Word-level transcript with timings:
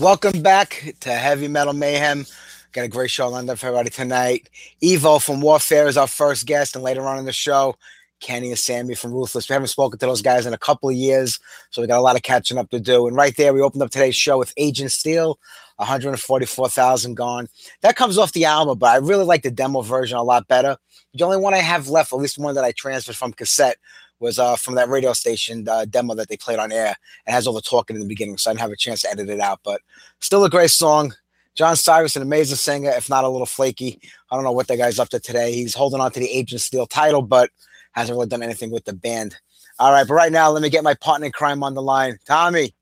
Welcome 0.00 0.40
back 0.40 0.94
to 1.00 1.10
Heavy 1.10 1.46
Metal 1.46 1.74
Mayhem. 1.74 2.24
Got 2.72 2.86
a 2.86 2.88
great 2.88 3.10
show 3.10 3.28
lined 3.28 3.50
up 3.50 3.58
for 3.58 3.66
everybody 3.66 3.90
tonight. 3.90 4.48
Evo 4.82 5.22
from 5.22 5.42
Warfare 5.42 5.88
is 5.88 5.98
our 5.98 6.06
first 6.06 6.46
guest, 6.46 6.74
and 6.74 6.82
later 6.82 7.06
on 7.06 7.18
in 7.18 7.26
the 7.26 7.34
show, 7.34 7.76
Kenny 8.18 8.48
and 8.48 8.58
Sammy 8.58 8.94
from 8.94 9.12
Ruthless. 9.12 9.46
We 9.46 9.52
haven't 9.52 9.68
spoken 9.68 9.98
to 9.98 10.06
those 10.06 10.22
guys 10.22 10.46
in 10.46 10.54
a 10.54 10.58
couple 10.58 10.88
of 10.88 10.94
years, 10.94 11.38
so 11.68 11.82
we 11.82 11.86
got 11.86 11.98
a 11.98 12.02
lot 12.02 12.16
of 12.16 12.22
catching 12.22 12.56
up 12.56 12.70
to 12.70 12.80
do. 12.80 13.08
And 13.08 13.14
right 13.14 13.36
there, 13.36 13.52
we 13.52 13.60
opened 13.60 13.82
up 13.82 13.90
today's 13.90 14.16
show 14.16 14.38
with 14.38 14.54
Agent 14.56 14.90
Steel, 14.90 15.38
144,000 15.76 17.14
gone. 17.14 17.48
That 17.82 17.96
comes 17.96 18.16
off 18.16 18.32
the 18.32 18.46
album, 18.46 18.78
but 18.78 18.88
I 18.88 18.96
really 18.96 19.26
like 19.26 19.42
the 19.42 19.50
demo 19.50 19.82
version 19.82 20.16
a 20.16 20.22
lot 20.22 20.48
better. 20.48 20.78
The 21.12 21.24
only 21.24 21.36
one 21.36 21.52
I 21.52 21.58
have 21.58 21.88
left, 21.88 22.14
at 22.14 22.18
least 22.20 22.38
one 22.38 22.54
that 22.54 22.64
I 22.64 22.72
transferred 22.72 23.16
from 23.16 23.34
cassette, 23.34 23.76
was 24.20 24.38
uh, 24.38 24.56
from 24.56 24.74
that 24.76 24.88
radio 24.88 25.12
station 25.12 25.68
uh, 25.68 25.84
demo 25.84 26.14
that 26.14 26.28
they 26.28 26.36
played 26.36 26.58
on 26.58 26.70
air. 26.72 26.94
It 27.26 27.32
has 27.32 27.46
all 27.46 27.54
the 27.54 27.60
talking 27.60 27.96
in 27.96 28.02
the 28.02 28.08
beginning, 28.08 28.38
so 28.38 28.50
I 28.50 28.54
didn't 28.54 28.60
have 28.60 28.70
a 28.70 28.76
chance 28.76 29.02
to 29.02 29.10
edit 29.10 29.28
it 29.28 29.40
out. 29.40 29.60
But 29.64 29.80
still 30.20 30.44
a 30.44 30.50
great 30.50 30.70
song. 30.70 31.14
John 31.54 31.74
Cyriis, 31.74 32.14
an 32.16 32.22
amazing 32.22 32.56
singer, 32.56 32.90
if 32.90 33.10
not 33.10 33.24
a 33.24 33.28
little 33.28 33.46
flaky. 33.46 34.00
I 34.30 34.36
don't 34.36 34.44
know 34.44 34.52
what 34.52 34.68
that 34.68 34.78
guy's 34.78 34.98
up 34.98 35.08
to 35.10 35.18
today. 35.18 35.52
He's 35.52 35.74
holding 35.74 36.00
on 36.00 36.12
to 36.12 36.20
the 36.20 36.30
Agent 36.30 36.60
Steel 36.60 36.86
title, 36.86 37.22
but 37.22 37.50
hasn't 37.92 38.16
really 38.16 38.28
done 38.28 38.42
anything 38.42 38.70
with 38.70 38.84
the 38.84 38.92
band. 38.92 39.36
All 39.78 39.90
right, 39.90 40.06
but 40.06 40.14
right 40.14 40.30
now, 40.30 40.50
let 40.50 40.62
me 40.62 40.70
get 40.70 40.84
my 40.84 40.94
partner 40.94 41.26
in 41.26 41.32
crime 41.32 41.62
on 41.64 41.74
the 41.74 41.82
line. 41.82 42.18
Tommy, 42.26 42.74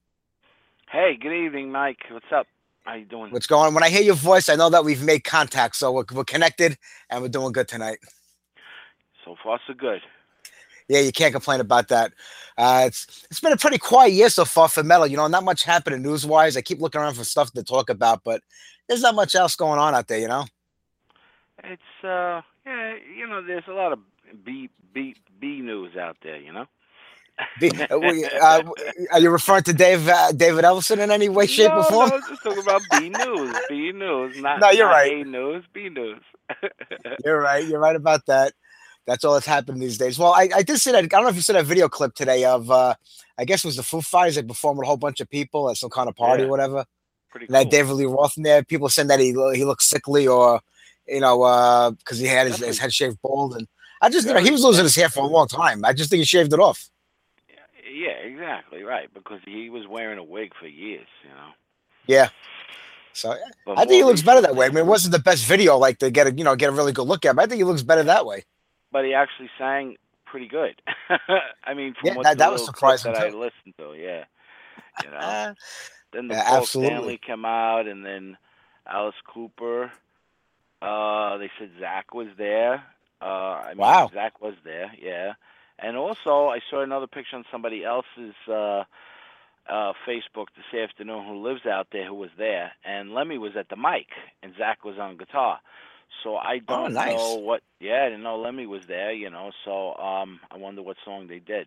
Hey, 0.91 1.19
good 1.20 1.34
evening, 1.34 1.70
Mike. 1.70 1.99
What's 2.11 2.32
up? 2.34 2.46
How 2.84 2.94
you 2.94 3.05
doing? 3.05 3.31
what's 3.31 3.46
going 3.46 3.67
on? 3.67 3.75
When 3.75 3.84
I 3.84 3.91
hear 3.91 4.00
your 4.00 4.14
voice, 4.14 4.49
I 4.49 4.55
know 4.55 4.70
that 4.70 4.87
we've 4.87 5.02
made 5.02 5.23
contact, 5.23 5.76
so 5.76 5.93
we're, 5.93 6.05
we're 6.14 6.25
connected 6.25 6.79
and 7.11 7.20
we're 7.20 7.29
doing 7.29 7.52
good 7.52 7.69
tonight. 7.69 7.99
So 9.26 9.37
far, 9.44 9.61
so 9.67 9.75
good. 9.75 10.00
Yeah, 10.88 11.00
you 11.00 11.12
can't 11.12 11.32
complain 11.32 11.61
about 11.61 11.88
that. 11.88 12.12
Uh, 12.56 12.85
it's 12.87 13.26
it's 13.31 13.40
been 13.40 13.52
a 13.52 13.56
pretty 13.56 13.79
quiet 13.79 14.12
year 14.12 14.31
so 14.31 14.44
far 14.44 14.69
for 14.69 14.82
metal. 14.82 15.06
You 15.06 15.17
know, 15.17 15.26
not 15.29 15.44
much 15.44 15.62
happening 15.64 16.02
news 16.02 16.26
wise. 16.26 16.56
I 16.56 16.62
keep 16.62 16.81
looking 16.81 17.00
around 17.00 17.14
for 17.14 17.25
stuff 17.25 17.52
to 17.52 17.62
talk 17.62 17.90
about, 17.90 18.25
but 18.25 18.43
there's 18.88 19.02
not 19.02 19.14
much 19.14 19.35
else 19.35 19.55
going 19.55 19.79
on 19.79 19.94
out 19.94 20.08
there. 20.08 20.19
You 20.19 20.29
know. 20.29 20.46
It's 21.62 21.82
uh, 22.05 22.40
yeah, 22.67 22.94
you 23.17 23.26
know, 23.29 23.43
there's 23.43 23.64
a 23.69 23.73
lot 23.73 23.93
of 23.93 24.00
B 24.44 24.70
B 24.93 25.14
B 25.38 25.61
news 25.61 25.96
out 25.96 26.17
there. 26.23 26.40
You 26.40 26.52
know. 26.52 26.67
Be- 27.61 27.70
uh, 27.70 27.99
we- 27.99 28.25
uh, 28.25 28.62
are 29.12 29.20
you 29.20 29.31
referring 29.31 29.62
to 29.64 29.73
Dave 29.73 30.08
uh, 30.08 30.32
David 30.32 30.64
Ellison 30.64 30.99
in 31.00 31.11
any 31.11 31.29
way, 31.29 31.46
shape, 31.46 31.70
no, 31.70 31.79
or 31.79 31.84
form? 31.84 32.08
No, 32.08 32.17
I 32.17 32.19
was 32.19 32.29
just 32.29 32.43
talking 32.43 32.62
about 32.62 32.82
B 32.91 33.11
news. 33.11 33.56
B 33.69 33.93
news, 33.93 34.41
not 34.41 34.58
No, 34.61 34.70
you're 34.70 34.87
not 34.87 34.93
right. 34.93 35.12
A 35.12 35.25
news, 35.25 35.64
B 35.73 35.88
news. 35.88 36.20
You're 37.25 37.38
right. 37.41 37.64
You're 37.67 37.79
right 37.79 37.94
about 37.94 38.25
that. 38.26 38.55
That's 39.08 39.25
all 39.25 39.32
that's 39.32 39.46
happening 39.46 39.81
these 39.81 39.96
days. 39.96 40.19
Well, 40.19 40.34
I, 40.34 40.50
I 40.55 40.62
did 40.62 40.78
see 40.78 40.93
that. 40.93 41.02
I 41.02 41.06
don't 41.06 41.22
know 41.22 41.31
if 41.31 41.34
you 41.34 41.40
saw 41.40 41.55
that 41.55 41.64
video 41.64 41.88
clip 41.88 42.14
today 42.14 42.44
of, 42.44 42.70
uh, 42.70 42.94
I 43.38 43.46
guess 43.46 43.64
it 43.64 43.69
was 43.69 43.76
the 43.76 43.82
Foo 43.82 44.02
Fighters. 44.02 44.34
They 44.34 44.43
performed 44.43 44.78
with 44.78 44.84
a 44.84 44.88
whole 44.88 44.99
bunch 44.99 45.20
of 45.20 45.31
people 45.31 45.70
at 45.70 45.78
some 45.78 45.88
kind 45.88 46.10
of 46.10 46.14
party 46.14 46.43
Yeah. 46.43 46.49
or 46.49 46.50
whatever. 46.50 46.84
Pretty 47.31 47.46
And 47.46 47.55
that. 47.55 47.70
David 47.70 47.94
Lee 47.94 48.05
Roth 48.05 48.37
in 48.37 48.43
there. 48.43 48.62
People 48.62 48.90
saying 48.90 49.08
that 49.08 49.19
he 49.19 49.28
he 49.55 49.64
looks 49.64 49.88
sickly 49.88 50.28
or, 50.28 50.60
you 51.06 51.20
know, 51.20 51.90
because 51.99 52.19
he 52.19 52.26
had 52.26 52.49
his, 52.49 52.58
his 52.58 52.78
head 52.78 52.93
shaved 52.93 53.16
bald. 53.22 53.56
And 53.56 53.66
I 54.02 54.10
just, 54.10 54.26
you 54.26 54.34
know, 54.34 54.40
he 54.40 54.50
was 54.50 54.62
losing 54.62 54.84
his 54.84 54.94
hair 54.94 55.08
for 55.08 55.20
a 55.20 55.26
long 55.26 55.49
time. 55.49 55.87
I 55.87 55.94
just 55.94 56.10
think 56.10 56.19
he 56.19 56.25
shaved 56.26 56.52
it 56.52 56.60
off. 56.60 56.90
Yeah, 57.90 58.10
exactly 58.10 58.82
right. 58.82 59.08
Because 59.14 59.40
he 59.46 59.70
was 59.70 59.87
wearing 59.88 60.19
a 60.19 60.25
wig 60.25 60.52
for 60.60 60.66
years. 60.66 61.08
You 61.25 61.31
know. 61.31 61.50
Yeah. 62.06 62.28
So 63.14 63.34
But 63.64 63.78
I 63.78 63.87
think 63.87 63.93
he 63.94 64.05
looks 64.05 64.20
better 64.22 64.43
that 64.43 64.55
way. 64.55 64.66
I 64.66 64.69
mean, 64.69 64.78
it 64.78 64.87
wasn't 64.87 65.12
the 65.12 65.19
best 65.19 65.46
video, 65.46 65.78
like 65.78 65.99
to 66.00 66.10
get 66.10 66.26
a, 66.26 66.32
you 66.34 66.44
know, 66.44 66.55
get 66.56 66.69
a 66.69 66.72
really 66.72 66.93
good 66.93 67.08
look 67.08 67.25
at. 67.25 67.34
But 67.34 67.43
I 67.43 67.46
think 67.46 67.56
he 67.56 67.64
looks 67.64 67.82
better 67.82 68.02
that 68.05 68.26
way. 68.26 68.44
But 68.93 69.05
he 69.05 69.14
actually 69.14 69.50
sang 69.58 69.96
pretty 70.26 70.49
good. 70.49 70.81
I 71.64 71.75
mean, 71.75 71.94
from 71.94 72.06
Yeah, 72.08 72.14
what 72.17 72.25
that- 72.25 72.32
the 72.38 72.44
that 72.44 72.52
was 72.52 72.64
surprising, 72.64 73.12
that 73.12 73.23
I 73.23 73.31
listened 73.31 73.75
to. 73.79 73.94
Yeah. 73.94 74.25
You 75.05 75.11
know. 75.11 75.17
Uh, 75.17 75.55
Then 76.12 76.29
the 76.29 76.35
Yeah, 76.35 76.44
Paul 76.49 76.58
absolutely. 76.58 76.94
Stanley 76.96 77.19
came 77.19 77.44
out, 77.44 77.87
and 77.87 78.05
then 78.05 78.37
Alice 78.87 79.14
Cooper. 79.26 79.93
Uh, 80.81 81.37
they 81.38 81.50
said 81.58 81.70
Zach 81.81 82.14
was 82.14 82.29
there. 82.38 82.82
Uh, 83.20 83.25
I 83.25 83.69
mean, 83.70 83.79
Wow. 83.79 84.11
Zach 84.14 84.40
was 84.40 84.55
there, 84.64 84.93
yeah. 85.00 85.32
And 85.79 85.96
also, 85.96 86.49
I 86.49 86.61
saw 86.70 86.81
another 86.82 87.06
picture 87.06 87.37
on 87.37 87.44
somebody 87.50 87.84
else's 87.84 88.34
uh, 88.49 88.84
uh, 89.69 89.93
Facebook 90.06 90.46
this 90.56 90.81
afternoon 90.81 91.26
who 91.26 91.43
lives 91.43 91.67
out 91.67 91.88
there 91.93 92.06
who 92.06 92.14
was 92.14 92.31
there, 92.38 92.73
and 92.84 93.12
Lemmy 93.12 93.38
was 93.38 93.56
at 93.56 93.69
the 93.69 93.76
mic, 93.76 94.06
and 94.43 94.55
Zach 94.56 94.84
was 94.84 94.99
on 94.99 95.17
guitar. 95.17 95.61
So 96.23 96.37
I 96.37 96.61
Oh, 96.69 96.85
don't 96.85 96.93
nice. 96.94 97.17
know 97.17 97.37
what. 97.37 97.62
Yeah, 97.81 98.03
I 98.05 98.09
didn't 98.09 98.23
know 98.23 98.38
Lemmy 98.38 98.67
was 98.67 98.82
there. 98.87 99.12
You 99.12 99.31
know, 99.31 99.50
so 99.65 99.94
um, 99.94 100.41
I 100.50 100.56
wonder 100.56 100.82
what 100.82 100.97
song 101.05 101.26
they 101.29 101.38
did. 101.38 101.67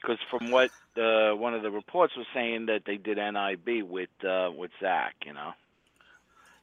Because 0.00 0.18
from 0.30 0.50
what 0.50 0.70
uh, 0.96 1.32
one 1.36 1.54
of 1.54 1.62
the 1.62 1.70
reports 1.70 2.16
was 2.16 2.26
saying 2.34 2.66
that 2.66 2.82
they 2.86 2.96
did 2.96 3.18
NIB 3.18 3.88
with 3.88 4.08
uh, 4.26 4.50
with 4.56 4.70
Zach. 4.80 5.14
You 5.24 5.34
know. 5.34 5.52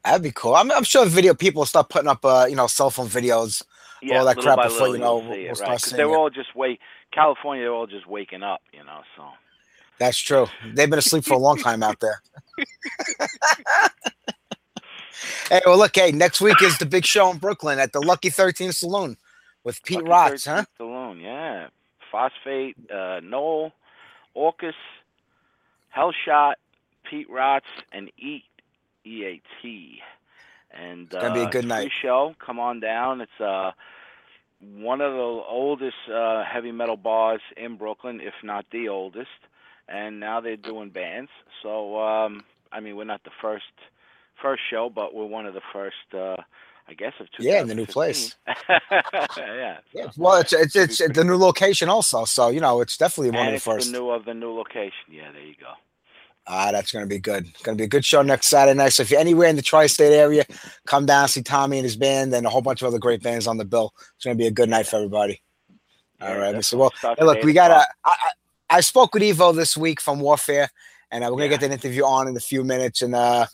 That'd 0.04 0.24
be 0.24 0.32
cool. 0.32 0.56
I'm, 0.56 0.72
I'm 0.72 0.84
sure 0.86 1.06
video 1.06 1.34
people 1.34 1.66
start 1.66 1.90
putting 1.90 2.08
up, 2.08 2.24
uh, 2.24 2.46
you 2.50 2.56
know, 2.56 2.68
cell 2.68 2.90
phone 2.90 3.08
videos. 3.08 3.64
Yeah, 4.02 4.20
All 4.20 4.26
that 4.26 4.38
crap 4.38 4.64
before, 4.64 4.88
you 4.88 4.98
know, 4.98 5.18
we'll- 5.18 5.28
we'll 5.30 5.78
seeing 5.78 5.98
They're 5.98 6.08
it. 6.08 6.16
all 6.16 6.30
just 6.30 6.56
wake. 6.56 6.80
California, 7.12 7.66
they're 7.66 7.74
all 7.74 7.86
just 7.86 8.08
waking 8.08 8.42
up. 8.42 8.62
You 8.72 8.86
know, 8.86 9.02
so. 9.18 9.24
That's 10.00 10.18
true. 10.18 10.48
They've 10.74 10.90
been 10.90 11.00
asleep 11.00 11.26
for 11.26 11.34
a 11.34 11.38
long 11.38 11.58
time 11.58 11.84
out 11.84 12.00
there. 12.00 12.22
hey, 15.50 15.62
well, 15.66 15.78
look, 15.78 15.96
hey, 15.96 16.12
next 16.12 16.42
week 16.42 16.62
is 16.62 16.78
the 16.78 16.86
big 16.86 17.06
show 17.06 17.30
in 17.32 17.38
Brooklyn 17.38 17.80
at 17.80 17.94
the 17.94 18.00
Lucky 18.00 18.30
13 18.30 18.72
Saloon 18.72 19.18
with 19.64 19.84
Pete 19.84 20.04
Lucky 20.04 20.36
Rotz, 20.36 20.46
huh? 20.46 20.66
Saloon, 20.78 21.20
yeah. 21.20 21.68
Phosphate, 22.12 22.76
uh, 22.92 23.20
Noel, 23.24 23.72
Orcus, 24.34 24.76
Hellshot, 25.96 26.54
Pete 27.04 27.30
Rotz, 27.30 27.62
and 27.92 28.12
Eat, 28.18 28.46
E-A-T. 29.06 30.02
And 30.72 31.10
gonna 31.10 31.34
be 31.34 31.42
a 31.42 31.46
uh, 31.46 31.50
good 31.50 31.66
night. 31.66 31.92
Show. 32.02 32.36
Come 32.40 32.60
on 32.60 32.80
down. 32.80 33.22
It's 33.22 33.42
uh, 33.42 33.72
one 34.60 35.02
of 35.02 35.14
the 35.14 35.20
oldest 35.20 35.96
uh, 36.14 36.44
heavy 36.44 36.72
metal 36.72 36.98
bars 36.98 37.42
in 37.58 37.76
Brooklyn, 37.76 38.22
if 38.22 38.36
not 38.44 38.66
the 38.72 38.90
oldest. 38.90 39.30
And 39.88 40.20
now 40.20 40.42
they're 40.42 40.58
doing 40.58 40.90
bands. 40.90 41.32
So 41.64 42.00
um, 42.00 42.44
I 42.72 42.80
mean, 42.80 42.96
we're 42.96 43.06
not 43.06 43.24
the 43.24 43.32
first 43.42 43.66
first 44.42 44.62
show, 44.70 44.90
but 44.94 45.14
we're 45.14 45.26
one 45.26 45.46
of 45.46 45.54
the 45.54 45.62
first. 45.74 45.96
Uh, 46.14 46.36
I 46.88 46.94
guess 46.94 47.14
of 47.20 47.28
2015. 47.38 47.46
Yeah, 47.48 47.62
in 47.62 47.68
the 47.68 47.76
new 47.76 47.86
place. 47.86 48.36
yeah. 49.38 49.78
Yeah. 49.94 50.08
Well, 50.18 50.42
it's 50.42 50.54
it's, 50.54 50.76
it's 50.76 50.98
the 50.98 51.24
new 51.24 51.36
location 51.36 51.88
also, 51.88 52.26
so 52.26 52.50
you 52.50 52.60
know 52.60 52.82
it's 52.82 52.98
definitely 52.98 53.30
one 53.30 53.46
and 53.46 53.56
of 53.56 53.64
the 53.64 53.72
first. 53.72 53.92
the 53.92 54.00
new 54.00 54.10
of 54.10 54.26
the 54.26 54.34
new 54.34 54.52
location. 54.52 54.92
Yeah, 55.12 55.32
there 55.32 55.44
you 55.44 55.54
go. 55.60 55.74
Ah, 56.48 56.72
that's 56.72 56.92
gonna 56.92 57.06
be 57.06 57.20
good. 57.20 57.46
Gonna 57.62 57.76
be 57.78 57.84
a 57.84 57.88
good 57.88 58.04
show 58.04 58.24
next 58.24 58.48
Saturday 58.48 58.76
night. 58.76 58.90
So 58.94 59.04
if 59.04 59.12
you're 59.12 59.20
anywhere 59.20 59.50
in 59.50 59.56
the 59.56 59.62
tri-state 59.62 60.14
area, 60.14 60.46
come 60.88 61.06
down 61.06 61.28
see 61.28 61.44
Tommy 61.44 61.78
and 61.78 61.84
his 61.86 61.96
band, 61.96 62.34
and 62.34 62.48
a 62.48 62.50
whole 62.50 62.64
bunch 62.64 62.82
of 62.82 62.88
other 62.88 62.98
great 62.98 63.22
bands 63.22 63.46
on 63.46 63.58
the 63.58 63.66
bill. 63.66 63.94
It's 64.16 64.26
gonna 64.26 64.36
be 64.36 64.48
a 64.48 64.52
good 64.52 64.70
night 64.70 64.88
for 64.88 64.96
everybody. 64.96 65.44
All 66.22 66.30
Yeah, 66.30 66.36
right, 66.38 66.56
definitely. 66.56 66.64
so 66.64 66.78
well, 66.80 66.92
Hey, 67.20 67.24
look, 67.26 67.44
we 67.44 67.54
got 67.54 67.70
a. 67.70 67.76
o'clock. 67.76 67.88
I, 68.04 68.16
I 68.70 68.78
I 68.78 68.82
spoke 68.82 69.14
with 69.14 69.22
Evo 69.22 69.56
this 69.56 69.78
week 69.78 70.02
from 70.02 70.20
Warfare, 70.20 70.70
and 71.12 71.24
uh, 71.24 71.28
we're 71.28 71.38
gonna 71.38 71.44
Yeah. 71.44 71.50
get 71.58 71.62
that 71.62 71.72
interview 71.72 72.04
on 72.04 72.28
in 72.28 72.36
a 72.36 72.40
few 72.40 72.64
minutes. 72.64 73.04
And 73.04 73.14
uh, 73.14 73.46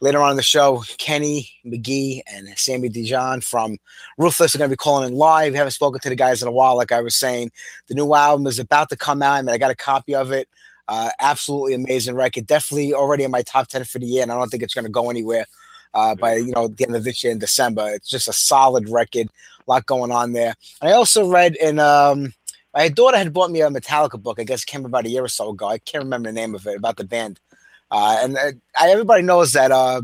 later 0.00 0.20
on 0.20 0.32
in 0.32 0.36
the 0.36 0.42
show, 0.42 0.82
Kenny 0.98 1.50
McGee 1.64 2.22
and 2.26 2.48
Sammy 2.56 2.88
Dejohn 2.88 3.42
from 3.42 3.78
Ruthless 4.18 4.54
are 4.54 4.58
gonna 4.58 4.68
be 4.68 4.76
calling 4.76 5.08
in 5.08 5.16
live. 5.16 5.52
We 5.52 5.58
haven't 5.58 5.72
spoken 5.72 6.00
to 6.00 6.08
the 6.08 6.16
guys 6.16 6.42
in 6.42 6.48
a 6.48 6.52
while, 6.52 6.76
like 6.76 6.92
I 6.92 7.00
was 7.00 7.16
saying. 7.16 7.50
The 7.88 7.94
new 7.94 8.14
album 8.14 8.46
is 8.46 8.58
about 8.58 8.90
to 8.90 8.96
come 8.96 9.22
out. 9.22 9.34
I 9.34 9.42
mean, 9.42 9.54
I 9.54 9.58
got 9.58 9.70
a 9.70 9.76
copy 9.76 10.14
of 10.14 10.32
it. 10.32 10.48
Uh, 10.88 11.10
absolutely 11.20 11.74
amazing 11.74 12.14
record. 12.14 12.46
Definitely 12.46 12.92
already 12.92 13.24
in 13.24 13.30
my 13.30 13.42
top 13.42 13.68
ten 13.68 13.84
for 13.84 13.98
the 13.98 14.06
year, 14.06 14.22
and 14.22 14.30
I 14.30 14.36
don't 14.36 14.50
think 14.50 14.62
it's 14.62 14.74
gonna 14.74 14.88
go 14.88 15.10
anywhere. 15.10 15.46
Uh, 15.94 16.14
by 16.14 16.34
you 16.34 16.52
know 16.52 16.66
the 16.66 16.84
end 16.84 16.96
of 16.96 17.04
this 17.04 17.22
year 17.22 17.32
in 17.32 17.38
December, 17.38 17.88
it's 17.94 18.08
just 18.08 18.28
a 18.28 18.32
solid 18.32 18.88
record. 18.88 19.28
A 19.66 19.70
lot 19.70 19.86
going 19.86 20.10
on 20.10 20.32
there. 20.32 20.54
And 20.82 20.90
I 20.90 20.92
also 20.92 21.30
read 21.30 21.56
in 21.56 21.78
um, 21.78 22.34
my 22.74 22.88
daughter 22.88 23.16
had 23.16 23.32
bought 23.32 23.52
me 23.52 23.62
a 23.62 23.70
Metallica 23.70 24.20
book. 24.20 24.40
I 24.40 24.44
guess 24.44 24.64
it 24.64 24.66
came 24.66 24.84
about 24.84 25.06
a 25.06 25.08
year 25.08 25.24
or 25.24 25.28
so 25.28 25.50
ago. 25.50 25.68
I 25.68 25.78
can't 25.78 26.04
remember 26.04 26.28
the 26.28 26.34
name 26.34 26.54
of 26.54 26.66
it 26.66 26.76
about 26.76 26.96
the 26.96 27.04
band. 27.04 27.38
Uh, 27.90 28.18
and 28.22 28.36
uh, 28.36 28.52
everybody 28.80 29.22
knows 29.22 29.52
that 29.52 29.70
uh, 29.70 30.02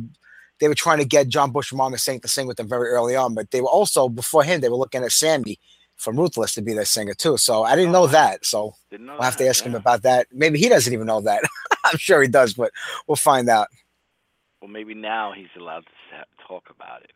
they 0.61 0.69
were 0.69 0.75
trying 0.75 0.99
to 0.99 1.05
get 1.05 1.29
John 1.29 1.51
Bush 1.51 1.69
from 1.69 1.81
Armored 1.81 2.01
Saint 2.01 2.23
to 2.23 2.29
sing 2.29 2.47
with 2.47 2.57
them 2.57 2.69
very 2.69 2.89
early 2.89 3.17
on, 3.17 3.35
but 3.35 3.51
they 3.51 3.61
were 3.61 3.69
also 3.69 4.09
before 4.09 4.45
him 4.45 4.61
they 4.61 4.69
were 4.69 4.77
looking 4.77 5.03
at 5.03 5.13
Sammy 5.13 5.59
from 5.97 6.17
Ruthless 6.17 6.55
to 6.55 6.63
be 6.63 6.73
their 6.73 6.85
singer 6.85 7.15
too. 7.15 7.37
So 7.37 7.63
I 7.63 7.77
didn't 7.77 7.93
know 7.93 8.07
that. 8.07 8.45
So 8.45 8.75
know 8.93 9.13
we'll 9.15 9.23
have 9.23 9.37
to 9.37 9.45
that, 9.45 9.51
ask 9.51 9.65
him 9.65 9.75
about 9.75 10.03
that. 10.03 10.27
Maybe 10.33 10.59
he 10.59 10.69
doesn't 10.69 10.93
even 10.93 11.07
know 11.07 11.21
that. 11.23 11.43
I'm 11.85 11.99
sure 11.99 12.23
he 12.23 12.29
does, 12.29 12.55
but 12.55 12.73
we'll 13.07 13.17
find 13.17 13.49
out. 13.49 13.69
Well, 14.61 14.71
maybe 14.71 14.95
now 14.95 15.33
he's 15.33 15.49
allowed 15.57 15.87
to 15.87 15.93
talk 16.47 16.71
about 16.71 17.03
it. 17.05 17.11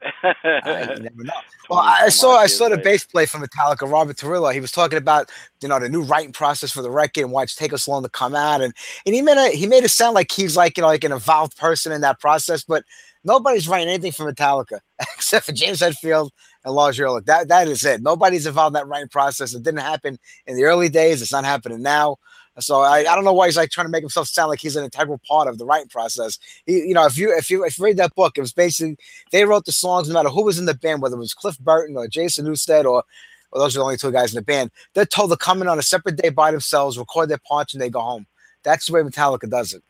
you 0.90 1.00
never 1.00 1.24
know. 1.24 1.32
Well, 1.68 1.80
I 1.80 2.04
I 2.06 2.08
20 2.08 2.10
some 2.10 2.10
saw 2.10 2.36
I 2.36 2.46
saw 2.46 2.68
the 2.68 2.76
later. 2.76 2.82
bass 2.82 3.04
play 3.04 3.26
from 3.26 3.42
Metallica, 3.42 3.90
Robert 3.90 4.18
Trujillo. 4.18 4.50
He 4.50 4.60
was 4.60 4.72
talking 4.72 4.98
about 4.98 5.30
you 5.60 5.68
know 5.68 5.78
the 5.80 5.88
new 5.88 6.02
writing 6.02 6.32
process 6.32 6.72
for 6.72 6.82
the 6.82 6.90
record 6.90 7.22
and 7.24 7.32
why 7.32 7.42
it's 7.44 7.54
taken 7.54 7.78
so 7.78 7.92
long 7.92 8.02
to 8.02 8.08
come 8.08 8.34
out, 8.34 8.60
and 8.62 8.74
and 9.06 9.14
he 9.14 9.22
made 9.22 9.38
it 9.38 9.54
he 9.54 9.66
made 9.66 9.84
it 9.84 9.90
sound 9.90 10.14
like 10.14 10.30
he's 10.32 10.56
like 10.56 10.76
you 10.76 10.82
know 10.82 10.88
like 10.88 11.04
an 11.04 11.12
involved 11.12 11.56
person 11.56 11.92
in 11.92 12.00
that 12.02 12.20
process, 12.20 12.64
but 12.64 12.84
nobody's 13.24 13.68
writing 13.68 13.88
anything 13.88 14.12
for 14.12 14.30
Metallica 14.32 14.80
except 15.16 15.46
for 15.46 15.52
James 15.52 15.80
Hetfield 15.80 16.30
and 16.64 16.74
Lars 16.74 17.00
Ulrich. 17.00 17.24
That 17.26 17.48
that 17.48 17.68
is 17.68 17.84
it. 17.84 18.02
Nobody's 18.02 18.46
involved 18.46 18.76
in 18.76 18.80
that 18.80 18.88
writing 18.88 19.08
process. 19.08 19.54
It 19.54 19.62
didn't 19.62 19.80
happen 19.80 20.18
in 20.46 20.56
the 20.56 20.64
early 20.64 20.88
days. 20.88 21.22
It's 21.22 21.32
not 21.32 21.44
happening 21.44 21.82
now. 21.82 22.16
So 22.60 22.80
I, 22.80 22.98
I 23.00 23.14
don't 23.14 23.24
know 23.24 23.32
why 23.32 23.46
he's 23.46 23.56
like 23.56 23.70
trying 23.70 23.86
to 23.86 23.90
make 23.90 24.02
himself 24.02 24.28
sound 24.28 24.48
like 24.48 24.60
he's 24.60 24.76
an 24.76 24.84
integral 24.84 25.20
part 25.26 25.48
of 25.48 25.58
the 25.58 25.64
writing 25.64 25.88
process. 25.88 26.38
He, 26.66 26.74
you 26.74 26.94
know, 26.94 27.04
if 27.04 27.18
you 27.18 27.36
if 27.36 27.50
you 27.50 27.64
if 27.64 27.78
you 27.78 27.84
read 27.84 27.96
that 27.96 28.14
book, 28.14 28.38
it 28.38 28.40
was 28.40 28.52
basically 28.52 28.96
they 29.32 29.44
wrote 29.44 29.64
the 29.64 29.72
songs 29.72 30.08
no 30.08 30.14
matter 30.14 30.28
who 30.28 30.44
was 30.44 30.58
in 30.58 30.66
the 30.66 30.74
band, 30.74 31.02
whether 31.02 31.16
it 31.16 31.18
was 31.18 31.34
Cliff 31.34 31.58
Burton 31.58 31.96
or 31.96 32.06
Jason 32.06 32.46
Newsted 32.46 32.84
or 32.84 33.02
or 33.50 33.60
those 33.60 33.76
are 33.76 33.80
the 33.80 33.84
only 33.84 33.96
two 33.96 34.12
guys 34.12 34.32
in 34.32 34.36
the 34.36 34.42
band. 34.42 34.70
They're 34.94 35.06
told 35.06 35.30
to 35.30 35.36
come 35.36 35.62
in 35.62 35.68
on 35.68 35.78
a 35.78 35.82
separate 35.82 36.16
day 36.16 36.28
by 36.28 36.50
themselves, 36.50 36.98
record 36.98 37.28
their 37.28 37.38
parts, 37.38 37.72
and 37.72 37.80
they 37.80 37.88
go 37.88 38.00
home. 38.00 38.26
That's 38.62 38.86
the 38.86 38.92
way 38.92 39.02
Metallica 39.02 39.48
does 39.48 39.74
it. 39.74 39.82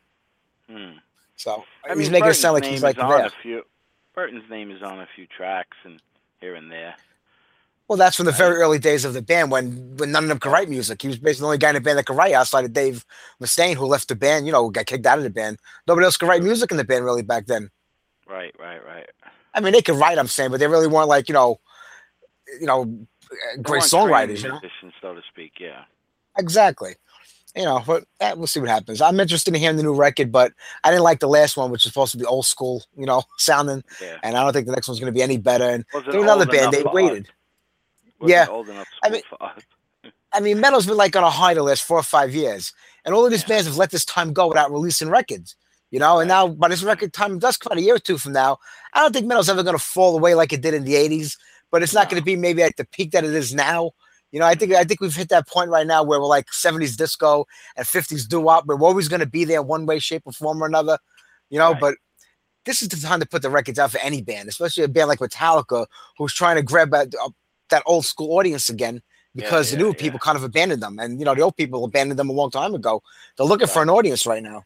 Hmm. 0.69 0.97
So 1.35 1.63
I 1.83 1.89
he's 1.89 1.97
mean, 1.97 2.11
making 2.13 2.29
it 2.29 2.33
sound 2.35 2.53
like 2.55 2.65
he's 2.65 2.83
like 2.83 2.97
on 2.97 3.09
there. 3.09 3.25
a 3.25 3.31
few. 3.41 3.63
Burton's 4.13 4.49
name 4.49 4.71
is 4.71 4.81
on 4.81 5.01
a 5.01 5.07
few 5.15 5.27
tracks 5.27 5.75
and 5.83 6.01
here 6.39 6.55
and 6.55 6.71
there. 6.71 6.95
Well, 7.87 7.97
that's 7.97 8.15
from 8.17 8.25
the 8.25 8.31
very 8.31 8.55
early 8.57 8.79
days 8.79 9.05
of 9.05 9.13
the 9.13 9.21
band 9.21 9.51
when 9.51 9.95
when 9.97 10.11
none 10.11 10.23
of 10.23 10.29
them 10.29 10.39
could 10.39 10.51
write 10.51 10.69
music. 10.69 11.01
He 11.01 11.07
was 11.07 11.17
basically 11.17 11.41
the 11.41 11.45
only 11.45 11.57
guy 11.59 11.69
in 11.69 11.75
the 11.75 11.81
band 11.81 11.99
that 11.99 12.05
could 12.07 12.17
write 12.17 12.33
outside 12.33 12.65
of 12.65 12.73
Dave 12.73 13.05
Mustaine, 13.41 13.75
who 13.75 13.85
left 13.85 14.07
the 14.07 14.15
band. 14.15 14.47
You 14.47 14.51
know, 14.53 14.69
got 14.71 14.87
kicked 14.87 15.05
out 15.05 15.19
of 15.19 15.23
the 15.23 15.29
band. 15.29 15.59
Nobody 15.87 16.05
else 16.05 16.17
could 16.17 16.27
write 16.27 16.41
music 16.41 16.71
in 16.71 16.77
the 16.77 16.83
band 16.83 17.05
really 17.05 17.21
back 17.21 17.45
then. 17.45 17.69
Right, 18.27 18.55
right, 18.59 18.83
right. 18.83 19.07
I 19.53 19.59
mean, 19.61 19.73
they 19.73 19.83
could 19.83 19.95
write, 19.97 20.17
I'm 20.17 20.27
saying, 20.27 20.49
but 20.51 20.59
they 20.59 20.67
really 20.67 20.87
weren't 20.87 21.09
like 21.09 21.29
you 21.29 21.33
know, 21.33 21.59
you 22.59 22.65
know, 22.65 22.85
great 23.61 23.83
songwriters. 23.83 24.41
You 24.41 24.49
know, 24.49 24.59
musicians, 24.59 24.93
so 25.01 25.13
to 25.13 25.21
speak. 25.29 25.53
Yeah. 25.59 25.83
exactly. 26.37 26.95
You 27.55 27.63
know, 27.63 27.81
but 27.87 28.03
eh, 28.19 28.33
we'll 28.33 28.47
see 28.47 28.59
what 28.59 28.67
happens. 28.67 28.99
I'm 28.99 29.17
interested 29.19 29.53
in 29.53 29.61
hearing 29.61 29.77
the 29.77 29.83
new 29.83 29.93
record, 29.95 30.29
but 30.29 30.51
I 30.83 30.89
didn't 30.89 31.03
like 31.03 31.19
the 31.21 31.27
last 31.29 31.55
one, 31.55 31.71
which 31.71 31.85
is 31.85 31.91
supposed 31.91 32.11
to 32.11 32.17
be 32.17 32.25
old 32.25 32.45
school, 32.45 32.83
you 32.97 33.05
know, 33.05 33.23
sounding, 33.37 33.81
Yeah. 34.01 34.17
and 34.23 34.35
I 34.35 34.43
don't 34.43 34.51
think 34.51 34.65
the 34.65 34.73
next 34.73 34.87
one's 34.89 34.99
going 34.99 35.13
to 35.13 35.17
be 35.17 35.21
any 35.23 35.37
better. 35.37 35.63
And 35.69 35.85
another 36.07 36.45
band. 36.47 36.73
They 36.73 36.83
waited. 36.83 37.27
us. 37.27 37.31
Yeah. 38.29 38.47
Old 38.49 38.69
enough 38.69 38.87
I 39.03 39.09
mean- 39.09 39.21
for 39.29 39.41
us. 39.43 39.61
I 40.33 40.41
mean, 40.41 40.59
metal's 40.59 40.85
been 40.85 40.97
like 40.97 41.15
on 41.15 41.23
a 41.23 41.29
high 41.29 41.53
the 41.53 41.63
last 41.63 41.83
four 41.83 41.97
or 41.97 42.03
five 42.03 42.35
years, 42.35 42.73
and 43.05 43.15
all 43.15 43.23
of 43.25 43.31
these 43.31 43.43
Yeah. 43.43 43.47
bands 43.49 43.67
have 43.67 43.77
let 43.77 43.91
this 43.91 44.03
time 44.03 44.33
go 44.33 44.47
without 44.47 44.69
releasing 44.71 45.09
records. 45.09 45.55
You 45.91 45.99
know, 45.99 46.19
and 46.19 46.27
now 46.27 46.47
by 46.47 46.67
this 46.67 46.83
record 46.83 47.13
time 47.13 47.39
does 47.39 47.55
come 47.57 47.71
out 47.71 47.77
a 47.77 47.81
year 47.81 47.95
or 47.95 47.99
two 47.99 48.17
from 48.17 48.33
now. 48.33 48.57
I 48.93 49.01
don't 49.01 49.13
think 49.13 49.27
metal's 49.27 49.47
ever 49.49 49.63
going 49.63 49.77
to 49.77 49.83
fall 49.83 50.17
away 50.17 50.33
like 50.35 50.51
it 50.51 50.61
did 50.61 50.73
in 50.73 50.83
the 50.83 50.95
'80s, 50.95 51.37
but 51.71 51.83
it's 51.83 51.93
not 51.93 52.05
No. 52.07 52.11
going 52.11 52.21
to 52.21 52.25
be 52.25 52.35
maybe 52.35 52.63
at 52.63 52.75
the 52.75 52.83
peak 52.85 53.11
that 53.11 53.23
it 53.23 53.33
is 53.33 53.53
now. 53.55 53.91
You 54.31 54.39
know, 54.41 54.45
I 54.45 54.55
think 54.55 54.73
I 54.73 54.83
think 54.83 54.99
we've 54.99 55.15
hit 55.15 55.29
that 55.29 55.47
point 55.47 55.69
right 55.69 55.87
now 55.87 56.03
where 56.03 56.19
we're 56.19 56.27
like 56.27 56.47
'70s 56.51 56.97
disco 56.97 57.45
and 57.77 57.85
'50s 57.87 58.27
doo 58.27 58.41
wop. 58.41 58.65
We're 58.65 58.81
always 58.81 59.07
going 59.07 59.21
to 59.21 59.25
be 59.25 59.45
there 59.45 59.61
one 59.61 59.85
way, 59.85 59.99
shape, 59.99 60.23
or 60.25 60.33
form 60.33 60.61
or 60.61 60.65
another. 60.65 60.97
You 61.49 61.59
know, 61.59 61.71
Right. 61.71 61.79
but 61.79 61.95
this 62.65 62.81
is 62.81 62.89
the 62.89 62.97
time 62.97 63.21
to 63.21 63.25
put 63.25 63.41
the 63.43 63.49
records 63.49 63.79
out 63.79 63.91
for 63.91 63.99
any 63.99 64.21
band, 64.21 64.49
especially 64.49 64.83
a 64.83 64.87
band 64.89 65.07
like 65.07 65.19
Metallica, 65.19 65.85
who's 66.17 66.33
trying 66.33 66.55
to 66.57 66.63
grab 66.63 66.93
at, 66.95 67.13
uh, 67.23 67.29
that 67.69 67.83
old 67.85 68.05
school 68.05 68.37
audience 68.37 68.69
again 68.69 69.01
Yeah, 69.35 69.43
because 69.43 69.71
the 69.71 69.77
yeah, 69.77 69.83
new 69.83 69.89
yeah. 69.89 69.95
people 69.97 70.19
kind 70.19 70.37
of 70.37 70.43
abandoned 70.43 70.81
them, 70.83 70.99
and 70.99 71.19
you 71.19 71.25
know 71.25 71.35
the 71.35 71.41
old 71.41 71.55
people 71.57 71.83
abandoned 71.85 72.19
them 72.19 72.29
a 72.29 72.33
long 72.33 72.51
time 72.51 72.73
ago. 72.75 73.01
They're 73.37 73.47
looking 73.47 73.67
for 73.67 73.81
an 73.83 73.89
audience 73.89 74.25
right 74.25 74.43
now. 74.43 74.63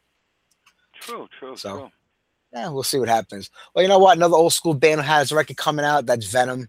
True, 1.00 1.28
true, 1.38 1.56
So, 1.56 1.70
true. 1.70 1.90
Yeah, 2.52 2.68
we'll 2.70 2.82
see 2.82 2.98
what 2.98 3.08
happens. 3.08 3.50
Well, 3.74 3.82
you 3.82 3.88
know 3.88 3.98
what? 3.98 4.16
Another 4.16 4.36
old 4.36 4.52
school 4.52 4.74
band 4.74 5.00
has 5.02 5.32
a 5.32 5.36
record 5.36 5.56
coming 5.56 5.84
out. 5.84 6.06
That's 6.06 6.26
Venom. 6.26 6.68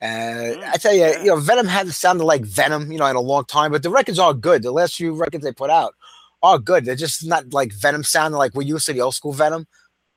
Uh, 0.00 0.54
Mm, 0.54 0.72
I 0.72 0.76
tell 0.78 0.94
you, 0.94 1.02
yeah. 1.02 1.22
you 1.22 1.26
know, 1.26 1.36
Venom 1.36 1.66
hasn't 1.66 1.94
sounded 1.94 2.24
like 2.24 2.44
Venom, 2.44 2.90
you 2.92 2.98
know, 2.98 3.06
in 3.06 3.16
a 3.16 3.20
long 3.20 3.44
time. 3.44 3.72
But 3.72 3.82
the 3.82 3.90
records 3.90 4.18
are 4.18 4.34
good. 4.34 4.62
The 4.62 4.72
last 4.72 4.96
few 4.96 5.14
records 5.14 5.44
they 5.44 5.52
put 5.52 5.70
out 5.70 5.94
are 6.42 6.58
good. 6.58 6.84
They're 6.84 6.96
just 6.96 7.24
not 7.26 7.52
like 7.52 7.72
Venom 7.72 8.04
sounding 8.04 8.38
like 8.38 8.54
we 8.54 8.64
used 8.66 8.86
to 8.86 8.92
the 8.92 9.00
old 9.02 9.14
school 9.14 9.32
Venom. 9.32 9.66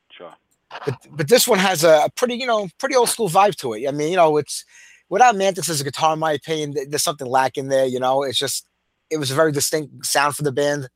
Sure. 0.10 0.34
But 0.86 0.96
but 1.12 1.28
this 1.30 1.48
one 1.48 1.60
has 1.60 1.84
a 1.84 2.10
pretty, 2.16 2.36
you 2.36 2.46
know, 2.48 2.68
pretty 2.80 2.96
old 2.96 3.10
school 3.10 3.30
vibe 3.30 3.56
to 3.58 3.74
it. 3.74 3.88
I 3.88 3.92
mean, 3.92 4.10
you 4.12 4.18
know, 4.18 4.38
it's 4.38 4.66
without 5.10 5.36
Mantas 5.36 5.70
as 5.70 5.82
a 5.82 5.84
guitar, 5.84 6.14
in 6.14 6.20
my 6.20 6.32
opinion, 6.34 6.74
there's 6.90 7.04
something 7.04 7.28
lacking 7.28 7.68
there. 7.68 7.86
You 7.86 8.00
know, 8.00 8.24
it's 8.24 8.38
just 8.40 8.68
it 9.10 9.18
was 9.18 9.32
a 9.32 9.36
very 9.36 9.52
distinct 9.52 10.06
sound 10.06 10.36
for 10.36 10.44
the 10.44 10.52
band. 10.52 10.90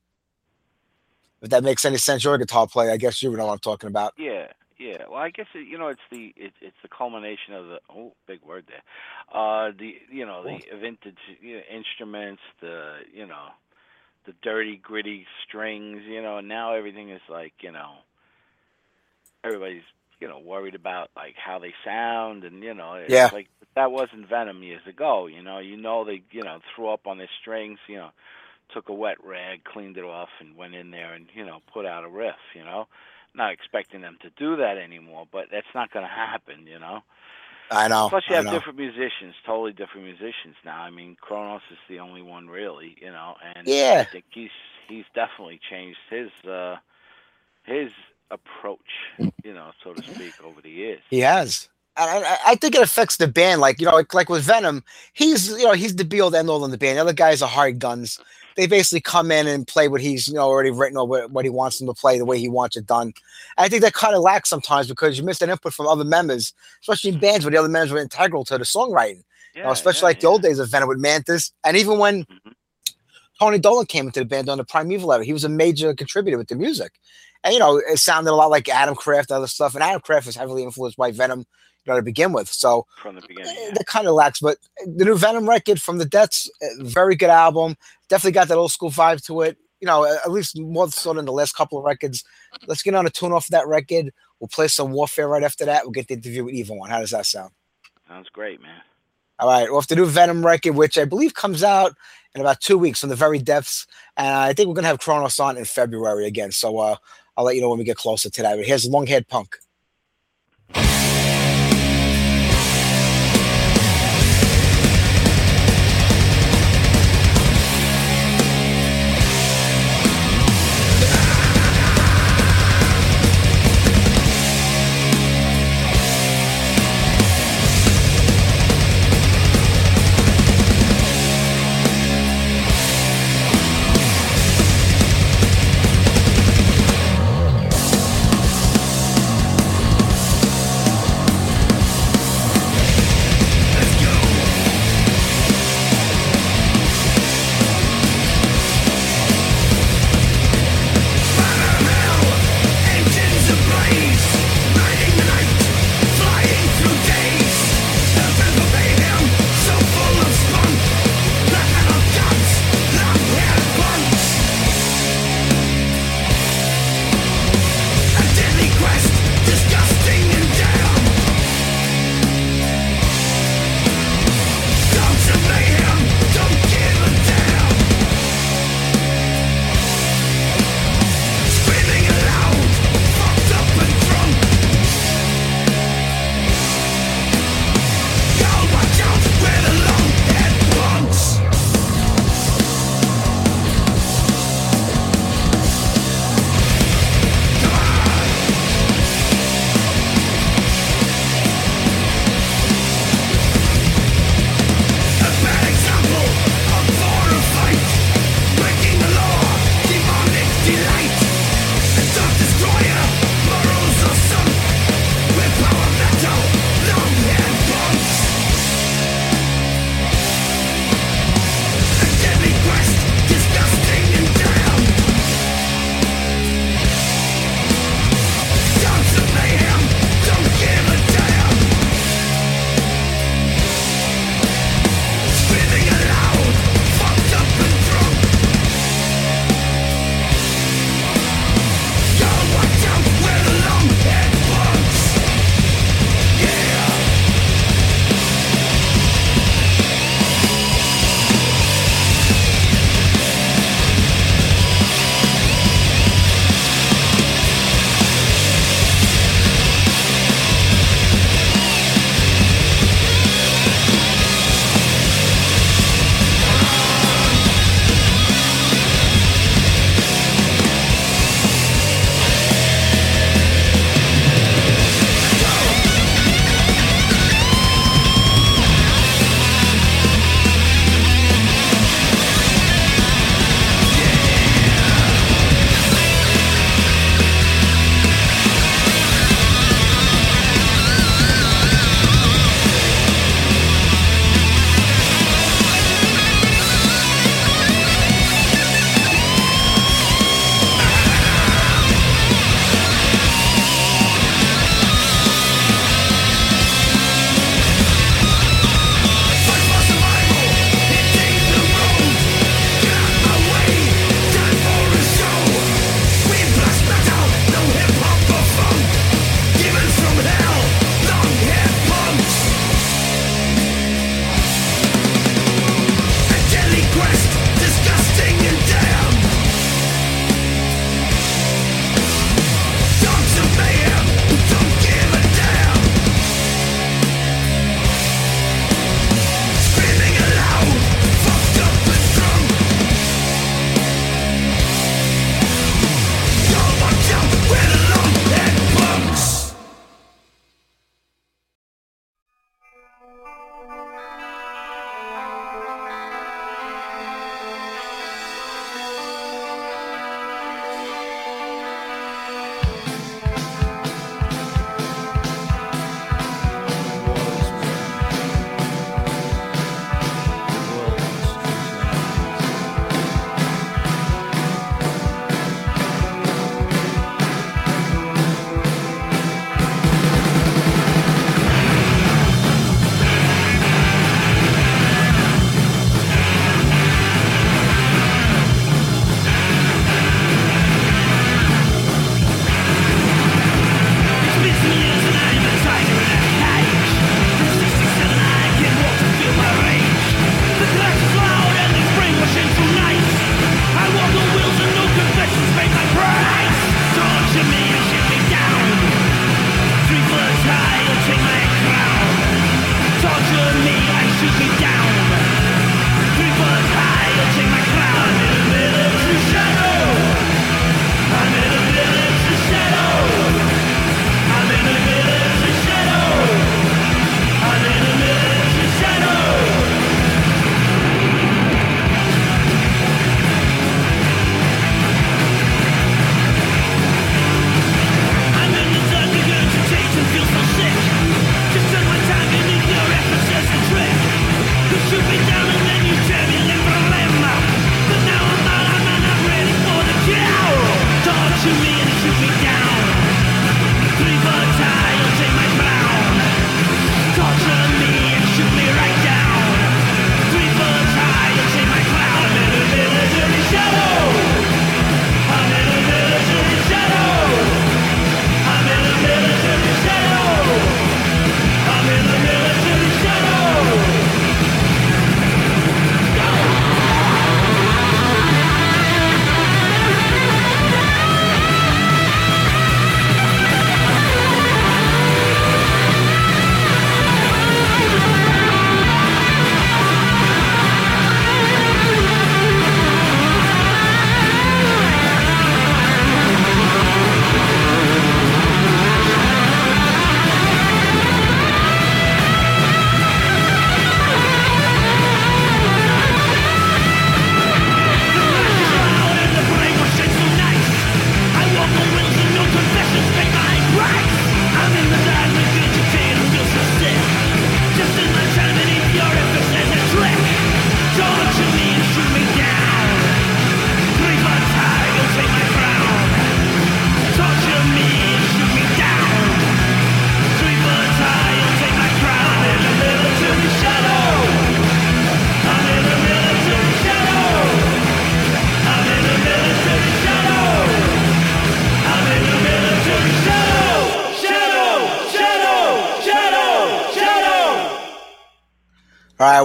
If 1.42 1.50
that 1.52 1.64
makes 1.64 1.86
any 1.86 1.98
sense, 1.98 2.24
you're 2.24 2.36
a 2.36 2.40
guitar 2.40 2.68
player. 2.68 2.92
I 2.92 2.98
guess 2.98 3.22
you 3.24 3.36
know 3.36 3.46
what 3.46 3.54
I'm 3.54 3.60
talking 3.60 3.88
about. 3.88 4.14
Yeah, 4.18 4.48
yeah. 4.78 5.04
Well, 5.10 5.20
I 5.20 5.30
guess 5.30 5.46
it, 5.56 5.68
you 5.68 5.78
know 5.78 5.88
it's 5.88 6.02
the 6.12 6.34
it, 6.36 6.54
it's 6.62 6.76
the 6.82 6.90
culmination 6.90 7.54
of 7.54 7.68
the 7.68 7.80
oh 7.90 8.14
big 8.28 8.42
word 8.44 8.66
there, 8.68 8.84
uh 9.34 9.72
the 9.78 9.96
you 10.12 10.26
know 10.26 10.44
the 10.44 10.60
vintage 10.78 11.18
you 11.42 11.58
know, 11.58 11.62
instruments, 11.74 12.42
the 12.62 13.00
you 13.14 13.26
know 13.26 13.48
the 14.26 14.34
dirty 14.42 14.76
gritty 14.76 15.26
strings, 15.48 16.02
you 16.06 16.22
know, 16.22 16.38
and 16.40 16.48
now 16.50 16.74
everything 16.76 17.10
is 17.10 17.22
like 17.30 17.54
you 17.62 17.72
know 17.72 17.94
everybody's 19.44 19.84
you 20.20 20.28
know 20.28 20.40
worried 20.40 20.76
about 20.76 21.10
like 21.16 21.36
how 21.38 21.60
they 21.60 21.74
sound 21.86 22.44
and 22.44 22.62
you 22.64 22.74
know 22.74 22.96
it's 22.96 23.12
Yeah. 23.14 23.30
like 23.32 23.48
that 23.80 23.92
wasn't 23.94 24.28
Venom 24.28 24.62
years 24.62 24.86
ago. 24.86 25.28
You 25.28 25.42
know, 25.42 25.60
you 25.60 25.78
know 25.78 26.04
they 26.04 26.22
you 26.32 26.44
know 26.44 26.60
threw 26.76 26.90
up 26.90 27.08
on 27.08 27.18
their 27.18 27.30
strings, 27.42 27.80
you 27.88 27.98
know 27.98 28.12
took 28.74 28.90
a 28.90 28.94
wet 28.94 29.18
rag, 29.24 29.64
cleaned 29.64 29.98
it 29.98 30.04
off, 30.04 30.30
and 30.40 30.56
went 30.56 30.76
in 30.76 30.92
there 30.92 31.14
and 31.14 31.28
you 31.34 31.46
know 31.46 31.60
put 31.74 31.86
out 31.86 32.04
a 32.04 32.10
riff. 32.10 32.36
You 32.54 32.64
know, 32.64 32.88
not 33.34 33.52
expecting 33.52 34.02
them 34.02 34.18
to 34.22 34.30
do 34.32 34.58
that 34.58 34.78
anymore, 34.78 35.26
but 35.32 35.46
that's 35.52 35.74
not 35.74 35.92
going 35.92 36.06
to 36.06 36.12
happen. 36.12 36.68
You 36.68 36.80
know. 36.80 37.00
I 37.72 37.88
know. 37.88 38.10
Plus, 38.10 38.24
you 38.28 38.36
have 38.36 38.46
know. 38.46 38.52
different 38.52 38.80
musicians, 38.80 39.36
totally 39.46 39.74
different 39.74 40.06
musicians 40.06 40.56
now. 40.66 40.82
I 40.82 40.90
mean, 40.90 41.16
Cronos 41.22 41.62
is 41.72 41.78
the 41.88 42.00
only 42.00 42.24
one 42.24 42.50
really. 42.50 42.98
You 43.00 43.12
know, 43.12 43.36
and 43.56 43.68
Yeah. 43.68 44.04
I 44.08 44.12
think 44.12 44.26
he's 44.32 44.50
he's 44.88 45.06
definitely 45.14 45.60
changed 45.70 46.00
his 46.10 46.30
uh 46.50 46.78
his 47.64 47.92
approach. 48.32 48.80
You 49.44 49.54
know, 49.54 49.72
so 49.84 49.94
to 49.94 50.04
speak, 50.04 50.34
over 50.44 50.62
the 50.62 50.70
years. 50.70 51.02
He 51.10 51.20
has. 51.22 51.70
And 51.98 52.26
I, 52.26 52.38
I- 52.48 52.56
think 52.56 52.76
it 52.76 52.82
affects 52.82 53.18
the 53.18 53.28
band. 53.28 53.62
Like, 53.62 53.80
you 53.80 53.86
know, 53.88 53.94
like, 53.94 54.14
like 54.14 54.30
with 54.30 54.44
Venom, 54.44 54.84
he's, 55.14 55.50
you 55.50 55.66
know, 55.66 55.74
he's 55.74 55.96
the 55.96 56.06
be 56.06 56.22
all 56.22 56.36
end 56.36 56.50
all 56.50 56.66
in 56.66 56.72
the 56.72 56.78
band. 56.78 56.98
The 56.98 57.02
other 57.02 57.14
guys 57.14 57.42
are 57.42 57.50
hard 57.50 57.80
guns. 57.80 58.20
They 58.56 58.68
basically 58.68 59.02
come 59.02 59.32
in 59.32 59.48
and 59.48 59.66
play 59.68 59.88
what 59.88 60.02
he's, 60.02 60.28
you 60.28 60.34
know, 60.34 60.42
already 60.48 60.72
written 60.72 60.98
or 60.98 61.08
what, 61.08 61.32
what 61.32 61.46
he 61.46 61.50
wants 61.50 61.78
them 61.80 61.88
to 61.88 61.94
play 61.94 62.18
the 62.18 62.26
way 62.26 62.40
he 62.40 62.50
wants 62.50 62.76
it 62.76 62.86
done. 62.86 63.08
And 63.08 63.66
I 63.66 63.70
think 63.70 63.82
that 63.84 63.94
kind 63.94 64.16
of 64.16 64.22
lacks 64.22 64.50
sometimes 64.50 64.88
because 64.88 65.18
you 65.18 65.24
miss 65.24 65.40
that 65.40 65.50
input 65.50 65.74
from 65.74 65.88
other 65.88 66.04
members, 66.04 66.54
especially 66.82 67.12
in 67.12 67.20
bands 67.20 67.46
where 67.46 67.52
the 67.52 67.58
other 67.58 67.70
members 67.70 67.92
were 67.92 68.00
integral 68.00 68.44
to 68.46 68.58
the 68.58 68.66
songwriting. 68.66 69.24
You 69.62 69.64
know, 69.64 69.72
especially 69.72 70.06
yeah, 70.06 70.10
like 70.10 70.20
the 70.20 70.28
old 70.28 70.42
days 70.42 70.60
of 70.60 70.70
Venom 70.70 70.90
with 70.90 71.00
Mantas. 71.00 71.52
And 71.64 71.78
even 71.78 72.00
when 72.00 72.26
Mhm. 72.26 72.54
Tony 73.40 73.60
Dolan 73.60 73.86
came 73.86 74.08
into 74.08 74.20
the 74.20 74.26
band 74.26 74.50
on 74.50 74.58
the 74.58 74.66
Prime 74.66 74.92
Evil 74.92 75.14
era, 75.14 75.24
he 75.26 75.34
was 75.34 75.44
a 75.46 75.50
major 75.50 75.94
contributor 75.94 76.38
with 76.38 76.50
the 76.50 76.56
music. 76.56 76.94
And, 77.44 77.54
you 77.54 77.60
know, 77.60 77.78
it 77.78 77.98
sounded 78.00 78.32
a 78.32 78.36
lot 78.36 78.50
like 78.50 78.66
Atomkraft, 78.66 79.32
other 79.32 79.48
stuff. 79.48 79.76
And 79.76 79.84
Atomkraft 79.84 80.26
was 80.26 80.36
heavily 80.36 80.64
influenced 80.64 80.98
by 80.98 81.12
Venom, 81.12 81.46
you 81.90 81.94
know, 81.96 82.00
to 82.00 82.04
begin 82.04 82.32
with. 82.34 82.48
So 82.50 82.86
from 83.02 83.16
the 83.16 83.22
beginning. 83.28 83.56
eh, 83.58 83.66
Yeah. 83.68 83.74
that 83.74 83.88
kind 83.88 84.08
of 84.08 84.14
lacks. 84.14 84.40
But 84.40 84.58
the 84.86 85.06
new 85.06 85.18
Venom 85.18 85.50
record 85.50 85.82
from 85.82 85.98
the 85.98 86.06
Deaths, 86.06 86.50
eh, 86.62 86.68
very 86.82 87.16
good 87.16 87.30
album. 87.30 87.76
Definitely 88.10 88.34
got 88.34 88.48
that 88.50 88.58
old 88.58 88.72
school 88.72 88.92
vibe 88.92 89.24
to 89.26 89.42
it. 89.42 89.58
You 89.82 89.86
know, 89.88 90.06
at 90.06 90.30
least 90.32 90.60
more 90.60 90.90
so 90.92 91.14
than 91.14 91.26
the 91.26 91.32
last 91.32 91.56
couple 91.56 91.78
of 91.80 91.86
records. 91.86 92.24
Let's 92.68 92.84
get 92.84 92.94
on 92.96 93.06
a 93.08 93.10
tune 93.10 93.32
off 93.32 93.46
of 93.48 93.52
that 93.52 93.66
record. 93.68 94.12
We'll 94.40 94.50
play 94.50 94.68
some 94.68 94.92
Warfare 94.92 95.28
right 95.28 95.44
after 95.44 95.66
that. 95.66 95.84
We'll 95.84 95.92
get 95.92 96.08
the 96.10 96.16
interview 96.16 96.44
with 96.46 96.54
Evil 96.54 96.78
One. 96.78 96.90
How 96.90 97.00
does 97.00 97.12
that 97.12 97.26
sound? 97.26 97.52
Sounds 98.08 98.28
great, 98.30 98.62
man. 98.62 98.82
All 99.40 99.48
right, 99.48 99.70
off 99.70 99.88
the 99.88 99.96
new 99.96 100.06
Venom 100.06 100.46
record, 100.46 100.76
which 100.76 100.98
I 100.98 101.06
believe 101.06 101.34
comes 101.34 101.64
out 101.64 101.94
in 102.36 102.42
about 102.42 102.60
two 102.60 102.78
weeks 102.78 103.00
from 103.00 103.08
the 103.10 103.16
very 103.16 103.40
depths. 103.40 103.88
And 104.18 104.28
I 104.28 104.52
think 104.54 104.68
we're 104.68 104.76
gonna 104.76 104.88
have 104.88 105.00
Cronos 105.00 105.40
on 105.40 105.58
in 105.58 105.64
February 105.66 106.26
again. 106.28 106.52
So 106.52 106.78
uh, 106.78 106.96
I'll 107.38 107.46
let 107.46 107.56
you 107.56 107.62
know 107.62 107.70
when 107.70 107.80
we 107.80 107.86
get 107.86 107.96
closer 107.96 108.30
to 108.30 108.42
that. 108.42 108.58
But 108.58 108.66
here's 108.66 108.86
Long 108.86 109.08
Haired 109.08 109.30
Punk. 109.30 109.56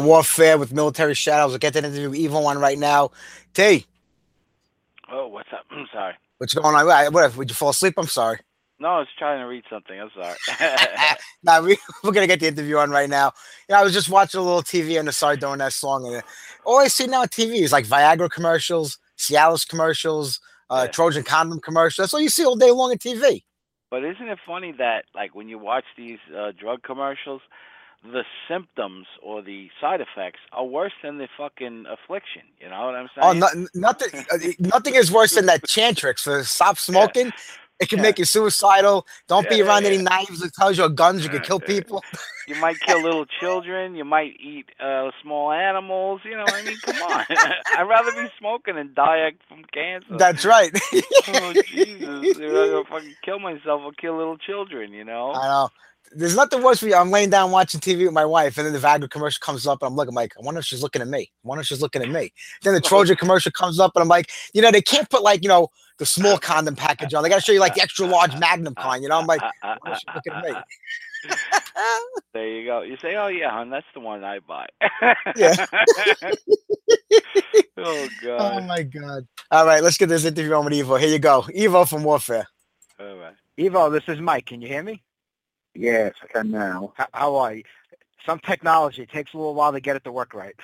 Warfare 0.04 0.58
with 0.58 0.72
Military 0.72 1.14
Shadows. 1.14 1.50
We'll 1.50 1.58
get 1.58 1.72
to 1.74 1.80
the 1.80 1.88
interview 1.88 2.10
with 2.10 2.18
Evil 2.18 2.42
one 2.42 2.58
right 2.58 2.78
now. 2.78 3.10
T, 3.54 3.86
Oh, 5.10 5.26
what's 5.28 5.48
up? 5.52 5.64
I'm 5.70 5.86
sorry. 5.92 6.14
what's 6.38 6.54
going 6.54 6.74
on? 6.74 7.12
What, 7.12 7.36
would 7.36 7.48
you 7.50 7.54
fall 7.54 7.70
asleep? 7.70 7.94
I'm 7.98 8.06
sorry. 8.06 8.38
No, 8.80 8.88
I 8.88 8.98
was 8.98 9.08
trying 9.18 9.38
to 9.40 9.44
read 9.46 9.62
something. 9.70 9.98
I'm 10.00 10.10
sorry. 10.14 10.36
Nah, 11.46 11.60
we, 11.60 11.76
we're 12.02 12.12
gonna 12.12 12.26
get 12.26 12.40
the 12.40 12.48
interview 12.48 12.78
on 12.78 12.90
right 12.90 13.08
now. 13.08 13.32
Yeah, 13.68 13.78
I 13.80 13.84
was 13.84 13.92
just 13.92 14.08
watching 14.08 14.40
a 14.40 14.42
little 14.42 14.62
TV 14.62 14.98
and 14.98 15.06
I 15.08 15.12
started 15.12 15.40
doing 15.40 15.58
that 15.58 15.74
song, 15.74 16.06
and 16.12 16.22
all 16.64 16.78
I 16.78 16.88
see 16.88 17.06
now 17.06 17.20
on 17.22 17.28
TV 17.28 17.60
is 17.60 17.70
like 17.72 17.84
Viagra 17.86 18.30
commercials, 18.30 18.98
Cialis 19.18 19.68
commercials, 19.68 20.40
uh, 20.70 20.84
Yeah. 20.86 20.90
Trojan 20.90 21.22
condom 21.22 21.60
commercials. 21.60 22.02
That's 22.04 22.14
all 22.14 22.20
you 22.20 22.30
see 22.30 22.46
all 22.46 22.56
day 22.56 22.70
long 22.70 22.92
on 22.92 22.96
TV. 22.98 23.44
but 23.90 24.02
isn't 24.04 24.26
it 24.26 24.38
funny 24.46 24.72
that, 24.78 25.04
like, 25.14 25.34
when 25.34 25.48
you 25.50 25.58
watch 25.58 25.84
these 25.98 26.18
uh, 26.34 26.52
drug 26.58 26.82
commercials, 26.82 27.42
the 28.04 28.24
symptoms 28.48 29.06
or 29.22 29.42
the 29.42 29.68
side 29.80 30.00
effects 30.00 30.40
are 30.52 30.64
worse 30.66 30.92
than 31.02 31.18
the 31.18 31.28
fucking 31.38 31.86
affliction? 31.90 32.42
You 32.60 32.70
know 32.70 32.86
what 32.86 32.94
I'm 32.94 33.08
saying? 33.16 33.42
Oh, 33.42 33.48
no, 33.54 33.66
nothing, 33.74 34.26
uh, 34.32 34.38
nothing 34.60 34.94
is 34.96 35.12
worse 35.12 35.34
than 35.34 35.46
that 35.46 35.62
Chantix 35.62 36.20
So 36.20 36.42
stop 36.42 36.78
smoking. 36.78 37.32
It 37.80 37.88
can 37.88 37.98
Yeah. 37.98 38.02
make 38.02 38.18
you 38.18 38.24
suicidal. 38.24 39.06
Don't 39.28 39.48
be 39.48 39.62
around 39.62 39.84
yeah, 39.84 39.88
any 39.88 39.96
yeah. 39.98 40.02
knives 40.02 40.40
that 40.40 40.54
tells 40.54 40.78
you 40.78 40.84
or 40.84 40.88
guns. 40.88 41.24
You 41.24 41.30
can 41.30 41.40
Yeah, 41.40 41.44
kill 41.44 41.60
people. 41.60 42.02
You 42.46 42.56
might 42.56 42.80
kill 42.80 43.02
little 43.04 43.26
children. 43.40 43.94
You 43.96 44.04
might 44.04 44.34
eat 44.40 44.66
uh, 44.80 45.10
small 45.22 45.52
animals. 45.52 46.20
You 46.24 46.32
know, 46.36 46.44
what 46.44 46.54
I 46.54 46.62
mean, 46.64 46.78
come 46.82 47.02
on. 47.02 47.24
I'd 47.76 47.82
rather 47.88 48.12
be 48.12 48.28
smoking 48.38 48.78
and 48.78 48.94
die 48.94 49.32
from 49.48 49.64
cancer. 49.72 50.18
That's 50.18 50.44
right. 50.44 50.72
oh 51.28 51.54
Jesus! 51.66 52.38
I'd 52.38 52.42
rather 52.52 52.84
fucking 52.84 53.14
kill 53.24 53.40
myself 53.40 53.82
or 53.84 53.92
kill 53.92 54.16
little 54.16 54.38
children. 54.38 54.92
You 54.92 55.04
know. 55.04 55.32
I 55.34 55.48
know. 55.48 55.68
There's 56.16 56.36
nothing 56.36 56.62
worse 56.62 56.78
for 56.80 56.86
you. 56.86 56.94
I'm 56.94 57.10
laying 57.10 57.30
down 57.30 57.50
watching 57.50 57.80
TV 57.80 58.04
with 58.04 58.12
my 58.12 58.26
wife, 58.26 58.58
and 58.58 58.66
then 58.66 58.72
the 58.72 58.78
Viagra 58.78 59.10
commercial 59.10 59.40
comes 59.40 59.66
up, 59.66 59.82
and 59.82 59.88
I'm 59.88 59.96
looking 59.96 60.10
I'm 60.10 60.14
like, 60.16 60.34
I 60.38 60.44
wonder 60.44 60.60
if 60.60 60.66
she's 60.66 60.82
looking 60.82 61.02
at 61.02 61.08
me. 61.08 61.30
I 61.44 61.48
wonder 61.48 61.62
if 61.62 61.66
she's 61.66 61.82
looking 61.82 62.02
at 62.02 62.08
me. 62.10 62.32
Then 62.62 62.74
the 62.74 62.80
Trojan 62.80 63.16
commercial 63.16 63.50
comes 63.52 63.80
up, 63.80 63.92
and 63.96 64.02
I'm 64.02 64.08
like, 64.08 64.30
you 64.52 64.62
know, 64.62 64.70
they 64.70 64.82
can't 64.82 65.10
put 65.10 65.22
like, 65.22 65.42
you 65.42 65.48
know, 65.48 65.68
the 65.98 66.06
small 66.06 66.38
condom 66.38 66.76
package 66.76 67.14
on. 67.14 67.22
They 67.22 67.28
got 67.28 67.36
to 67.36 67.40
show 67.40 67.52
you 67.52 67.60
like 67.60 67.74
the 67.74 67.82
extra 67.82 68.06
large 68.06 68.36
Magnum 68.38 68.74
kind. 68.78 69.02
You 69.02 69.08
know, 69.08 69.18
I'm 69.18 69.26
like, 69.26 69.40
I 69.62 69.76
wonder 69.84 69.98
looking 70.14 70.32
at 70.32 70.44
me. 70.44 70.52
there 72.34 72.48
you 72.48 72.66
go. 72.66 72.82
You 72.82 72.96
say, 73.00 73.16
"Oh 73.16 73.28
yeah, 73.28 73.50
hon, 73.50 73.70
that's 73.70 73.86
the 73.94 74.00
one 74.00 74.24
I 74.24 74.40
buy." 74.40 74.66
Yeah. 75.36 75.66
Oh, 77.76 77.82
oh 77.86 78.08
god. 78.22 78.62
Oh 78.62 78.66
my 78.66 78.82
god! 78.82 79.26
All 79.50 79.66
right, 79.66 79.82
let's 79.82 79.98
get 79.98 80.08
this 80.08 80.24
interview 80.24 80.54
on 80.54 80.64
with 80.64 80.74
Evo. 80.74 80.98
Here 80.98 81.08
you 81.08 81.18
go, 81.18 81.42
Evo 81.42 81.88
from 81.88 82.04
Warfare. 82.04 82.46
All 83.00 83.16
right. 83.16 83.34
Evo, 83.58 83.90
this 83.90 84.04
is 84.08 84.20
Mike. 84.20 84.46
Can 84.46 84.62
you 84.62 84.68
hear 84.68 84.82
me? 84.82 85.02
Yes, 85.74 86.14
I 86.22 86.26
can 86.26 86.50
now. 86.50 86.92
How, 86.96 87.06
how 87.12 87.36
are 87.36 87.54
you? 87.54 87.64
Some 88.26 88.38
technology 88.40 89.02
it 89.02 89.10
takes 89.10 89.34
a 89.34 89.36
little 89.36 89.54
while 89.54 89.72
to 89.72 89.80
get 89.80 89.96
it 89.96 90.04
to 90.04 90.12
work 90.12 90.34
right. 90.34 90.54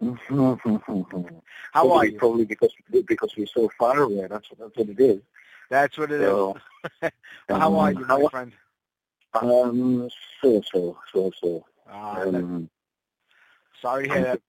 How 0.00 1.82
probably, 1.82 1.98
are 1.98 2.04
you? 2.06 2.18
Probably 2.18 2.44
because 2.44 2.72
because 3.06 3.34
we're 3.36 3.46
so 3.46 3.70
far 3.78 4.02
away. 4.02 4.26
That's 4.28 4.50
what, 4.50 4.58
that's 4.58 4.76
what 4.76 4.88
it 4.88 5.00
is. 5.00 5.20
That's 5.70 5.96
what 5.96 6.10
it 6.12 6.20
is. 6.20 6.26
So, 6.26 6.56
Well, 7.48 7.60
how 7.60 7.78
are 7.78 7.90
um, 7.90 7.98
you, 7.98 8.06
my 8.06 8.28
friend? 8.30 8.52
Um, 9.34 10.08
so 10.40 10.62
so 10.72 10.98
so 11.12 11.30
so. 11.40 11.64
That- 11.86 12.34
Um, 12.34 12.70
sorry 13.80 14.08
to 14.08 14.14
hear 14.14 14.22
that. 14.22 14.40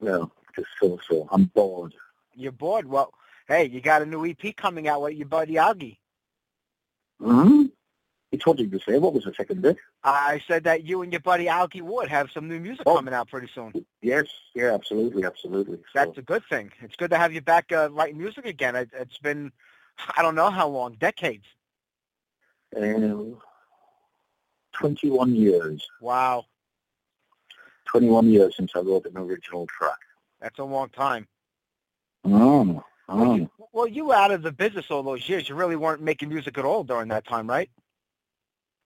no, 0.00 0.30
just 0.56 0.68
so 0.80 0.98
so. 1.08 1.28
I'm 1.30 1.44
bored. 1.44 1.94
You're 2.34 2.52
bored. 2.52 2.86
Well, 2.86 3.12
hey, 3.48 3.66
you 3.66 3.80
got 3.80 4.02
a 4.02 4.06
new 4.06 4.24
EP 4.24 4.56
coming 4.56 4.88
out 4.88 5.02
with 5.02 5.14
your 5.14 5.28
buddy 5.28 5.58
Algy. 5.58 6.00
Hmm. 7.20 7.66
It's 8.32 8.46
what 8.46 8.58
did 8.58 8.72
you 8.72 8.78
say? 8.86 8.96
What 8.98 9.12
was 9.12 9.24
the 9.24 9.34
second 9.34 9.60
bit? 9.60 9.76
I 10.04 10.40
said 10.46 10.62
that 10.64 10.84
you 10.84 11.02
and 11.02 11.12
your 11.12 11.20
buddy 11.20 11.48
Algy 11.48 11.82
Ward 11.82 12.08
have 12.08 12.30
some 12.30 12.48
new 12.48 12.60
music 12.60 12.84
Oh. 12.86 12.94
coming 12.96 13.12
out 13.12 13.28
pretty 13.28 13.48
soon. 13.52 13.72
Yes, 14.02 14.26
yeah, 14.54 14.72
absolutely, 14.72 15.24
absolutely. 15.24 15.78
So, 15.78 15.82
That's 15.94 16.18
a 16.18 16.22
good 16.22 16.44
thing. 16.48 16.70
It's 16.80 16.94
good 16.94 17.10
to 17.10 17.18
have 17.18 17.32
you 17.32 17.40
back 17.40 17.72
uh, 17.72 17.88
writing 17.90 18.18
music 18.18 18.46
again. 18.46 18.76
It, 18.76 18.90
it's 18.92 19.18
been, 19.18 19.50
I 20.16 20.22
don't 20.22 20.36
know 20.36 20.48
how 20.50 20.68
long, 20.68 20.94
decades. 20.94 21.44
um, 22.76 23.36
21 24.74 25.34
years. 25.34 25.84
Wow, 26.00 26.44
21 27.86 28.30
years 28.30 28.56
since 28.56 28.70
I 28.76 28.78
wrote 28.80 29.06
an 29.06 29.16
original 29.18 29.66
track. 29.66 29.98
that's 30.40 30.60
a 30.60 30.64
long 30.64 30.88
time. 30.90 31.26
Oh, 32.24 32.84
Well, 33.08 33.36
you, 33.36 33.50
well, 33.72 33.86
you 33.88 34.04
were 34.06 34.14
out 34.14 34.30
of 34.30 34.42
the 34.42 34.52
business 34.52 34.86
all 34.90 35.02
those 35.02 35.28
years. 35.28 35.48
You 35.48 35.56
really 35.56 35.74
weren't 35.74 36.00
making 36.00 36.28
music 36.28 36.56
at 36.58 36.64
all 36.64 36.84
during 36.84 37.08
that 37.08 37.26
time, 37.26 37.48
right? 37.48 37.68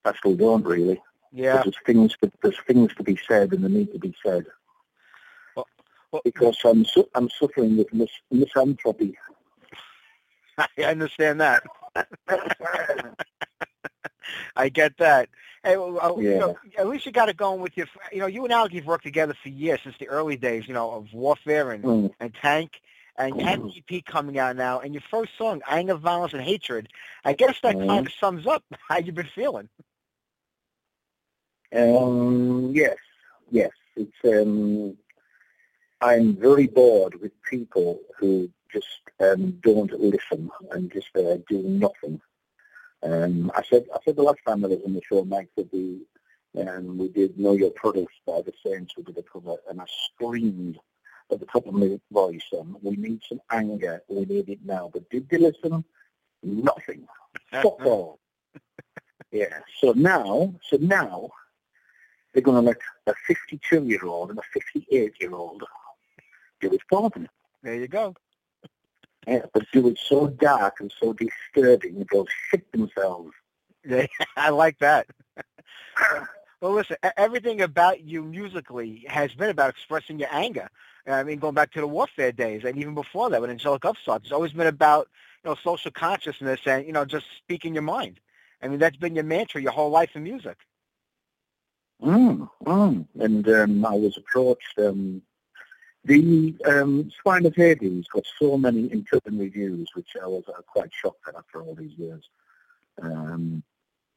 I 0.04 0.12
still 0.14 0.34
don't 0.36 0.64
really. 0.64 1.00
Yeah. 1.32 1.62
There's 1.62 1.76
things 1.84 2.16
to, 2.22 2.30
there's 2.42 2.58
things 2.66 2.94
to 2.94 3.02
be 3.02 3.18
said 3.26 3.52
and 3.52 3.64
they 3.64 3.68
need 3.68 3.92
to 3.92 3.98
be 3.98 4.14
said. 4.24 4.46
Well- 5.56 5.66
well- 6.12 6.22
because 6.24 6.56
I'm 6.64 6.84
su- 6.84 7.08
I'm 7.14 7.28
suffering 7.30 7.76
with 7.76 7.92
mis- 7.92 8.20
misanthropy. 8.30 9.16
I 10.58 10.68
understand 10.84 11.40
that. 11.40 11.64
I 14.56 14.68
get 14.68 14.96
that. 14.98 15.28
Hey, 15.64 15.76
well, 15.76 15.98
uh, 16.00 16.16
you 16.20 16.38
know, 16.38 16.56
at 16.78 16.86
least 16.88 17.06
you 17.06 17.12
got 17.12 17.28
it 17.28 17.36
going 17.36 17.60
with 17.60 17.76
your. 17.76 17.86
You 18.12 18.20
know, 18.20 18.26
you 18.26 18.44
and 18.44 18.52
Algy 18.52 18.76
have 18.76 18.86
worked 18.86 19.04
together 19.04 19.34
for 19.42 19.48
years 19.48 19.80
since 19.82 19.96
the 19.98 20.08
early 20.08 20.36
days. 20.36 20.68
You 20.68 20.74
know, 20.74 20.90
of 20.92 21.12
warfare 21.12 21.70
and, 21.72 21.82
Mm. 21.84 22.14
and 22.20 22.34
tank. 22.34 22.80
And 23.16 23.38
you 23.40 23.44
have 23.46 23.62
EP 23.90 24.04
coming 24.04 24.38
out 24.38 24.56
now, 24.56 24.80
and 24.80 24.92
your 24.92 25.02
first 25.10 25.32
song, 25.38 25.62
"Anger, 25.68 25.94
Violence, 25.94 26.32
and 26.32 26.42
Hatred." 26.42 26.88
I 27.24 27.32
guess 27.32 27.56
that 27.62 27.76
Mhm. 27.76 27.86
kind 27.86 28.06
of 28.06 28.12
sums 28.12 28.46
up 28.46 28.64
how 28.88 28.98
you've 28.98 29.14
been 29.14 29.26
feeling. 29.34 29.68
Um, 31.74 32.70
yes, 32.72 32.96
yes. 33.50 33.70
It's 33.96 34.12
um, 34.24 34.96
I'm 36.00 36.36
very 36.36 36.66
bored 36.66 37.20
with 37.20 37.32
people 37.42 38.00
who 38.18 38.50
just 38.72 38.86
um, 39.20 39.58
don't 39.62 39.92
listen 39.92 40.50
and 40.70 40.92
just 40.92 41.08
uh, 41.16 41.38
do 41.48 41.62
nothing. 41.62 42.20
Um, 43.02 43.50
I 43.54 43.62
said 43.62 43.86
I 43.94 43.98
said 44.04 44.16
the 44.16 44.22
last 44.22 44.38
time 44.46 44.64
I 44.64 44.68
was 44.68 44.80
on 44.84 44.94
the 44.94 45.02
show, 45.08 45.24
Mike, 45.24 45.50
that 45.56 45.72
we 45.72 46.02
um, 46.60 46.96
we 46.96 47.08
did 47.08 47.38
Know 47.38 47.52
Your 47.52 47.70
Products 47.70 48.14
by 48.26 48.40
the 48.42 48.52
Saints. 48.64 48.94
We 48.96 49.02
did 49.02 49.18
a 49.18 49.22
cover, 49.22 49.56
and 49.68 49.80
I 49.80 49.86
screamed 50.06 50.78
at 51.32 51.40
the 51.40 51.46
top 51.46 51.66
of 51.66 51.74
my 51.74 51.98
voice, 52.12 52.44
um, 52.58 52.78
"We 52.82 52.96
need 52.96 53.20
some 53.28 53.40
anger. 53.50 54.02
We 54.08 54.24
need 54.24 54.48
it 54.48 54.60
now." 54.64 54.90
But 54.92 55.10
did 55.10 55.28
they 55.28 55.38
listen? 55.38 55.84
Nothing. 56.42 57.06
Fuck 57.50 57.84
all. 57.84 58.20
Yeah. 59.32 59.58
So 59.80 59.92
now, 59.92 60.54
so 60.70 60.76
now 60.76 61.30
they're 62.34 62.42
going 62.42 62.62
to 62.62 62.68
let 62.68 62.76
a 63.06 63.14
52-year-old 63.32 64.30
and 64.30 64.38
a 64.38 64.58
58-year-old 64.92 65.62
do 66.60 66.72
it 66.72 66.80
for 66.90 67.08
them. 67.10 67.28
There 67.62 67.76
you 67.76 67.88
go. 67.88 68.14
Yeah, 69.26 69.46
but 69.54 69.64
do 69.72 69.88
it 69.88 69.98
so 69.98 70.26
dark 70.26 70.80
and 70.80 70.92
so 71.00 71.14
disturbing 71.14 72.04
they'll 72.12 72.26
shit 72.50 72.70
themselves. 72.72 73.32
Yeah, 73.86 74.06
I 74.36 74.50
like 74.50 74.78
that. 74.80 75.06
well, 76.60 76.72
listen, 76.72 76.96
everything 77.16 77.62
about 77.62 78.02
you 78.02 78.22
musically 78.22 79.06
has 79.08 79.32
been 79.32 79.50
about 79.50 79.70
expressing 79.70 80.18
your 80.18 80.28
anger. 80.30 80.68
I 81.06 81.22
mean, 81.22 81.38
going 81.38 81.54
back 81.54 81.72
to 81.72 81.80
the 81.80 81.86
warfare 81.86 82.32
days, 82.32 82.64
and 82.64 82.76
even 82.78 82.94
before 82.94 83.30
that, 83.30 83.40
with 83.40 83.50
Angelic 83.50 83.84
Upstart, 83.84 84.22
it's 84.22 84.32
always 84.32 84.52
been 84.52 84.66
about 84.66 85.08
you 85.44 85.50
know 85.50 85.56
social 85.62 85.90
consciousness 85.90 86.60
and 86.66 86.86
you 86.86 86.92
know 86.92 87.04
just 87.04 87.26
speaking 87.38 87.74
your 87.74 87.82
mind. 87.82 88.20
I 88.62 88.68
mean, 88.68 88.78
that's 88.78 88.96
been 88.96 89.14
your 89.14 89.24
mantra 89.24 89.60
your 89.60 89.72
whole 89.72 89.90
life 89.90 90.10
in 90.14 90.22
music. 90.22 90.56
Mm, 92.04 92.48
mm. 92.64 93.06
And 93.20 93.48
um, 93.48 93.86
I 93.86 93.94
was 93.94 94.16
approached. 94.18 94.78
Um, 94.78 95.22
the 96.04 96.54
um, 96.66 97.10
of 97.24 97.56
Hades 97.56 98.06
got 98.08 98.24
so 98.38 98.58
many 98.58 98.92
internal 98.92 99.38
reviews, 99.38 99.88
which 99.94 100.10
I 100.22 100.26
was 100.26 100.44
uh, 100.48 100.60
quite 100.66 100.90
shocked 100.92 101.26
at 101.28 101.34
after 101.34 101.62
all 101.62 101.74
these 101.74 101.96
years. 101.96 102.28
Um, 103.00 103.62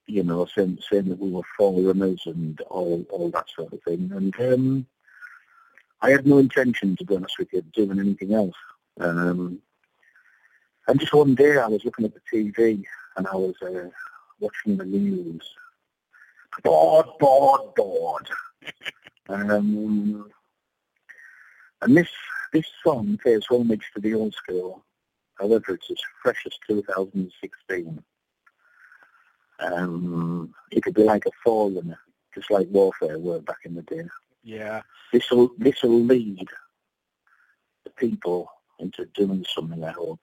you 0.06 0.24
know, 0.24 0.46
saying, 0.46 0.80
saying 0.90 1.10
that 1.10 1.20
we 1.20 1.32
were 1.32 1.42
forerunners 1.58 2.24
and 2.26 2.60
all, 2.70 3.06
all 3.10 3.30
that 3.32 3.50
sort 3.50 3.74
of 3.74 3.82
thing. 3.84 4.12
And 4.14 4.36
um, 4.40 4.86
I 6.02 6.12
had 6.12 6.26
no 6.26 6.38
intention, 6.38 6.96
to 6.98 7.06
be 7.06 7.16
honest 7.16 7.40
with 7.40 7.52
you, 7.54 7.60
of 7.60 7.72
doing 7.72 8.00
anything 8.00 8.34
else. 8.34 8.56
Um, 9.00 9.60
and 10.88 11.00
just 11.00 11.14
one 11.14 11.36
day 11.36 11.58
I 11.58 11.68
was 11.68 11.84
looking 11.84 12.06
at 12.06 12.14
the 12.14 12.22
TV 12.32 12.84
and 13.18 13.28
I 13.28 13.36
was 13.36 13.56
uh, 13.62 13.90
watching 14.40 14.78
the 14.78 14.86
news. 14.86 15.44
Bored, 16.64 17.06
bored, 17.20 17.76
bored. 17.76 18.30
um, 19.30 20.32
and 21.82 21.98
this 21.98 22.10
this 22.54 22.66
song 22.84 23.20
pays 23.24 23.46
homage 23.50 23.86
to 23.94 24.02
the 24.02 24.14
old 24.14 24.34
school. 24.34 24.84
However, 25.36 25.74
it's 25.74 25.92
as 25.92 25.98
fresh 26.24 26.44
as 26.46 26.54
2016. 26.68 28.04
Um, 29.60 30.54
it 30.72 30.84
could 30.84 30.96
be 30.96 31.04
like 31.04 31.26
a 31.26 31.32
forerunner, 31.44 32.00
just 32.34 32.50
like 32.50 32.68
Warfare 32.70 33.20
were 33.20 33.40
back 33.40 33.60
in 33.66 33.76
the 33.76 33.84
day. 33.84 34.04
Yeah. 34.44 34.82
This 35.12 35.30
will 35.30 35.52
this 35.58 35.84
will 35.84 36.04
lead 36.04 36.48
the 37.84 37.90
people 37.92 38.50
into 38.80 39.06
doing 39.14 39.46
something. 39.54 39.84
I 39.84 39.92
hope. 39.92 40.20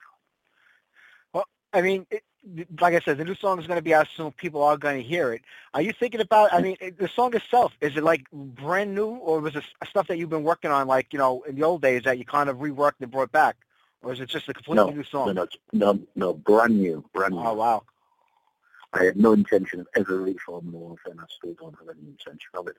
Well, 1.33 1.45
I 1.73 1.81
mean, 1.81 2.05
it, 2.09 2.23
like 2.79 2.93
I 2.93 2.99
said, 2.99 3.17
the 3.17 3.25
new 3.25 3.35
song 3.35 3.59
is 3.59 3.67
going 3.67 3.77
to 3.77 3.83
be 3.83 3.93
out 3.93 4.07
soon. 4.15 4.31
People 4.31 4.63
are 4.63 4.77
going 4.77 5.01
to 5.01 5.07
hear 5.07 5.33
it. 5.33 5.41
Are 5.73 5.81
you 5.81 5.93
thinking 5.93 6.21
about? 6.21 6.53
I 6.53 6.61
mean, 6.61 6.77
the 6.79 7.07
song 7.07 7.35
itself 7.35 7.73
is 7.81 7.95
it 7.97 8.03
like 8.03 8.25
brand 8.31 8.93
new, 8.93 9.07
or 9.07 9.39
was 9.39 9.55
it 9.55 9.63
stuff 9.87 10.07
that 10.07 10.17
you've 10.17 10.29
been 10.29 10.43
working 10.43 10.71
on, 10.71 10.87
like 10.87 11.11
you 11.13 11.19
know, 11.19 11.43
in 11.43 11.55
the 11.55 11.63
old 11.63 11.81
days 11.81 12.03
that 12.03 12.17
you 12.17 12.25
kind 12.25 12.49
of 12.49 12.57
reworked 12.57 13.01
and 13.01 13.11
brought 13.11 13.31
back, 13.31 13.57
or 14.03 14.13
is 14.13 14.19
it 14.19 14.29
just 14.29 14.47
a 14.49 14.53
completely 14.53 14.91
new 14.91 14.97
No, 14.97 15.03
song? 15.03 15.33
no, 15.33 15.47
no, 15.73 15.99
no, 16.15 16.33
brand 16.33 16.79
new, 16.79 17.03
brand 17.13 17.33
oh, 17.33 17.41
new. 17.41 17.47
Oh 17.47 17.53
wow. 17.53 17.83
I 18.93 19.03
had 19.03 19.17
no 19.17 19.33
intention 19.33 19.81
of 19.81 19.87
ever 19.97 20.21
reforming 20.21 20.71
the 20.71 20.77
Warfare, 20.77 21.11
and 21.11 21.19
I 21.19 21.25
still 21.27 21.53
don't 21.59 21.77
have 21.79 21.89
any 21.89 22.07
intention 22.07 22.51
of 22.53 22.67
it. 22.67 22.77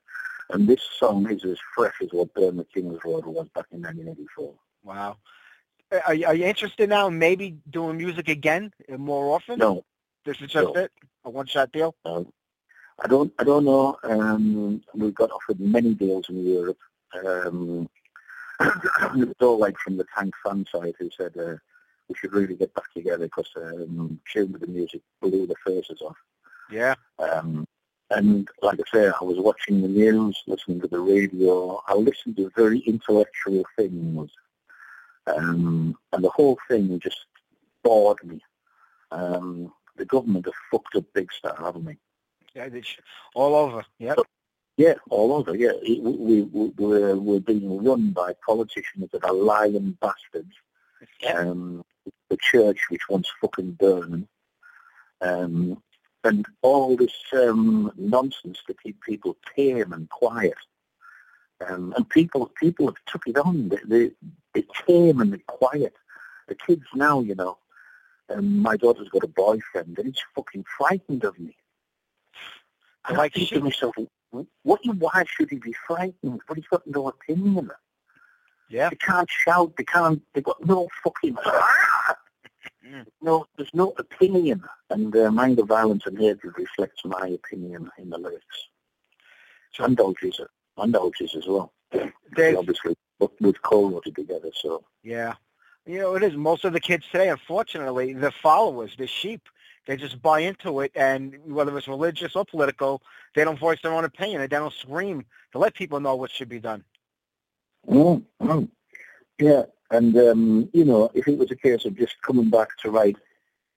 And 0.50 0.66
this 0.66 0.80
song 0.98 1.30
is 1.30 1.44
as 1.44 1.58
fresh 1.74 1.94
as 2.02 2.08
what 2.12 2.32
Burn 2.32 2.56
the 2.56 2.64
King's 2.64 3.04
Road 3.04 3.26
was 3.26 3.48
back 3.54 3.66
in 3.72 3.82
1984. 3.82 4.54
Wow. 4.84 5.18
Uh, 5.92 6.00
Are 6.06 6.14
you, 6.14 6.26
are 6.26 6.34
you 6.34 6.44
interested 6.44 6.88
now 6.88 7.06
in 7.08 7.18
maybe 7.18 7.56
doing 7.70 7.96
music 7.96 8.28
again 8.28 8.72
uh, 8.92 8.96
more 8.96 9.34
often? 9.34 9.58
No, 9.58 9.84
This 10.24 10.40
is 10.40 10.50
just 10.50 10.74
No. 10.74 10.80
it? 10.82 10.90
A 11.24 11.30
one-shot 11.30 11.72
deal? 11.72 11.94
um, 12.04 12.32
I 13.02 13.08
don't, 13.08 13.32
I 13.38 13.44
don't 13.44 13.64
know. 13.64 13.96
Um, 14.04 14.82
we 14.94 15.10
got 15.10 15.30
offered 15.30 15.60
many 15.60 15.92
deals 15.94 16.28
in 16.30 16.44
Europe. 16.46 16.78
Um, 17.24 17.88
it 18.60 19.26
was 19.28 19.34
all 19.40 19.58
like 19.58 19.76
from 19.78 19.96
the 19.98 20.06
Tank 20.16 20.32
fan 20.42 20.64
side 20.72 20.94
who 20.98 21.10
said 21.16 21.36
uh, 21.36 21.56
we 22.08 22.14
should 22.14 22.32
really 22.32 22.54
get 22.54 22.72
back 22.74 22.90
together 22.94 23.26
because 23.26 23.50
um, 23.56 24.18
Tune 24.32 24.50
with 24.52 24.62
the 24.62 24.66
Music 24.66 25.02
blew 25.20 25.46
the 25.46 25.54
faces 25.64 26.00
off. 26.00 26.16
Yeah. 26.70 26.94
Um, 27.18 27.66
and 28.10 28.48
like 28.62 28.78
I 28.80 28.84
say, 28.96 29.10
I 29.20 29.24
was 29.24 29.38
watching 29.38 29.82
the 29.82 29.88
news, 29.88 30.42
listening 30.46 30.80
to 30.80 30.88
the 30.88 31.00
radio. 31.00 31.82
I 31.86 31.94
listened 31.94 32.36
to 32.36 32.50
very 32.56 32.78
intellectual 32.80 33.64
things. 33.76 34.30
Um, 35.26 35.96
and 36.12 36.24
the 36.24 36.30
whole 36.30 36.58
thing 36.68 37.00
just 37.00 37.26
bored 37.82 38.18
me. 38.24 38.40
Um, 39.10 39.72
the 39.96 40.04
government 40.04 40.46
have 40.46 40.54
fucked 40.70 40.94
up 40.96 41.04
Big 41.14 41.32
Star, 41.32 41.56
haven't 41.58 41.84
they? 41.84 41.96
Yeah, 42.54 42.68
they 42.68 42.82
all 43.34 43.54
over. 43.54 43.84
Yep. 43.98 44.18
Yeah, 44.76 44.94
all 45.08 45.32
over, 45.32 45.54
yeah. 45.56 45.72
It, 45.82 46.02
we, 46.02 46.42
we, 46.42 46.72
we're, 46.76 47.16
we're 47.16 47.40
being 47.40 47.82
run 47.82 48.10
by 48.10 48.34
politicians 48.44 49.10
that 49.12 49.24
are 49.24 49.32
lying 49.32 49.96
bastards. 50.00 50.52
Um, 51.34 51.84
the 52.28 52.36
church 52.36 52.78
which 52.90 53.08
wants 53.08 53.30
fucking 53.40 53.72
burning. 53.72 54.28
Um, 55.22 55.82
and 56.24 56.44
all 56.62 56.96
this 56.96 57.14
um, 57.32 57.92
nonsense 57.96 58.58
to 58.66 58.74
keep 58.74 59.00
people 59.00 59.36
tame 59.54 59.92
and 59.92 60.08
quiet. 60.10 60.54
Um, 61.66 61.94
and 61.96 62.08
people 62.08 62.50
people 62.60 62.86
have 62.86 62.96
took 63.06 63.26
it 63.26 63.38
on. 63.38 63.68
They, 63.70 63.78
they, 63.86 64.10
they're 64.52 64.62
tame 64.86 65.20
and 65.20 65.32
they're 65.32 65.40
quiet. 65.46 65.94
The 66.48 66.54
kids 66.54 66.84
now, 66.94 67.20
you 67.20 67.34
know, 67.34 67.58
um, 68.28 68.58
my 68.60 68.76
daughter's 68.76 69.08
got 69.08 69.24
a 69.24 69.28
boyfriend 69.28 69.98
and 69.98 70.06
he's 70.06 70.22
fucking 70.34 70.64
frightened 70.76 71.24
of 71.24 71.38
me. 71.38 71.56
And 73.08 73.18
I 73.18 73.28
think 73.28 73.48
to 73.50 73.60
myself, 73.60 73.94
what, 74.30 74.80
why 74.84 75.24
should 75.26 75.50
he 75.50 75.56
be 75.56 75.74
frightened? 75.86 76.40
But 76.46 76.56
he's 76.56 76.66
got 76.66 76.86
no 76.86 77.08
opinion. 77.08 77.70
Yeah. 78.68 78.90
They 78.90 78.96
can't 78.96 79.30
shout. 79.30 79.76
They 79.76 79.84
can't. 79.84 80.22
They've 80.34 80.44
got 80.44 80.64
no 80.64 80.88
fucking. 81.02 81.36
Mm. 82.86 83.06
No, 83.20 83.46
there's 83.56 83.74
no 83.74 83.94
opinion, 83.98 84.62
and 84.90 85.14
uh, 85.16 85.30
mind 85.30 85.58
of 85.58 85.66
violence 85.66 86.06
and 86.06 86.16
hatred 86.16 86.54
reflects 86.56 87.04
my 87.04 87.28
opinion 87.28 87.90
in 87.98 88.10
the 88.10 88.18
lyrics. 88.18 88.68
Sure. 89.72 89.86
And 89.86 89.96
Dolce's, 89.96 90.40
and 90.78 90.94
as 90.94 91.46
well. 91.46 91.72
Dave, 92.34 92.58
Obviously, 92.58 92.96
with 93.40 93.62
Cole 93.62 94.00
together. 94.02 94.50
So 94.54 94.84
Yeah. 95.02 95.34
You 95.86 96.00
know, 96.00 96.16
it 96.16 96.22
is. 96.24 96.34
Most 96.34 96.64
of 96.64 96.72
the 96.72 96.80
kids 96.80 97.06
today, 97.12 97.28
unfortunately, 97.28 98.12
they're 98.12 98.32
followers. 98.42 98.94
They're 98.98 99.06
sheep. 99.06 99.48
They 99.86 99.96
just 99.96 100.20
buy 100.20 100.40
into 100.40 100.80
it, 100.80 100.90
and 100.96 101.38
whether 101.46 101.76
it's 101.78 101.86
religious 101.86 102.34
or 102.34 102.44
political, 102.44 103.02
they 103.36 103.44
don't 103.44 103.58
voice 103.58 103.78
their 103.82 103.92
own 103.92 104.04
opinion. 104.04 104.40
They 104.40 104.48
don't 104.48 104.72
scream 104.72 105.24
to 105.52 105.58
let 105.58 105.74
people 105.74 106.00
know 106.00 106.16
what 106.16 106.32
should 106.32 106.48
be 106.48 106.58
done. 106.58 106.82
Mm, 107.88 108.24
mm. 108.42 108.68
Yeah, 109.38 109.62
and 109.92 110.16
um, 110.16 110.68
you 110.72 110.84
know, 110.84 111.08
if 111.14 111.28
it 111.28 111.38
was 111.38 111.52
a 111.52 111.56
case 111.56 111.84
of 111.84 111.96
just 111.96 112.20
coming 112.22 112.50
back 112.50 112.76
to 112.78 112.90
write 112.90 113.16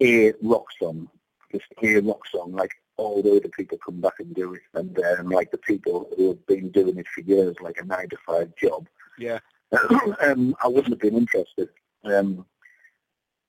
a 0.02 0.34
rock 0.42 0.66
song, 0.80 1.10
just 1.52 1.66
a 1.84 2.00
rock 2.00 2.26
song, 2.28 2.54
like 2.54 2.72
all 3.00 3.22
the 3.24 3.50
people 3.58 3.78
come 3.84 4.00
back 4.02 4.14
and 4.20 4.34
do 4.36 4.54
it, 4.54 4.62
and 4.74 4.98
um, 5.20 5.30
like 5.30 5.52
the 5.52 5.58
people 5.58 6.10
who 6.16 6.28
have 6.30 6.46
been 6.48 6.70
doing 6.72 6.98
it 6.98 7.08
for 7.08 7.22
years, 7.22 7.56
like 7.62 7.78
a 7.78 7.86
nine 7.86 8.10
to 8.10 8.18
five 8.26 8.50
job, 8.56 8.88
Yeah. 9.18 9.40
um, 10.28 10.56
I 10.64 10.68
wouldn't 10.68 10.90
have 10.96 11.00
been 11.00 11.16
interested. 11.18 11.70
Um, 12.04 12.46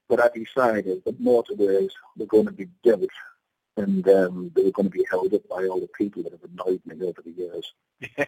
but 0.08 0.20
I 0.20 0.28
decided 0.36 1.02
that 1.04 1.22
motorways 1.22 1.92
were 2.16 2.26
going 2.26 2.46
to 2.46 2.52
be 2.52 2.68
built, 2.82 3.10
and 3.76 4.06
um, 4.08 4.50
they 4.54 4.64
were 4.64 4.72
going 4.72 4.90
to 4.90 4.98
be 4.98 5.06
held 5.10 5.32
up 5.34 5.48
by 5.48 5.66
all 5.66 5.80
the 5.80 5.88
people 5.96 6.22
that 6.24 6.32
have 6.32 6.42
annoyed 6.50 6.80
me 6.84 7.06
over 7.06 7.22
the 7.22 7.30
years 7.32 7.72
Yeah, 8.18 8.24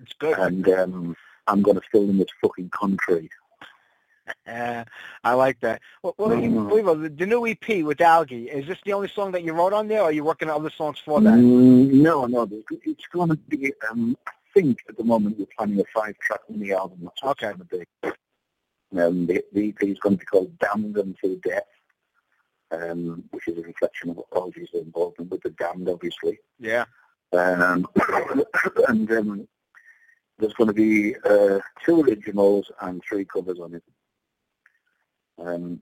it's 0.00 0.12
good. 0.18 0.38
and 0.38 0.66
um, 0.70 1.16
I'm 1.46 1.62
going 1.62 1.76
to 1.76 1.86
fill 1.92 2.08
in 2.08 2.18
this 2.18 2.28
fucking 2.40 2.70
concrete. 2.70 3.30
I 5.24 5.34
like 5.34 5.60
that. 5.60 5.80
Well, 6.02 6.14
well 6.18 6.40
you, 6.40 6.50
Mm. 6.50 6.70
Levo, 6.70 7.16
the, 7.18 7.26
new 7.26 7.46
EP 7.46 7.84
with 7.84 8.00
Algy, 8.00 8.48
is 8.48 8.66
this 8.66 8.78
the 8.84 8.92
only 8.92 9.08
song 9.08 9.32
that 9.32 9.42
you 9.42 9.52
wrote 9.52 9.72
on 9.72 9.88
there, 9.88 10.00
or 10.00 10.04
are 10.04 10.12
you 10.12 10.24
working 10.24 10.48
on 10.48 10.60
other 10.60 10.70
songs 10.70 10.98
for 11.04 11.20
that? 11.20 11.34
Mm, 11.34 11.92
no, 11.92 12.26
no, 12.26 12.48
it's 12.70 13.06
going 13.12 13.30
to 13.30 13.36
be. 13.36 13.72
Um, 13.90 14.16
I 14.26 14.32
think 14.54 14.80
at 14.88 14.96
the 14.96 15.04
moment 15.04 15.38
we're 15.38 15.46
planning 15.56 15.80
a 15.80 15.84
five-track 15.94 16.40
mini 16.48 16.72
album. 16.72 17.00
That's 17.02 17.22
what 17.22 17.30
Okay. 17.42 17.48
it's 17.48 17.56
going 17.56 17.68
to 17.68 17.86
be. 18.02 19.00
Um, 19.00 19.26
the, 19.26 19.42
the 19.52 19.68
EP 19.70 19.82
is 19.88 19.98
going 19.98 20.16
to 20.16 20.20
be 20.20 20.26
called 20.26 20.56
Damned 20.58 20.98
Until 20.98 21.36
Death, 21.42 21.62
um, 22.70 23.24
which 23.30 23.48
is 23.48 23.58
a 23.58 23.62
reflection 23.62 24.10
of 24.10 24.20
Algy's 24.34 24.68
involvement 24.74 25.30
with 25.30 25.42
the 25.42 25.50
damned, 25.50 25.88
obviously. 25.88 26.38
Yeah. 26.58 26.84
Um, 27.32 27.88
and 28.88 29.10
um, 29.12 29.48
there's 30.38 30.52
going 30.54 30.68
to 30.68 30.74
be 30.74 31.16
uh, 31.24 31.60
two 31.84 32.02
originals 32.02 32.70
and 32.82 33.02
three 33.08 33.24
covers 33.24 33.58
on 33.58 33.74
it. 33.74 33.82
Um, 35.38 35.80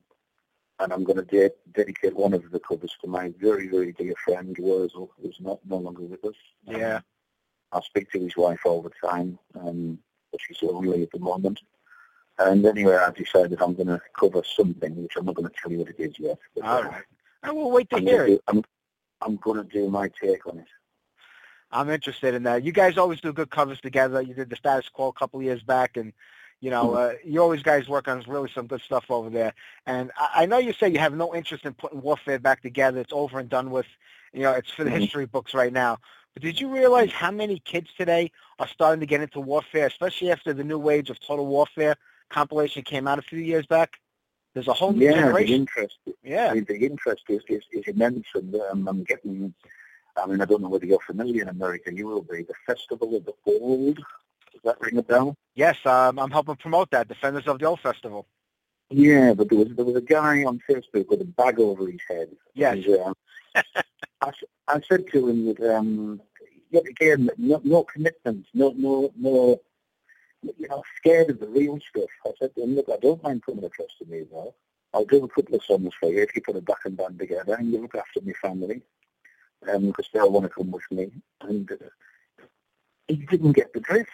and 0.78 0.92
I'm 0.92 1.04
going 1.04 1.18
to 1.18 1.24
de- 1.24 1.54
dedicate 1.72 2.16
one 2.16 2.32
of 2.32 2.50
the 2.50 2.60
covers 2.60 2.96
to 3.02 3.06
my 3.08 3.32
very, 3.38 3.68
very 3.68 3.92
dear 3.92 4.14
friend 4.24 4.56
Wurzel, 4.58 5.10
who's 5.20 5.36
not 5.40 5.58
no 5.68 5.76
longer 5.76 6.02
with 6.02 6.24
us. 6.24 6.34
Yeah. 6.66 6.96
Um, 6.96 7.02
I 7.72 7.80
speak 7.82 8.10
to 8.12 8.20
his 8.20 8.36
wife 8.36 8.60
all 8.64 8.82
the 8.82 8.90
time, 9.06 9.38
um, 9.54 9.98
but 10.32 10.40
she's 10.40 10.62
lonely 10.62 11.02
at 11.02 11.10
the 11.12 11.18
moment. 11.20 11.60
And 12.38 12.64
anyway, 12.64 12.96
I 12.96 13.10
decided 13.10 13.60
I'm 13.60 13.74
going 13.74 13.88
to 13.88 14.00
cover 14.18 14.42
something, 14.56 15.02
which 15.02 15.12
I'm 15.16 15.26
not 15.26 15.34
going 15.34 15.48
to 15.48 15.54
tell 15.60 15.70
you 15.70 15.78
what 15.78 15.88
it 15.88 16.00
is 16.00 16.18
yet. 16.18 16.38
But, 16.54 16.64
All 16.64 16.84
uh. 16.84 17.00
I 17.42 17.52
will 17.52 17.70
wait 17.70 17.90
to 17.90 17.96
I'm 17.96 18.06
hear 18.06 18.24
it. 18.24 18.28
do, 18.28 18.40
I'm, 18.48 18.64
I'm 19.20 19.36
going 19.36 19.62
to 19.62 19.70
do 19.70 19.88
my 19.90 20.10
take 20.20 20.46
on 20.46 20.58
it. 20.58 20.66
I'm 21.70 21.90
interested 21.90 22.34
in 22.34 22.42
that. 22.44 22.64
You 22.64 22.72
guys 22.72 22.98
always 22.98 23.20
do 23.20 23.32
good 23.32 23.50
covers 23.50 23.80
together. 23.80 24.20
You 24.20 24.34
did 24.34 24.50
the 24.50 24.56
status 24.56 24.88
quo 24.88 25.08
a 25.08 25.12
couple 25.12 25.38
of 25.38 25.44
years 25.44 25.62
back, 25.62 25.96
and 25.96 26.12
you 26.60 26.70
know, 26.70 26.92
uh, 26.94 27.14
you 27.24 27.40
always 27.40 27.62
guys 27.62 27.88
work 27.88 28.06
on 28.08 28.22
really 28.28 28.50
some 28.54 28.66
good 28.66 28.82
stuff 28.82 29.06
over 29.10 29.30
there. 29.30 29.54
And 29.86 30.10
I, 30.18 30.42
I 30.42 30.46
know 30.46 30.58
you 30.58 30.72
say 30.72 30.88
you 30.88 30.98
have 30.98 31.14
no 31.14 31.34
interest 31.34 31.64
in 31.64 31.74
putting 31.74 32.02
Warfare 32.02 32.38
back 32.38 32.62
together. 32.62 33.00
It's 33.00 33.12
over 33.12 33.38
and 33.38 33.48
done 33.48 33.70
with. 33.70 33.86
You 34.32 34.42
know, 34.42 34.52
it's 34.52 34.70
for 34.70 34.84
the 34.84 34.90
Mhm. 34.90 35.00
history 35.00 35.26
books 35.26 35.54
right 35.54 35.72
now. 35.72 35.98
But 36.34 36.42
did 36.42 36.60
you 36.60 36.68
realize 36.72 37.10
how 37.10 37.30
many 37.32 37.58
kids 37.58 37.90
today 37.96 38.30
are 38.58 38.68
starting 38.68 39.00
to 39.00 39.06
get 39.06 39.20
into 39.20 39.40
Warfare, 39.40 39.86
especially 39.86 40.30
after 40.30 40.52
the 40.52 40.62
new 40.62 40.78
wave 40.78 41.10
of 41.10 41.18
Total 41.20 41.44
Warfare 41.46 41.96
compilation 42.28 42.82
came 42.82 43.08
out 43.08 43.18
a 43.18 43.22
few 43.22 43.40
years 43.40 43.66
back? 43.66 43.98
There's 44.54 44.68
a 44.68 44.72
whole 44.72 44.92
new 44.92 45.00
Yeah, 45.04 45.12
the 45.12 45.20
generation. 45.20 45.60
interest, 45.62 45.98
Yeah. 46.22 46.54
the, 46.54 46.60
the 46.60 46.78
interest 46.78 47.24
is, 47.28 47.42
is, 47.48 47.64
is 47.72 47.86
immense, 47.88 48.26
and 48.34 48.54
um, 48.56 48.86
I'm 48.86 49.02
getting. 49.04 49.54
I 50.16 50.26
mean, 50.26 50.40
I 50.40 50.44
don't 50.44 50.60
know 50.60 50.68
whether 50.68 50.86
you're 50.86 51.00
familiar 51.00 51.42
in 51.42 51.48
America. 51.48 51.92
You 51.94 52.06
will 52.06 52.22
be 52.22 52.42
the 52.42 52.54
Festival 52.66 53.16
of 53.16 53.24
the 53.24 53.34
Old. 53.46 53.98
Does 54.62 54.74
that 54.74 54.80
ring 54.80 54.98
a 54.98 55.02
bell? 55.02 55.36
Yes, 55.54 55.78
um, 55.86 56.18
I'm 56.18 56.30
helping 56.30 56.56
promote 56.56 56.90
that, 56.90 57.08
Defenders 57.08 57.46
of 57.46 57.58
the 57.58 57.66
Old 57.66 57.80
Festival. 57.80 58.26
Yeah, 58.90 59.34
but 59.34 59.48
there 59.48 59.58
was 59.58 59.68
there 59.76 59.84
was 59.84 59.96
a 59.96 60.00
guy 60.00 60.44
on 60.44 60.60
Facebook 60.68 61.08
with 61.08 61.20
a 61.20 61.24
bag 61.24 61.60
over 61.60 61.86
his 61.86 62.00
head. 62.08 62.28
Yes. 62.54 62.84
And, 62.84 62.96
um, 62.96 63.14
I, 64.20 64.32
I 64.68 64.80
said 64.88 65.04
to 65.12 65.28
him 65.28 65.46
that 65.46 65.76
um, 65.76 66.20
yet 66.70 66.86
again, 66.86 67.30
no, 67.38 67.60
no 67.64 67.84
commitment, 67.84 68.46
no 68.52 68.74
no 68.76 69.12
no. 69.16 69.60
You 70.42 70.68
know, 70.68 70.82
scared 70.96 71.28
of 71.30 71.38
the 71.38 71.48
real 71.48 71.78
stuff. 71.90 72.08
I 72.26 72.30
said 72.38 72.54
to 72.54 72.62
him, 72.62 72.74
look, 72.74 72.88
I 72.90 72.96
don't 72.96 73.22
mind 73.22 73.44
coming 73.44 73.64
across 73.64 73.90
to 73.98 74.06
me 74.06 74.24
though. 74.30 74.54
I'll 74.94 75.04
do 75.04 75.22
a 75.22 75.28
couple 75.28 75.54
of 75.54 75.62
songs 75.62 75.92
for 76.00 76.10
you 76.10 76.22
if 76.22 76.34
you 76.34 76.42
put 76.42 76.56
a 76.56 76.62
back 76.62 76.84
and 76.84 76.96
band 76.96 77.18
together 77.18 77.54
and 77.54 77.70
you 77.70 77.80
look 77.80 77.94
after 77.94 78.20
my 78.22 78.32
family, 78.32 78.82
because 79.60 80.08
they'll 80.12 80.32
want 80.32 80.44
to 80.44 80.48
come 80.48 80.70
with 80.70 80.90
me. 80.90 81.10
And 81.42 81.70
uh, 81.70 82.44
he 83.06 83.16
didn't 83.16 83.52
get 83.52 83.72
the 83.72 83.80
drift. 83.80 84.10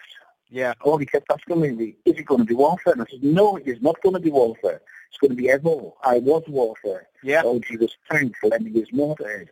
Yeah. 0.49 0.73
All 0.81 0.97
he 0.97 1.05
kept 1.05 1.31
asking 1.31 1.59
me, 1.59 1.95
is 2.05 2.17
it 2.17 2.25
going 2.25 2.39
to 2.39 2.45
be 2.45 2.55
warfare? 2.55 2.93
And 2.93 3.01
I 3.01 3.05
said, 3.09 3.23
no, 3.23 3.57
it 3.57 3.67
is 3.67 3.81
not 3.81 4.01
going 4.01 4.13
to 4.15 4.21
be 4.21 4.31
warfare. 4.31 4.81
It's 5.09 5.17
going 5.19 5.31
to 5.31 5.35
be 5.35 5.49
Evo. 5.49 5.93
I 6.03 6.19
was 6.19 6.43
warfare. 6.47 7.07
Yeah. 7.23 7.41
Oh, 7.43 7.61
he 7.67 7.77
was 7.77 7.95
thankful 8.09 8.53
and 8.53 8.67
he 8.67 8.73
was 8.73 8.89
motorhead. 8.91 9.47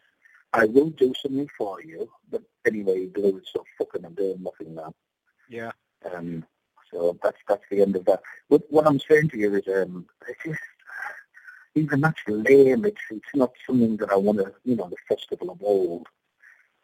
I 0.53 0.65
will 0.65 0.89
do 0.91 1.13
something 1.21 1.49
for 1.57 1.81
you. 1.81 2.09
But 2.31 2.43
anyway, 2.65 3.01
he 3.01 3.05
blew 3.07 3.37
it 3.37 3.47
so 3.51 3.63
fucking 3.77 4.05
I'm 4.05 4.13
doing 4.13 4.41
nothing 4.41 4.75
now. 4.75 4.93
Yeah. 5.49 5.71
Um, 6.13 6.45
so 6.91 7.17
that's 7.21 7.37
that's 7.47 7.63
the 7.69 7.81
end 7.81 7.95
of 7.95 8.05
that. 8.05 8.21
What, 8.47 8.63
what 8.69 8.87
I'm 8.87 8.99
saying 8.99 9.29
to 9.29 9.37
you 9.37 9.55
is, 9.55 9.67
um, 9.67 10.05
it's 10.27 10.43
just, 10.43 10.59
even 11.75 12.01
that's 12.01 12.21
lame. 12.27 12.85
It's 12.85 13.01
it's 13.09 13.35
not 13.35 13.51
something 13.65 13.97
that 13.97 14.11
I 14.11 14.15
want 14.15 14.37
to, 14.37 14.53
you 14.63 14.75
know, 14.77 14.89
the 14.89 15.15
festival 15.15 15.49
of 15.49 15.61
old. 15.61 16.07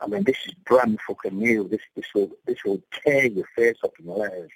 I 0.02 0.08
mean, 0.08 0.24
this 0.24 0.38
is 0.46 0.54
brand 0.66 1.00
fucking 1.08 1.38
new. 1.38 1.68
This 1.68 1.82
this 1.96 2.08
will 2.16 2.32
this 2.46 2.58
will 2.66 2.82
tear 3.04 3.28
your 3.28 3.46
face 3.56 3.78
up 3.84 3.94
in 4.00 4.08
layers. 4.08 4.52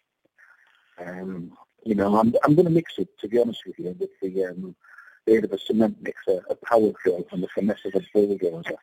Um, 0.97 1.55
you 1.83 1.95
know, 1.95 2.17
I'm 2.17 2.33
I'm 2.43 2.55
going 2.55 2.65
to 2.65 2.71
mix 2.71 2.93
it 2.97 3.09
to 3.19 3.27
be 3.27 3.39
honest 3.39 3.61
with 3.65 3.77
you 3.77 3.95
with 3.99 4.09
the 4.21 4.45
um, 4.45 4.75
the 5.25 5.35
aid 5.35 5.45
of 5.45 5.51
a 5.51 5.59
cement 5.59 5.97
mixer, 6.01 6.43
a 6.49 6.55
power 6.55 6.91
drill, 7.03 7.25
and 7.31 7.43
the 7.43 7.47
finesse 7.47 7.85
of 7.85 7.95
a 7.95 8.01
bulldozer. 8.13 8.77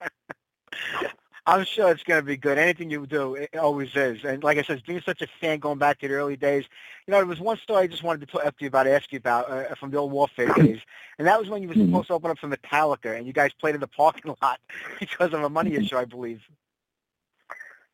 I'm 1.46 1.64
sure 1.64 1.90
it's 1.90 2.02
going 2.02 2.20
to 2.20 2.26
be 2.26 2.36
good. 2.36 2.58
Anything 2.58 2.90
you 2.90 3.06
do, 3.06 3.34
it 3.34 3.56
always 3.56 3.90
is. 3.96 4.24
And 4.24 4.42
like 4.44 4.58
I 4.58 4.62
said, 4.62 4.82
being 4.86 5.00
such 5.04 5.22
a 5.22 5.26
fan 5.40 5.58
going 5.58 5.78
back 5.78 5.98
to 6.00 6.08
the 6.08 6.14
early 6.14 6.36
days, 6.36 6.64
you 7.06 7.12
know, 7.12 7.18
there 7.18 7.26
was 7.26 7.40
one 7.40 7.56
story 7.58 7.84
I 7.84 7.86
just 7.86 8.02
wanted 8.02 8.20
to 8.20 8.26
talk 8.26 8.42
to 8.44 8.52
you 8.60 8.68
about, 8.68 8.86
ask 8.86 9.10
you 9.12 9.18
about 9.18 9.50
uh, 9.50 9.74
from 9.74 9.90
the 9.90 9.96
old 9.98 10.12
Warfare 10.12 10.52
days, 10.54 10.78
and 11.18 11.26
that 11.26 11.38
was 11.38 11.48
when 11.48 11.62
you 11.62 11.68
were 11.68 11.74
Mhm. 11.74 11.86
supposed 11.86 12.08
to 12.08 12.14
open 12.14 12.30
up 12.30 12.38
for 12.38 12.48
Metallica, 12.48 13.16
and 13.16 13.26
you 13.26 13.32
guys 13.32 13.52
played 13.54 13.74
in 13.74 13.80
the 13.80 13.88
parking 13.88 14.34
lot 14.42 14.60
because 15.00 15.32
of 15.32 15.42
a 15.42 15.48
money 15.50 15.74
issue, 15.74 15.96
I 15.96 16.04
believe. 16.04 16.42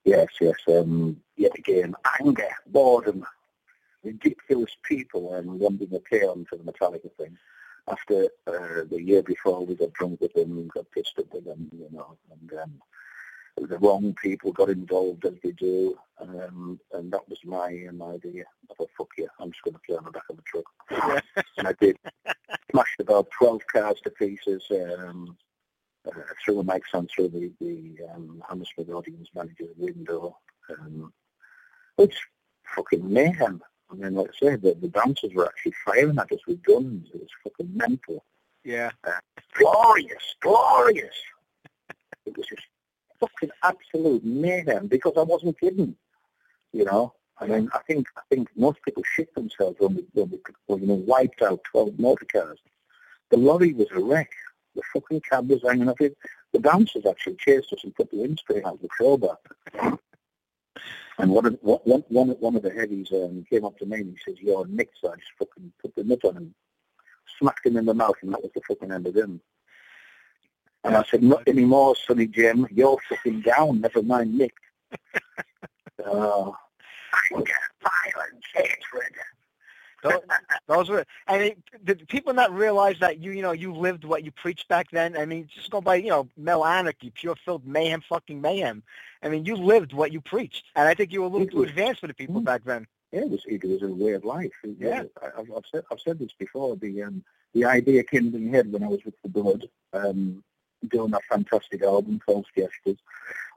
Yes, 0.05 0.29
yes. 0.41 0.55
Um, 0.69 1.17
yet 1.37 1.53
again, 1.57 1.95
anger, 2.21 2.49
boredom, 2.67 3.25
ridiculous 4.05 4.77
people, 4.83 5.35
and 5.35 5.59
wanting 5.59 5.89
to 5.91 6.01
play 6.01 6.23
on 6.23 6.47
to 6.51 6.57
the 6.57 6.71
Metallica 6.71 7.11
thing. 7.17 7.37
After 7.89 8.25
uh, 8.47 8.83
the 8.91 9.01
year 9.01 9.23
before, 9.23 9.65
we 9.65 9.75
got 9.75 9.93
drunk 9.93 10.21
with 10.21 10.33
them 10.35 10.59
and 10.59 10.71
got 10.71 10.91
pissed 10.91 11.19
up 11.19 11.33
with 11.33 11.45
them, 11.45 11.71
you 11.73 11.89
know, 11.93 12.17
and 12.31 12.53
um, 12.61 12.73
the 13.57 13.79
wrong 13.79 14.15
people 14.23 14.53
got 14.53 14.69
involved 14.69 15.25
as 15.25 15.35
they 15.43 15.53
do, 15.53 15.97
um, 16.21 16.79
and 16.93 17.13
that 17.13 17.29
was 17.29 17.39
my 17.45 17.87
um, 17.89 18.03
idea. 18.03 18.45
I 18.71 18.75
thought, 18.75 18.91
fuck 18.97 19.09
you, 19.17 19.29
I'm 19.41 19.51
just 19.51 19.63
going 19.63 19.75
to 19.75 19.81
play 19.87 19.97
on 19.97 20.05
the 20.05 20.11
back 20.11 20.25
of 20.31 20.39
a 20.39 20.43
truck. 20.43 21.25
and 21.57 21.69
I 21.69 21.73
did. 21.81 21.99
Smashed 22.71 23.01
about 23.01 23.29
12 23.39 23.63
cars 23.73 24.01
to 24.05 24.11
pieces. 24.11 24.63
Um, 24.71 25.37
uh, 26.07 26.21
threw 26.45 26.61
a 26.61 26.65
mic 26.65 26.83
on 26.95 27.09
through 27.09 27.29
the, 27.29 27.53
the 27.61 27.97
um, 28.15 28.43
Hammersmith 28.49 28.89
Odeon 28.89 29.27
manager's 29.35 29.75
window. 29.77 30.37
Um, 30.71 31.13
it's 31.99 32.17
fucking 32.75 33.13
mayhem. 33.13 33.63
I 33.91 33.95
mean, 33.95 34.15
like 34.15 34.31
I 34.31 34.39
said, 34.39 34.63
the, 34.63 34.75
the 34.81 34.89
bouncers 34.89 35.33
were 35.35 35.47
actually 35.47 35.75
firing 35.85 36.19
at 36.19 36.31
us 36.33 36.47
with 36.47 36.63
guns. 36.63 37.09
It 37.15 37.21
was 37.21 37.31
fucking 37.43 37.77
mental. 37.77 38.25
Yeah. 38.65 38.91
Glorious, 39.55 40.35
glorious. 40.43 41.15
it 42.27 42.37
was 42.37 42.47
just 42.47 42.63
fucking 43.21 43.51
absolute 43.63 44.25
mayhem 44.25 44.87
because 44.87 45.15
I 45.17 45.23
wasn't 45.23 45.59
kidding. 45.59 45.95
You 46.73 46.85
know, 46.85 47.15
I 47.39 47.47
mean, 47.47 47.69
I 47.75 47.81
think 47.87 48.07
I 48.17 48.23
think 48.31 48.49
most 48.57 48.83
people 48.83 49.03
shit 49.15 49.35
themselves 49.35 49.77
when 49.79 49.97
we, 49.97 50.07
when 50.13 50.31
we 50.31 50.39
when, 50.67 50.81
you 50.81 50.87
know, 50.87 50.95
wiped 50.95 51.43
out 51.43 51.65
12 51.65 51.99
motor 51.99 52.27
cars. 52.31 52.59
The 53.31 53.37
lorry 53.37 53.73
was 53.73 53.89
a 53.93 54.01
wreck. 54.01 54.31
The 54.75 54.83
fucking 54.93 55.23
cab 55.23 55.51
was 55.51 55.63
hanging 55.63 55.89
off 55.89 56.01
it. 56.01 56.17
The 56.53 56.61
bouncers 56.61 57.07
actually 57.07 57.37
chased 57.37 57.73
us 57.73 57.85
and 57.85 57.95
put 57.95 58.11
the 58.11 58.19
windscreen 58.19 58.65
out 58.65 58.75
of 58.75 58.83
the 58.83 58.89
crowbar. 58.89 59.39
And 61.19 61.31
one 61.31 61.47
of 61.47 61.59
one, 61.63 62.05
one, 62.09 62.29
one 62.29 62.57
of 62.57 62.63
the 62.63 62.71
heavies 62.71 63.11
um, 63.13 63.45
came 63.49 63.65
up 63.65 63.79
to 63.79 63.87
me 63.87 64.01
and 64.01 64.17
he 64.17 64.19
says, 64.25 64.41
"You're 64.41 64.65
a 64.65 64.69
Nick." 64.69 64.91
So 65.01 65.11
I 65.11 65.17
just 65.17 65.33
fucking 65.39 65.73
put 65.81 65.95
the 65.95 66.05
nut 66.05 66.25
on 66.25 66.37
him, 66.37 66.55
smacked 67.39 67.67
him 67.67 67.77
in 67.77 67.87
the 67.87 67.95
mouth, 67.95 68.17
and 68.23 68.33
that 68.33 68.43
was 68.43 68.53
the 68.55 68.61
fucking 68.69 68.93
end 68.93 69.07
of 69.07 69.17
him. 69.17 69.41
And 70.87 70.97
I 70.97 71.05
said, 71.11 71.23
"Not 71.23 71.47
anymore, 71.49 71.97
Sonny 71.97 72.27
Jim. 72.27 72.67
You're 72.71 72.97
fucking 73.09 73.43
down. 73.43 73.81
Never 73.81 74.03
mind 74.03 74.37
Nick." 74.39 74.55
uh, 76.05 76.51
anger, 77.35 77.53
violence, 77.83 78.45
hatred. 78.55 79.13
Those, 80.03 80.21
those 80.69 80.89
were, 80.91 81.05
I 81.27 81.39
mean, 81.39 81.63
did 81.83 82.07
people 82.09 82.33
not 82.33 82.53
realize 82.53 82.97
that 83.01 83.19
you, 83.19 83.33
you 83.33 83.43
know, 83.43 83.51
you 83.53 83.73
lived 83.75 84.05
what 84.05 84.23
you 84.23 84.31
preached 84.31 84.69
back 84.69 84.87
then? 84.93 85.17
I 85.17 85.25
mean, 85.27 85.49
just 85.53 85.71
go 85.71 85.81
by, 85.81 85.97
you 85.97 86.11
know, 86.11 86.29
male 86.37 86.65
anarchy, 86.65 87.11
pure 87.11 87.35
filled 87.45 87.67
mayhem, 87.67 88.03
fucking 88.09 88.41
mayhem. 88.41 88.83
I 89.23 89.29
mean, 89.29 89.45
you 89.45 89.57
lived 89.57 89.93
what 89.93 90.13
you 90.13 90.21
preached, 90.21 90.67
and 90.77 90.87
I 90.87 90.95
think 90.95 91.13
you 91.13 91.23
were 91.23 91.27
a 91.27 91.31
little 91.31 91.49
It 91.49 91.51
too 91.51 91.59
was- 91.59 91.71
advanced 91.71 92.01
for 92.03 92.07
the 92.07 92.15
people 92.15 92.41
Mm. 92.41 92.45
back 92.45 92.63
then. 92.65 92.87
Yeah, 93.13 93.21
it 93.23 93.31
was 93.31 93.43
it 93.47 93.65
was 93.65 93.83
a 93.83 93.89
way 93.89 94.13
of 94.13 94.25
life. 94.25 94.53
It- 94.63 94.77
Yeah. 94.79 95.05
I, 95.23 95.41
I've, 95.41 95.51
I've 95.57 95.65
said 95.73 95.83
I've 95.91 96.01
said 96.01 96.19
this 96.19 96.33
before. 96.39 96.77
The 96.77 97.03
um, 97.05 97.25
the 97.55 97.65
idea 97.65 98.05
came 98.05 98.31
to 98.31 98.39
my 98.39 98.51
head 98.55 98.71
when 98.71 98.83
I 98.85 98.89
was 98.89 99.05
with 99.05 99.15
the 99.23 99.29
Blood, 99.31 99.65
um, 99.95 100.45
doing 100.89 101.11
that 101.13 101.25
fantastic 101.31 101.83
album 101.83 102.21
called 102.25 102.47
Fiestas, 102.55 102.99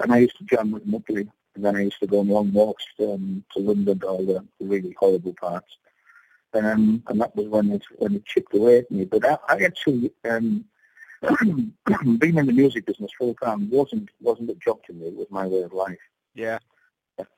and 0.01 0.13
I 0.13 0.17
used 0.19 0.37
to 0.37 0.43
jam 0.45 0.71
with 0.71 0.85
Mutley, 0.85 1.27
and 1.55 1.65
then 1.65 1.75
I 1.75 1.81
used 1.81 1.99
to 1.99 2.07
go 2.07 2.19
on 2.19 2.27
long 2.29 2.51
walks 2.53 2.85
um, 2.99 3.43
to 3.53 3.59
London, 3.59 4.01
all 4.03 4.25
the 4.25 4.45
really 4.59 4.95
horrible 4.99 5.33
parts. 5.39 5.77
Um, 6.53 7.03
and 7.07 7.21
that 7.21 7.35
was 7.35 7.47
when 7.47 7.71
it 7.71 7.83
when 7.97 8.15
it 8.15 8.25
chipped 8.25 8.55
away 8.55 8.79
at 8.79 8.89
me. 8.91 9.05
But 9.05 9.23
I, 9.25 9.37
I 9.47 9.57
actually 9.65 10.11
um, 10.25 10.65
being 12.19 12.37
in 12.37 12.45
the 12.45 12.53
music 12.53 12.85
business 12.85 13.11
full 13.17 13.35
time 13.35 13.69
wasn't 13.69 14.09
wasn't 14.21 14.49
a 14.49 14.55
job 14.55 14.81
to 14.85 14.93
me. 14.93 15.07
It 15.07 15.15
was 15.15 15.27
my 15.29 15.45
way 15.45 15.61
of 15.61 15.73
life 15.73 15.97
Yeah. 16.33 16.59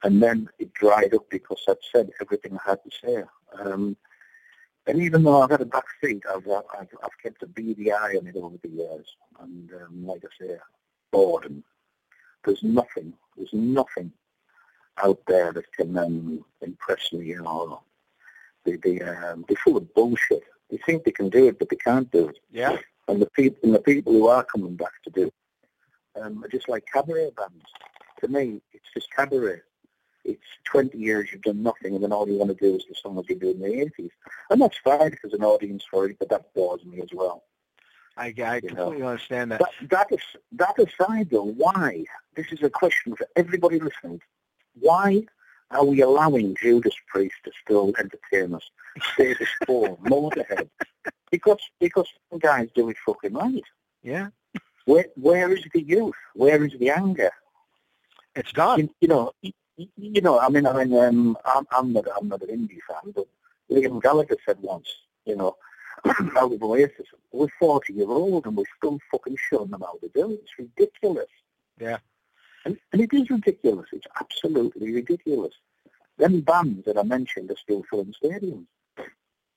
and 0.04 0.22
then 0.22 0.48
it 0.60 0.74
dried 0.74 1.14
up 1.14 1.30
because 1.30 1.62
I'd 1.68 1.78
said 1.92 2.12
everything 2.22 2.58
I 2.58 2.70
had 2.70 2.80
to 2.84 2.92
say. 3.04 3.24
Um, 3.60 3.98
and 4.88 5.02
even 5.02 5.24
though 5.24 5.42
I've 5.42 5.52
had 5.52 5.62
a 5.62 5.66
back 5.66 5.86
seat, 6.04 6.24
I've, 6.30 6.48
I've, 6.48 6.88
I've 7.04 7.18
kept 7.22 7.44
a 7.44 7.48
beady 7.48 7.92
eye 7.92 8.16
on 8.20 8.28
it 8.28 8.36
over 8.36 8.58
the 8.62 8.70
years. 8.70 9.08
And 9.40 9.70
um, 9.74 10.06
like 10.06 10.24
I 10.24 10.46
say, 10.46 10.58
boredom. 11.12 11.64
There's 12.44 12.64
nothing, 12.64 13.14
there's 13.38 13.54
nothing 13.54 14.12
out 15.04 15.20
there 15.28 15.54
that 15.54 15.72
can 15.74 15.98
um, 15.98 16.44
impress 16.62 17.14
me, 17.14 17.26
you 17.26 17.42
know. 17.44 17.82
They, 18.66 18.78
they, 18.78 19.02
um, 19.02 19.46
they're 19.48 19.58
full 19.64 19.78
of 19.78 19.94
bullshit. 19.94 20.44
They 20.70 20.78
think 20.78 21.04
they 21.04 21.12
can 21.12 21.30
do 21.30 21.48
it, 21.48 21.60
but 21.60 21.70
they 21.70 21.76
can't 21.76 22.10
do 22.12 22.30
it. 22.30 22.40
Yeah. 22.52 22.78
And 23.08 23.22
the 23.22 23.30
people, 23.32 23.60
and 23.64 23.76
the 23.76 23.80
people 23.80 24.14
who 24.14 24.28
are 24.28 24.44
coming 24.44 24.76
back 24.76 24.94
to 25.04 25.10
do 25.12 25.28
it 25.28 25.34
um, 26.20 26.44
are 26.44 26.48
just 26.48 26.70
like 26.70 26.86
cabaret 26.92 27.32
bands. 27.36 27.66
To 28.22 28.28
me, 28.28 28.62
it's 28.74 28.88
just 28.94 29.12
cabaret. 29.12 29.62
It's 30.24 30.42
20 30.66 30.98
years 30.98 31.30
you've 31.32 31.42
done 31.42 31.64
nothing, 31.64 31.96
and 31.96 32.04
then 32.04 32.12
all 32.12 32.28
you 32.28 32.38
want 32.38 32.56
to 32.58 32.66
do 32.70 32.76
is 32.76 32.86
the 32.88 32.96
songs 32.96 33.26
you 33.30 33.36
did 33.36 33.56
in 33.56 33.62
the 33.62 33.92
80s. 34.00 34.12
And 34.50 34.62
that's 34.62 34.78
fine 34.78 35.16
there's 35.22 35.34
an 35.34 35.44
audience 35.44 35.84
for 35.90 36.06
it, 36.08 36.18
but 36.20 36.30
that 36.30 36.54
bores 36.54 36.84
me 36.86 37.02
as 37.02 37.10
well. 37.14 37.44
I, 38.18 38.34
I 38.44 38.60
You 38.64 38.72
know. 38.72 38.94
understand 38.94 39.52
that. 39.52 39.62
That, 39.62 39.90
that, 39.90 40.08
is, 40.12 40.22
that 40.54 40.76
aside, 40.78 41.30
though, 41.32 41.46
why? 41.46 42.04
This 42.36 42.48
is 42.52 42.62
a 42.62 42.70
question 42.70 43.16
for 43.16 43.26
everybody 43.36 43.80
listening. 43.80 44.22
Why 44.80 45.24
are 45.72 45.86
we 45.86 46.02
allowing 46.02 46.56
Judas 46.62 46.94
Priest 47.08 47.36
to 47.46 47.52
still 47.64 47.94
entertain 47.98 48.54
us? 48.54 48.70
Status 49.14 49.48
quo, 49.66 49.96
Motorhead. 50.04 50.70
Because, 51.32 51.60
because 51.80 52.08
some 52.30 52.40
guys 52.40 52.70
do 52.76 52.90
it 52.90 52.98
fucking 53.06 53.34
right. 53.34 53.64
Yeah. 54.04 54.28
Where, 54.86 55.06
where 55.16 55.52
is 55.52 55.64
the 55.74 55.82
youth? 55.82 56.16
Where 56.36 56.64
is 56.64 56.74
the 56.78 56.90
anger? 56.90 57.32
It's 58.36 58.52
gone. 58.52 58.80
you, 58.80 58.90
you 59.02 59.08
know, 59.08 59.32
you, 59.98 60.22
know, 60.22 60.40
I 60.40 60.50
mean, 60.50 60.66
I 60.66 60.84
mean, 60.84 60.98
um, 60.98 61.38
I'm, 61.46 61.66
I'm 61.72 61.94
not, 61.94 62.06
I'm 62.18 62.28
not 62.28 62.42
an 62.42 62.50
indie 62.50 62.80
fan, 62.88 63.12
but 63.14 63.28
Liam 63.70 64.02
Gallagher 64.02 64.38
said 64.46 64.58
once, 64.62 64.90
you 65.26 65.36
know, 65.36 65.56
out 66.38 66.52
of 66.52 66.64
Oasis, 66.64 67.08
we're 67.32 67.48
40 67.60 67.94
year 67.94 68.10
old 68.10 68.46
and 68.46 68.56
we're 68.56 68.64
still 68.78 69.00
fucking 69.12 69.38
showing 69.50 69.70
them 69.70 69.82
how 69.82 69.94
to 70.02 70.10
do 70.14 70.32
it. 70.32 70.42
It's 70.44 70.60
ridiculous. 70.60 71.30
Yeah. 71.80 71.98
And, 72.66 72.78
and 72.92 73.02
it 73.02 73.14
is 73.14 73.30
ridiculous. 73.30 73.88
It's 73.92 74.08
absolutely 74.20 74.94
ridiculous. 74.94 75.54
Them 76.18 76.42
bands 76.42 76.86
that 76.86 76.98
I 76.98 77.04
mentioned 77.04 77.50
are 77.52 77.58
still 77.58 77.84
filling 77.90 78.14
stadiums 78.24 78.66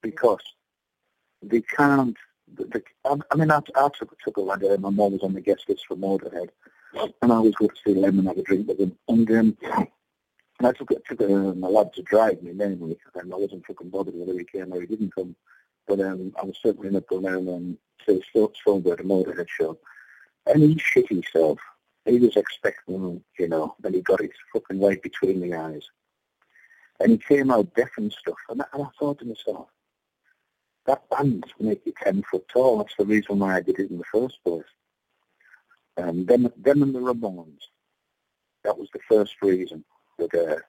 because 0.03 0.43
they 1.43 1.61
can't. 1.61 2.17
The, 2.57 2.83
I, 3.05 3.17
I 3.31 3.37
mean, 3.37 3.51
I, 3.51 3.61
I 3.77 3.89
took, 3.99 4.17
took 4.21 4.37
a 4.37 4.41
lad, 4.41 4.65
uh, 4.65 4.77
my 4.79 4.91
mum 4.91 5.13
was 5.13 5.23
on 5.23 5.35
the 5.35 5.41
guest 5.41 5.65
list 5.69 5.87
for 5.87 5.97
Motorhead, 5.97 6.51
and 7.23 7.33
I 7.33 7.37
always 7.37 7.55
go 7.55 7.67
to 7.67 7.75
see 7.85 7.95
them 7.95 8.19
and 8.19 8.29
have 8.29 8.39
a 8.39 8.43
drink 8.43 8.69
with 8.69 8.79
them. 8.79 8.97
And, 9.09 9.31
um, 9.31 9.57
and 10.65 10.75
I 10.75 10.79
took, 10.79 11.05
took 11.05 11.21
a, 11.21 11.29
my 11.29 11.85
to 11.95 12.03
drive 12.03 12.43
me 12.43 12.53
mainly, 12.53 12.97
and 13.15 13.33
I 13.33 13.37
wasn't 13.37 13.67
fucking 13.67 13.91
bothered 13.91 14.15
whether 14.17 14.33
he 14.39 14.45
came 14.45 14.73
or 14.73 14.81
he 14.81 14.87
didn't 14.87 15.15
come. 15.15 15.37
But 15.87 16.01
um, 16.01 16.33
I 16.41 16.45
was 16.45 16.57
certainly 16.63 16.89
not 16.89 17.07
going 17.07 17.25
down 17.25 17.49
and 17.49 17.77
say 18.07 18.23
Stonebird, 18.35 19.01
a 19.01 19.03
Motorhead 19.03 19.47
show. 19.47 19.79
And 20.47 20.63
he 20.63 20.79
shit 20.79 21.09
himself. 21.09 21.59
He 22.07 22.19
was 22.19 22.37
expecting, 22.37 23.23
you 23.39 23.49
know, 23.49 23.77
and 23.85 23.95
he 23.95 24.01
got 24.01 24.23
his 24.23 24.31
fucking 24.55 24.81
right 24.81 25.03
between 25.03 25.41
the 25.41 25.55
eyes. 25.55 25.83
And 27.01 27.13
he 27.13 27.19
came 27.19 27.51
out 27.51 27.75
deaf 27.75 27.91
and 27.99 28.11
stuff. 28.11 28.39
And 28.49 28.63
I, 28.63 28.65
and 28.73 28.85
I 28.85 28.89
thought 28.99 29.19
to 29.19 29.27
myself, 29.27 29.69
that 30.87 31.07
band 31.11 31.45
make 31.61 31.85
you 31.85 31.93
10 32.03 32.25
foot 32.31 32.49
tall. 32.49 32.79
That's 32.79 32.97
the 32.99 33.05
reason 33.05 33.39
why 33.39 33.57
I 33.57 33.61
did 33.61 33.81
it 33.81 33.91
in 33.91 33.99
the 33.99 34.05
first 34.11 34.43
place. 34.43 34.65
Um, 35.99 36.25
them, 36.25 36.51
them 36.57 36.83
and 36.83 36.95
the 36.95 37.01
Ramones. 37.01 37.69
That 38.65 38.79
was 38.79 38.89
the 38.95 39.01
first 39.07 39.35
reason. 39.43 39.85
That 40.19 40.35
a, 40.35 40.63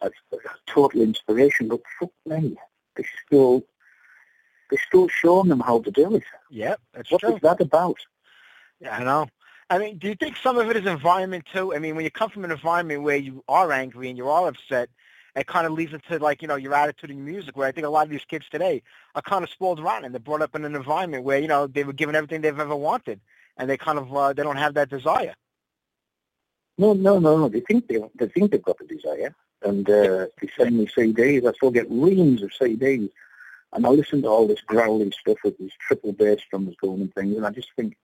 that's, 0.00 0.14
that's 0.30 0.44
total 0.66 1.02
inspiration. 1.02 1.68
But 1.68 1.80
fuck 1.98 2.10
me, 2.26 2.56
they 2.96 3.04
still, 3.26 3.64
they're 4.70 4.82
still 4.86 5.08
showing 5.08 5.48
them 5.48 5.60
how 5.60 5.80
to 5.80 5.90
do 5.90 6.14
it. 6.16 6.24
Yep. 6.50 6.80
That's 6.92 7.10
What 7.10 7.20
true. 7.20 7.34
is 7.36 7.40
that 7.42 7.60
about? 7.60 7.98
Yeah, 8.80 8.96
I 8.96 9.04
know. 9.04 9.28
I 9.70 9.78
mean, 9.78 9.98
do 9.98 10.08
you 10.08 10.14
think 10.14 10.36
some 10.36 10.58
of 10.58 10.68
it 10.68 10.76
is 10.76 10.86
environment 10.86 11.46
too? 11.52 11.74
I 11.74 11.78
mean, 11.78 11.96
when 11.96 12.04
you 12.04 12.10
come 12.10 12.30
from 12.30 12.44
an 12.44 12.50
environment 12.50 13.02
where 13.02 13.16
you 13.16 13.42
are 13.48 13.72
angry 13.72 14.08
and 14.08 14.18
you 14.18 14.28
are 14.28 14.48
upset, 14.48 14.90
it 15.34 15.46
kind 15.46 15.66
of 15.66 15.72
leads 15.72 15.92
into 15.92 16.18
like 16.18 16.42
you 16.42 16.48
know 16.48 16.56
your 16.56 16.74
attitude 16.74 17.10
in 17.10 17.18
your 17.18 17.26
music. 17.26 17.56
Where 17.56 17.66
I 17.66 17.72
think 17.72 17.86
a 17.86 17.90
lot 17.90 18.04
of 18.04 18.10
these 18.10 18.24
kids 18.24 18.46
today 18.50 18.82
are 19.14 19.22
kind 19.22 19.42
of 19.42 19.50
spoiled 19.50 19.82
rotten, 19.82 20.12
they're 20.12 20.20
brought 20.20 20.42
up 20.42 20.54
in 20.54 20.64
an 20.64 20.76
environment 20.76 21.24
where 21.24 21.38
you 21.38 21.48
know 21.48 21.66
they 21.66 21.82
were 21.82 21.92
given 21.92 22.14
everything 22.14 22.40
they've 22.42 22.58
ever 22.58 22.76
wanted, 22.76 23.20
and 23.56 23.68
they 23.68 23.76
kind 23.76 23.98
of 23.98 24.14
uh, 24.14 24.32
they 24.32 24.42
don't 24.42 24.56
have 24.56 24.74
that 24.74 24.90
desire. 24.90 25.34
No, 26.78 26.92
no, 26.92 27.18
no, 27.18 27.38
no. 27.38 27.48
They 27.48 27.60
think 27.60 27.86
they 27.88 28.00
they 28.16 28.28
think 28.28 28.50
they've 28.50 28.62
got 28.62 28.78
the 28.78 28.84
desire, 28.84 29.34
and 29.62 29.88
uh, 29.88 30.26
they 30.40 30.48
send 30.56 30.76
me 30.76 30.86
CDs. 30.86 31.46
I 31.48 31.52
still 31.52 31.70
get 31.70 31.90
reams 31.90 32.42
of 32.42 32.50
CDs, 32.50 33.10
and 33.72 33.86
I 33.86 33.90
listen 33.90 34.22
to 34.22 34.28
all 34.28 34.46
this 34.48 34.60
growly 34.62 35.10
stuff 35.12 35.38
with 35.44 35.56
these 35.58 35.72
triple 35.80 36.12
bass 36.12 36.40
drums 36.50 36.74
going 36.80 37.02
and 37.02 37.14
things, 37.14 37.36
and 37.36 37.46
I 37.46 37.50
just 37.50 37.68
think, 37.76 37.96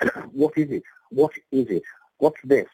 what 0.32 0.52
is 0.56 0.70
it? 0.70 0.82
What 1.10 1.32
is 1.52 1.68
it? 1.68 1.82
What's 2.18 2.40
this? 2.44 2.68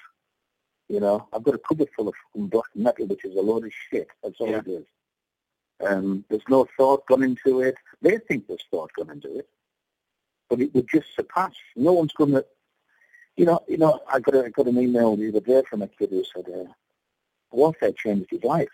You 0.88 1.00
know, 1.00 1.28
I've 1.32 1.42
got 1.44 1.54
a 1.54 1.58
cupboard 1.58 1.88
full 1.96 2.08
of 2.08 2.14
fucking 2.32 2.48
black 2.48 2.64
metal, 2.74 3.06
which 3.06 3.24
is 3.24 3.36
a 3.36 3.40
load 3.40 3.64
of 3.64 3.72
shit. 3.90 4.08
That's 4.22 4.40
all 4.40 4.48
Yeah. 4.50 4.58
it 4.58 4.68
is. 4.68 4.86
Um, 5.84 6.24
there's 6.28 6.42
no 6.48 6.66
thought 6.76 7.06
gone 7.06 7.22
into 7.22 7.60
it. 7.60 7.74
They 8.02 8.18
think 8.18 8.46
there's 8.46 8.64
thought 8.70 8.92
gone 8.96 9.10
into 9.10 9.38
it, 9.38 9.48
but 10.48 10.60
it 10.60 10.74
would 10.74 10.88
just 10.88 11.14
surpass. 11.16 11.54
No 11.76 11.92
one's 11.92 12.12
going 12.12 12.32
to 12.32 12.44
you 13.42 13.46
know, 13.46 13.60
you 13.66 13.76
know, 13.76 13.98
I 14.08 14.20
got 14.20 14.52
got 14.52 14.68
an 14.68 14.78
email 14.78 15.16
the 15.16 15.30
other 15.30 15.40
day 15.40 15.62
from 15.68 15.82
a 15.82 15.88
kid 15.88 16.10
who 16.10 16.22
said, 16.32 16.44
uh, 16.48 16.70
warfare 17.50 17.90
changed 17.90 18.30
his 18.30 18.44
life. 18.44 18.68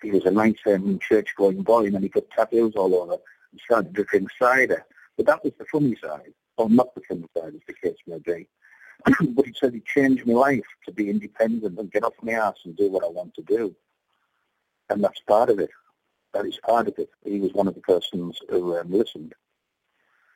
He 0.00 0.12
was 0.12 0.24
a 0.24 0.30
nice 0.30 0.54
um, 0.68 1.00
church-going 1.00 1.64
boy, 1.64 1.86
and 1.86 1.96
then 1.96 2.04
he 2.04 2.10
got 2.10 2.30
tattoos 2.30 2.76
all 2.76 2.94
over 2.94 3.14
and 3.14 3.60
started 3.60 3.92
drinking 3.92 4.28
cider. 4.40 4.86
But 5.16 5.26
that 5.26 5.42
was 5.42 5.52
the 5.58 5.64
funny 5.64 5.96
side, 6.00 6.32
or 6.58 6.70
not 6.70 6.94
the 6.94 7.00
funny 7.08 7.26
side, 7.36 7.56
as 7.56 7.60
the 7.66 7.72
case 7.72 7.96
may 8.06 8.20
be. 8.20 8.48
but 9.34 9.46
he 9.46 9.52
said 9.52 9.74
it 9.74 9.84
changed 9.84 10.24
my 10.24 10.34
life 10.34 10.68
to 10.86 10.92
be 10.92 11.10
independent 11.10 11.76
and 11.76 11.90
get 11.90 12.04
off 12.04 12.12
my 12.22 12.34
ass 12.34 12.54
and 12.66 12.76
do 12.76 12.88
what 12.88 13.02
I 13.02 13.08
want 13.08 13.34
to 13.34 13.42
do. 13.42 13.74
And 14.90 15.02
that's 15.02 15.20
part 15.26 15.50
of 15.50 15.58
it. 15.58 15.70
That 16.34 16.46
is 16.46 16.60
part 16.64 16.86
of 16.86 16.94
it. 16.98 17.10
He 17.24 17.40
was 17.40 17.52
one 17.52 17.66
of 17.66 17.74
the 17.74 17.80
persons 17.80 18.38
who 18.48 18.78
um, 18.78 18.92
listened. 18.92 19.34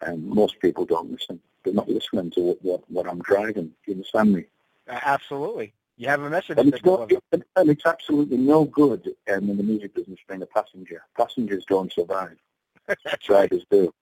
And 0.00 0.26
most 0.26 0.58
people 0.58 0.84
don't 0.84 1.12
listen. 1.12 1.40
They're 1.64 1.74
not 1.74 1.88
listening 1.88 2.30
to 2.32 2.40
what, 2.40 2.58
what, 2.62 2.90
what 2.90 3.08
I'm 3.08 3.20
driving. 3.20 3.66
Do 3.66 3.74
you 3.86 3.94
understand 3.94 4.32
me? 4.32 4.44
Uh, 4.88 4.98
absolutely, 5.02 5.72
you 5.96 6.08
have 6.08 6.22
a 6.22 6.30
message. 6.30 6.58
And 6.58 6.72
it's, 6.72 6.82
deliver. 6.82 7.16
and 7.32 7.70
it's 7.70 7.86
absolutely 7.86 8.38
no 8.38 8.64
good 8.64 9.14
um, 9.32 9.50
in 9.50 9.56
the 9.56 9.62
music 9.62 9.94
business 9.94 10.18
being 10.28 10.42
a 10.42 10.46
passenger. 10.46 11.02
Passengers 11.16 11.64
don't 11.68 11.92
survive. 11.92 12.36
Drivers 13.24 13.64
do. 13.70 13.92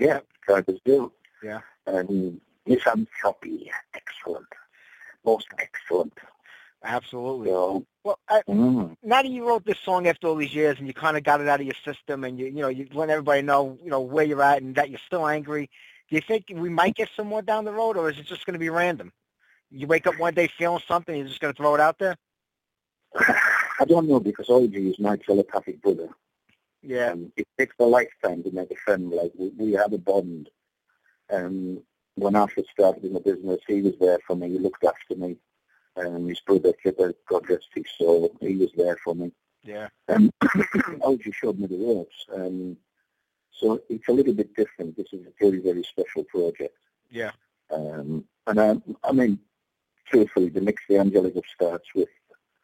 Yeah, 0.00 0.20
drivers 0.46 0.80
do. 0.84 1.12
Yeah. 1.42 1.60
And 1.86 2.40
misanthropy, 2.66 3.70
excellent. 3.94 4.46
Most 5.24 5.46
excellent. 5.58 6.14
Absolutely. 6.82 7.50
So, 7.50 7.84
Well, 8.04 8.18
I, 8.28 8.40
mm, 8.48 8.96
now 9.02 9.22
that 9.22 9.30
you 9.30 9.46
wrote 9.46 9.66
this 9.66 9.78
song 9.84 10.06
after 10.06 10.28
all 10.28 10.36
these 10.36 10.54
years 10.54 10.78
and 10.78 10.86
you 10.86 10.94
kind 10.94 11.18
of 11.18 11.22
got 11.22 11.42
it 11.42 11.48
out 11.48 11.60
of 11.60 11.66
your 11.66 11.74
system 11.84 12.24
and 12.24 12.38
you 12.38 12.46
you 12.46 12.62
know 12.62 12.68
you 12.68 12.88
let 12.94 13.10
everybody 13.10 13.42
know 13.42 13.78
you 13.84 13.90
know 13.90 14.00
where 14.00 14.24
you're 14.24 14.42
at 14.42 14.62
and 14.62 14.74
that 14.76 14.88
you're 14.88 15.00
still 15.06 15.28
angry, 15.28 15.68
do 16.10 16.16
you 16.16 16.22
think 16.22 16.46
we 16.52 16.68
might 16.68 16.96
get 16.96 17.08
some 17.16 17.28
more 17.28 17.40
down 17.40 17.64
the 17.64 17.72
road 17.72 17.96
or 17.96 18.10
is 18.10 18.18
it 18.18 18.26
just 18.26 18.44
going 18.44 18.54
to 18.54 18.58
be 18.58 18.68
random? 18.68 19.12
You 19.70 19.86
wake 19.86 20.08
up 20.08 20.18
one 20.18 20.34
day 20.34 20.48
feeling 20.58 20.82
something, 20.88 21.14
you're 21.16 21.28
just 21.28 21.40
going 21.40 21.54
to 21.54 21.56
throw 21.56 21.74
it 21.76 21.80
out 21.80 21.98
there? 22.00 22.16
I 23.14 23.84
don't 23.86 24.08
know 24.08 24.18
because 24.18 24.50
OG 24.50 24.74
is 24.74 24.98
my 24.98 25.16
telepathic 25.16 25.80
brother. 25.80 26.08
Yeah. 26.82 27.12
Um, 27.12 27.32
it 27.36 27.46
takes 27.56 27.76
a 27.78 27.84
lifetime 27.84 28.42
to 28.42 28.50
make 28.50 28.72
a 28.72 28.76
friend. 28.76 29.10
Like 29.10 29.32
we, 29.38 29.50
we 29.50 29.72
had 29.72 29.92
a 29.92 29.98
bond. 29.98 30.48
Um, 31.32 31.80
when 32.16 32.34
I 32.34 32.46
first 32.46 32.70
started 32.70 33.04
in 33.04 33.12
the 33.12 33.20
business, 33.20 33.60
he 33.68 33.80
was 33.80 33.94
there 34.00 34.18
for 34.26 34.34
me. 34.34 34.48
He 34.48 34.58
looked 34.58 34.84
after 34.84 35.14
me. 35.14 35.36
Um, 35.96 36.26
his 36.28 36.40
brother, 36.40 36.72
Kipper, 36.72 37.14
God 37.28 37.48
rest 37.48 37.68
his 37.74 37.84
soul, 37.98 38.36
he 38.40 38.56
was 38.56 38.70
there 38.76 38.96
for 39.04 39.14
me. 39.14 39.32
Yeah. 39.62 39.88
Um, 40.08 40.30
OG 41.02 41.22
showed 41.32 41.58
me 41.58 41.66
the 41.66 41.76
ropes. 41.76 42.26
Um, 42.34 42.76
so 43.50 43.80
it's 43.88 44.08
a 44.08 44.12
little 44.12 44.34
bit 44.34 44.54
different. 44.54 44.96
This 44.96 45.12
is 45.12 45.26
a 45.26 45.32
very, 45.40 45.58
very 45.60 45.82
special 45.82 46.24
project. 46.24 46.76
Yeah. 47.10 47.32
Um, 47.70 48.24
and 48.46 48.60
I, 48.60 48.76
I 49.04 49.12
mean, 49.12 49.38
truthfully, 50.06 50.48
the 50.48 50.60
Mix 50.60 50.82
the 50.88 50.98
Angelic 50.98 51.34
Upstarts 51.36 51.88
with 51.94 52.08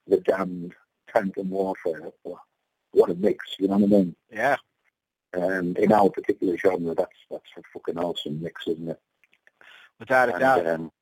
the 0.07 0.18
damned 0.18 0.74
tank 1.12 1.37
and 1.37 1.51
warfare. 1.51 2.11
What 2.93 3.11
a 3.11 3.14
mix, 3.14 3.57
you 3.59 3.68
know 3.68 3.76
what 3.76 3.84
I 3.84 3.87
mean? 3.89 4.16
Yeah. 4.32 4.57
And 5.32 5.76
in 5.78 5.93
our 5.93 6.09
particular 6.09 6.57
genre, 6.57 6.95
that's 6.95 7.18
that's 7.30 7.45
a 7.59 7.62
fucking 7.72 7.99
awesome 7.99 8.41
mix, 8.41 8.66
isn't 8.66 8.89
it? 8.89 9.01
Without 9.99 10.28
a 10.30 10.32
And, 10.32 10.41
doubt. 10.41 10.66
um, 10.66 10.93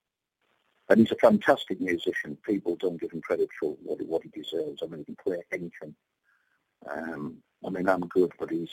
and 0.89 1.01
he's 1.01 1.13
a 1.13 1.17
fantastic 1.17 1.81
musician. 1.81 2.37
People 2.45 2.77
don't 2.77 3.01
give 3.01 3.13
him 3.13 3.21
credit 3.21 3.49
for 3.61 3.77
what 3.83 4.01
he, 4.01 4.07
what 4.07 4.23
he 4.23 4.29
deserves. 4.31 4.83
I 4.83 4.87
mean, 4.87 4.99
he 5.01 5.05
can 5.05 5.17
play 5.17 5.39
anything. 5.53 5.95
Um, 6.91 7.37
I 7.67 7.71
mean, 7.71 7.89
I'm 7.89 8.07
good, 8.09 8.33
but 8.39 8.51
he's 8.51 8.71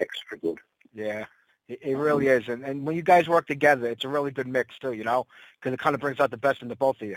extra 0.00 0.38
good. 0.38 0.58
Yeah. 0.94 1.26
It, 1.68 1.78
it 1.82 1.96
really 1.96 2.26
is. 2.26 2.48
And, 2.48 2.64
and 2.64 2.84
when 2.84 2.96
you 2.96 3.02
guys 3.02 3.28
work 3.28 3.46
together, 3.46 3.86
it's 3.88 4.04
a 4.04 4.08
really 4.08 4.30
good 4.30 4.48
mix 4.48 4.78
too, 4.78 4.92
you 4.92 5.04
know, 5.04 5.26
because 5.58 5.72
it 5.72 5.80
kind 5.80 5.94
of 5.94 6.00
brings 6.00 6.18
out 6.20 6.30
the 6.30 6.36
best 6.36 6.62
in 6.62 6.68
the 6.68 6.76
both 6.76 7.00
of 7.00 7.08
you. 7.08 7.16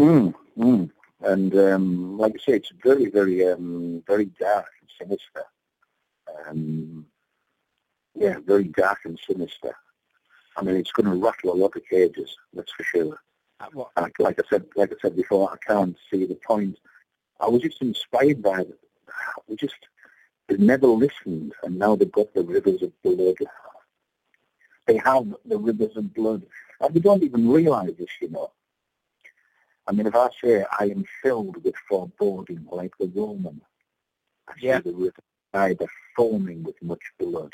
Mm, 0.00 0.34
mm. 0.58 0.90
And 1.20 1.54
um, 1.56 2.18
like 2.18 2.32
I 2.34 2.38
say, 2.44 2.56
it's 2.56 2.72
very, 2.82 3.08
very, 3.10 3.46
um, 3.48 4.02
very 4.06 4.26
dark 4.40 4.66
and 4.80 4.90
sinister. 4.98 5.44
Um, 6.48 7.06
yeah, 8.16 8.38
very 8.44 8.64
dark 8.64 8.98
and 9.04 9.18
sinister. 9.28 9.76
I 10.56 10.62
mean, 10.62 10.76
it's 10.76 10.92
going 10.92 11.06
to 11.06 11.24
rattle 11.24 11.52
a 11.52 11.56
lot 11.56 11.76
of 11.76 11.82
cages, 11.88 12.36
that's 12.52 12.72
for 12.72 12.84
sure. 12.84 13.18
Uh, 13.60 13.66
Well, 13.74 13.92
Like, 13.96 14.18
like 14.18 14.40
I 14.40 14.42
said, 14.48 14.66
like 14.76 14.92
I 14.92 14.96
said 15.00 15.16
before, 15.16 15.52
I 15.52 15.56
can't 15.66 15.96
see 16.10 16.26
the 16.26 16.38
point. 16.46 16.78
I 17.40 17.48
was 17.48 17.62
just 17.62 17.82
inspired 17.82 18.42
by 18.42 18.60
it. 18.60 18.78
We 19.48 19.56
just 19.56 19.74
they 20.48 20.56
never 20.56 20.86
listened, 20.86 21.52
and 21.62 21.78
now 21.78 21.96
they've 21.96 22.10
got 22.12 22.32
the 22.34 22.44
rivers 22.44 22.82
of 22.82 22.92
blood. 23.02 23.36
They 24.86 24.96
have 24.98 25.26
the 25.46 25.58
rivers 25.58 25.96
of 25.96 26.12
blood, 26.14 26.42
and 26.80 26.94
they 26.94 27.00
don't 27.00 27.22
even 27.22 27.48
realise 27.48 27.96
this, 27.96 28.10
you 28.20 28.30
know. 28.30 28.52
I 29.86 29.92
mean, 29.92 30.06
if 30.06 30.14
I 30.14 30.28
say 30.42 30.64
I 30.78 30.84
am 30.86 31.04
filled 31.22 31.62
with 31.64 31.74
foreboding 31.88 32.66
like 32.70 32.92
the 32.98 33.06
Roman, 33.14 33.60
I 34.48 34.54
Yeah. 34.58 34.78
see 34.78 34.90
the 34.90 34.96
river 34.96 35.14
Tiber 35.52 35.86
foaming 36.16 36.62
with 36.64 36.80
much 36.82 37.02
blood. 37.18 37.52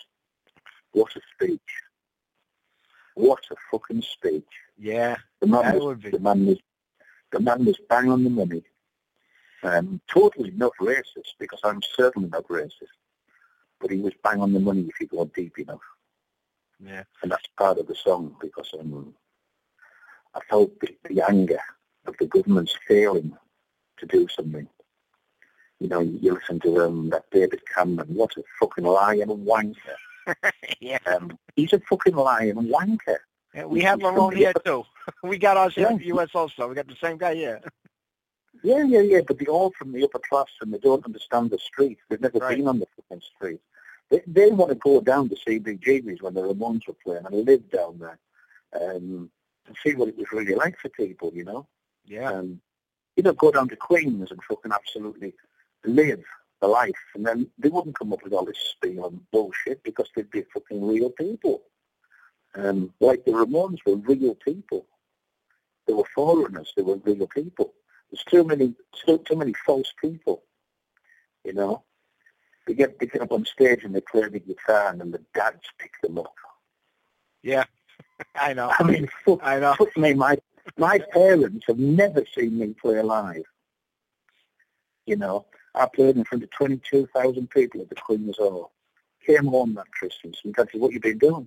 What 0.93 1.15
a 1.17 1.21
speech. 1.35 1.61
What 3.15 3.45
a 3.51 3.57
fucking 3.71 4.03
speech. 4.03 4.49
yeah, 4.79 5.17
The 5.41 5.47
man, 5.47 5.63
that 5.63 5.75
was, 5.75 5.83
would 5.85 6.03
be. 6.03 6.11
the 6.11 6.21
man 6.21 6.47
was 6.47 6.59
the 7.33 7.41
man 7.41 7.65
was 7.65 7.77
bang 7.89 8.11
on 8.11 8.25
the 8.25 8.31
money. 8.31 8.63
Um, 9.63 10.01
totally 10.09 10.53
not 10.53 10.73
racist 10.81 11.35
because 11.39 11.61
I'm 11.65 11.81
certainly 11.97 12.29
not 12.29 12.49
racist. 12.49 12.97
But 13.81 13.91
he 13.91 13.99
was 13.99 14.13
bang 14.23 14.41
on 14.41 14.53
the 14.53 14.61
money 14.61 14.83
if 14.89 15.01
you 15.01 15.07
go 15.07 15.25
deep 15.35 15.59
enough. 15.59 15.81
Yeah. 16.83 17.05
And 17.23 17.31
that's 17.31 17.47
part 17.59 17.79
of 17.79 17.87
the 17.87 17.95
song 17.95 18.37
because 18.41 18.71
um, 18.79 19.15
I 20.35 20.41
felt 20.49 20.79
the, 20.81 20.97
the 21.09 21.23
anger 21.29 21.61
of 22.07 22.17
the 22.19 22.27
government's 22.27 22.75
failing 22.89 23.37
to 23.99 24.07
do 24.07 24.27
something. 24.35 24.67
You 25.79 25.89
know, 25.89 26.01
you 26.01 26.35
listen 26.35 26.61
to 26.61 26.81
um, 26.85 27.09
that 27.11 27.25
David 27.31 27.63
Cameron, 27.75 28.09
what 28.15 28.37
a 28.37 28.43
fucking 28.59 28.85
liar 28.85 29.23
and 29.23 29.47
wanker. 29.47 29.75
yeah. 30.81 30.99
Um, 31.07 31.39
he's 31.57 31.73
a 31.73 31.81
fucking 31.81 32.15
liar 32.15 32.51
and 32.51 32.71
wanker. 32.71 33.17
Yeah, 33.55 33.65
We 33.65 33.81
have 33.83 34.03
our 34.05 34.17
own 34.19 34.37
here 34.37 34.53
too. 34.65 34.85
We 35.25 35.39
got 35.39 35.57
ours 35.57 35.75
here 35.75 35.89
in 35.89 35.97
the 35.99 36.05
Yeah. 36.05 36.15
U.S. 36.15 36.29
also. 36.35 36.69
We 36.69 36.75
got 36.75 36.87
the 36.87 36.97
same 37.03 37.19
guy 37.19 37.35
here. 37.35 37.61
Yeah, 38.63 38.85
yeah, 38.85 39.01
yeah, 39.01 39.21
but 39.27 39.39
they're 39.39 39.49
all 39.49 39.73
from 39.79 39.93
the 39.93 40.05
upper 40.05 40.19
class 40.19 40.49
and 40.61 40.73
they 40.73 40.79
don't 40.79 41.05
understand 41.07 41.51
the 41.51 41.59
street. 41.59 41.99
They've 42.09 42.21
never 42.21 42.39
Right. 42.39 42.57
been 42.59 42.69
on 42.69 42.79
the 42.79 42.87
fucking 42.97 43.23
street. 43.23 43.61
They, 44.11 44.23
they 44.27 44.51
want 44.51 44.71
to 44.71 44.75
go 44.77 45.01
down 45.01 45.29
to 45.29 45.37
CBGB's 45.37 46.21
when 46.21 46.35
the 46.35 46.43
Ramones 46.43 46.87
were 46.87 46.97
playing 47.05 47.25
and 47.27 47.47
live 47.47 47.71
down 47.71 47.99
there 47.99 48.19
um, 48.75 49.31
and 49.67 49.77
see 49.85 49.95
what 49.95 50.09
it 50.09 50.17
was 50.17 50.33
really 50.33 50.55
like 50.55 50.77
for 50.79 50.89
people, 50.91 51.31
you 51.33 51.45
know. 51.45 51.67
Yeah. 52.05 52.33
Um, 52.33 52.61
you 53.17 53.23
know, 53.23 53.33
go 53.33 53.51
down 53.51 53.69
to 53.69 53.77
Queens 53.77 54.31
and 54.31 54.43
fucking 54.45 54.73
absolutely 54.73 55.35
live 55.85 56.25
the 56.61 56.69
life. 56.69 56.93
And 57.15 57.25
then 57.27 57.47
they 57.59 57.69
wouldn't 57.69 57.99
come 57.99 58.13
up 58.13 58.23
with 58.25 58.33
all 58.33 58.45
this 58.45 58.59
spiel 58.59 59.07
and 59.07 59.31
bullshit 59.31 59.83
because 59.85 60.09
they'd 60.15 60.31
be 60.31 60.43
fucking 60.53 60.87
real 60.87 61.11
people. 61.11 61.63
Um, 62.55 62.93
like 63.01 63.25
the 63.25 63.31
Ramones 63.33 63.79
were 63.87 63.97
real 63.97 64.35
people. 64.35 64.87
They 65.87 65.93
were 65.93 66.05
foreigners. 66.15 66.73
They 66.77 66.83
were 66.83 66.97
real 66.97 67.27
people. 67.29 67.75
There's 68.11 68.25
too 68.25 68.45
many, 68.45 68.75
too, 68.93 69.19
too 69.19 69.37
many 69.37 69.55
false 69.67 69.93
people, 70.01 70.43
you 71.45 71.53
know. 71.53 71.85
They 72.67 72.75
get, 72.75 72.99
picked 72.99 73.17
up 73.17 73.33
on 73.33 73.45
stage 73.45 73.85
and 73.85 73.95
they 73.95 74.01
play 74.01 74.29
the 74.29 74.41
guitar 74.41 74.89
and 74.91 75.01
then 75.01 75.11
the 75.11 75.23
dads 75.35 75.65
pick 75.79 75.93
them 76.03 76.19
up. 76.19 76.35
Yeah. 77.43 77.65
I 78.35 78.53
know. 78.53 78.73
I 78.79 78.83
mean, 78.83 79.09
fuck, 79.25 79.41
I 79.43 79.59
know. 79.59 79.75
fuck 79.75 79.97
me, 79.97 80.15
my, 80.15 80.39
my 80.77 81.01
parents 81.13 81.65
have 81.69 81.79
never 81.79 82.25
seen 82.35 82.59
me 82.59 82.75
play 82.81 83.01
live. 83.03 83.45
You 85.07 85.17
know, 85.17 85.47
I 85.75 85.87
played 85.87 86.17
in 86.17 86.25
front 86.25 86.45
of 86.45 86.51
22,000 86.51 87.51
people 87.51 87.81
at 87.81 87.89
the 87.89 87.95
Queen's 87.95 88.37
Hall. 88.37 88.73
Came 89.27 89.47
home 89.47 89.75
that 89.75 89.91
Christmas 89.93 90.41
and 90.45 90.55
said, 90.57 90.69
what 90.75 90.93
you 90.93 91.01
been 91.01 91.19
doing? 91.19 91.47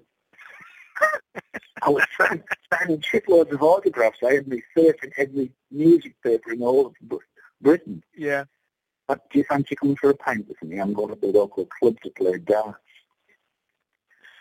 I 1.81 1.89
was 1.89 2.03
signing, 2.17 2.43
signing 2.71 2.99
shitloads 3.01 3.51
of 3.51 3.61
autographs. 3.61 4.19
I 4.25 4.35
had 4.35 4.47
my 4.47 4.61
face 4.75 4.95
in 5.03 5.11
every 5.17 5.51
music 5.71 6.15
paper 6.23 6.51
in 6.53 6.61
all 6.61 6.87
of 6.87 6.93
Br- 7.01 7.17
Britain. 7.61 8.03
Yeah. 8.15 8.45
"Uh, 9.09 9.15
do 9.31 9.39
you 9.39 9.45
fancy 9.45 9.75
coming 9.75 9.95
for 9.95 10.09
a 10.09 10.15
pint 10.15 10.47
with 10.47 10.61
me? 10.63 10.79
I'm 10.79 10.93
going 10.93 11.09
to 11.09 11.19
the 11.19 11.27
local 11.27 11.65
club 11.65 11.99
to 12.01 12.09
play 12.11 12.37
darts. 12.37 12.79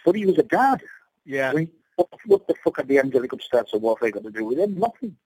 But 0.04 0.16
he 0.16 0.26
was 0.26 0.38
a 0.38 0.42
dad. 0.42 0.82
Yeah. 1.24 1.50
I 1.50 1.54
mean, 1.54 1.70
what, 1.96 2.08
what 2.26 2.46
the 2.46 2.54
fuck 2.64 2.78
had 2.78 2.88
the 2.88 2.98
angelic 2.98 3.32
upstarts 3.32 3.72
of 3.74 3.82
warfare 3.82 4.10
got 4.10 4.24
to 4.24 4.30
do 4.30 4.44
with 4.44 4.58
him? 4.58 4.78
Nothing. 4.78 5.16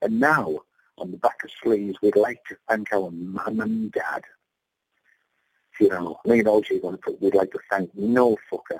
And 0.00 0.20
now, 0.20 0.60
on 0.98 1.10
the 1.10 1.16
back 1.16 1.42
of 1.44 1.50
sleeves, 1.62 1.98
we'd 2.02 2.16
like 2.16 2.44
to 2.48 2.56
thank 2.68 2.92
our 2.92 3.10
mum 3.10 3.60
and 3.60 3.92
dad. 3.92 4.24
You 5.80 5.88
know, 5.88 6.18
me 6.24 6.40
and 6.40 6.48
OG 6.48 6.66
going 6.82 6.94
to 6.94 6.98
put, 6.98 7.20
we'd 7.20 7.34
like 7.34 7.50
to 7.52 7.58
thank 7.70 7.90
no 7.94 8.36
fucker. 8.50 8.78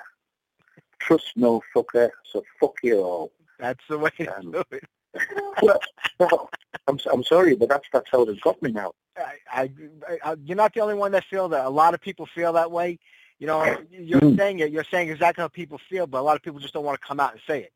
Trust 1.07 1.33
no 1.37 1.63
fucker, 1.75 2.11
so 2.25 2.45
fuck 2.61 2.75
you 2.83 3.01
all. 3.01 3.33
That's 3.59 3.81
the 3.89 3.99
way 3.99 4.11
to 4.19 4.37
Um, 4.37 4.53
do 4.53 4.63
it. 4.71 4.85
well, 5.63 5.81
well, 6.19 6.51
I'm, 6.87 6.99
I'm 7.13 7.25
sorry, 7.25 7.55
but 7.57 7.69
that's, 7.69 7.87
that's 7.93 8.09
how 8.11 8.23
it's 8.23 8.41
got 8.41 8.61
me 8.63 8.71
now. 8.71 8.93
I, 9.17 9.39
I, 9.51 9.71
I, 10.25 10.37
you're 10.45 10.57
not 10.57 10.73
the 10.75 10.81
only 10.81 10.95
one 10.95 11.13
that 11.13 11.25
feel 11.25 11.49
that. 11.51 11.67
A 11.67 11.71
lot 11.71 11.95
of 11.95 12.01
people 12.01 12.27
feel 12.35 12.53
that 12.55 12.71
way. 12.71 12.99
You 13.39 13.47
know, 13.49 13.65
you're 13.91 14.21
Mm. 14.21 14.37
saying 14.39 14.61
it. 14.61 14.71
You're 14.71 14.85
saying 14.91 15.11
exactly 15.11 15.43
how 15.43 15.49
people 15.49 15.81
feel, 15.91 16.07
but 16.07 16.21
a 16.21 16.23
lot 16.23 16.37
of 16.37 16.43
people 16.43 16.61
just 16.61 16.75
don't 16.75 16.85
want 16.85 17.01
to 17.01 17.07
come 17.07 17.21
out 17.21 17.33
and 17.33 17.41
say 17.47 17.63
it. 17.65 17.73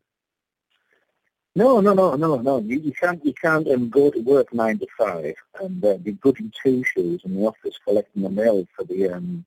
No, 1.57 1.81
no, 1.81 1.95
no, 1.95 2.15
no, 2.15 2.37
no. 2.37 2.59
You, 2.61 2.79
you 2.81 2.93
can't, 2.93 3.25
you 3.25 3.33
can't 3.33 3.67
um, 3.69 3.89
go 3.89 4.11
to 4.11 4.21
work 4.21 4.53
nine 4.53 4.79
to 4.79 4.87
five 4.99 5.35
and 5.61 5.83
uh, 5.85 5.97
be 5.97 6.13
goody 6.13 6.51
two 6.63 6.85
shoes 6.85 7.23
in 7.25 7.35
the 7.35 7.47
office 7.47 7.79
collecting 7.83 8.23
the 8.23 8.31
mail 8.31 8.67
for 8.77 8.85
the 8.85 9.09
um 9.11 9.45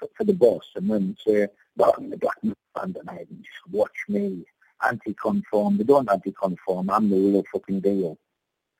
for, 0.00 0.08
for 0.16 0.24
the 0.24 0.32
boss, 0.32 0.66
and 0.74 0.90
then 0.90 1.16
say, 1.24 1.46
"Well, 1.76 1.94
I'm 1.96 2.10
the 2.10 2.16
black 2.16 2.42
man 2.42 2.54
tonight, 2.92 3.28
and 3.30 3.44
just 3.44 3.70
watch 3.70 3.96
me." 4.08 4.44
Anti-conform. 4.82 5.76
They 5.76 5.84
don't 5.84 6.10
anti-conform. 6.10 6.88
I'm 6.88 7.10
the 7.10 7.16
real 7.16 7.44
fucking 7.52 7.80
deal. 7.80 8.18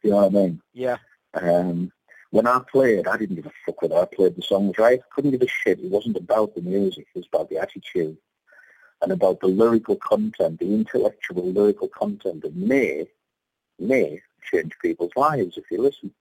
You 0.02 0.10
know 0.10 0.16
what 0.16 0.26
I 0.26 0.28
mean? 0.30 0.62
Yeah. 0.72 0.96
Um, 1.34 1.92
when 2.30 2.46
I 2.46 2.60
played, 2.70 3.06
I 3.06 3.16
didn't 3.16 3.36
give 3.36 3.46
a 3.46 3.52
fuck 3.66 3.82
whether 3.82 3.96
I 3.96 4.06
played 4.06 4.36
the 4.36 4.42
songs 4.42 4.78
right. 4.78 5.00
Couldn't 5.14 5.32
give 5.32 5.42
a 5.42 5.46
shit. 5.46 5.80
It 5.80 5.90
wasn't 5.90 6.16
about 6.16 6.54
the 6.54 6.62
music. 6.62 7.06
It 7.14 7.18
was 7.18 7.26
about 7.30 7.50
the 7.50 7.58
attitude 7.58 8.16
and 9.02 9.12
about 9.12 9.40
the 9.40 9.48
lyrical 9.48 9.96
content, 9.96 10.58
the 10.58 10.72
intellectual 10.72 11.50
lyrical 11.50 11.88
content 11.88 12.42
that 12.42 12.54
may, 12.54 13.06
may 13.78 14.22
change 14.50 14.72
people's 14.80 15.12
lives 15.16 15.56
if 15.56 15.64
you 15.70 15.80
listen. 15.80 16.12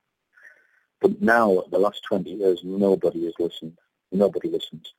But 1.02 1.22
now, 1.22 1.64
the 1.72 1.80
last 1.80 2.04
20 2.04 2.30
years, 2.30 2.62
nobody 2.64 3.26
has 3.26 3.34
listened. 3.40 3.78
Nobody 4.12 4.50
listens. 4.50 4.94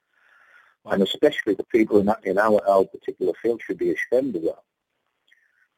And 0.87 1.03
especially 1.03 1.55
the 1.55 1.65
people 1.65 1.99
in, 1.99 2.07
that, 2.07 2.25
in 2.25 2.39
our, 2.39 2.61
our 2.69 2.85
particular 2.85 3.33
field 3.43 3.61
should 3.63 3.79
be 3.79 3.91
ashamed 3.93 4.37
of 4.37 4.43
that. 4.43 4.63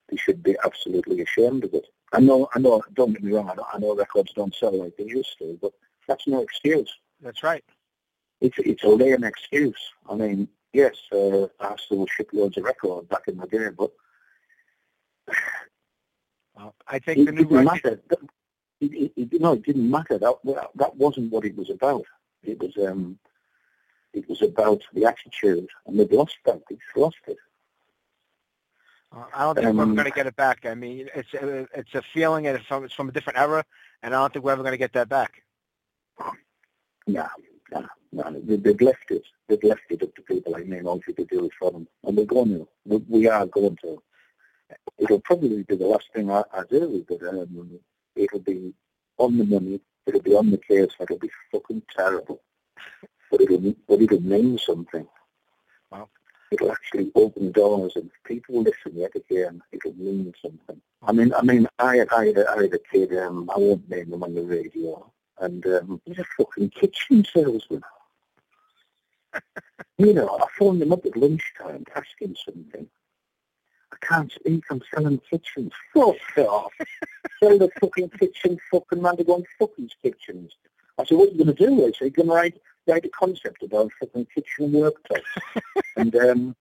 They 0.08 0.16
should 0.16 0.42
be 0.42 0.56
absolutely 0.64 1.22
ashamed 1.22 1.64
of 1.64 1.74
it. 1.74 1.86
I 2.12 2.20
know, 2.20 2.48
I 2.54 2.58
know, 2.58 2.82
don't 2.94 3.12
get 3.12 3.22
me 3.24 3.32
wrong, 3.32 3.50
I 3.50 3.54
know, 3.54 3.66
I 3.72 3.78
know 3.78 3.94
records 3.96 4.32
don't 4.34 4.54
sell 4.54 4.76
like 4.78 4.96
they 4.96 5.04
used 5.04 5.38
to, 5.38 5.58
but 5.60 5.72
that's 6.06 6.26
no 6.28 6.40
excuse. 6.42 6.92
That's 7.20 7.42
right. 7.42 7.64
It's, 8.40 8.58
it's 8.58 8.84
a 8.84 8.88
lame 8.88 9.24
excuse. 9.24 9.80
I 10.10 10.14
mean, 10.14 10.48
yes, 10.72 10.96
uh, 11.12 11.46
I 11.60 11.74
still 11.78 12.06
ship 12.06 12.30
loads 12.32 12.58
of 12.58 12.64
records 12.64 13.08
back 13.08 13.28
in 13.28 13.38
the 13.38 13.46
day, 13.46 13.68
but 13.70 13.90
Well, 16.54 16.74
I 16.86 16.98
think 16.98 17.20
it 17.20 17.26
the 17.26 17.32
new 17.32 17.44
didn't 17.44 17.66
record. 17.66 17.82
matter. 17.84 18.02
It, 18.80 18.92
it, 18.92 19.12
it, 19.32 19.40
no, 19.40 19.52
it 19.54 19.62
didn't 19.62 19.90
matter. 19.90 20.18
That 20.18 20.34
that 20.74 20.96
wasn't 20.96 21.32
what 21.32 21.44
it 21.44 21.56
was 21.56 21.70
about. 21.70 22.04
It 22.42 22.58
was 22.60 22.76
um, 22.78 23.18
it 24.12 24.28
was 24.28 24.42
about 24.42 24.82
the 24.92 25.04
attitude, 25.04 25.68
and 25.86 25.98
they've 25.98 26.10
lost 26.10 26.36
that. 26.44 26.60
They've 26.68 26.78
lost 26.96 27.16
it. 27.26 27.36
Uh, 29.14 29.24
I 29.34 29.44
don't 29.44 29.54
think 29.54 29.64
we're 29.66 29.82
ever 29.82 29.82
Um, 29.82 29.94
going 29.94 30.04
to 30.06 30.10
get 30.10 30.26
it 30.26 30.36
back. 30.36 30.64
I 30.66 30.74
mean, 30.74 31.08
it's 31.14 31.32
a, 31.34 31.68
it's 31.74 31.94
a 31.94 32.02
feeling, 32.14 32.46
and 32.46 32.56
it's 32.56 32.66
from, 32.66 32.84
it's 32.84 32.94
from 32.94 33.08
a 33.08 33.12
different 33.12 33.38
era, 33.38 33.64
and 34.02 34.14
I 34.14 34.18
don't 34.20 34.32
think 34.32 34.44
we're 34.44 34.52
ever 34.52 34.62
going 34.62 34.72
to 34.72 34.78
get 34.78 34.92
that 34.94 35.08
back. 35.08 35.42
No, 37.06 37.26
no, 37.72 37.86
no. 38.12 38.40
They, 38.40 38.56
they've 38.56 38.80
left 38.80 39.10
it. 39.10 39.24
They've 39.48 39.62
left 39.62 39.82
it 39.90 40.02
up 40.02 40.14
to 40.14 40.22
people 40.22 40.52
like 40.52 40.66
me 40.66 40.78
and 40.78 40.86
Audrey 40.88 41.14
to 41.14 41.24
do 41.24 41.44
it 41.44 41.52
for 41.58 41.70
them, 41.70 41.86
and 42.04 42.16
we're 42.16 42.24
going 42.24 42.50
to. 42.50 42.68
We, 42.86 42.96
we 43.08 43.28
are 43.28 43.46
going 43.46 43.76
to. 43.82 44.02
It'll 44.98 45.20
probably 45.20 45.62
be 45.62 45.76
the 45.76 45.86
last 45.86 46.08
thing 46.14 46.30
I, 46.30 46.42
I 46.52 46.62
do, 46.70 47.04
but 47.08 47.22
um, 47.28 47.78
it'll 48.16 48.38
be 48.40 48.72
on 49.18 49.36
the 49.36 49.44
money. 49.44 49.80
It'll 50.06 50.22
be 50.22 50.34
on 50.34 50.50
the 50.50 50.58
case. 50.58 50.90
It'll 51.00 51.18
be 51.18 51.30
fucking 51.52 51.82
terrible, 51.96 52.42
but 53.30 53.40
it'll 53.40 53.74
but 53.88 54.00
it'll 54.00 54.20
mean 54.20 54.58
something. 54.58 55.06
Wow. 55.90 56.08
It'll 56.50 56.72
actually 56.72 57.10
open 57.14 57.52
doors, 57.52 57.92
and 57.96 58.06
if 58.06 58.24
people 58.24 58.62
listen 58.62 58.92
yet 58.94 59.12
again, 59.14 59.62
it'll 59.72 59.94
mean 59.94 60.34
something. 60.42 60.80
I 61.02 61.12
mean, 61.12 61.32
I 61.34 61.42
mean, 61.42 61.66
I 61.78 61.96
had, 61.96 62.08
I 62.10 62.26
had, 62.26 62.38
a, 62.38 62.50
I 62.50 62.62
had 62.62 62.74
a 62.74 62.78
kid. 62.78 63.16
Um, 63.16 63.50
I 63.54 63.58
won't 63.58 63.88
name 63.88 64.12
him 64.12 64.22
on 64.22 64.34
the 64.34 64.42
radio, 64.42 65.10
and 65.40 65.64
um, 65.66 66.00
he's 66.04 66.18
a 66.18 66.24
fucking 66.36 66.70
kitchen 66.70 67.24
salesman. 67.24 67.82
you 69.98 70.12
know, 70.12 70.38
I 70.40 70.46
phoned 70.58 70.82
him 70.82 70.92
up 70.92 71.06
at 71.06 71.16
lunchtime 71.16 71.84
to 71.84 71.96
ask 71.96 72.20
him 72.20 72.34
something. 72.44 72.88
I 74.02 74.06
can't 74.06 74.32
speak, 74.32 74.64
I'm 74.70 74.82
selling 74.94 75.20
kitchens. 75.30 75.72
Fuck 75.94 76.16
off. 76.38 76.72
Sell 77.40 77.58
the 77.58 77.70
fucking 77.80 78.10
kitchen, 78.10 78.58
fucking 78.70 79.02
man 79.02 79.16
to 79.16 79.24
go 79.24 79.36
and 79.36 79.46
fuck 79.58 79.70
kitchens. 80.02 80.52
I 80.98 81.04
said, 81.04 81.18
what 81.18 81.28
are 81.28 81.32
you 81.32 81.44
going 81.44 81.56
to 81.56 81.66
do? 81.66 81.82
I 81.82 81.86
said, 81.86 81.94
you're 82.00 82.10
going 82.10 82.28
to 82.28 82.34
write, 82.34 82.60
write 82.86 83.04
a 83.04 83.08
concept 83.08 83.62
about 83.62 83.90
fucking 84.00 84.26
kitchen 84.34 84.72
workplace. 84.72 85.22
and, 85.96 86.14
um, 86.16 86.56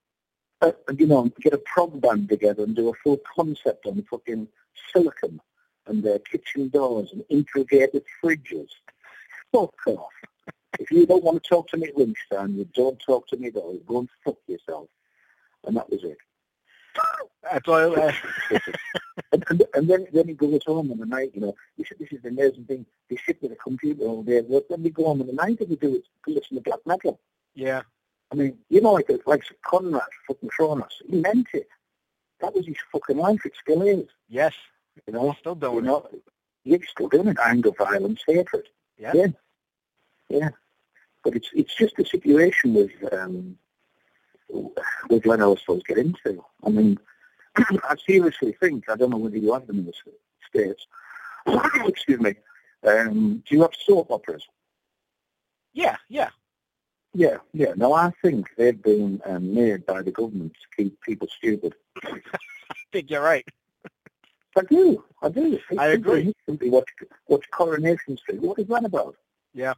uh, 0.61 0.71
you 0.95 1.07
know, 1.07 1.31
get 1.41 1.53
a 1.53 1.57
prog 1.59 1.99
band 2.01 2.29
together 2.29 2.63
and 2.63 2.75
do 2.75 2.89
a 2.89 2.93
full 3.03 3.19
concept 3.35 3.85
on 3.85 4.05
fucking 4.09 4.47
silicon 4.91 5.39
and 5.87 6.05
uh, 6.05 6.19
kitchen 6.29 6.69
doors 6.69 7.11
and 7.11 7.23
integrated 7.29 8.03
fridges. 8.23 8.69
Fuck 9.51 9.75
off. 9.87 10.11
If 10.79 10.91
you 10.91 11.05
don't 11.05 11.23
want 11.23 11.43
to 11.43 11.49
talk 11.49 11.67
to 11.69 11.77
me 11.77 11.87
at 11.87 11.97
lunchtime, 11.97 12.55
you 12.55 12.67
don't 12.73 12.99
talk 12.99 13.27
to 13.27 13.37
me 13.37 13.47
at 13.47 13.55
all. 13.55 13.77
Go 13.85 13.99
and 13.99 14.09
fuck 14.23 14.37
yourself. 14.47 14.87
And 15.65 15.75
that 15.75 15.89
was 15.89 16.03
it. 16.03 16.17
That's. 17.43 17.67
Uh, 17.67 18.11
and, 19.31 19.43
and, 19.49 19.63
and 19.73 19.89
then, 19.89 20.07
then 20.13 20.27
he 20.27 20.33
goes 20.33 20.63
home 20.65 20.91
in 20.91 20.97
the 20.99 21.05
night, 21.05 21.31
you 21.33 21.41
know, 21.41 21.55
he 21.77 21.83
said, 21.83 21.97
this 21.99 22.11
is 22.11 22.21
the 22.21 22.29
amazing 22.29 22.65
thing. 22.65 22.85
They 23.09 23.17
sit 23.25 23.41
with 23.41 23.51
a 23.51 23.55
computer 23.55 24.03
all 24.03 24.23
day. 24.23 24.41
But 24.41 24.67
then 24.69 24.83
they 24.83 24.89
go 24.89 25.05
home 25.05 25.21
in 25.21 25.27
the 25.27 25.33
night 25.33 25.59
and 25.59 25.69
they 25.69 25.75
do 25.75 25.95
it 25.95 26.03
to 26.25 26.33
listen 26.33 26.55
to 26.57 26.61
black 26.61 26.79
metal. 26.85 27.19
yeah. 27.55 27.81
I 28.31 28.35
mean, 28.35 28.57
you 28.69 28.79
know, 28.79 28.93
like, 28.93 29.09
like 29.25 29.43
Conrad 29.65 30.03
fucking 30.25 30.47
Cronos. 30.47 31.01
He 31.09 31.17
meant 31.17 31.47
it. 31.53 31.67
That 32.39 32.55
was 32.55 32.65
his 32.65 32.77
fucking 32.89 33.17
life. 33.17 33.45
It 33.45 33.51
still 33.61 33.81
is. 33.81 34.07
Yes. 34.29 34.53
You 35.05 35.11
know, 35.11 35.35
Still 35.37 35.55
you 35.55 35.59
doing 35.59 35.77
it. 35.79 35.87
know, 35.87 36.07
you're 36.63 36.79
still 36.89 37.09
doing 37.09 37.27
it. 37.27 37.37
Anger, 37.43 37.71
violence, 37.77 38.21
hatred. 38.25 38.69
Yeah. 38.97 39.11
Yeah. 39.13 39.27
Yeah. 40.29 40.49
But 41.25 41.35
it's 41.35 41.49
it's 41.53 41.75
just 41.75 41.99
a 41.99 42.05
situation 42.05 42.73
with 42.73 42.91
um 43.11 43.57
with 45.09 45.25
let 45.25 45.41
ourselves 45.41 45.83
get 45.85 45.97
into. 45.97 46.41
I 46.63 46.69
mean, 46.69 46.97
I 47.57 47.95
seriously 48.07 48.55
think 48.59 48.89
I 48.89 48.95
don't 48.95 49.09
know 49.09 49.17
whether 49.17 49.37
you 49.37 49.53
have 49.53 49.67
them 49.67 49.79
in 49.79 49.85
the 49.85 49.93
states. 50.47 50.87
Excuse 51.87 52.19
me. 52.19 52.35
Um, 52.87 53.43
do 53.47 53.55
you 53.55 53.61
have 53.61 53.71
soap 53.85 54.11
operas? 54.11 54.47
Yeah. 55.73 55.97
Yeah. 56.09 56.29
Yeah, 57.13 57.37
yeah. 57.53 57.73
No, 57.75 57.93
I 57.93 58.11
think 58.21 58.47
they've 58.57 58.81
been 58.81 59.21
um, 59.25 59.53
made 59.53 59.85
by 59.85 60.01
the 60.01 60.11
government 60.11 60.53
to 60.53 60.83
keep 60.83 61.01
people 61.01 61.27
stupid. 61.37 61.75
I 62.03 62.21
think 62.93 63.09
you're 63.09 63.21
right. 63.21 63.45
I 64.57 64.61
do. 64.69 65.03
I 65.21 65.29
do. 65.29 65.59
It's 65.69 65.79
I 65.79 65.87
agree. 65.87 66.33
Simply, 66.45 66.69
watch, 66.69 66.87
watch 67.27 67.43
Coronation 67.51 68.17
Street. 68.17 68.41
What 68.41 68.59
is 68.59 68.67
that 68.67 68.85
about? 68.85 69.15
Yeah. 69.53 69.73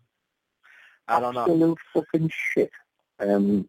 I 1.07 1.19
don't 1.19 1.33
know. 1.33 1.41
Absolute 1.41 1.77
fucking 1.93 2.31
shit. 2.53 2.71
Um, 3.19 3.67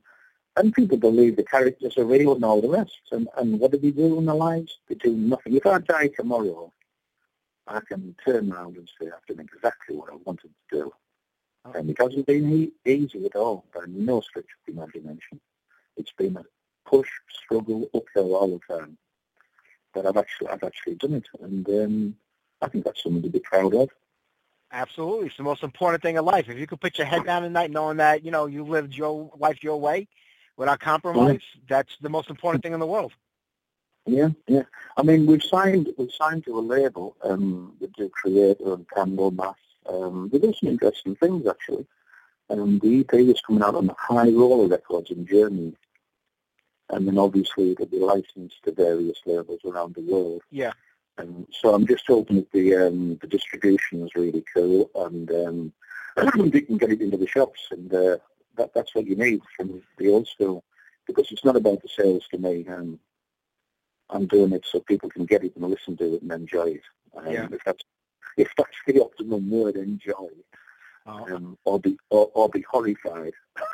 and 0.57 0.73
people 0.73 0.97
believe 0.97 1.37
the 1.37 1.43
characters 1.43 1.99
are 1.99 2.05
real 2.05 2.35
and 2.35 2.45
all 2.45 2.61
the 2.61 2.69
rest. 2.69 3.01
And, 3.11 3.29
and 3.37 3.59
what 3.59 3.73
do 3.73 3.79
they 3.79 3.91
do 3.91 4.19
in 4.19 4.27
their 4.27 4.35
lives? 4.35 4.79
They 4.89 4.95
do 4.95 5.13
nothing. 5.13 5.57
If 5.57 5.67
I 5.67 5.79
die 5.79 6.09
tomorrow, 6.09 6.73
I 7.67 7.81
can 7.81 8.15
turn 8.25 8.53
around 8.53 8.77
and 8.77 8.89
say 9.01 9.09
I've 9.09 9.27
done 9.27 9.45
exactly 9.45 9.97
what 9.97 10.13
I 10.13 10.17
wanted 10.25 10.51
to 10.71 10.77
do. 10.77 10.93
And 11.75 11.89
it 11.91 11.97
hasn't 11.99 12.27
been 12.27 12.71
easy 12.85 13.25
at 13.25 13.37
all, 13.37 13.65
by 13.75 13.81
no 13.89 14.21
stretch 14.21 14.45
of 14.45 14.75
the 14.75 14.81
imagination. 14.81 15.41
It's 15.97 16.13
been 16.13 16.37
a 16.37 16.45
push, 16.87 17.09
struggle, 17.31 17.89
uphill 17.95 18.37
all 18.37 18.49
the 18.49 18.75
time. 18.75 18.99
But 19.95 20.07
I've 20.07 20.17
actually, 20.19 20.49
I've 20.49 20.63
actually 20.63 20.97
done 20.97 21.15
it, 21.15 21.27
and 21.41 21.69
um, 21.69 22.17
I 22.61 22.69
think 22.69 22.85
that's 22.85 23.03
something 23.03 23.23
to 23.23 23.31
be 23.31 23.39
proud 23.39 23.75
of. 23.75 23.89
Absolutely. 24.73 25.29
It's 25.29 25.37
the 25.37 25.43
most 25.43 25.63
important 25.63 26.03
thing 26.03 26.17
in 26.17 26.25
life. 26.25 26.49
If 26.49 26.59
you 26.59 26.67
could 26.67 26.81
put 26.81 26.99
your 26.99 27.07
head 27.07 27.25
down 27.25 27.45
at 27.45 27.53
night 27.53 27.71
knowing 27.71 27.97
that, 27.99 28.25
you 28.25 28.31
know, 28.31 28.47
you 28.47 28.65
lived 28.65 28.95
your 28.95 29.31
life 29.39 29.63
your 29.63 29.81
way 29.81 30.09
without 30.57 30.81
compromise, 30.81 31.43
that's 31.69 31.97
the 32.01 32.09
most 32.09 32.31
important 32.31 32.63
thing 32.63 32.73
in 32.73 32.81
the 32.81 32.87
world. 32.87 33.13
Yeah, 34.07 34.31
yeah. 34.47 34.65
I 34.97 35.03
mean, 35.03 35.27
we've 35.27 35.43
signed 35.43 35.89
we've 35.97 36.13
signed 36.13 36.45
to 36.45 36.59
a 36.59 36.61
label 36.61 37.17
um, 37.23 37.75
that 37.81 37.93
do 37.95 38.11
Kreator 38.11 38.75
and 38.75 38.89
Candlemass. 38.89 39.55
Um, 39.89 40.29
they 40.31 40.39
do 40.39 40.53
some 40.53 40.69
interesting 40.69 41.17
things 41.17 41.47
actually. 41.47 41.87
Um, 42.51 42.79
the 42.81 43.01
EP 43.01 43.15
is 43.15 43.41
coming 43.41 43.63
out 43.63 43.75
on 43.75 43.87
the 43.87 43.95
High 43.99 44.29
Roller 44.29 44.69
Records 44.69 45.11
in 45.11 45.27
Germany, 45.27 45.75
and 46.91 47.09
then 47.09 47.19
obviously 47.19 47.73
it'll 47.73 47.87
be 47.87 47.99
licensed 47.99 48.63
to 48.65 48.73
various 48.73 49.19
labels 49.25 49.61
around 49.65 49.95
the 49.95 50.03
world. 50.03 50.43
Yeah. 50.51 50.73
Um, 51.17 51.47
so 51.51 51.75
I'm 51.75 51.87
just 51.87 52.05
hoping 52.07 52.37
that 52.37 52.53
the 52.53 52.77
um, 52.77 53.17
the 53.23 53.27
distribution 53.27 54.03
is 54.05 54.15
really 54.15 54.45
cool, 54.53 54.91
and 54.97 55.31
um, 55.31 55.73
they 56.51 56.61
can 56.61 56.77
get 56.77 56.93
it 56.93 57.01
into 57.01 57.17
the 57.17 57.27
shops, 57.27 57.69
and 57.71 57.93
uh, 57.95 58.19
that, 58.57 58.73
that's 58.75 58.95
what 58.95 59.07
you 59.07 59.17
need 59.17 59.41
from 59.57 59.83
the 59.99 60.09
old 60.09 60.29
school. 60.29 60.65
Because 61.07 61.31
it's 61.31 61.45
not 61.45 61.57
about 61.57 61.83
the 61.83 61.89
sales 61.89 62.27
to 62.31 62.39
me. 62.39 62.67
Um, 62.69 62.99
I'm 64.11 64.27
doing 64.27 64.53
it 64.53 64.65
so 64.71 64.81
people 64.81 65.11
can 65.11 65.27
get 65.27 65.45
it 65.45 65.55
and 65.57 65.69
listen 65.69 65.97
to 65.99 66.15
it 66.15 66.23
and 66.23 66.33
enjoy 66.33 66.69
it. 66.79 66.83
Um, 67.17 67.27
Yeah. 67.31 67.49
If 67.51 67.63
that's 67.65 67.83
if 68.37 68.49
that's 68.57 68.77
the 68.87 69.01
optimum 69.01 69.49
word, 69.51 69.77
enjoy, 69.77 70.29
Oh. 71.07 71.35
um, 71.35 71.59
or 71.65 71.79
be 71.79 71.97
or, 72.11 72.31
or 72.35 72.49
be 72.49 72.63
horrified. 72.71 73.35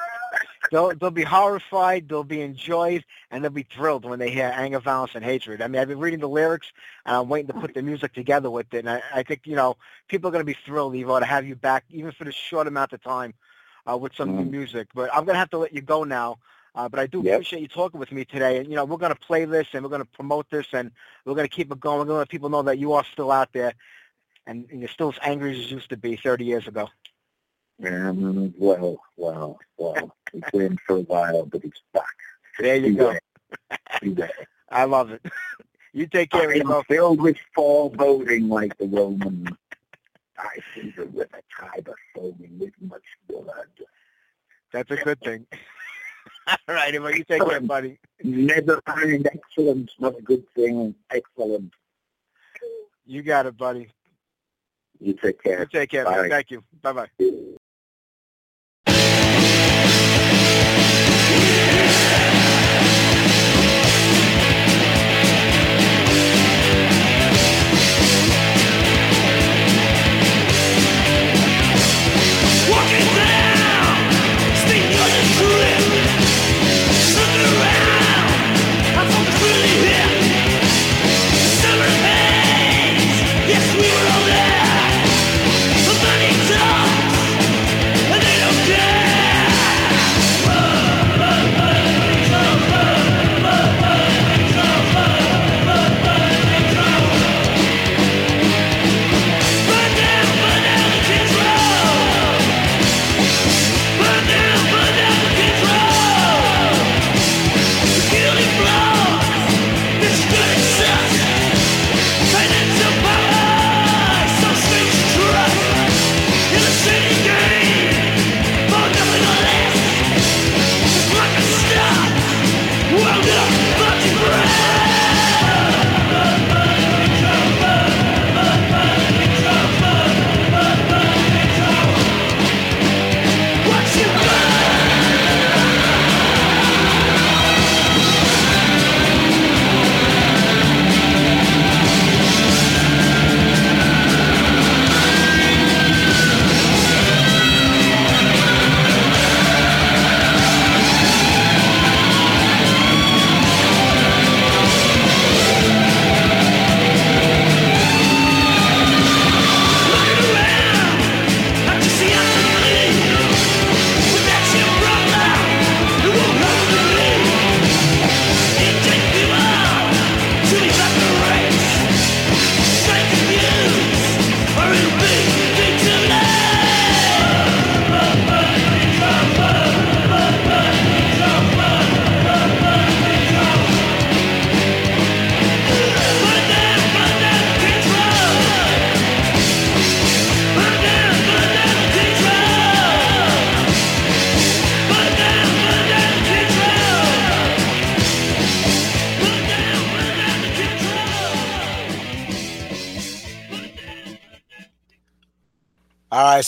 They'll 0.71 0.95
they'll 0.95 1.11
be 1.11 1.25
horrified, 1.25 2.09
they'll 2.09 2.23
be 2.23 2.43
enjoyed, 2.43 3.05
and 3.31 3.43
they'll 3.43 3.51
be 3.51 3.65
thrilled 3.65 4.05
when 4.05 4.19
they 4.21 4.31
hear 4.31 4.53
anger, 4.55 4.79
violence, 4.79 5.13
and 5.17 5.25
hatred. 5.25 5.63
I 5.63 5.67
mean, 5.67 5.81
I've 5.81 5.89
been 5.89 5.99
reading 5.99 6.21
the 6.21 6.29
lyrics, 6.29 6.69
and 7.07 7.17
I'm 7.17 7.29
waiting 7.29 7.49
to 7.49 7.55
put 7.61 7.75
the 7.75 7.83
music 7.83 8.13
together 8.13 8.51
with 8.51 8.73
it. 8.73 8.79
And 8.81 8.91
I, 8.91 9.03
I 9.13 9.23
think 9.25 9.47
you 9.47 9.57
know 9.57 9.77
people 10.09 10.29
are 10.29 10.33
going 10.33 10.43
to 10.47 10.53
be 10.53 10.57
thrilled, 10.65 10.93
Evo, 10.95 11.19
to 11.19 11.27
have 11.27 11.47
you 11.47 11.57
back, 11.57 11.85
even 11.91 12.13
for 12.13 12.25
this 12.25 12.35
short 12.37 12.69
amount 12.69 12.93
of 12.93 13.03
time, 13.03 13.35
uh, 13.91 13.97
with 13.97 14.15
some 14.15 14.37
new 14.37 14.45
Mm. 14.45 14.51
music. 14.51 14.89
But 14.95 15.11
I'm 15.15 15.25
going 15.25 15.35
to 15.35 15.39
have 15.39 15.51
to 15.51 15.59
let 15.59 15.73
you 15.73 15.81
go 15.81 16.05
now. 16.05 16.39
Uh, 16.75 16.89
but 16.89 17.01
I 17.01 17.07
do 17.07 17.21
Yep. 17.23 17.35
appreciate 17.35 17.61
you 17.63 17.69
talking 17.69 17.99
with 17.99 18.13
me 18.13 18.25
today. 18.25 18.59
And 18.59 18.69
you 18.69 18.77
know, 18.77 18.85
we're 18.85 18.97
going 18.97 19.13
to 19.13 19.19
play 19.21 19.45
this, 19.45 19.67
and 19.73 19.83
we're 19.83 19.89
going 19.91 20.03
to 20.03 20.09
promote 20.09 20.49
this, 20.51 20.67
and 20.73 20.93
we're 21.25 21.35
going 21.35 21.49
to 21.49 21.55
keep 21.55 21.73
it 21.73 21.81
going. 21.81 21.99
We're 21.99 22.05
going 22.05 22.17
to 22.17 22.21
let 22.21 22.29
people 22.29 22.49
know 22.49 22.63
that 22.63 22.79
you 22.79 22.93
are 22.93 23.05
still 23.05 23.33
out 23.33 23.53
there, 23.53 23.73
and, 24.47 24.67
and 24.71 24.81
you're 24.81 24.89
still 24.89 25.09
as 25.11 25.19
angry 25.23 25.53
as 25.53 25.59
you 25.71 25.77
used 25.77 25.91
to 25.91 25.97
be 25.97 26.17
30 26.17 26.45
years 26.45 26.69
ago. 26.69 26.89
Um, 27.85 28.55
well, 28.59 29.01
well, 29.17 29.59
well. 29.79 30.15
It's 30.33 30.49
been 30.53 30.79
for 30.87 30.97
a 30.99 31.01
while, 31.01 31.45
but 31.47 31.65
it's 31.65 31.81
back. 31.93 32.05
There 32.61 32.77
you 32.77 32.95
go. 32.95 33.17
Beware. 34.01 34.31
I 34.71 34.85
love 34.85 35.11
it. 35.11 35.23
you 35.93 36.07
take 36.07 36.31
care, 36.31 36.51
I 36.51 36.55
am 36.59 36.67
Evo. 36.67 36.85
filled 36.87 37.21
with 37.21 37.37
foreboding 37.55 38.49
like 38.49 38.79
the 38.79 38.87
Romans. 38.87 39.49
I 40.41 40.59
see 40.75 40.93
the 40.97 41.07
river 41.07 41.41
Tiber 41.59 41.95
foaming 42.15 42.59
with 42.59 42.73
much 42.81 43.03
blood. 43.29 43.69
That's 44.73 44.91
a 44.91 44.97
good 44.97 45.21
thing. 45.21 45.47
All 46.69 46.75
right, 46.75 46.93
Evo, 46.95 47.15
you 47.17 47.25
take 47.25 47.45
care, 47.45 47.61
buddy. 47.61 47.99
Never 48.23 48.81
mind 48.87 49.29
excellence, 49.33 49.93
not 49.99 50.19
a 50.19 50.23
good 50.23 50.45
thing. 50.55 50.95
Excellent. 51.11 51.73
You 53.05 53.23
got 53.23 53.47
it, 53.47 53.57
buddy. 53.57 53.91
You 55.01 55.15
take 55.15 55.41
You 55.45 55.51
care. 55.51 55.67
take 55.67 55.91
care. 55.91 56.05
Bye. 56.05 56.29
Thank 56.29 56.51
you. 56.51 56.63
Bye-bye. 56.83 57.09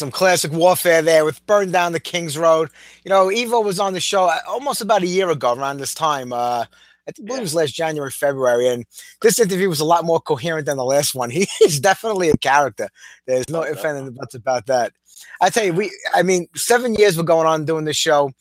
Some 0.02 0.10
classic 0.10 0.50
warfare 0.50 1.00
there 1.00 1.24
with 1.24 1.46
Burn 1.46 1.70
Down 1.70 1.92
the 1.92 2.00
King's 2.00 2.36
Road. 2.36 2.70
You 3.04 3.10
know, 3.10 3.28
Evo 3.28 3.64
was 3.64 3.78
on 3.78 3.92
the 3.92 4.00
show 4.00 4.24
uh, 4.24 4.40
almost 4.48 4.80
about 4.80 5.04
a 5.04 5.06
year 5.06 5.30
ago 5.30 5.54
around 5.54 5.76
this 5.76 5.94
time. 5.94 6.32
Uh, 6.32 6.64
I 7.06 7.12
think- 7.12 7.28
believe 7.28 7.38
it 7.38 7.42
was 7.42 7.54
last 7.54 7.72
January, 7.72 8.10
February. 8.10 8.66
And 8.66 8.84
this 9.20 9.38
interview 9.38 9.68
was 9.68 9.78
a 9.78 9.84
lot 9.84 10.04
more 10.04 10.20
coherent 10.20 10.66
than 10.66 10.76
the 10.76 10.84
last 10.84 11.14
one. 11.14 11.30
He 11.30 11.46
is 11.62 11.78
definitely 11.78 12.30
a 12.30 12.36
character. 12.36 12.88
There's 13.28 13.48
no 13.48 13.64
ifs 13.64 13.84
and 13.84 14.12
buts 14.16 14.34
about 14.34 14.66
that. 14.66 14.92
I 15.40 15.50
tell 15.50 15.64
you, 15.64 15.72
we, 15.72 15.96
I 16.12 16.24
mean, 16.24 16.48
seven 16.56 16.94
years 16.96 17.16
we're 17.16 17.22
going 17.22 17.46
on 17.46 17.64
doing 17.64 17.84
this 17.84 17.96
show. 17.96 18.32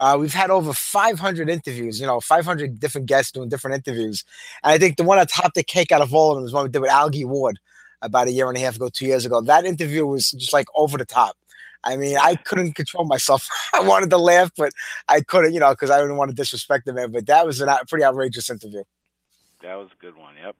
Uh, 0.00 0.16
we've 0.18 0.32
had 0.32 0.48
over 0.48 0.72
500 0.72 1.50
interviews, 1.50 2.00
you 2.00 2.06
know, 2.06 2.20
500 2.20 2.80
different 2.80 3.08
guests 3.08 3.30
doing 3.30 3.50
different 3.50 3.76
interviews. 3.86 4.24
And 4.64 4.72
I 4.72 4.78
think 4.78 4.96
the 4.96 5.04
one 5.04 5.18
that 5.18 5.28
topped 5.28 5.54
the 5.54 5.62
cake 5.62 5.92
out 5.92 6.00
of 6.00 6.14
all 6.14 6.30
of 6.30 6.38
them 6.38 6.46
is 6.46 6.54
one 6.54 6.64
we 6.64 6.70
did 6.70 6.80
with 6.80 6.90
Algy 6.90 7.26
Ward 7.26 7.58
about 8.02 8.28
a 8.28 8.32
year 8.32 8.48
and 8.48 8.56
a 8.56 8.60
half 8.60 8.76
ago, 8.76 8.88
two 8.88 9.06
years 9.06 9.26
ago. 9.26 9.40
That 9.40 9.64
interview 9.64 10.06
was 10.06 10.30
just 10.32 10.52
like 10.52 10.66
over 10.74 10.98
the 10.98 11.04
top. 11.04 11.36
I 11.82 11.96
mean, 11.96 12.16
I 12.20 12.36
couldn't 12.36 12.74
control 12.74 13.04
myself. 13.04 13.48
I 13.74 13.80
wanted 13.80 14.10
to 14.10 14.18
laugh, 14.18 14.50
but 14.56 14.72
I 15.08 15.20
couldn't, 15.22 15.54
you 15.54 15.60
know, 15.60 15.70
because 15.70 15.90
I 15.90 16.00
didn't 16.00 16.16
want 16.16 16.30
to 16.30 16.34
disrespect 16.34 16.84
the 16.84 16.92
man. 16.92 17.10
But 17.12 17.26
that 17.26 17.46
was 17.46 17.60
a 17.60 17.78
pretty 17.88 18.04
outrageous 18.04 18.50
interview. 18.50 18.84
That 19.62 19.74
was 19.76 19.88
a 19.92 20.00
good 20.00 20.16
one. 20.16 20.34
Yep. 20.42 20.56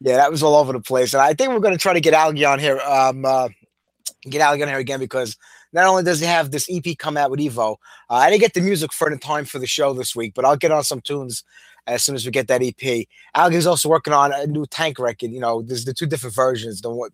Yeah, 0.00 0.16
that 0.16 0.30
was 0.30 0.42
all 0.42 0.54
over 0.54 0.72
the 0.72 0.80
place. 0.80 1.12
And 1.12 1.22
I 1.22 1.34
think 1.34 1.50
we're 1.50 1.58
going 1.58 1.74
to 1.74 1.78
try 1.78 1.92
to 1.92 2.00
get 2.00 2.14
Algy 2.14 2.44
on 2.44 2.58
here, 2.58 2.78
um, 2.80 3.24
uh, 3.24 3.48
get 4.28 4.40
Algy 4.40 4.62
on 4.62 4.68
here 4.68 4.78
again 4.78 5.00
because 5.00 5.36
not 5.72 5.86
only 5.86 6.02
does 6.02 6.20
he 6.20 6.26
have 6.26 6.50
this 6.50 6.68
EP 6.70 6.96
come 6.98 7.16
out 7.16 7.30
with 7.30 7.40
Evo, 7.40 7.76
uh, 8.08 8.14
I 8.14 8.30
didn't 8.30 8.40
get 8.40 8.54
the 8.54 8.60
music 8.60 8.92
for 8.92 9.10
in 9.10 9.18
time 9.18 9.44
for 9.44 9.58
the 9.58 9.66
show 9.66 9.92
this 9.92 10.14
week, 10.14 10.34
but 10.34 10.44
I'll 10.44 10.56
get 10.56 10.70
on 10.70 10.84
some 10.84 11.00
tunes 11.00 11.42
as 11.88 12.04
soon 12.04 12.14
as 12.14 12.24
we 12.24 12.30
get 12.30 12.48
that 12.48 12.62
EP. 12.62 13.06
Algy's 13.34 13.66
also 13.66 13.88
working 13.88 14.12
on 14.12 14.32
a 14.32 14.46
new 14.46 14.66
Tank 14.66 14.98
record. 14.98 15.30
You 15.30 15.40
know, 15.40 15.62
there's 15.62 15.84
the 15.84 15.94
two 15.94 16.06
different 16.06 16.36
versions. 16.36 16.80
The 16.80 16.90
one, 16.90 17.10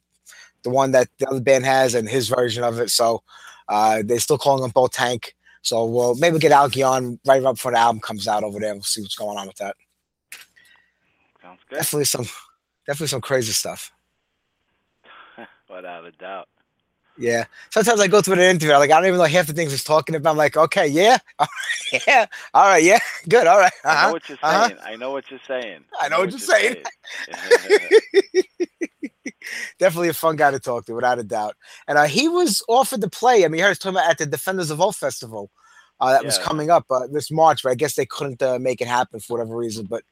the 0.62 0.70
one 0.70 0.93
that 0.93 1.09
the 1.18 1.29
other 1.29 1.41
band 1.41 1.64
has 1.64 1.95
and 1.95 2.09
his 2.09 2.29
version 2.29 2.64
of 2.64 2.81
it. 2.81 2.91
So 2.91 3.22
uh, 3.68 4.03
they're 4.05 4.20
still 4.20 4.39
calling 4.39 4.62
them 4.62 4.72
both 4.72 4.93
Tank. 4.93 5.35
So 5.62 5.87
we'll 5.87 6.14
maybe 6.16 6.39
get 6.39 6.53
Algy 6.53 6.83
on 6.83 7.18
right 7.25 7.43
up 7.43 7.55
before 7.55 7.72
the 7.72 7.79
album 7.79 8.01
comes 8.01 8.29
out 8.29 8.45
over 8.45 8.59
there. 8.59 8.75
We'll 8.75 8.83
see 8.83 9.01
what's 9.01 9.14
going 9.14 9.39
on 9.39 9.47
with 9.47 9.57
that. 9.57 9.77
Sounds 11.41 11.61
good. 11.68 11.77
Definitely 11.77 12.05
some, 12.05 12.27
definitely 12.87 13.07
some 13.07 13.20
crazy 13.22 13.53
stuff. 13.53 13.91
Without 15.70 16.05
a 16.05 16.12
doubt. 16.12 16.49
Yeah. 17.19 17.45
Sometimes 17.71 18.01
I 18.01 18.09
go 18.09 18.23
through 18.23 18.35
an 18.35 18.41
interview, 18.41 18.73
like 18.75 18.91
I 18.91 18.97
don't 18.99 19.07
even 19.09 19.19
know 19.19 19.25
half 19.27 19.47
the 19.47 19.53
things 19.55 19.71
he's 19.73 19.85
talking 19.85 20.17
about. 20.17 20.33
I'm 20.33 20.37
like, 20.39 20.57
okay, 20.57 20.89
yeah, 20.89 21.19
yeah, 22.09 22.27
all 22.55 22.65
right, 22.67 22.83
yeah, 22.83 22.99
good, 23.29 23.47
all 23.47 23.61
right. 23.61 23.73
I 23.87 24.03
know 24.03 24.09
Uh-huh. 24.09 24.11
what 24.11 24.29
you're 24.29 24.39
uh-huh. 24.43 24.69
saying. 24.69 24.81
I 24.85 24.97
know 24.97 25.12
what 25.12 25.31
you're 25.31 25.41
saying. 25.47 25.85
I 26.01 26.09
know 26.09 26.21
what 26.21 26.31
you're 26.33 26.41
saying. 26.41 26.77
Definitely 29.79 30.09
a 30.11 30.15
fun 30.15 30.37
guy 30.37 30.51
to 30.53 30.61
talk 30.61 30.87
to, 30.87 30.95
without 30.95 31.19
a 31.21 31.25
doubt. 31.25 31.55
And 31.89 31.99
uh, 31.99 32.05
he 32.05 32.29
was 32.29 32.62
offered 32.69 33.01
to 33.03 33.11
play. 33.11 33.45
I 33.45 33.49
mean, 33.49 33.59
you 33.59 33.65
heard 33.65 33.73
us 33.73 33.79
talking 33.79 33.97
about 33.99 34.11
at 34.11 34.19
the 34.19 34.27
Defenders 34.27 34.71
of 34.71 34.81
Oath 34.81 34.97
Festival 34.97 35.51
uh, 36.01 36.12
that 36.12 36.25
was 36.25 36.39
coming 36.39 36.71
up 36.71 36.85
uh, 36.91 37.07
this 37.12 37.31
March, 37.31 37.62
but 37.62 37.71
I 37.73 37.75
guess 37.77 37.95
they 37.95 38.07
couldn't 38.07 38.43
uh, 38.43 38.59
make 38.59 38.81
it 38.81 38.89
happen 38.89 39.21
for 39.21 39.35
whatever 39.39 39.57
reason. 39.57 39.87
But 39.89 40.03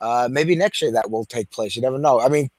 uh, 0.00 0.28
maybe 0.30 0.54
next 0.56 0.80
year 0.82 0.92
that 0.92 1.10
will 1.10 1.24
take 1.24 1.50
place. 1.50 1.74
You 1.76 1.82
never 1.82 1.98
know. 1.98 2.20
I 2.20 2.28
mean, 2.28 2.50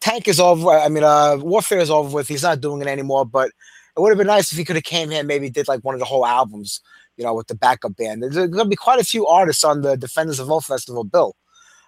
Tank 0.00 0.28
is 0.28 0.40
over. 0.40 0.70
I 0.70 0.88
mean, 0.88 1.04
uh, 1.04 1.36
Warfare 1.40 1.78
is 1.78 1.90
over 1.90 2.14
with. 2.14 2.28
He's 2.28 2.42
not 2.42 2.60
doing 2.60 2.80
it 2.80 2.86
anymore. 2.88 3.24
But 3.24 3.50
it 3.96 4.00
would 4.00 4.10
have 4.10 4.18
been 4.18 4.26
nice 4.26 4.52
if 4.52 4.58
he 4.58 4.64
could 4.64 4.76
have 4.76 4.84
came 4.84 5.10
here, 5.10 5.20
and 5.20 5.28
maybe 5.28 5.50
did 5.50 5.68
like 5.68 5.80
one 5.80 5.94
of 5.94 5.98
the 5.98 6.04
whole 6.04 6.24
albums, 6.24 6.80
you 7.16 7.24
know, 7.24 7.34
with 7.34 7.48
the 7.48 7.54
backup 7.54 7.96
band. 7.96 8.22
There's 8.22 8.34
going 8.34 8.52
to 8.52 8.64
be 8.66 8.76
quite 8.76 9.00
a 9.00 9.04
few 9.04 9.26
artists 9.26 9.64
on 9.64 9.82
the 9.82 9.96
Defenders 9.96 10.38
of 10.38 10.50
Oath 10.50 10.66
Festival 10.66 11.04
bill. 11.04 11.34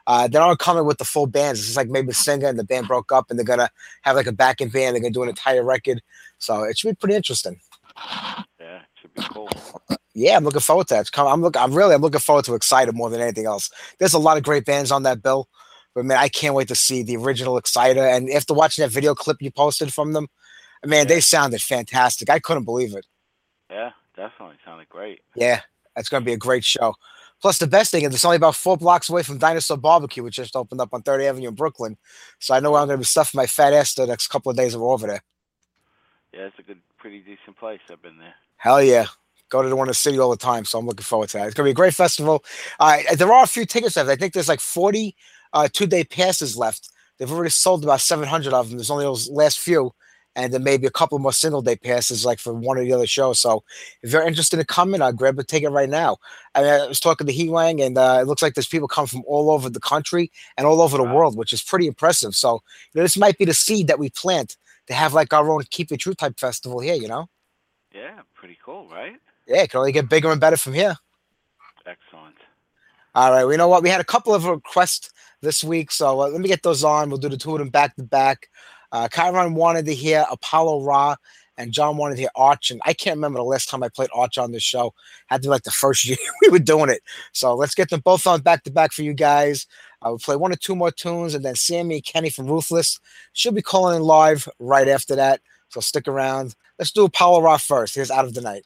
Uh, 0.07 0.27
they 0.27 0.39
aren't 0.39 0.59
coming 0.59 0.85
with 0.85 0.99
the 0.99 1.05
full 1.05 1.27
bands. 1.27 1.61
It's 1.61 1.69
just 1.69 1.77
like 1.77 1.89
maybe 1.89 2.11
a 2.11 2.15
singer 2.15 2.49
and 2.49 2.59
the 2.59 2.65
band 2.65 2.89
broke 2.89 3.13
up, 3.13 3.31
and 3.31 3.39
they're 3.39 3.47
gonna 3.47 3.71
have 4.03 4.17
like 4.17 4.27
a 4.27 4.33
backing 4.33 4.69
band. 4.71 4.95
They're 4.95 5.03
gonna 5.03 5.13
do 5.13 5.23
an 5.23 5.29
entire 5.29 5.63
record, 5.63 6.03
so 6.39 6.65
it 6.65 6.79
should 6.79 6.89
be 6.89 6.95
pretty 6.97 7.15
interesting. 7.15 7.61
Yeah, 7.97 8.79
it 8.79 8.83
should 9.01 9.15
be 9.15 9.23
cool. 9.31 9.49
Yeah, 10.15 10.37
I'm 10.37 10.45
looking 10.45 10.61
forward 10.61 10.89
to 10.89 10.95
that. 10.95 11.01
It's 11.03 11.11
come- 11.11 11.29
I'm 11.29 11.43
look. 11.43 11.57
I'm 11.57 11.73
really. 11.75 11.95
I'm 11.95 12.01
looking 12.01 12.21
forward 12.21 12.45
to 12.47 12.55
Exciter 12.55 12.93
more 12.93 13.11
than 13.11 13.21
anything 13.21 13.47
else. 13.47 13.71
There's 13.99 14.15
a 14.15 14.19
lot 14.19 14.37
of 14.37 14.43
great 14.43 14.65
bands 14.65 14.91
on 14.91 15.05
that 15.05 15.23
bill, 15.23 15.49
but 15.95 16.05
man, 16.05 16.19
I 16.19 16.29
can't 16.29 16.55
wait 16.55 16.69
to 16.69 16.75
see 16.75 17.03
the 17.03 17.17
original 17.17 17.57
Exciter. 17.57 18.07
And 18.07 18.31
after 18.31 18.55
watching 18.55 18.83
that 18.83 18.91
video 18.91 19.15
clip 19.15 19.39
you 19.41 19.51
posted 19.51 19.93
from 19.93 20.13
them, 20.13 20.29
man, 20.85 21.09
they 21.09 21.21
sounded 21.21 21.63
fantastic. 21.63 22.31
I 22.31 22.39
couldn't 22.39 22.65
believe 22.65 22.95
it. 22.95 23.07
Yeah, 23.71 23.91
definitely 24.17 24.57
sounded 24.65 24.89
great. 24.89 25.21
Yeah, 25.35 25.61
that's 25.95 26.09
going 26.09 26.23
to 26.23 26.27
be 26.27 26.33
a 26.33 26.39
great 26.39 26.65
show. 26.65 26.95
Plus, 27.41 27.59
the 27.59 27.67
best 27.67 27.91
thing 27.91 28.05
is 28.05 28.15
it's 28.15 28.25
only 28.25 28.37
about 28.37 28.55
four 28.55 28.77
blocks 28.77 29.09
away 29.09 29.23
from 29.23 29.39
Dinosaur 29.39 29.79
Barbecue, 29.79 30.23
which 30.23 30.37
just 30.37 30.57
opened 30.57 30.81
up 30.81 30.91
on 30.93 31.03
3rd 31.03 31.25
Avenue 31.25 31.49
in 31.49 31.55
Brooklyn. 31.55 31.97
So 32.39 32.55
I 32.55 32.61
know 32.61 32.73
where 32.73 32.81
I'm 32.81 32.87
going 32.87 32.99
to 32.99 33.01
be 33.01 33.07
stuffing 33.07 33.39
my 33.39 33.47
fat 33.47 33.73
ass 33.73 33.95
the 33.95 34.07
next 34.07 34.29
couple 34.29 34.51
of 34.51 34.57
days 34.57 34.77
we're 34.77 34.93
over 34.93 35.07
there. 35.07 35.23
Yeah, 36.35 36.47
it's 36.47 36.59
a 36.59 36.63
good, 36.63 36.79
pretty 36.99 37.21
decent 37.21 37.57
place. 37.57 37.81
I've 37.91 38.03
been 38.03 38.19
there. 38.19 38.35
Hell 38.57 38.83
yeah. 38.83 39.07
Go 39.49 39.63
to 39.63 39.69
the 39.69 39.75
one 39.75 39.87
in 39.87 39.91
the 39.91 39.95
city 39.95 40.19
all 40.19 40.31
the 40.31 40.37
time. 40.37 40.65
So 40.65 40.79
I'm 40.79 40.87
looking 40.87 41.03
forward 41.03 41.31
to 41.31 41.39
that. 41.39 41.47
It's 41.47 41.55
going 41.55 41.65
to 41.65 41.69
be 41.69 41.73
a 41.73 41.75
great 41.75 41.95
festival. 41.95 42.45
Uh, 42.79 42.99
there 43.17 43.33
are 43.33 43.43
a 43.43 43.49
few 43.49 43.65
tickets 43.65 43.97
left. 43.97 44.11
I 44.11 44.17
think 44.17 44.33
there's 44.33 44.49
like 44.49 44.61
40 44.61 45.17
uh, 45.53 45.69
two 45.73 45.87
day 45.87 46.05
passes 46.05 46.57
left. 46.57 46.91
They've 47.19 47.31
already 47.31 47.51
sold 47.51 47.85
about 47.85 48.01
700 48.01 48.53
of 48.53 48.69
them. 48.69 48.79
There's 48.79 48.91
only 48.91 49.05
those 49.05 49.29
last 49.31 49.59
few. 49.59 49.93
And 50.37 50.55
then 50.55 50.63
maybe 50.63 50.87
a 50.87 50.93
couple 50.93 51.19
more 51.19 51.33
single 51.33 51.61
day 51.61 51.75
passes, 51.75 52.25
like 52.25 52.39
for 52.39 52.55
one 52.55 52.79
or 52.79 52.85
the 52.85 52.93
other 52.93 53.07
show. 53.07 53.33
So 53.33 53.65
if 54.03 54.13
you're 54.13 54.27
interested 54.27 54.61
in 54.61 54.65
coming, 54.67 55.03
uh, 55.03 55.11
grab 55.11 55.37
a 55.41 55.45
ticket 55.45 55.73
right 55.73 55.89
now. 55.89 56.19
I, 56.55 56.63
mean, 56.63 56.71
I 56.71 56.87
was 56.87 57.01
talking 57.01 57.27
to 57.27 57.33
He 57.33 57.49
Wang, 57.49 57.83
and 57.83 57.99
uh, 57.99 58.19
it 58.23 58.29
looks 58.29 58.41
like 58.41 58.55
there's 58.55 58.69
people 58.69 58.87
come 58.87 59.09
from 59.09 59.25
all 59.27 59.51
over 59.51 59.69
the 59.69 59.81
country 59.81 60.31
and 60.57 60.69
all 60.69 60.81
over 60.81 60.97
the 60.97 61.03
Wow. 61.03 61.17
world, 61.17 61.37
which 61.37 61.53
is 61.53 61.63
pretty 61.63 61.89
impressive. 61.89 62.37
So 62.37 62.61
you 62.95 63.01
know, 63.01 63.03
this 63.03 63.17
might 63.17 63.39
be 63.39 63.45
the 63.45 63.55
seed 63.55 63.89
that 63.89 63.99
we 63.99 64.09
plant 64.09 64.57
to 64.87 64.95
have 64.95 65.15
like 65.15 65.33
our 65.33 65.51
own 65.51 65.65
Keep 65.69 65.91
It 65.91 65.99
True 65.99 66.15
type 66.15 66.39
festival 66.39 66.79
here, 66.79 66.95
you 66.95 67.09
know? 67.09 67.27
Yeah, 67.93 68.21
pretty 68.35 68.57
cool, 68.65 68.89
right? 68.89 69.17
Yeah, 69.49 69.63
it 69.63 69.71
can 69.71 69.79
only 69.79 69.93
get 69.93 70.09
bigger 70.09 70.31
and 70.31 70.41
better 70.41 70.57
from 70.57 70.75
here. 70.75 70.97
Excellent. 71.85 72.37
All 73.15 73.33
right. 73.33 73.43
Well, 73.43 73.53
you 73.53 73.59
know 73.59 73.69
what? 73.69 73.83
We 73.83 73.89
had 73.89 74.01
a 74.01 74.05
couple 74.05 74.33
of 74.33 74.45
requests 74.45 75.11
this 75.43 75.65
week, 75.65 75.91
so 75.91 76.21
uh, 76.21 76.29
let 76.29 76.41
me 76.41 76.49
get 76.49 76.63
those 76.63 76.85
on. 76.85 77.09
We'll 77.09 77.19
do 77.19 77.29
the 77.29 77.37
two 77.37 77.53
of 77.53 77.59
them 77.59 77.71
back 77.71 77.97
to 77.97 78.03
back. 78.03 78.49
Uh, 78.93 79.09
Kyron 79.09 79.55
wanted 79.55 79.87
to 79.87 79.95
hear 79.95 80.25
Apollo 80.31 80.83
Ra, 80.83 81.17
and 81.57 81.73
John 81.73 81.97
wanted 81.97 82.17
to 82.17 82.23
hear 82.23 82.31
Arch. 82.35 82.71
And 82.71 82.81
I 82.85 82.95
can't 82.95 83.17
remember 83.17 83.39
the 83.39 83.45
last 83.45 83.69
time 83.69 83.83
I 83.83 83.89
played 83.89 84.09
Arch 84.15 84.39
on 84.39 84.53
this 84.53 84.63
show. 84.63 84.95
Had 85.27 85.43
to 85.43 85.47
be 85.47 85.51
like 85.51 85.63
the 85.63 85.71
first 85.71 86.05
year 86.09 86.17
we 86.43 86.49
were 86.49 86.59
doing 86.59 86.91
it. 86.91 87.03
So 87.33 87.55
let's 87.55 87.75
get 87.75 87.91
them 87.91 88.01
both 88.01 88.27
on 88.27 88.41
back 88.41 88.65
to 88.65 88.71
back 88.71 88.93
for 88.93 89.03
you 89.03 89.15
guys. 89.15 89.67
I 90.03 90.09
will 90.09 90.19
play 90.19 90.37
one 90.37 90.53
or 90.53 90.57
two 90.57 90.75
more 90.75 90.91
tunes, 90.91 91.35
and 91.35 91.45
then 91.45 91.55
Sammy 91.55 92.01
Kenny 92.01 92.31
from 92.31 92.47
Ruthless 92.47 92.99
should 93.35 93.55
be 93.55 93.63
calling 93.63 93.97
in 93.97 94.03
live 94.03 94.49
right 94.59 94.89
after 94.89 95.15
that. 95.17 95.41
So 95.69 95.81
stick 95.81 96.09
around. 96.09 96.55
Let's 96.79 96.91
do 96.91 97.05
Apollo 97.05 97.43
Ra 97.43 97.59
first. 97.59 97.95
Here's 97.95 98.11
Out 98.11 98.25
of 98.25 98.35
the 98.35 98.41
Night. 98.41 98.65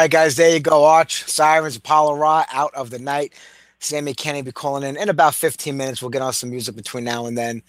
Right, 0.00 0.10
guys, 0.10 0.36
there 0.36 0.50
you 0.50 0.60
go. 0.60 0.84
Arch, 0.84 1.24
Sirens, 1.28 1.76
Apollo 1.76 2.14
Ra, 2.16 2.44
out 2.52 2.74
of 2.74 2.90
the 2.90 2.98
night. 2.98 3.34
Sammy 3.80 4.14
Kenny 4.14 4.42
be 4.42 4.52
calling 4.52 4.82
in 4.82 4.96
in 4.96 5.08
about 5.08 5.34
15 5.34 5.76
minutes. 5.76 6.02
We'll 6.02 6.10
get 6.10 6.22
on 6.22 6.32
some 6.32 6.50
music 6.50 6.76
between 6.76 7.04
now 7.04 7.26
and 7.26 7.36
then. 7.36 7.62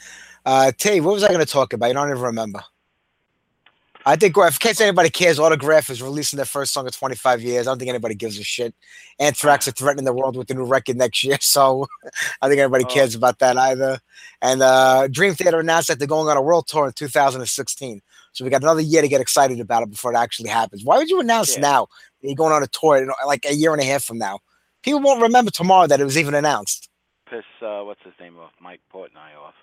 Uh, 0.46 0.72
T, 0.78 1.00
what 1.02 1.14
was 1.14 1.24
I 1.24 1.28
going 1.30 1.40
to 1.40 1.46
talk 1.46 1.74
about? 1.74 1.88
You 1.88 1.94
don't 1.94 2.10
even 2.10 2.22
remember. 2.22 2.62
I 4.06 4.16
think, 4.16 4.36
in 4.36 4.52
case 4.54 4.82
anybody 4.82 5.10
cares, 5.12 5.40
Autograph 5.40 5.90
is 5.92 6.02
releasing 6.02 6.38
their 6.38 6.46
first 6.46 6.74
song 6.74 6.86
in 6.88 6.92
25 6.92 7.42
years. 7.44 7.68
I 7.68 7.72
don't 7.72 7.78
think 7.78 7.90
anybody 7.90 8.16
gives 8.16 8.40
a 8.40 8.44
shit. 8.44 8.74
Anthrax 9.20 9.68
are 9.68 9.72
threatening 9.72 10.06
the 10.06 10.14
world 10.14 10.36
with 10.36 10.50
a 10.50 10.56
new 10.56 10.66
record 10.66 10.98
next 10.98 11.24
year, 11.24 11.38
so 11.42 11.86
I 12.42 12.48
think 12.48 12.60
anybody 12.60 12.86
Oh. 12.86 12.88
cares 12.88 13.14
about 13.14 13.40
that 13.40 13.58
either. 13.58 14.00
And 14.42 14.62
uh, 14.64 15.08
Dream 15.08 15.36
Theater 15.36 15.60
announced 15.60 15.90
that 15.90 16.00
they're 16.00 16.08
going 16.08 16.30
on 16.30 16.38
a 16.38 16.42
world 16.42 16.68
tour 16.68 16.88
in 16.88 16.94
2016. 16.94 18.02
So 18.34 18.44
we 18.44 18.50
got 18.50 18.64
another 18.64 18.82
year 18.82 19.02
to 19.02 19.08
get 19.08 19.22
excited 19.22 19.60
about 19.60 19.84
it 19.84 19.92
before 19.92 20.14
it 20.14 20.18
actually 20.18 20.50
happens. 20.50 20.84
Why 20.84 20.98
would 20.98 21.10
you 21.10 21.20
announce 21.20 21.56
Yeah. 21.56 21.62
now 21.62 21.88
you're 22.22 22.36
going 22.36 22.54
on 22.54 22.64
a 22.64 22.68
tour 22.68 23.08
like 23.26 23.46
a 23.46 23.56
year 23.56 23.74
and 23.74 23.82
a 23.82 23.86
half 23.86 24.04
from 24.04 24.18
now? 24.18 24.40
People 24.84 25.02
won't 25.02 25.22
remember 25.22 25.52
tomorrow 25.52 25.88
that 25.88 26.02
it 26.02 26.06
was 26.06 26.18
even 26.18 26.34
announced. 26.34 26.90
Piss, 27.30 27.44
uh, 27.62 27.82
what's 27.84 28.02
his 28.04 28.14
name 28.20 28.38
off? 28.38 28.52
Mike 28.62 28.82
Portnoy 28.94 29.38
off. 29.42 29.54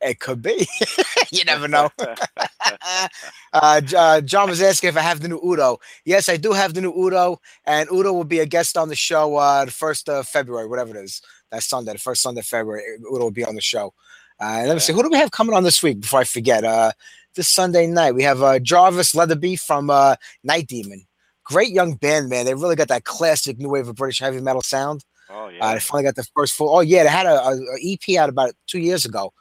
It 0.00 0.20
could 0.20 0.42
be. 0.42 0.68
you 1.32 1.44
never 1.44 1.68
know. 1.68 1.90
uh, 3.52 3.80
uh, 3.96 4.20
John 4.20 4.48
was 4.48 4.60
asking 4.60 4.88
if 4.88 4.96
I 4.96 5.00
have 5.00 5.20
the 5.20 5.28
new 5.28 5.40
Udo. 5.42 5.78
Yes, 6.04 6.28
I 6.28 6.36
do 6.36 6.52
have 6.52 6.74
the 6.74 6.80
new 6.82 6.92
Udo, 6.92 7.40
and 7.66 7.90
Udo 7.90 8.12
will 8.12 8.24
be 8.24 8.40
a 8.40 8.46
guest 8.46 8.76
on 8.76 8.88
the 8.88 8.96
show 8.96 9.36
uh, 9.36 9.64
the 9.64 9.70
first 9.70 10.08
of 10.08 10.26
February, 10.28 10.68
whatever 10.68 10.96
it 10.96 11.02
is. 11.02 11.22
That 11.50 11.62
Sunday, 11.62 11.92
the 11.92 11.98
first 11.98 12.22
Sunday 12.22 12.40
of 12.40 12.46
February, 12.46 12.82
Udo 13.12 13.24
will 13.24 13.30
be 13.30 13.44
on 13.44 13.54
the 13.54 13.60
show. 13.60 13.94
Uh, 14.38 14.64
let 14.66 14.74
me 14.74 14.80
see, 14.80 14.92
who 14.92 15.02
do 15.02 15.08
we 15.08 15.16
have 15.16 15.30
coming 15.30 15.54
on 15.56 15.64
this 15.64 15.82
week 15.82 16.00
before 16.00 16.20
I 16.20 16.24
forget? 16.24 16.64
Uh, 16.64 16.92
this 17.34 17.48
Sunday 17.48 17.86
night, 17.86 18.14
we 18.14 18.22
have 18.24 18.42
uh, 18.42 18.58
Jarvis 18.58 19.14
Leatherby 19.14 19.56
from 19.56 19.88
uh, 19.90 20.16
Night 20.44 20.66
Demon. 20.66 21.06
Great 21.46 21.70
young 21.70 21.94
band, 21.94 22.28
man. 22.28 22.44
They 22.44 22.54
really 22.54 22.74
got 22.76 22.88
that 22.88 23.04
classic 23.04 23.58
new 23.58 23.68
wave 23.68 23.88
of 23.88 23.94
British 23.94 24.18
heavy 24.18 24.40
metal 24.40 24.62
sound. 24.62 25.04
oh 25.30 25.46
Uh, 25.46 25.48
yeah. 25.50 25.74
they 25.74 25.80
finally 25.80 26.04
got 26.04 26.16
the 26.16 26.26
first 26.36 26.54
full. 26.54 26.74
Oh 26.76 26.80
yeah, 26.80 27.04
they 27.04 27.08
had 27.08 27.26
a, 27.26 27.40
a, 27.40 27.52
a 27.56 27.78
EP 27.82 28.16
out 28.18 28.28
about 28.28 28.52
two 28.66 28.80
years 28.80 29.04
ago. 29.04 29.32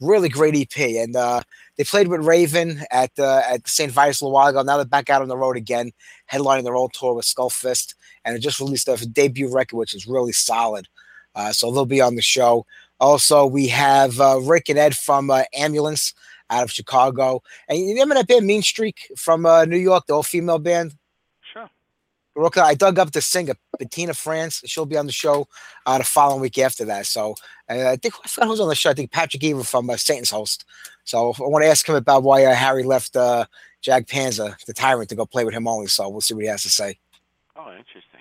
Really 0.00 0.28
great 0.28 0.54
EP, 0.56 0.76
and 0.78 1.16
uh, 1.16 1.40
they 1.78 1.84
played 1.84 2.08
with 2.08 2.20
Raven 2.26 2.82
at 2.90 3.10
uh, 3.18 3.42
at 3.48 3.66
St. 3.66 3.90
Vitus 3.90 4.20
a 4.20 4.24
little 4.24 4.34
while 4.34 4.48
ago. 4.48 4.60
Now 4.62 4.76
they're 4.76 4.84
back 4.84 5.08
out 5.08 5.22
on 5.22 5.28
the 5.28 5.36
road 5.36 5.56
again, 5.56 5.92
headlining 6.30 6.64
their 6.64 6.74
old 6.76 6.92
tour 6.92 7.14
with 7.14 7.24
Skull 7.24 7.48
Fist, 7.48 7.94
and 8.24 8.34
they 8.34 8.40
just 8.40 8.60
released 8.60 8.86
their 8.86 8.96
debut 8.96 9.50
record, 9.50 9.76
which 9.78 9.94
is 9.94 10.06
really 10.06 10.32
solid. 10.32 10.86
Uh, 11.34 11.52
so 11.52 11.70
they'll 11.72 11.86
be 11.86 12.00
on 12.02 12.16
the 12.16 12.22
show. 12.22 12.66
Also, 13.00 13.46
we 13.46 13.68
have 13.68 14.20
uh, 14.20 14.40
Rick 14.42 14.68
and 14.68 14.78
Ed 14.78 14.94
from 14.96 15.30
uh, 15.30 15.44
Ambulance 15.54 16.12
out 16.50 16.64
of 16.64 16.70
Chicago, 16.72 17.40
and 17.68 17.78
you 17.78 17.88
remember 17.90 18.16
that 18.16 18.28
band 18.28 18.46
Mean 18.46 18.62
Streak 18.62 19.06
from 19.16 19.46
uh, 19.46 19.64
New 19.64 19.78
York, 19.78 20.04
the 20.06 20.12
all 20.14 20.22
female 20.22 20.58
band. 20.58 20.94
Brooke, 22.34 22.58
I 22.58 22.74
dug 22.74 22.98
up 22.98 23.12
the 23.12 23.20
singer, 23.20 23.54
Bettina 23.78 24.12
France. 24.12 24.60
She'll 24.66 24.86
be 24.86 24.96
on 24.96 25.06
the 25.06 25.12
show 25.12 25.46
uh, 25.86 25.98
the 25.98 26.04
following 26.04 26.40
week 26.40 26.58
after 26.58 26.84
that. 26.86 27.06
So 27.06 27.34
uh, 27.70 27.90
I 27.90 27.96
think 27.96 28.14
I 28.24 28.28
forgot 28.28 28.48
who's 28.48 28.60
on 28.60 28.68
the 28.68 28.74
show. 28.74 28.90
I 28.90 28.94
think 28.94 29.12
Patrick 29.12 29.44
Evil 29.44 29.62
from 29.62 29.88
uh, 29.88 29.96
Satan's 29.96 30.30
Host. 30.30 30.64
So 31.04 31.32
I 31.38 31.42
want 31.42 31.64
to 31.64 31.68
ask 31.68 31.88
him 31.88 31.94
about 31.94 32.24
why 32.24 32.44
uh, 32.44 32.54
Harry 32.54 32.82
left 32.82 33.16
uh, 33.16 33.46
Jag 33.82 34.06
Panzer, 34.06 34.56
the 34.64 34.72
Tyrant, 34.72 35.08
to 35.10 35.14
go 35.14 35.26
play 35.26 35.44
with 35.44 35.54
him 35.54 35.68
only. 35.68 35.86
So 35.86 36.08
we'll 36.08 36.22
see 36.22 36.34
what 36.34 36.42
he 36.42 36.48
has 36.48 36.62
to 36.62 36.70
say. 36.70 36.98
Oh, 37.56 37.70
interesting. 37.70 38.20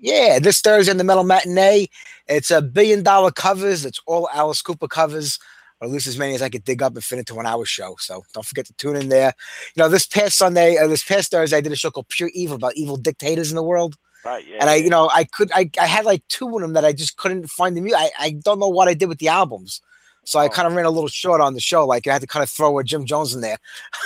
Yeah, 0.00 0.38
this 0.38 0.60
Thursday 0.60 0.90
in 0.90 0.98
the 0.98 1.04
Metal 1.04 1.24
Matinee, 1.24 1.88
it's 2.28 2.50
a 2.50 2.62
billion 2.62 3.02
dollar 3.02 3.30
covers. 3.30 3.84
It's 3.84 4.00
all 4.06 4.28
Alice 4.32 4.62
Cooper 4.62 4.88
covers, 4.88 5.38
or 5.80 5.86
at 5.86 5.92
least 5.92 6.06
as 6.06 6.18
many 6.18 6.34
as 6.34 6.42
I 6.42 6.48
could 6.48 6.64
dig 6.64 6.82
up 6.82 6.94
and 6.94 7.04
fit 7.04 7.18
into 7.18 7.38
an 7.38 7.46
hour 7.46 7.64
show. 7.64 7.96
So 7.98 8.24
don't 8.34 8.46
forget 8.46 8.66
to 8.66 8.72
tune 8.74 8.96
in 8.96 9.08
there. 9.08 9.32
You 9.74 9.82
know, 9.82 9.88
this 9.88 10.06
past 10.06 10.36
Sunday, 10.36 10.76
uh, 10.76 10.86
this 10.86 11.04
past 11.04 11.30
Thursday, 11.30 11.56
I 11.56 11.60
did 11.60 11.72
a 11.72 11.76
show 11.76 11.90
called 11.90 12.08
Pure 12.08 12.30
Evil 12.34 12.56
about 12.56 12.76
evil 12.76 12.96
dictators 12.96 13.50
in 13.50 13.56
the 13.56 13.62
world. 13.62 13.96
Right. 14.24 14.44
Yeah. 14.46 14.58
and 14.60 14.70
I, 14.70 14.74
you 14.76 14.90
know, 14.90 15.08
I 15.12 15.24
could, 15.24 15.50
I, 15.54 15.70
I 15.80 15.86
had 15.86 16.04
like 16.04 16.26
two 16.28 16.54
of 16.54 16.60
them 16.60 16.72
that 16.72 16.84
I 16.84 16.92
just 16.92 17.16
couldn't 17.16 17.48
find 17.48 17.76
the 17.76 17.80
music. 17.80 17.98
I, 18.00 18.10
I 18.18 18.30
don't 18.30 18.58
know 18.58 18.68
what 18.68 18.88
I 18.88 18.94
did 18.94 19.08
with 19.08 19.18
the 19.18 19.28
albums, 19.28 19.80
so 20.28 20.38
I 20.38 20.44
Oh. 20.46 20.48
kind 20.50 20.68
of 20.68 20.74
ran 20.74 20.84
a 20.84 20.90
little 20.90 21.08
short 21.08 21.40
on 21.40 21.54
the 21.54 21.60
show. 21.60 21.86
Like 21.86 22.06
I 22.06 22.12
had 22.12 22.20
to 22.20 22.26
kind 22.26 22.42
of 22.42 22.50
throw 22.50 22.78
a 22.78 22.84
Jim 22.84 23.06
Jones 23.06 23.34
in 23.34 23.40
there, 23.40 23.56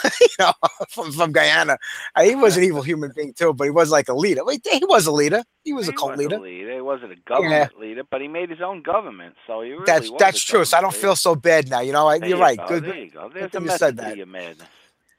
you 0.21 0.27
know, 0.39 0.53
from, 0.89 1.11
from 1.13 1.33
Guyana. 1.33 1.79
Uh, 2.15 2.23
he 2.23 2.37
was 2.37 2.57
an 2.57 2.63
evil 2.63 2.83
human 2.83 3.11
being 3.17 3.35
too, 3.35 3.53
but 3.53 3.65
he 3.65 3.71
was 3.71 3.91
like 3.91 4.09
a 4.09 4.15
leader. 4.15 4.45
Wait, 4.45 4.65
he 4.71 4.85
was 4.85 5.07
a 5.07 5.13
leader. 5.13 5.43
He 5.65 5.73
was 5.73 5.89
a 5.89 5.91
He 5.91 5.97
cult 5.97 6.13
was 6.13 6.19
leader. 6.21 6.37
A 6.37 6.41
leader. 6.41 6.75
He 6.75 6.81
wasn't 6.81 7.13
a 7.13 7.17
government 7.17 7.79
leader, 7.79 8.03
but 8.09 8.21
he 8.21 8.29
made 8.29 8.51
his 8.51 8.61
own 8.61 8.83
government. 8.83 9.35
So 9.47 9.63
he 9.63 9.71
really 9.73 9.85
That's 9.85 10.11
that's 10.19 10.45
true. 10.45 10.65
So 10.65 10.77
I 10.77 10.81
don't 10.81 10.91
government 10.91 11.03
feel 11.03 11.17
so 11.17 11.35
bad 11.35 11.69
now. 11.69 11.81
You 11.81 11.93
know, 11.93 12.07
I, 12.07 12.17
you're 12.17 12.29
you 12.29 12.41
right. 12.41 12.57
go, 12.59 12.69
Good. 12.69 12.85
There 12.85 12.97
you 12.97 13.11
go. 13.11 13.29
There's 13.29 13.47
a 13.47 13.49
thing 13.49 13.65
you 13.65 13.77
said 13.77 13.97
that. 13.97 14.57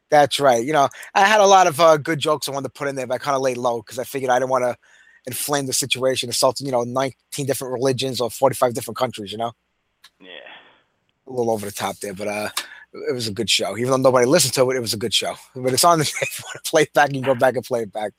That's 0.10 0.40
right. 0.40 0.64
You 0.64 0.74
know, 0.74 0.90
I 1.16 1.26
had 1.26 1.42
a 1.42 1.46
lot 1.48 1.68
of 1.68 1.80
uh, 1.80 1.98
good 1.98 2.20
jokes 2.20 2.48
I 2.48 2.52
wanted 2.52 2.68
to 2.68 2.74
put 2.78 2.88
in 2.88 2.96
there, 2.96 3.08
but 3.08 3.16
I 3.16 3.18
kind 3.18 3.36
of 3.36 3.42
laid 3.42 3.58
low 3.58 3.82
because 3.82 3.98
I 4.00 4.04
figured 4.04 4.30
I 4.30 4.38
didn't 4.38 4.52
want 4.52 4.64
to 4.64 4.78
inflame 5.26 5.66
the 5.66 5.74
situation, 5.74 6.30
assaulting, 6.30 6.66
you 6.68 6.72
know, 6.72 6.84
19 6.84 7.46
different 7.46 7.74
religions 7.74 8.22
or 8.22 8.30
45 8.30 8.74
different 8.74 8.98
countries, 8.98 9.32
you 9.32 9.38
know? 9.40 9.54
Yeah. 10.20 10.28
A 11.28 11.32
little 11.32 11.52
over 11.52 11.66
the 11.66 11.72
top 11.72 11.98
there, 11.98 12.14
but 12.14 12.28
uh, 12.28 12.50
it 12.94 13.14
was 13.14 13.28
a 13.28 13.32
good 13.32 13.50
show. 13.50 13.78
Even 13.78 13.92
though 13.92 14.10
nobody 14.10 14.26
listened 14.26 14.54
to 14.56 14.70
it, 14.72 14.78
it 14.78 14.82
was 14.82 14.94
a 14.94 14.98
good 14.98 15.14
show. 15.14 15.36
But 15.56 15.74
it's 15.74 15.84
on 15.84 16.00
the 16.00 16.04
if 16.04 16.40
you 16.40 16.44
want 16.46 16.64
to 16.64 16.70
play 16.70 16.82
it 16.84 16.94
back, 16.94 17.10
you 17.10 17.22
can 17.22 17.34
go 17.34 17.36
back 17.36 17.56
and 17.56 17.64
play 17.66 17.84
it 17.84 17.92
back. 17.94 18.14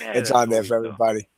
yeah 0.00 0.12
it's 0.14 0.30
on 0.30 0.48
there 0.50 0.62
for 0.64 0.76
everybody. 0.76 1.28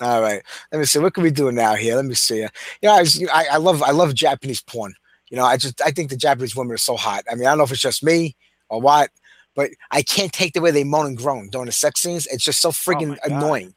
All 0.00 0.20
right, 0.22 0.42
let 0.72 0.78
me 0.78 0.84
see. 0.84 0.98
What 0.98 1.14
can 1.14 1.22
we 1.22 1.30
do 1.30 1.52
now 1.52 1.74
here? 1.74 1.94
Let 1.96 2.06
me 2.06 2.14
see. 2.14 2.42
Uh, 2.42 2.48
you 2.80 2.88
know, 2.88 2.94
I, 2.96 3.00
was- 3.00 3.22
I, 3.32 3.46
I 3.52 3.56
love 3.58 3.82
I 3.82 3.90
love 3.92 4.14
Japanese 4.14 4.60
porn. 4.60 4.94
You 5.30 5.36
know, 5.36 5.44
I 5.44 5.56
just 5.56 5.80
I 5.80 5.90
think 5.92 6.10
the 6.10 6.16
Japanese 6.16 6.56
women 6.56 6.72
are 6.74 6.78
so 6.78 6.96
hot. 6.96 7.24
I 7.30 7.34
mean, 7.36 7.46
I 7.46 7.50
don't 7.50 7.58
know 7.58 7.64
if 7.64 7.70
it's 7.72 7.80
just 7.80 8.02
me 8.02 8.34
or 8.68 8.80
what, 8.80 9.10
but 9.54 9.70
I 9.90 10.02
can't 10.02 10.32
take 10.32 10.54
the 10.54 10.60
way 10.60 10.70
they 10.72 10.82
moan 10.84 11.06
and 11.06 11.16
groan 11.16 11.48
during 11.50 11.66
the 11.66 11.72
sex 11.72 12.00
scenes. 12.02 12.26
It's 12.26 12.42
just 12.44 12.60
so 12.60 12.70
friggin' 12.70 13.10
my 13.10 13.18
God. 13.28 13.30
annoying. 13.42 13.74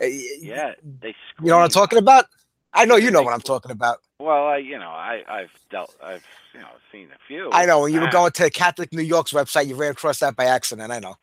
Uh, 0.00 0.06
Yeah. 0.06 0.74
They. 1.00 1.14
You 1.42 1.46
know 1.48 1.56
what 1.56 1.64
I'm 1.64 1.70
talking 1.70 1.98
about? 1.98 2.26
I 2.72 2.84
know 2.84 2.96
you 2.96 3.10
know 3.10 3.22
what 3.22 3.34
I'm 3.34 3.40
talking 3.40 3.72
about. 3.72 3.98
Well, 4.20 4.48
I, 4.48 4.58
you 4.58 4.78
know, 4.78 4.90
I, 4.90 5.22
I've 5.26 5.50
dealt, 5.70 5.96
I've, 6.02 6.24
you 6.52 6.60
know, 6.60 6.66
seen 6.92 7.08
a 7.14 7.18
few. 7.26 7.50
I 7.52 7.64
know 7.64 7.80
when 7.80 7.94
you 7.94 8.00
were 8.02 8.08
going 8.08 8.32
to 8.32 8.50
Catholic 8.50 8.92
New 8.92 9.02
York's 9.02 9.32
website, 9.32 9.66
you 9.66 9.74
ran 9.76 9.92
across 9.92 10.18
that 10.18 10.36
by 10.36 10.44
accident. 10.44 10.92
I 10.92 10.98
know. 10.98 11.16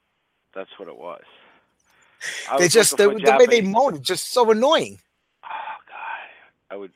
That's 0.56 0.72
what 0.78 0.88
it 0.88 0.98
was. 0.98 1.22
I 2.50 2.58
They 2.58 2.64
was 2.64 2.74
just 2.74 2.98
the, 2.98 3.10
the 3.10 3.36
way 3.38 3.46
they 3.46 3.62
moan 3.62 3.96
is 3.96 4.02
just 4.02 4.34
so 4.34 4.50
annoying. 4.50 5.00
Oh 5.46 5.78
God, 5.88 6.74
I 6.74 6.76
would. 6.78 6.92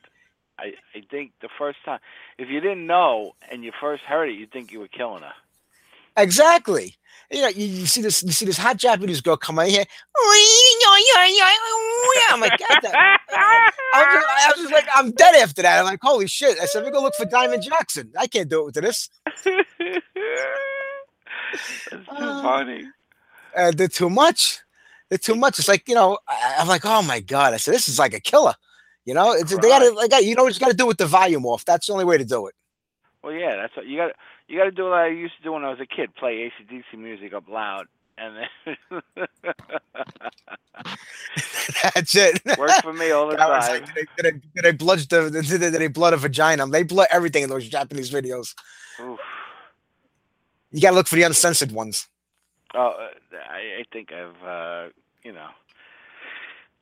I, 0.58 0.72
I 0.94 1.02
think 1.08 1.32
the 1.40 1.48
first 1.56 1.78
time, 1.84 2.00
if 2.36 2.48
you 2.48 2.60
didn't 2.60 2.86
know 2.86 3.32
and 3.50 3.62
you 3.62 3.70
first 3.80 4.02
heard 4.02 4.28
it, 4.28 4.32
you'd 4.32 4.50
think 4.50 4.72
you 4.72 4.80
were 4.80 4.88
killing 4.88 5.22
her. 5.22 5.32
Exactly. 6.16 6.96
You 7.30 7.42
know, 7.42 7.48
you, 7.48 7.66
you 7.66 7.86
see 7.86 8.02
this 8.02 8.22
you 8.22 8.32
see 8.32 8.44
this 8.44 8.58
hot 8.58 8.76
Japanese 8.76 9.20
girl 9.22 9.36
come 9.38 9.58
in 9.60 9.68
here. 9.70 9.84
I'm 12.30 12.40
like, 12.40 12.58
God, 12.58 12.78
that, 12.82 13.18
I, 13.94 14.02
was 14.04 14.14
just, 14.14 14.26
I 14.28 14.48
was 14.48 14.60
just 14.60 14.72
like, 14.72 14.88
I'm 14.94 15.10
dead 15.12 15.34
after 15.36 15.62
that. 15.62 15.78
I'm 15.78 15.84
like, 15.86 16.00
holy 16.02 16.26
shit. 16.26 16.58
I 16.60 16.66
said, 16.66 16.80
let 16.80 16.86
me 16.86 16.92
go 16.92 17.02
look 17.02 17.14
for 17.14 17.24
Diamond 17.24 17.62
Jackson. 17.62 18.12
I 18.18 18.26
can't 18.26 18.50
do 18.50 18.60
it 18.60 18.64
with 18.66 18.74
this. 18.74 19.08
That's 21.90 22.06
too 22.18 22.24
Uh, 22.24 22.42
funny. 22.42 22.84
Uh, 23.56 23.72
they're 23.74 23.88
too 23.88 24.10
much. 24.10 24.60
They're 25.08 25.18
too 25.18 25.34
much. 25.36 25.58
It's 25.58 25.68
like, 25.68 25.88
you 25.88 25.94
know, 25.94 26.18
I, 26.28 26.56
I'm 26.58 26.68
like, 26.68 26.84
oh 26.84 27.02
my 27.02 27.20
God. 27.20 27.54
I 27.54 27.58
said, 27.58 27.74
this 27.74 27.88
is 27.88 27.98
like 27.98 28.14
a 28.14 28.20
killer. 28.20 28.54
You 29.04 29.14
know, 29.14 29.32
it's, 29.32 29.50
they 29.50 29.68
gotta 29.68 29.90
like 29.92 30.12
you 30.22 30.34
know 30.36 30.44
what 30.44 30.54
you 30.54 30.60
gotta 30.60 30.74
do 30.74 30.86
with 30.86 30.98
the 30.98 31.06
volume 31.06 31.44
off. 31.46 31.64
That's 31.64 31.86
the 31.88 31.92
only 31.92 32.04
way 32.04 32.18
to 32.18 32.24
do 32.24 32.46
it. 32.46 32.54
Well, 33.22 33.32
yeah, 33.32 33.56
that's 33.56 33.76
what 33.76 33.86
you 33.86 33.96
got. 33.98 34.12
You 34.52 34.58
got 34.58 34.64
to 34.64 34.70
do 34.70 34.84
what 34.84 34.92
I 34.92 35.06
used 35.06 35.34
to 35.38 35.42
do 35.42 35.52
when 35.52 35.64
I 35.64 35.70
was 35.70 35.80
a 35.80 35.86
kid: 35.86 36.14
play 36.14 36.52
ACDC 36.60 36.98
music 36.98 37.32
up 37.32 37.48
loud, 37.48 37.86
and 38.18 38.36
then 38.36 38.46
That's 41.94 42.14
it. 42.14 42.42
worked 42.58 42.82
for 42.82 42.92
me 42.92 43.12
all 43.12 43.30
the 43.30 43.36
I 43.40 43.48
was 43.48 43.66
time. 43.66 43.80
like, 43.80 43.86
did 43.86 43.94
they, 43.94 44.04
did 44.22 44.24
they, 44.24 44.32
did 44.62 44.78
the 44.78 45.30
did 45.30 45.46
they, 45.48 45.70
did 45.70 45.80
they 45.80 45.86
blood 45.86 46.12
a 46.12 46.18
vagina? 46.18 46.66
They 46.66 46.82
blood 46.82 47.08
everything 47.10 47.44
in 47.44 47.48
those 47.48 47.66
Japanese 47.66 48.10
videos. 48.10 48.54
Oof. 49.00 49.18
You 50.70 50.82
gotta 50.82 50.96
look 50.96 51.08
for 51.08 51.16
the 51.16 51.22
uncensored 51.22 51.72
ones. 51.72 52.06
Oh, 52.74 52.88
uh, 52.88 53.08
I, 53.50 53.80
I 53.80 53.84
think 53.90 54.12
I've, 54.12 54.42
uh, 54.46 54.90
you 55.24 55.32
know, 55.32 55.48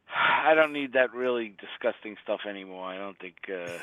I 0.44 0.54
don't 0.56 0.72
need 0.72 0.94
that 0.94 1.14
really 1.14 1.54
disgusting 1.60 2.16
stuff 2.24 2.40
anymore. 2.48 2.86
I 2.86 2.98
don't 2.98 3.16
think. 3.20 3.36
Uh, 3.48 3.78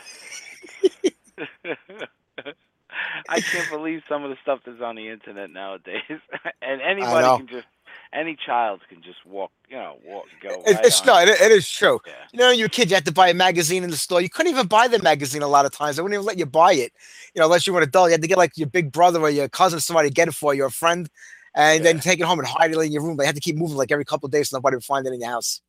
I 3.30 3.42
can't 3.42 3.70
believe 3.70 4.02
some 4.08 4.24
of 4.24 4.30
the 4.30 4.38
stuff 4.42 4.60
that's 4.66 4.82
on 4.82 4.96
the 4.96 5.10
internet 5.10 5.52
nowadays, 5.52 6.02
and 6.62 6.82
anybody 6.82 7.46
can 7.46 7.48
just, 7.48 7.68
any 8.14 8.36
child 8.36 8.82
can 8.90 9.02
just 9.02 9.26
walk, 9.26 9.52
you 9.70 9.78
know, 9.78 9.98
walk, 10.06 10.26
go. 10.42 10.50
It, 10.66 10.76
right 10.76 10.86
it's 10.86 11.02
on. 11.02 11.08
no, 11.08 11.20
it, 11.20 11.30
it 11.30 11.52
is 11.52 11.70
true. 11.70 12.00
Yeah. 12.06 12.14
You 12.32 12.40
know, 12.40 12.66
a 12.66 12.70
kid, 12.70 12.90
you 12.90 12.96
had 12.96 13.06
to 13.06 13.12
buy 13.12 13.30
a 13.30 13.34
magazine 13.34 13.84
in 13.84 13.90
the 13.90 13.98
store. 13.98 14.22
You 14.22 14.30
couldn't 14.30 14.52
even 14.52 14.68
buy 14.68 14.88
the 14.88 15.02
magazine 15.02 15.42
a 15.42 15.48
lot 15.48 15.66
of 15.66 15.72
times. 15.72 15.96
They 15.96 16.02
wouldn't 16.02 16.16
even 16.16 16.26
let 16.26 16.38
you 16.38 16.46
buy 16.46 16.74
it. 16.74 16.94
You 17.34 17.40
know, 17.40 17.46
unless 17.46 17.68
you 17.68 17.74
were 17.74 17.80
an 17.80 17.88
adult, 17.88 18.10
you 18.10 18.14
had 18.14 18.22
to 18.22 18.28
get 18.28 18.38
like 18.38 18.58
your 18.58 18.68
big 18.68 18.92
brother 18.92 19.20
or 19.20 19.30
your 19.30 19.50
cousin, 19.50 19.80
somebody 19.80 20.10
to 20.10 20.14
get 20.14 20.28
it 20.28 20.34
for 20.34 20.54
you, 20.54 20.64
or 20.64 20.68
a 20.68 20.72
friend, 20.72 21.10
and 21.56 21.86
then 21.86 22.00
take 22.00 22.20
it 22.20 22.24
home 22.24 22.40
and 22.40 22.48
hide 22.48 22.72
it 22.72 22.80
in 22.80 22.92
your 22.92 23.04
room. 23.04 23.18
They 23.18 23.26
had 23.26 23.36
to 23.36 23.42
keep 23.42 23.56
moving 23.56 23.78
like 23.78 23.92
every 23.92 24.06
couple 24.06 24.28
of 24.28 24.32
days 24.32 24.50
so 24.50 24.58
nobody 24.58 24.76
would 24.76 24.84
find 24.84 25.06
it 25.06 25.14
in 25.14 25.20
your 25.20 25.30
house. 25.30 25.62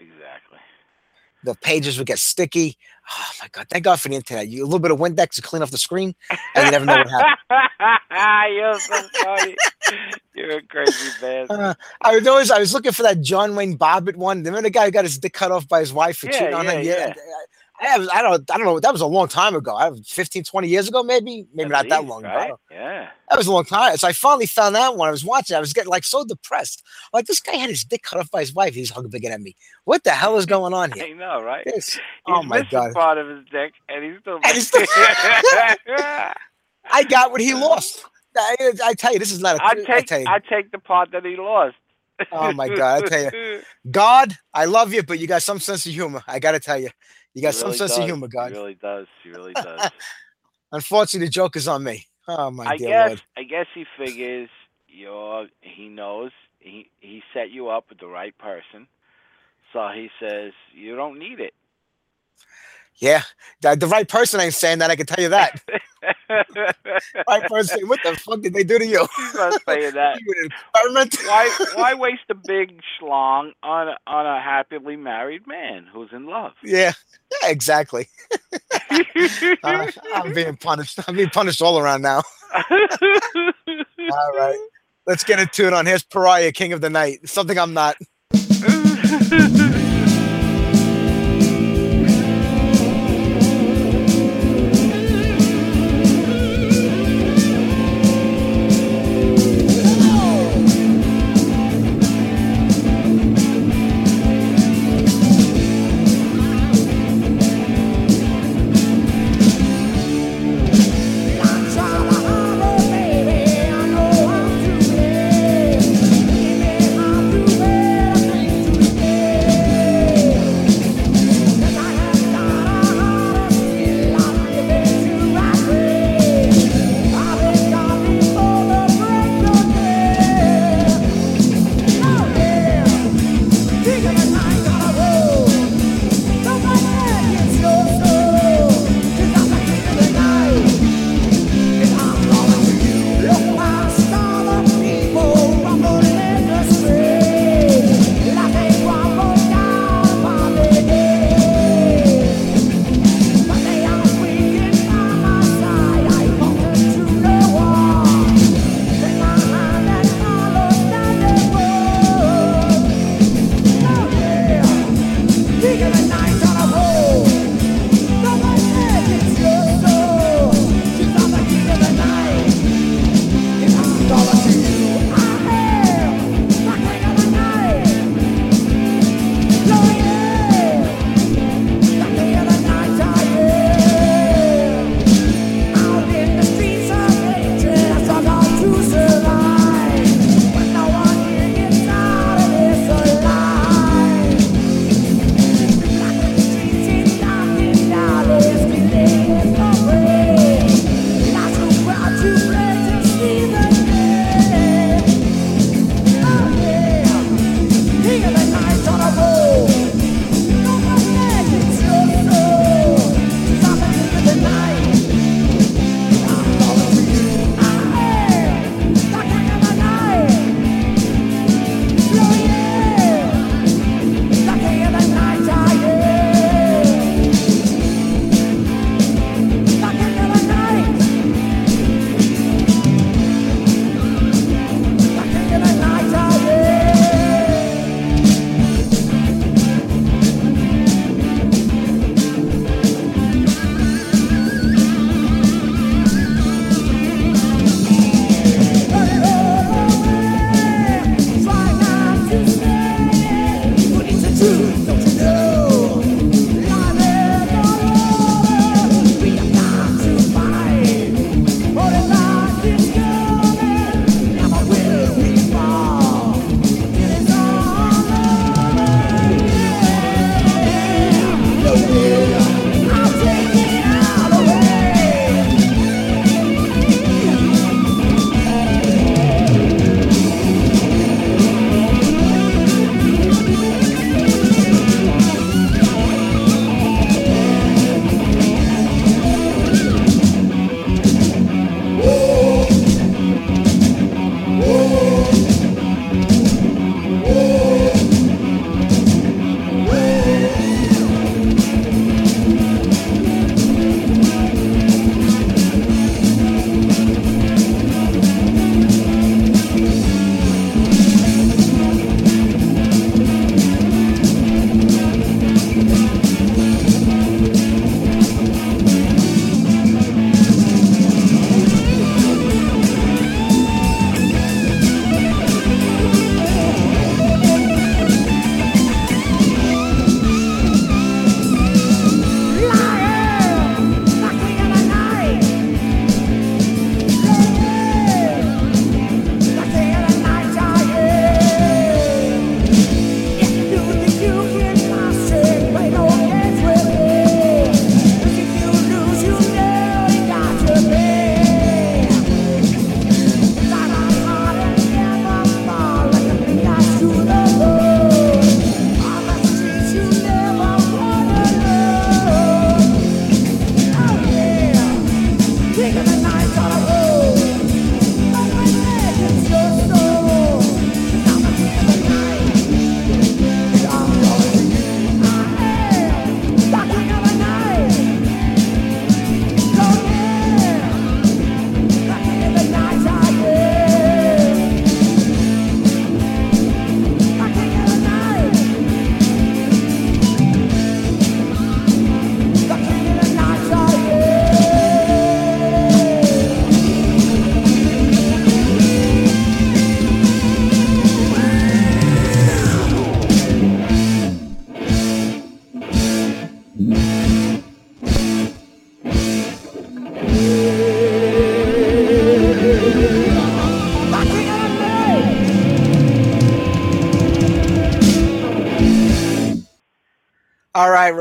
Exactly. 0.00 0.51
The 1.44 1.54
pages 1.56 1.98
would 1.98 2.06
get 2.06 2.18
sticky. 2.18 2.76
Oh 3.12 3.30
my 3.40 3.48
god! 3.52 3.66
Thank 3.68 3.84
God 3.84 4.00
for 4.00 4.08
the 4.08 4.14
internet. 4.16 4.48
You 4.48 4.62
a 4.62 4.66
little 4.66 4.78
bit 4.78 4.90
of 4.92 4.98
Windex 4.98 5.30
to 5.36 5.42
clean 5.42 5.62
off 5.62 5.70
the 5.70 5.78
screen, 5.78 6.14
and 6.54 6.64
you 6.64 6.70
never 6.70 6.84
know 6.84 6.96
what 6.96 7.08
happened. 7.08 7.36
You're 8.54 8.78
so 8.80 9.02
funny. 9.22 9.56
You're 10.34 10.58
a 10.58 10.62
crazy 10.62 11.10
man. 11.20 11.46
Uh, 11.50 11.74
I 12.00 12.14
was 12.16 12.26
always 12.26 12.50
I 12.50 12.58
was 12.58 12.72
looking 12.72 12.92
for 12.92 13.02
that 13.02 13.20
John 13.20 13.56
Wayne 13.56 13.76
Bobbitt 13.76 14.16
one. 14.16 14.42
The 14.42 14.70
guy 14.70 14.86
who 14.86 14.90
got 14.92 15.04
his 15.04 15.18
dick 15.18 15.32
cut 15.32 15.50
off 15.50 15.68
by 15.68 15.80
his 15.80 15.92
wife 15.92 16.18
for 16.18 16.26
Yeah, 16.26 16.32
cheating 16.38 16.54
on 16.54 16.64
yeah, 16.66 16.72
him? 16.72 16.84
yeah. 16.84 17.14
I, 17.16 17.16
I, 17.80 17.98
was, 17.98 18.08
I 18.10 18.22
don't 18.22 18.48
I 18.50 18.56
don't 18.58 18.66
know. 18.66 18.78
That 18.78 18.92
was 18.92 19.00
a 19.00 19.06
long 19.06 19.26
time 19.28 19.56
ago. 19.56 19.74
I 19.74 19.88
was 19.88 20.06
15, 20.08 20.44
20 20.44 20.68
years 20.68 20.88
ago, 20.88 21.02
maybe. 21.02 21.46
Maybe 21.52 21.66
At 21.66 21.70
not 21.70 21.88
that 21.88 22.04
long 22.04 22.20
ago. 22.20 22.28
I 22.32 22.36
right? 22.36 22.48
don't- 22.48 22.60
Yeah. 22.70 23.08
That 23.28 23.38
was 23.38 23.46
a 23.46 23.52
long 23.52 23.64
time. 23.64 23.96
So 23.96 24.06
I 24.06 24.12
finally 24.12 24.46
found 24.46 24.74
that 24.76 24.94
one. 24.96 25.08
I 25.08 25.10
was 25.10 25.24
watching. 25.24 25.56
I 25.56 25.60
was 25.60 25.72
getting 25.72 25.90
like 25.90 26.04
so 26.04 26.24
depressed. 26.24 26.82
Like 27.12 27.26
this 27.26 27.40
guy 27.40 27.54
had 27.56 27.70
his 27.70 27.82
dick 27.82 28.02
cut 28.02 28.20
off 28.20 28.30
by 28.30 28.40
his 28.40 28.52
wife. 28.54 28.74
He's 28.74 28.90
hugging 28.90 29.24
at 29.26 29.40
me. 29.40 29.56
What 29.84 30.04
the 30.04 30.10
hell 30.10 30.36
is 30.36 30.46
going 30.46 30.74
on 30.74 30.92
here? 30.94 31.04
I 31.06 31.12
know, 31.12 31.42
right? 31.42 31.64
This. 31.64 31.98
Oh 32.28 32.42
my 32.42 32.62
god. 32.62 32.92
part 32.92 33.18
of 33.18 33.26
his 33.28 33.44
dick, 33.50 33.72
and 33.88 34.04
he's 34.04 34.20
still. 34.20 34.36
And 34.44 34.54
he's 34.54 34.68
still- 34.68 34.86
I 36.90 37.04
got 37.08 37.30
what 37.32 37.40
he 37.40 37.54
lost. 37.54 38.04
I, 38.36 38.72
I 38.84 38.94
tell 38.94 39.12
you, 39.12 39.18
this 39.18 39.32
is 39.32 39.40
not 39.40 39.56
a. 39.56 39.62
I 39.62 39.68
I 39.70 39.74
take 39.74 40.06
tell 40.06 40.20
you, 40.20 40.26
I 40.28 40.38
take 40.38 40.70
the 40.72 40.78
part 40.78 41.10
that 41.12 41.24
he 41.24 41.36
lost. 41.36 41.76
Oh, 42.30 42.52
my 42.52 42.68
God, 42.68 43.04
I 43.04 43.08
tell 43.08 43.32
you. 43.34 43.62
God, 43.90 44.36
I 44.54 44.66
love 44.66 44.92
you, 44.94 45.02
but 45.02 45.18
you 45.18 45.26
got 45.26 45.42
some 45.42 45.58
sense 45.58 45.84
of 45.86 45.92
humor. 45.92 46.22
I 46.28 46.38
got 46.38 46.52
to 46.52 46.60
tell 46.60 46.78
you, 46.78 46.90
you 47.34 47.42
got 47.42 47.54
some 47.54 47.68
really 47.68 47.78
sense 47.78 47.90
does. 47.92 47.98
of 47.98 48.04
humor, 48.04 48.28
God. 48.28 48.52
He 48.52 48.58
really 48.58 48.74
does. 48.74 49.06
He 49.22 49.30
really 49.30 49.54
does. 49.62 49.90
Unfortunately, 50.72 51.26
the 51.26 51.30
joke 51.32 51.56
is 51.56 51.68
on 51.68 51.82
me. 51.84 52.06
Oh 52.28 52.50
my 52.50 52.66
I 52.66 52.76
dear 52.76 52.88
guess 52.88 53.08
Lord. 53.08 53.22
I 53.36 53.42
guess 53.42 53.66
he 53.74 53.84
figures 53.98 54.48
you're 54.88 55.46
he 55.60 55.88
knows 55.88 56.30
he 56.60 56.90
he 57.00 57.22
set 57.34 57.50
you 57.50 57.68
up 57.68 57.86
with 57.88 57.98
the 57.98 58.06
right 58.06 58.36
person. 58.38 58.86
So 59.72 59.88
he 59.94 60.08
says 60.20 60.52
you 60.74 60.96
don't 60.96 61.18
need 61.18 61.40
it. 61.40 61.54
Yeah, 62.96 63.22
the, 63.62 63.74
the 63.74 63.86
right 63.86 64.08
person 64.08 64.40
ain't 64.40 64.54
saying 64.54 64.78
that. 64.78 64.90
I 64.90 64.96
can 64.96 65.06
tell 65.06 65.22
you 65.22 65.30
that. 65.30 65.60
right 67.28 67.42
person. 67.48 67.88
What 67.88 68.00
the 68.02 68.16
fuck 68.16 68.40
did 68.40 68.54
they 68.54 68.64
do 68.64 68.78
to 68.78 68.86
you? 68.86 69.06
He's 69.16 69.34
not 69.34 69.60
saying 69.66 69.94
that. 69.94 70.20
you 70.20 70.48
experiment? 70.74 71.16
Why 71.26 71.66
why 71.74 71.94
waste 71.94 72.22
a 72.30 72.34
big 72.34 72.80
schlong 73.00 73.52
on 73.62 73.88
a, 73.88 73.96
on 74.06 74.26
a 74.26 74.40
happily 74.40 74.96
married 74.96 75.46
man 75.46 75.86
who's 75.92 76.10
in 76.12 76.26
love? 76.26 76.52
Yeah, 76.62 76.92
yeah, 77.42 77.48
exactly. 77.48 78.08
Uh, 79.62 79.90
I'm 80.14 80.32
being 80.32 80.56
punished. 80.56 80.98
I'm 81.06 81.16
being 81.16 81.30
punished 81.30 81.62
all 81.62 81.78
around 81.78 82.02
now. 82.02 82.22
All 82.54 84.32
right, 84.36 84.58
let's 85.06 85.24
get 85.24 85.38
into 85.38 85.66
it. 85.66 85.72
On 85.72 85.86
his 85.86 86.02
Pariah, 86.02 86.52
King 86.52 86.72
of 86.72 86.80
the 86.80 86.90
Night. 86.90 87.28
Something 87.28 87.58
I'm 87.58 87.74
not. 87.74 87.96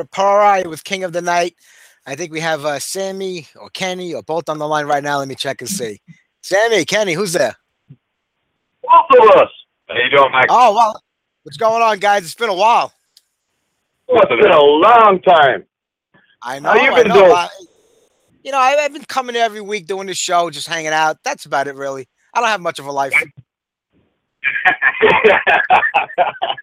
Rapari 0.04 0.66
with 0.68 0.84
King 0.84 1.04
of 1.04 1.14
the 1.14 1.22
Night. 1.22 1.56
I 2.06 2.16
think 2.16 2.32
we 2.32 2.40
have 2.40 2.66
uh, 2.66 2.80
Sammy 2.80 3.48
or 3.56 3.70
Kenny 3.70 4.14
or 4.14 4.24
both 4.24 4.50
on 4.50 4.58
the 4.58 4.68
line 4.68 4.86
right 4.86 5.04
now. 5.04 5.20
Let 5.20 5.28
me 5.28 5.36
check 5.36 5.62
and 5.62 5.70
see. 5.70 6.02
Sammy, 6.42 6.86
Kenny, 6.86 7.14
who's 7.14 7.34
there? 7.34 7.56
Both 8.84 9.22
of 9.22 9.30
us. 9.42 9.50
How 9.88 9.96
you 9.96 10.10
doing, 10.10 10.32
Mike? 10.32 10.48
Oh, 10.50 10.74
well, 10.74 11.02
what's 11.44 11.58
going 11.58 11.82
on, 11.84 12.00
guys? 12.00 12.24
It's 12.24 12.36
been 12.36 12.50
a 12.50 12.54
while. 12.56 12.92
it's 14.08 14.30
been 14.42 14.52
a 14.52 14.62
long 14.62 15.22
time. 15.22 15.66
I 16.44 16.60
know. 16.60 16.72
How 16.72 16.84
you 16.84 16.96
been 16.96 17.08
know. 17.10 17.16
doing? 17.16 17.32
I- 17.32 17.50
you 18.44 18.52
know, 18.52 18.58
I, 18.58 18.76
I've 18.80 18.94
been 18.94 19.04
coming 19.06 19.36
every 19.36 19.62
week 19.62 19.86
doing 19.88 20.08
the 20.08 20.16
show, 20.16 20.50
just 20.50 20.68
hanging 20.68 20.88
out. 20.94 21.18
That's 21.24 21.46
about 21.46 21.68
it, 21.68 21.76
really. 21.76 22.08
I 22.34 22.40
don't 22.40 22.50
have 22.50 22.62
much 22.62 22.80
of 22.80 22.88
a 22.88 22.92
life. 22.92 23.14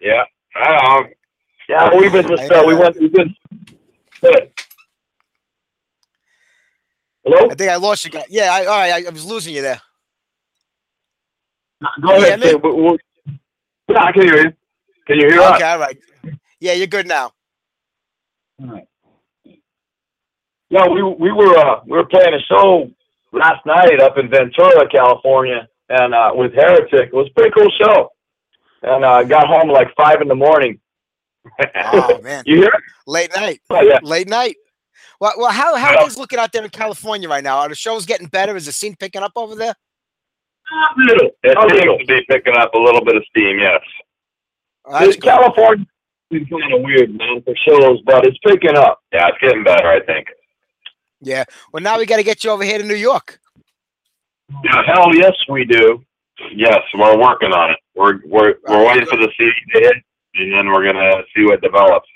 yeah. 0.01 0.23
Um, 0.61 1.07
yeah, 1.69 1.95
we've 1.95 2.11
been 2.11 2.27
just, 2.27 2.51
uh, 2.51 2.63
we 2.65 2.73
went, 2.73 2.95
been, 3.13 3.35
Good. 4.21 4.51
Hello? 7.23 7.47
I 7.49 7.55
think 7.55 7.69
I 7.69 7.75
lost 7.75 8.03
you 8.05 8.11
guys. 8.11 8.25
Yeah, 8.29 8.51
I, 8.51 8.65
all 8.65 8.77
right. 8.77 9.05
I, 9.05 9.07
I 9.07 9.11
was 9.11 9.25
losing 9.25 9.53
you 9.53 9.61
there. 9.61 9.79
Go 12.01 12.17
you 12.17 12.25
ahead. 12.25 12.41
Say, 12.41 12.47
me? 12.47 12.51
w- 12.53 12.75
w- 12.75 12.97
yeah, 13.87 14.03
I 14.03 14.11
can 14.11 14.23
hear 14.23 14.37
you. 14.37 14.53
Can 15.07 15.19
you 15.19 15.29
hear 15.29 15.41
us? 15.41 15.55
Okay, 15.55 15.69
all 15.69 15.79
right. 15.79 15.97
Yeah, 16.59 16.73
you're 16.73 16.87
good 16.87 17.07
now. 17.07 17.31
All 18.61 18.67
right. 18.67 18.87
Yeah, 20.69 20.87
we 20.87 21.01
we 21.01 21.31
were 21.31 21.57
uh, 21.57 21.81
we 21.85 21.97
were 21.97 22.05
playing 22.05 22.33
a 22.33 22.39
show 22.41 22.91
last 23.31 23.65
night 23.65 23.99
up 24.01 24.17
in 24.17 24.29
Ventura, 24.29 24.87
California, 24.89 25.67
and 25.89 26.13
uh, 26.13 26.31
with 26.33 26.53
Heretic. 26.53 27.09
It 27.09 27.13
was 27.13 27.27
a 27.27 27.33
pretty 27.33 27.51
cool 27.57 27.71
show. 27.81 28.09
And 28.83 29.03
uh, 29.03 29.11
I 29.11 29.23
got 29.23 29.47
home 29.47 29.69
like 29.69 29.87
five 29.95 30.21
in 30.21 30.27
the 30.27 30.35
morning. 30.35 30.79
Oh 31.75 32.19
man, 32.23 32.43
you 32.45 32.57
hear? 32.57 32.67
it? 32.69 32.83
late 33.07 33.31
night. 33.35 33.61
Oh, 33.69 33.81
yeah. 33.81 33.99
Late 34.03 34.27
night. 34.27 34.55
Well, 35.19 35.33
well, 35.37 35.51
how 35.51 35.75
how 35.75 35.89
are 35.89 35.93
Yeah. 35.95 36.01
things 36.01 36.17
looking 36.17 36.39
out 36.39 36.51
there 36.51 36.63
in 36.63 36.69
California 36.69 37.27
right 37.29 37.43
now? 37.43 37.57
Are 37.59 37.69
the 37.69 37.75
shows 37.75 38.05
getting 38.05 38.27
better? 38.27 38.55
Is 38.55 38.65
the 38.65 38.71
scene 38.71 38.95
picking 38.95 39.21
up 39.21 39.33
over 39.35 39.55
there? 39.55 39.73
A 40.71 40.99
little. 41.01 41.29
It 41.43 41.57
A 41.57 41.61
little. 41.61 41.97
seems 41.97 42.07
to 42.07 42.15
be 42.15 42.25
picking 42.29 42.55
up 42.55 42.73
a 42.73 42.77
little 42.79 43.03
bit 43.03 43.15
of 43.15 43.23
steam, 43.29 43.59
yes. 43.59 43.81
Oh, 44.85 44.99
that's. 44.99 45.17
California 45.17 45.85
is 46.31 46.47
kind 46.49 46.73
of 46.73 46.81
weird, 46.83 47.13
man, 47.17 47.41
for 47.43 47.55
shows, 47.67 47.99
but 48.05 48.25
it's 48.25 48.37
picking 48.45 48.77
up. 48.77 48.99
Yeah, 49.11 49.27
it's 49.29 49.37
getting 49.41 49.63
better, 49.63 49.87
I 49.87 49.99
think. 50.05 50.27
Yeah. 51.21 51.43
Well, 51.73 51.81
now 51.83 51.97
we 51.97 52.05
got 52.05 52.17
to 52.17 52.23
get 52.23 52.43
you 52.43 52.51
over 52.51 52.63
here 52.63 52.77
to 52.77 52.83
New 52.85 52.93
York. 52.95 53.39
Yeah, 54.63 54.83
hell 54.85 55.13
yes, 55.15 55.33
we 55.49 55.65
do. 55.65 56.03
Yes, 56.55 56.79
we're 56.93 57.17
working 57.19 57.51
on 57.51 57.71
it. 57.71 57.77
We're 57.95 58.19
we're 58.25 58.55
we're 58.67 58.85
waiting 58.87 59.05
for 59.07 59.17
the 59.17 59.29
CD 59.37 59.51
to 59.73 59.79
hit, 59.81 59.95
and 60.35 60.53
then 60.53 60.67
we're 60.67 60.85
gonna 60.85 61.23
see 61.35 61.43
what 61.45 61.61
develops. 61.61 62.09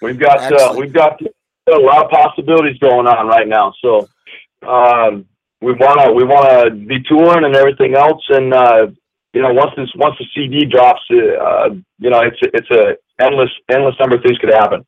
We've 0.00 0.18
got 0.18 0.52
uh, 0.52 0.74
we've 0.76 0.92
got 0.92 1.20
a 1.22 1.78
lot 1.78 2.04
of 2.04 2.10
possibilities 2.10 2.78
going 2.78 3.06
on 3.06 3.28
right 3.28 3.46
now. 3.46 3.72
So 3.82 4.08
um, 4.66 5.26
we 5.60 5.72
wanna 5.72 6.12
we 6.12 6.24
wanna 6.24 6.70
be 6.70 7.02
touring 7.02 7.44
and 7.44 7.54
everything 7.54 7.94
else, 7.94 8.22
and 8.28 8.52
uh, 8.52 8.86
you 9.32 9.42
know 9.42 9.52
once 9.52 9.72
this 9.76 9.90
once 9.96 10.16
the 10.18 10.26
CD 10.34 10.64
drops, 10.64 11.02
uh, 11.10 11.70
you 11.98 12.10
know 12.10 12.20
it's 12.20 12.38
it's 12.42 12.70
a 12.70 12.96
endless 13.22 13.50
endless 13.70 13.94
number 14.00 14.16
of 14.16 14.22
things 14.22 14.38
could 14.38 14.52
happen. 14.52 14.84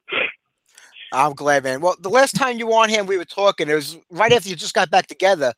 I'm 1.13 1.35
glad, 1.35 1.63
man. 1.63 1.81
Well, 1.81 1.95
the 2.01 2.09
last 2.09 2.35
time 2.35 2.59
you 2.59 2.67
were 2.67 2.75
on 2.75 2.89
here, 2.89 3.05
we 3.05 3.17
were 3.17 3.25
talking. 3.25 3.69
It 3.69 3.75
was 3.75 3.97
right 4.11 4.33
after 4.33 4.49
you 4.49 4.57
just 4.57 4.75
got 4.75 4.91
back 4.91 5.07
together 5.07 5.53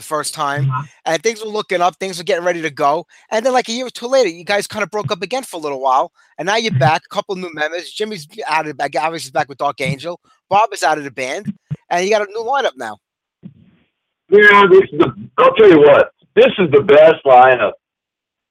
the 0.00 0.06
first 0.06 0.34
time, 0.34 0.70
and 1.04 1.22
things 1.22 1.40
were 1.40 1.50
looking 1.50 1.80
up. 1.80 1.96
Things 1.96 2.18
were 2.18 2.24
getting 2.24 2.44
ready 2.44 2.62
to 2.62 2.70
go, 2.70 3.06
and 3.30 3.44
then 3.44 3.52
like 3.52 3.68
a 3.68 3.72
year 3.72 3.86
or 3.86 3.90
two 3.90 4.06
later, 4.06 4.28
you 4.28 4.44
guys 4.44 4.66
kind 4.66 4.82
of 4.82 4.90
broke 4.90 5.12
up 5.12 5.22
again 5.22 5.42
for 5.42 5.56
a 5.56 5.60
little 5.60 5.80
while, 5.80 6.12
and 6.38 6.46
now 6.46 6.56
you're 6.56 6.72
back. 6.78 7.02
A 7.04 7.14
couple 7.14 7.36
new 7.36 7.52
members. 7.52 7.92
Jimmy's 7.92 8.26
out 8.48 8.66
of 8.66 8.76
back. 8.76 8.94
Obviously, 8.96 9.30
back 9.30 9.48
with 9.48 9.58
Dark 9.58 9.80
Angel. 9.80 10.20
Bob 10.48 10.70
is 10.72 10.82
out 10.82 10.98
of 10.98 11.04
the 11.04 11.10
band, 11.10 11.52
and 11.90 12.04
you 12.04 12.10
got 12.10 12.22
a 12.22 12.30
new 12.30 12.44
lineup 12.44 12.76
now. 12.76 12.98
Yeah, 14.30 14.64
this 14.70 14.82
is 14.92 14.98
the. 14.98 15.28
I'll 15.38 15.54
tell 15.54 15.68
you 15.68 15.80
what. 15.80 16.12
This 16.34 16.52
is 16.58 16.70
the 16.70 16.82
best 16.82 17.24
lineup, 17.26 17.72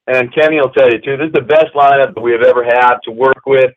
and 0.06 0.32
Kenny 0.34 0.60
will 0.60 0.70
tell 0.70 0.90
you 0.90 1.00
too. 1.00 1.16
This 1.16 1.28
is 1.28 1.32
the 1.32 1.40
best 1.42 1.74
lineup 1.74 2.14
that 2.14 2.20
we 2.20 2.32
have 2.32 2.42
ever 2.42 2.64
had 2.64 2.98
to 3.04 3.10
work 3.10 3.46
with. 3.46 3.72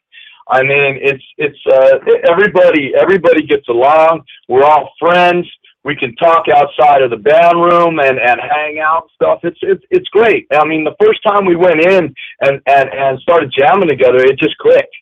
I 0.49 0.61
mean, 0.61 0.99
it's 1.01 1.23
it's 1.37 1.59
uh, 1.71 1.99
everybody 2.29 2.93
everybody 2.99 3.45
gets 3.45 3.67
along. 3.69 4.23
We're 4.49 4.63
all 4.63 4.91
friends. 4.99 5.47
We 5.83 5.95
can 5.95 6.15
talk 6.15 6.45
outside 6.47 7.01
of 7.01 7.09
the 7.09 7.17
band 7.17 7.61
room 7.61 7.99
and, 7.99 8.17
and 8.17 8.39
hang 8.39 8.79
out 8.79 9.03
and 9.03 9.11
stuff. 9.15 9.39
It's 9.43 9.59
it's 9.61 9.83
it's 9.89 10.07
great. 10.09 10.47
I 10.51 10.65
mean, 10.65 10.83
the 10.83 10.95
first 11.03 11.21
time 11.23 11.45
we 11.45 11.55
went 11.55 11.81
in 11.81 12.13
and, 12.41 12.61
and, 12.67 12.89
and 12.93 13.19
started 13.19 13.53
jamming 13.57 13.89
together, 13.89 14.17
it 14.17 14.39
just 14.39 14.57
clicked. 14.59 14.95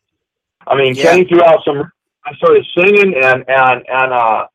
I 0.67 0.75
mean, 0.75 0.95
Yeah. 0.95 1.03
Kenny 1.03 1.25
threw 1.25 1.43
out 1.43 1.59
some. 1.65 1.91
I 2.25 2.33
started 2.35 2.65
singing 2.75 3.13
and 3.15 3.43
and 3.47 3.83
and 3.87 4.13
uh, 4.13 4.45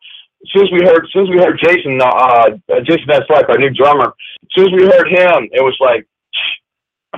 as 0.43 0.53
soon 0.53 0.65
as 0.65 0.73
we 0.73 0.85
heard, 0.85 1.05
as 1.05 1.13
soon 1.13 1.25
as 1.25 1.31
we 1.31 1.39
heard 1.39 1.59
Jason, 1.63 2.01
uh, 2.01 2.07
uh, 2.07 2.81
Jason 2.85 3.07
Van 3.09 3.23
Slyke, 3.29 3.49
our 3.49 3.59
new 3.59 3.71
drummer, 3.71 4.09
as 4.43 4.49
soon 4.55 4.67
as 4.67 4.73
we 4.73 4.85
heard 4.87 5.09
him, 5.09 5.49
it 5.53 5.63
was 5.63 5.77
like, 5.81 6.07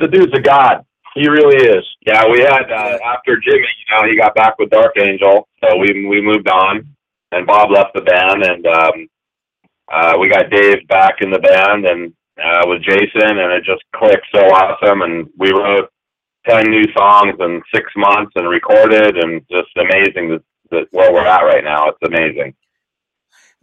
the 0.00 0.08
dude's 0.08 0.32
a 0.34 0.40
god. 0.40 0.84
He 1.14 1.28
really 1.28 1.56
is. 1.56 1.84
Yeah, 2.06 2.24
we 2.30 2.40
had 2.40 2.70
uh, 2.70 2.98
after 3.04 3.38
Jimmy, 3.40 3.58
you 3.58 3.94
know, 3.94 4.08
he 4.08 4.16
got 4.16 4.34
back 4.34 4.58
with 4.58 4.70
Dark 4.70 4.92
Angel, 4.98 5.48
so 5.62 5.76
we 5.76 6.06
we 6.06 6.20
moved 6.22 6.48
on, 6.48 6.86
and 7.32 7.46
Bob 7.46 7.70
left 7.70 7.94
the 7.94 8.02
band, 8.02 8.42
and 8.44 8.66
um, 8.66 9.08
uh, 9.92 10.16
we 10.20 10.30
got 10.30 10.50
Dave 10.50 10.86
back 10.88 11.16
in 11.22 11.30
the 11.30 11.40
band, 11.40 11.86
and 11.86 12.12
uh, 12.42 12.64
with 12.66 12.82
Jason, 12.82 13.38
and 13.38 13.52
it 13.52 13.64
just 13.64 13.82
clicked 13.96 14.26
so 14.34 14.42
awesome, 14.42 15.02
and 15.02 15.28
we 15.38 15.52
wrote 15.52 15.90
ten 16.48 16.66
new 16.70 16.84
songs 16.96 17.34
in 17.40 17.62
six 17.74 17.90
months 17.96 18.32
and 18.36 18.48
recorded, 18.48 19.16
and 19.18 19.42
just 19.50 19.68
amazing 19.76 20.30
that, 20.30 20.42
that 20.70 20.86
where 20.92 21.12
we're 21.12 21.26
at 21.26 21.42
right 21.42 21.64
now. 21.64 21.88
It's 21.90 21.98
amazing. 22.04 22.54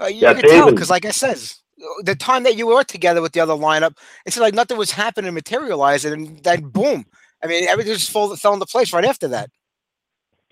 Uh, 0.02 0.08
you 0.08 0.22
Yeah, 0.22 0.34
can 0.34 0.46
tell 0.46 0.70
because, 0.72 0.90
like 0.90 1.06
I 1.06 1.12
says, 1.12 1.62
the 2.04 2.16
time 2.16 2.44
that 2.44 2.58
you 2.58 2.68
were 2.68 2.84
together 2.84 3.22
with 3.22 3.34
the 3.34 3.40
other 3.42 3.54
lineup, 3.56 3.98
it's 4.26 4.38
like 4.38 4.54
nothing 4.54 4.78
was 4.78 4.92
happening, 4.92 5.34
materializing, 5.34 6.14
and 6.14 6.44
then 6.44 6.70
boom. 6.70 7.06
I 7.44 7.48
mean, 7.48 7.68
everything 7.68 7.94
just 7.94 8.12
fell, 8.12 8.36
fell 8.38 8.54
into 8.56 8.66
place 8.66 8.94
right 8.94 9.06
after 9.06 9.30
that. 9.30 9.50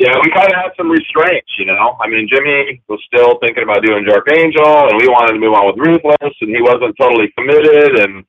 Yeah, 0.03 0.19
we 0.19 0.35
kind 0.35 0.51
of 0.51 0.59
had 0.59 0.75
some 0.75 0.91
restraints, 0.91 1.47
you 1.57 1.63
know. 1.63 1.95
I 2.03 2.09
mean, 2.11 2.27
Jimmy 2.27 2.83
was 2.89 2.99
still 3.07 3.39
thinking 3.39 3.63
about 3.63 3.87
doing 3.87 4.03
Dark 4.03 4.27
Angel, 4.35 4.91
and 4.91 4.99
we 4.99 5.07
wanted 5.07 5.31
to 5.31 5.39
move 5.39 5.55
on 5.55 5.63
with 5.71 5.79
Ruthless, 5.79 6.35
and 6.43 6.51
he 6.51 6.59
wasn't 6.59 6.91
totally 6.99 7.31
committed. 7.39 7.95
And 8.03 8.25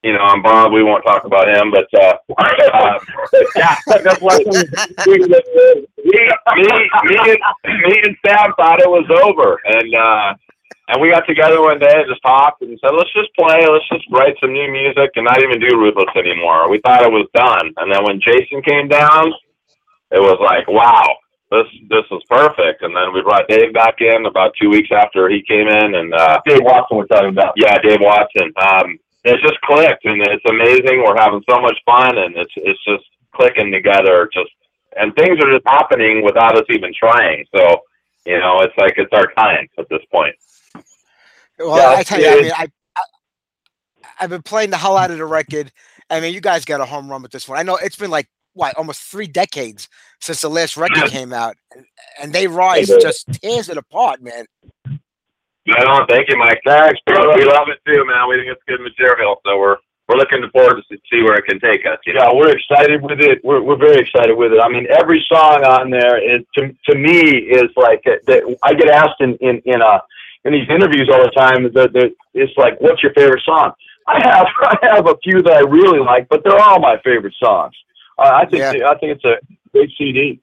you 0.00 0.16
know, 0.16 0.24
and 0.24 0.42
Bob, 0.42 0.72
we 0.72 0.82
won't 0.82 1.04
talk 1.04 1.28
about 1.28 1.52
him, 1.52 1.68
but 1.68 1.84
uh, 1.92 2.16
uh, 2.32 2.98
yeah, 3.60 3.76
that's 3.84 4.24
we, 4.24 4.40
me, 5.20 5.36
me, 6.00 6.64
me, 7.04 7.16
and, 7.28 7.76
me 7.76 7.94
and 8.08 8.16
Sam 8.24 8.56
thought 8.56 8.80
it 8.80 8.88
was 8.88 9.04
over, 9.12 9.60
and 9.68 9.92
uh, 9.92 10.32
and 10.88 11.02
we 11.02 11.10
got 11.10 11.28
together 11.28 11.60
one 11.60 11.78
day 11.78 11.92
and 11.92 12.08
just 12.08 12.22
talked 12.22 12.62
and 12.62 12.72
said, 12.80 12.96
let's 12.96 13.12
just 13.12 13.28
play, 13.36 13.68
let's 13.68 13.84
just 13.92 14.08
write 14.08 14.32
some 14.40 14.54
new 14.54 14.72
music, 14.72 15.12
and 15.16 15.28
not 15.28 15.44
even 15.44 15.60
do 15.60 15.76
Ruthless 15.76 16.08
anymore. 16.16 16.70
We 16.70 16.80
thought 16.80 17.04
it 17.04 17.12
was 17.12 17.28
done, 17.34 17.74
and 17.76 17.92
then 17.92 18.00
when 18.08 18.16
Jason 18.16 18.64
came 18.64 18.88
down 18.88 19.28
it 20.10 20.20
was 20.20 20.38
like, 20.40 20.66
wow, 20.68 21.06
this 21.50 21.66
this 21.88 22.04
was 22.10 22.22
perfect. 22.28 22.82
And 22.82 22.94
then 22.94 23.12
we 23.12 23.22
brought 23.22 23.48
Dave 23.48 23.72
back 23.72 24.00
in 24.00 24.26
about 24.26 24.54
two 24.60 24.68
weeks 24.70 24.88
after 24.92 25.28
he 25.28 25.42
came 25.42 25.68
in, 25.68 25.94
and 25.94 26.14
uh, 26.14 26.40
Dave 26.46 26.62
Watson 26.62 26.96
we're 26.96 27.06
talking 27.06 27.30
about. 27.30 27.54
yeah, 27.56 27.78
Dave 27.78 28.00
Watson. 28.00 28.52
Um, 28.56 28.98
it 29.24 29.40
just 29.42 29.60
clicked, 29.62 30.04
and 30.04 30.20
it's 30.22 30.44
amazing. 30.48 31.02
We're 31.02 31.18
having 31.18 31.42
so 31.48 31.60
much 31.60 31.76
fun, 31.84 32.18
and 32.18 32.36
it's 32.36 32.52
it's 32.56 32.82
just 32.84 33.04
clicking 33.34 33.72
together. 33.72 34.28
Just 34.32 34.50
and 34.96 35.14
things 35.14 35.38
are 35.42 35.52
just 35.52 35.66
happening 35.66 36.24
without 36.24 36.56
us 36.56 36.64
even 36.70 36.92
trying. 36.98 37.44
So 37.54 37.82
you 38.26 38.38
know, 38.38 38.60
it's 38.60 38.76
like 38.76 38.94
it's 38.96 39.12
our 39.12 39.32
time 39.32 39.68
at 39.78 39.88
this 39.88 40.02
point. 40.12 40.34
Well, 41.58 41.76
Yeah, 41.76 41.98
I 41.98 42.02
tell 42.02 42.20
you, 42.20 42.28
I 42.28 42.42
mean, 42.42 42.52
I, 42.52 42.68
I 42.96 43.02
I've 44.20 44.30
been 44.30 44.42
playing 44.42 44.70
the 44.70 44.76
hell 44.76 44.96
out 44.96 45.10
of 45.10 45.18
the 45.18 45.26
record. 45.26 45.72
I 46.10 46.20
mean, 46.20 46.34
you 46.34 46.40
guys 46.40 46.64
got 46.64 46.80
a 46.80 46.86
home 46.86 47.10
run 47.10 47.22
with 47.22 47.32
this 47.32 47.48
one. 47.48 47.58
I 47.58 47.62
know 47.62 47.76
it's 47.76 47.96
been 47.96 48.10
like 48.10 48.28
what 48.58 48.76
almost 48.76 49.02
three 49.02 49.26
decades 49.26 49.88
since 50.20 50.40
the 50.40 50.50
last 50.50 50.76
record 50.76 51.08
came 51.10 51.32
out, 51.32 51.56
and, 51.74 51.86
and 52.20 52.32
they 52.32 52.46
rise 52.46 52.88
Yeah. 52.90 52.98
just 53.00 53.26
tears 53.40 53.68
it 53.68 53.76
apart, 53.78 54.20
man. 54.20 54.46
I 54.86 55.84
don't 55.84 56.08
thank 56.08 56.28
you, 56.28 56.36
Mike. 56.36 56.60
Thanks. 56.66 56.98
We 57.06 57.14
we 57.14 57.44
love 57.44 57.68
it 57.68 57.78
too, 57.86 58.04
man. 58.06 58.28
We 58.28 58.36
think 58.36 58.50
it's 58.50 58.62
good 58.66 58.80
material, 58.80 59.40
so 59.46 59.58
we're 59.58 59.76
we're 60.08 60.16
looking 60.16 60.42
forward 60.50 60.82
to 60.90 60.98
see 61.10 61.22
where 61.22 61.36
it 61.36 61.44
can 61.44 61.60
take 61.60 61.84
us. 61.86 61.98
You 62.06 62.14
know? 62.14 62.22
Yeah, 62.22 62.34
we're 62.34 62.56
excited 62.56 63.02
with 63.02 63.20
it. 63.20 63.44
We're 63.44 63.60
we're 63.62 63.76
very 63.76 64.00
excited 64.00 64.34
with 64.34 64.52
it. 64.52 64.60
I 64.60 64.68
mean, 64.68 64.86
every 64.90 65.24
song 65.28 65.64
on 65.64 65.90
there 65.90 66.16
is 66.18 66.42
to 66.54 66.74
to 66.88 66.98
me 66.98 67.20
is 67.20 67.70
like 67.76 68.02
uh, 68.06 68.16
that. 68.26 68.56
I 68.62 68.74
get 68.74 68.88
asked 68.88 69.20
in 69.20 69.36
in 69.36 69.60
in 69.66 69.82
uh 69.82 70.00
in 70.44 70.52
these 70.52 70.68
interviews 70.70 71.10
all 71.12 71.22
the 71.22 71.30
time 71.30 71.64
that 71.74 71.92
that 71.92 72.14
it's 72.34 72.56
like, 72.56 72.80
what's 72.80 73.02
your 73.02 73.12
favorite 73.12 73.42
song? 73.44 73.72
I 74.06 74.20
have 74.26 74.46
I 74.62 74.78
have 74.94 75.06
a 75.06 75.16
few 75.22 75.42
that 75.42 75.52
I 75.52 75.60
really 75.60 75.98
like, 76.00 76.28
but 76.30 76.42
they're 76.44 76.58
all 76.58 76.80
my 76.80 76.98
favorite 77.04 77.34
songs. 77.38 77.74
I 78.18 78.46
think 78.46 78.60
Yeah. 78.60 78.88
I 78.88 78.98
think 78.98 79.12
it's 79.12 79.24
a 79.24 79.36
great 79.72 79.90
CD. 79.96 80.40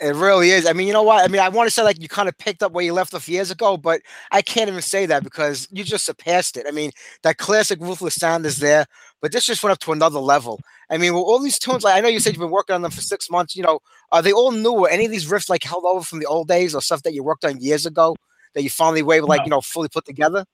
It 0.00 0.14
really 0.14 0.50
is. 0.50 0.66
I 0.66 0.72
mean, 0.72 0.86
you 0.86 0.94
know 0.94 1.02
what? 1.02 1.22
I 1.22 1.28
mean, 1.28 1.42
I 1.42 1.50
want 1.50 1.66
to 1.66 1.70
say 1.70 1.82
like 1.82 2.00
you 2.00 2.08
kind 2.08 2.26
of 2.28 2.36
picked 2.38 2.62
up 2.62 2.72
where 2.72 2.84
you 2.84 2.94
left 2.94 3.12
off 3.12 3.28
years 3.28 3.50
ago, 3.50 3.76
but 3.76 4.00
I 4.32 4.40
can't 4.40 4.68
even 4.68 4.80
say 4.80 5.04
that 5.06 5.22
because 5.22 5.68
you 5.70 5.84
just 5.84 6.06
surpassed 6.06 6.56
it. 6.56 6.64
I 6.66 6.70
mean, 6.70 6.90
that 7.22 7.36
classic 7.36 7.80
ruthless 7.80 8.14
sound 8.14 8.46
is 8.46 8.58
there, 8.58 8.86
but 9.20 9.30
this 9.30 9.44
just 9.44 9.62
went 9.62 9.72
up 9.72 9.78
to 9.80 9.92
another 9.92 10.20
level. 10.20 10.58
I 10.88 10.96
mean, 10.96 11.12
well, 11.12 11.22
all 11.22 11.38
these 11.38 11.58
tunes, 11.58 11.84
like 11.84 11.94
I 11.94 12.00
know 12.00 12.08
you 12.08 12.18
said 12.18 12.32
you've 12.32 12.40
been 12.40 12.50
working 12.50 12.74
on 12.74 12.80
them 12.80 12.92
for 12.92 13.02
six 13.02 13.28
months. 13.30 13.54
You 13.54 13.62
know, 13.62 13.80
are 14.10 14.22
they 14.22 14.32
all 14.32 14.52
new? 14.52 14.72
Or 14.72 14.88
any 14.88 15.04
of 15.04 15.10
these 15.10 15.30
riffs 15.30 15.50
like 15.50 15.62
held 15.62 15.84
over 15.84 16.02
from 16.02 16.18
the 16.18 16.26
old 16.26 16.48
days 16.48 16.74
or 16.74 16.80
stuff 16.80 17.02
that 17.02 17.12
you 17.12 17.22
worked 17.22 17.44
on 17.44 17.60
years 17.60 17.84
ago 17.84 18.16
that 18.54 18.62
you 18.62 18.70
finally 18.70 19.02
were 19.02 19.14
able, 19.14 19.28
like 19.28 19.44
you 19.44 19.50
know, 19.50 19.60
fully 19.60 19.88
put 19.88 20.06
together? 20.06 20.46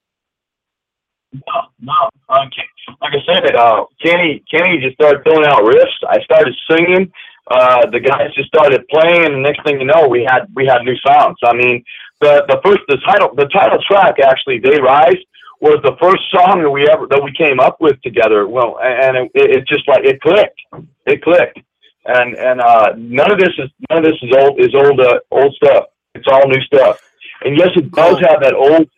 No, 1.33 1.41
no. 1.81 2.11
Ken- 2.29 2.97
like 3.01 3.13
I 3.15 3.23
said, 3.27 3.55
uh, 3.55 3.85
Kenny, 4.03 4.43
Kenny 4.51 4.81
just 4.83 4.95
started 4.95 5.23
filling 5.25 5.47
out 5.47 5.63
riffs. 5.63 6.01
I 6.09 6.21
started 6.23 6.55
singing. 6.71 7.13
Uh, 7.51 7.87
the 7.91 8.01
guys 8.01 8.33
just 8.35 8.49
started 8.49 8.87
playing, 8.89 9.25
and 9.27 9.35
the 9.35 9.41
next 9.41 9.63
thing 9.65 9.81
you 9.81 9.87
know, 9.87 10.07
we 10.09 10.27
had 10.29 10.47
we 10.55 10.67
had 10.67 10.83
new 10.83 10.97
songs. 11.07 11.37
I 11.45 11.53
mean, 11.55 11.85
the 12.21 12.45
the 12.49 12.61
first 12.65 12.81
the 12.89 12.99
title 13.05 13.35
the 13.35 13.47
title 13.47 13.79
track 13.89 14.17
actually, 14.23 14.61
"They 14.61 14.81
Rise," 14.81 15.19
was 15.61 15.79
the 15.83 15.97
first 16.01 16.23
song 16.31 16.63
that 16.63 16.71
we 16.71 16.87
ever 16.89 17.07
that 17.11 17.23
we 17.23 17.33
came 17.33 17.59
up 17.59 17.81
with 17.81 18.01
together. 18.03 18.47
Well, 18.47 18.79
and 18.83 19.17
it, 19.17 19.31
it 19.35 19.69
just 19.69 19.89
like 19.89 20.05
it 20.05 20.21
clicked, 20.21 20.61
it 21.07 21.23
clicked, 21.23 21.59
and 22.07 22.37
and 22.37 22.61
uh, 22.61 22.93
none 22.97 23.33
of 23.33 23.39
this 23.39 23.55
is 23.59 23.71
none 23.91 23.99
of 23.99 24.05
this 24.05 24.21
is 24.23 24.31
old 24.37 24.61
is 24.61 24.75
old 24.75 25.01
uh, 25.01 25.19
old 25.31 25.55
stuff. 25.57 25.87
It's 26.15 26.27
all 26.31 26.47
new 26.47 26.63
stuff. 26.63 27.01
And 27.43 27.57
yes, 27.57 27.71
it 27.75 27.91
does 27.93 28.19
have 28.21 28.43
that 28.43 28.55
old 28.55 28.89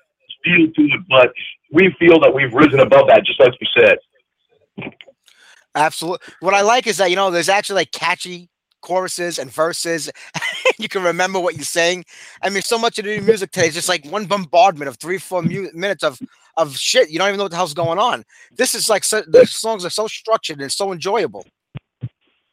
feel 0.44 0.66
to 0.66 0.82
it, 0.82 1.00
but 1.08 1.32
we 1.72 1.94
feel 1.98 2.20
that 2.20 2.32
we've 2.34 2.52
risen 2.52 2.80
above 2.80 3.08
that, 3.08 3.24
just 3.24 3.40
like 3.40 3.52
you 3.60 3.66
said. 3.76 4.92
Absolutely. 5.74 6.34
What 6.40 6.54
I 6.54 6.60
like 6.60 6.86
is 6.86 6.98
that 6.98 7.10
you 7.10 7.16
know 7.16 7.30
there's 7.30 7.48
actually 7.48 7.76
like 7.76 7.92
catchy 7.92 8.50
choruses 8.82 9.38
and 9.38 9.50
verses. 9.50 10.10
you 10.78 10.88
can 10.88 11.02
remember 11.02 11.40
what 11.40 11.54
you're 11.56 11.64
saying. 11.64 12.04
I 12.42 12.50
mean, 12.50 12.62
so 12.62 12.78
much 12.78 12.98
of 12.98 13.06
the 13.06 13.20
music 13.20 13.50
today 13.52 13.68
is 13.68 13.74
just 13.74 13.88
like 13.88 14.04
one 14.06 14.26
bombardment 14.26 14.88
of 14.88 14.96
three, 14.96 15.18
four 15.18 15.42
mu- 15.42 15.70
minutes 15.72 16.04
of 16.04 16.20
of 16.58 16.76
shit. 16.76 17.10
You 17.10 17.18
don't 17.18 17.28
even 17.28 17.38
know 17.38 17.44
what 17.44 17.52
the 17.52 17.56
hell's 17.56 17.74
going 17.74 17.98
on. 17.98 18.24
This 18.54 18.74
is 18.74 18.90
like 18.90 19.04
so, 19.04 19.22
the 19.26 19.46
songs 19.46 19.84
are 19.86 19.90
so 19.90 20.06
structured 20.06 20.60
and 20.60 20.70
so 20.70 20.92
enjoyable. 20.92 21.46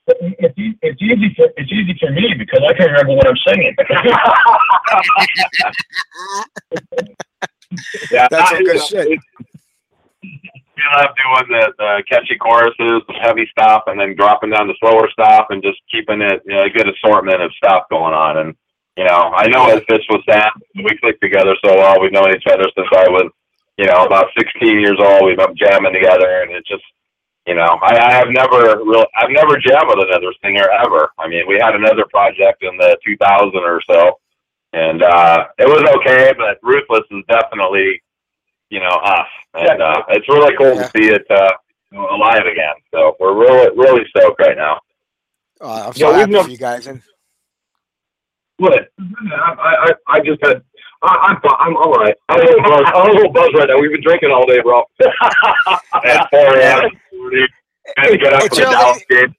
It's, 0.07 0.55
it's 0.81 1.01
easy 1.01 1.33
for 1.35 1.49
it's 1.57 1.71
easy 1.71 1.97
for 1.99 2.11
me 2.11 2.33
because 2.37 2.61
I 2.67 2.73
can 2.73 2.87
remember 2.87 3.15
what 3.15 3.27
I'm 3.27 3.37
singing. 3.45 3.75
yeah, 8.11 8.27
That's 8.29 8.49
some 8.49 8.63
good 8.63 8.81
shit. 8.81 9.19
You 10.21 10.85
know, 10.85 10.95
I'm 10.95 11.45
doing 11.47 11.59
the, 11.59 11.73
the 11.77 12.03
catchy 12.09 12.37
choruses, 12.37 13.03
the 13.07 13.19
heavy 13.21 13.47
stuff, 13.51 13.83
and 13.87 13.99
then 13.99 14.15
dropping 14.15 14.51
down 14.51 14.67
the 14.67 14.75
slower 14.79 15.09
stuff, 15.11 15.47
and 15.49 15.61
just 15.61 15.79
keeping 15.91 16.21
it 16.21 16.41
you 16.45 16.55
know, 16.55 16.63
a 16.63 16.69
good 16.69 16.87
assortment 16.87 17.41
of 17.41 17.51
stuff 17.53 17.83
going 17.89 18.13
on. 18.13 18.37
And 18.37 18.55
you 18.97 19.03
know, 19.03 19.31
I 19.35 19.47
know 19.47 19.69
as 19.69 19.83
this 19.87 20.03
was 20.09 20.23
Sam, 20.29 20.49
we 20.75 20.97
clicked 20.99 21.21
together 21.21 21.55
so 21.63 21.75
well. 21.75 21.99
We've 22.01 22.11
known 22.11 22.33
each 22.35 22.47
other 22.47 22.67
since 22.75 22.87
I 22.95 23.09
was, 23.09 23.31
you 23.77 23.85
know, 23.85 24.05
about 24.05 24.31
16 24.37 24.79
years 24.79 24.97
old. 24.99 25.25
We've 25.25 25.37
been 25.37 25.55
jamming 25.55 25.93
together, 25.93 26.43
and 26.43 26.51
it 26.51 26.65
just 26.65 26.83
you 27.49 27.55
know, 27.55 27.79
I, 27.81 27.97
I 27.97 28.11
have 28.13 28.29
never 28.29 28.83
real, 28.83 29.05
I've 29.17 29.31
never 29.31 29.57
jammed 29.57 29.89
with 29.89 30.05
another 30.07 30.33
singer 30.43 30.69
ever. 30.85 31.09
I 31.17 31.27
mean, 31.27 31.47
we 31.47 31.57
had 31.59 31.73
another 31.73 32.05
project 32.11 32.61
in 32.61 32.77
the 32.77 32.95
2000 33.03 33.55
or 33.57 33.81
so, 33.89 34.19
and 34.73 35.01
uh, 35.03 35.47
it 35.57 35.67
was 35.67 35.83
okay, 35.99 36.33
but 36.37 36.57
Ruthless 36.63 37.03
is 37.11 37.23
definitely, 37.29 38.01
you 38.69 38.79
know, 38.79 38.89
us, 39.03 39.27
and 39.55 39.81
uh, 39.81 40.03
it's 40.09 40.27
really 40.29 40.55
cool 40.57 40.75
Yeah. 40.75 40.83
to 40.87 40.91
see 40.97 41.09
it 41.09 41.25
uh, 41.29 41.51
alive 42.11 42.45
again. 42.45 42.75
So 42.93 43.15
we're 43.19 43.35
really, 43.37 43.69
really 43.75 44.05
stoked 44.15 44.39
right 44.39 44.57
now. 44.57 44.79
Uh, 45.61 45.87
I'm 45.87 45.93
so 45.93 46.07
we've 46.09 46.19
happy 46.19 46.31
known- 46.31 46.43
for 46.45 46.49
you 46.51 46.57
guys. 46.57 46.87
And 46.87 47.01
Good. 48.61 48.87
I, 48.99 49.55
I, 49.57 49.91
I 50.07 50.19
just 50.19 50.43
had. 50.43 50.61
I, 51.01 51.15
I'm 51.29 51.37
I'm 51.59 51.77
all 51.77 51.93
right. 51.93 52.13
I'm 52.27 52.41
a 52.41 52.43
little 52.43 52.61
buzz. 52.63 52.83
I'm 52.93 53.09
a 53.09 53.13
little 53.13 53.31
buzz 53.31 53.49
right 53.55 53.69
now. 53.69 53.79
We've 53.79 53.91
been 53.91 54.01
drinking 54.01 54.31
all 54.31 54.45
day, 54.45 54.59
bro. 54.61 54.83
At 56.03 56.29
4 56.29 56.57
a.m. 56.57 56.89
Had 57.97 58.09
to 58.09 58.17
get 58.17 58.33
up 58.33 58.43
It's 58.43 58.59
for 58.59 58.65
the 58.65 58.67
early. 58.67 58.75
Dallas 58.75 59.03
game. 59.09 59.35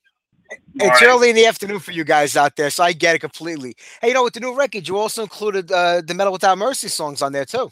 It's 0.75 1.03
early 1.03 1.31
in 1.31 1.37
the 1.37 1.47
afternoon 1.47 1.79
for 1.81 1.93
you 1.93 2.05
guys 2.05 2.37
out 2.37 2.57
there, 2.57 2.71
so 2.71 2.85
I 2.85 2.93
get 2.93 3.15
it 3.15 3.21
completely. 3.21 3.75
Hey, 4.01 4.09
you 4.09 4.15
know, 4.15 4.25
with 4.25 4.35
the 4.35 4.41
new 4.41 4.57
record, 4.57 4.89
you 4.89 4.97
also 4.97 5.23
included 5.23 5.71
uh, 5.71 6.03
the 6.05 6.15
Metal 6.15 6.33
Without 6.33 6.59
Mercy 6.59 6.89
songs 6.89 7.23
on 7.23 7.33
there 7.33 7.45
too. 7.45 7.71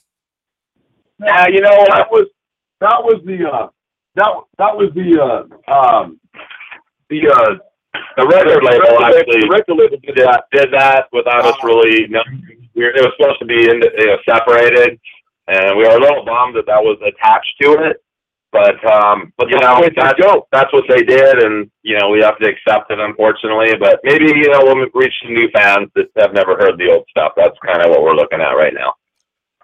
Yeah, 1.20 1.46
you 1.48 1.60
know 1.60 1.84
that 1.88 2.06
was 2.10 2.26
that 2.80 3.02
was 3.02 3.20
the 3.24 3.48
uh, 3.48 3.68
that 4.14 4.30
that 4.58 4.76
was 4.76 4.92
the 4.94 5.18
uh, 5.18 5.72
um, 5.72 6.20
the 7.10 7.28
uh, 7.28 7.54
the 8.16 8.26
record 8.26 8.62
label 8.62 9.02
actually. 9.02 9.40
The 9.40 9.48
record 9.50 9.76
label 9.76 9.98
did 10.02 10.16
that 10.16 10.44
did 10.52 10.72
that 10.72 11.06
without 11.12 11.44
us 11.44 11.56
really. 11.64 12.06
No, 12.08 12.22
we 12.74 12.84
were, 12.84 12.90
it 12.90 13.02
was 13.02 13.12
supposed 13.18 13.40
to 13.40 13.46
be 13.46 13.68
in, 13.68 13.82
you 13.98 14.06
know, 14.06 14.18
separated, 14.28 15.00
and 15.48 15.76
we 15.76 15.82
were 15.82 15.96
a 15.96 16.00
little 16.00 16.24
bummed 16.24 16.54
that 16.54 16.66
that 16.66 16.82
was 16.82 16.98
attached 17.02 17.54
to 17.62 17.90
it. 17.90 18.02
But 18.50 18.82
um, 18.90 19.32
but 19.36 19.50
you 19.50 19.58
know 19.58 19.82
that's 19.94 20.18
that's 20.52 20.72
what 20.72 20.84
they 20.88 21.02
did, 21.02 21.42
and 21.42 21.70
you 21.82 21.98
know 21.98 22.08
we 22.08 22.20
have 22.20 22.38
to 22.38 22.48
accept 22.48 22.90
it, 22.90 22.98
unfortunately. 22.98 23.76
But 23.78 24.00
maybe 24.04 24.26
you 24.26 24.48
know 24.48 24.60
we'll 24.62 24.86
reach 24.94 25.12
some 25.22 25.34
new 25.34 25.50
fans 25.54 25.90
that 25.94 26.06
have 26.16 26.32
never 26.32 26.56
heard 26.56 26.78
the 26.78 26.90
old 26.90 27.04
stuff. 27.10 27.32
That's 27.36 27.56
kind 27.64 27.82
of 27.82 27.90
what 27.90 28.02
we're 28.02 28.16
looking 28.16 28.40
at 28.40 28.52
right 28.52 28.72
now. 28.72 28.94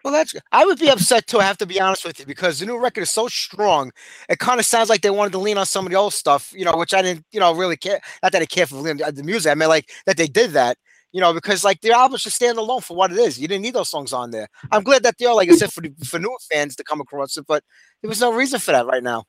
Well, 0.04 0.12
that's. 0.12 0.34
I 0.52 0.66
would 0.66 0.78
be 0.78 0.90
upset 0.90 1.26
too. 1.26 1.38
I 1.38 1.44
have 1.44 1.56
to 1.58 1.66
be 1.66 1.80
honest 1.80 2.04
with 2.04 2.20
you 2.20 2.26
because 2.26 2.58
the 2.58 2.66
new 2.66 2.78
record 2.78 3.00
is 3.00 3.10
so 3.10 3.26
strong. 3.28 3.90
It 4.28 4.38
kind 4.38 4.60
of 4.60 4.66
sounds 4.66 4.90
like 4.90 5.00
they 5.00 5.08
wanted 5.08 5.32
to 5.32 5.38
lean 5.38 5.56
on 5.56 5.64
some 5.64 5.86
of 5.86 5.90
the 5.90 5.96
old 5.96 6.12
stuff, 6.12 6.52
you 6.54 6.66
know, 6.66 6.76
which 6.76 6.92
I 6.92 7.00
didn't, 7.00 7.24
you 7.32 7.40
know, 7.40 7.54
really 7.54 7.78
care. 7.78 8.00
Not 8.22 8.32
that 8.32 8.42
I 8.42 8.46
care 8.46 8.66
for 8.66 8.82
the 8.82 9.22
music. 9.24 9.50
I 9.50 9.54
mean, 9.54 9.70
like 9.70 9.90
that 10.04 10.18
they 10.18 10.26
did 10.26 10.50
that, 10.50 10.76
you 11.14 11.20
know, 11.20 11.32
because 11.32 11.62
like 11.62 11.80
the 11.80 11.92
album 11.92 12.18
should 12.18 12.32
stand 12.32 12.58
alone 12.58 12.80
for 12.80 12.96
what 12.96 13.12
it 13.12 13.18
is. 13.18 13.38
You 13.38 13.46
didn't 13.46 13.62
need 13.62 13.74
those 13.74 13.88
songs 13.88 14.12
on 14.12 14.32
there. 14.32 14.48
I'm 14.72 14.82
glad 14.82 15.04
that 15.04 15.14
they 15.16 15.26
are, 15.26 15.34
like 15.34 15.48
I 15.48 15.54
said, 15.54 15.72
for 15.72 15.80
the, 15.80 15.94
for 16.04 16.18
new 16.18 16.36
fans 16.50 16.74
to 16.74 16.82
come 16.82 17.00
across 17.00 17.36
it, 17.36 17.46
but 17.46 17.62
there 18.02 18.08
was 18.08 18.20
no 18.20 18.32
reason 18.32 18.58
for 18.58 18.72
that 18.72 18.84
right 18.84 19.02
now. 19.02 19.22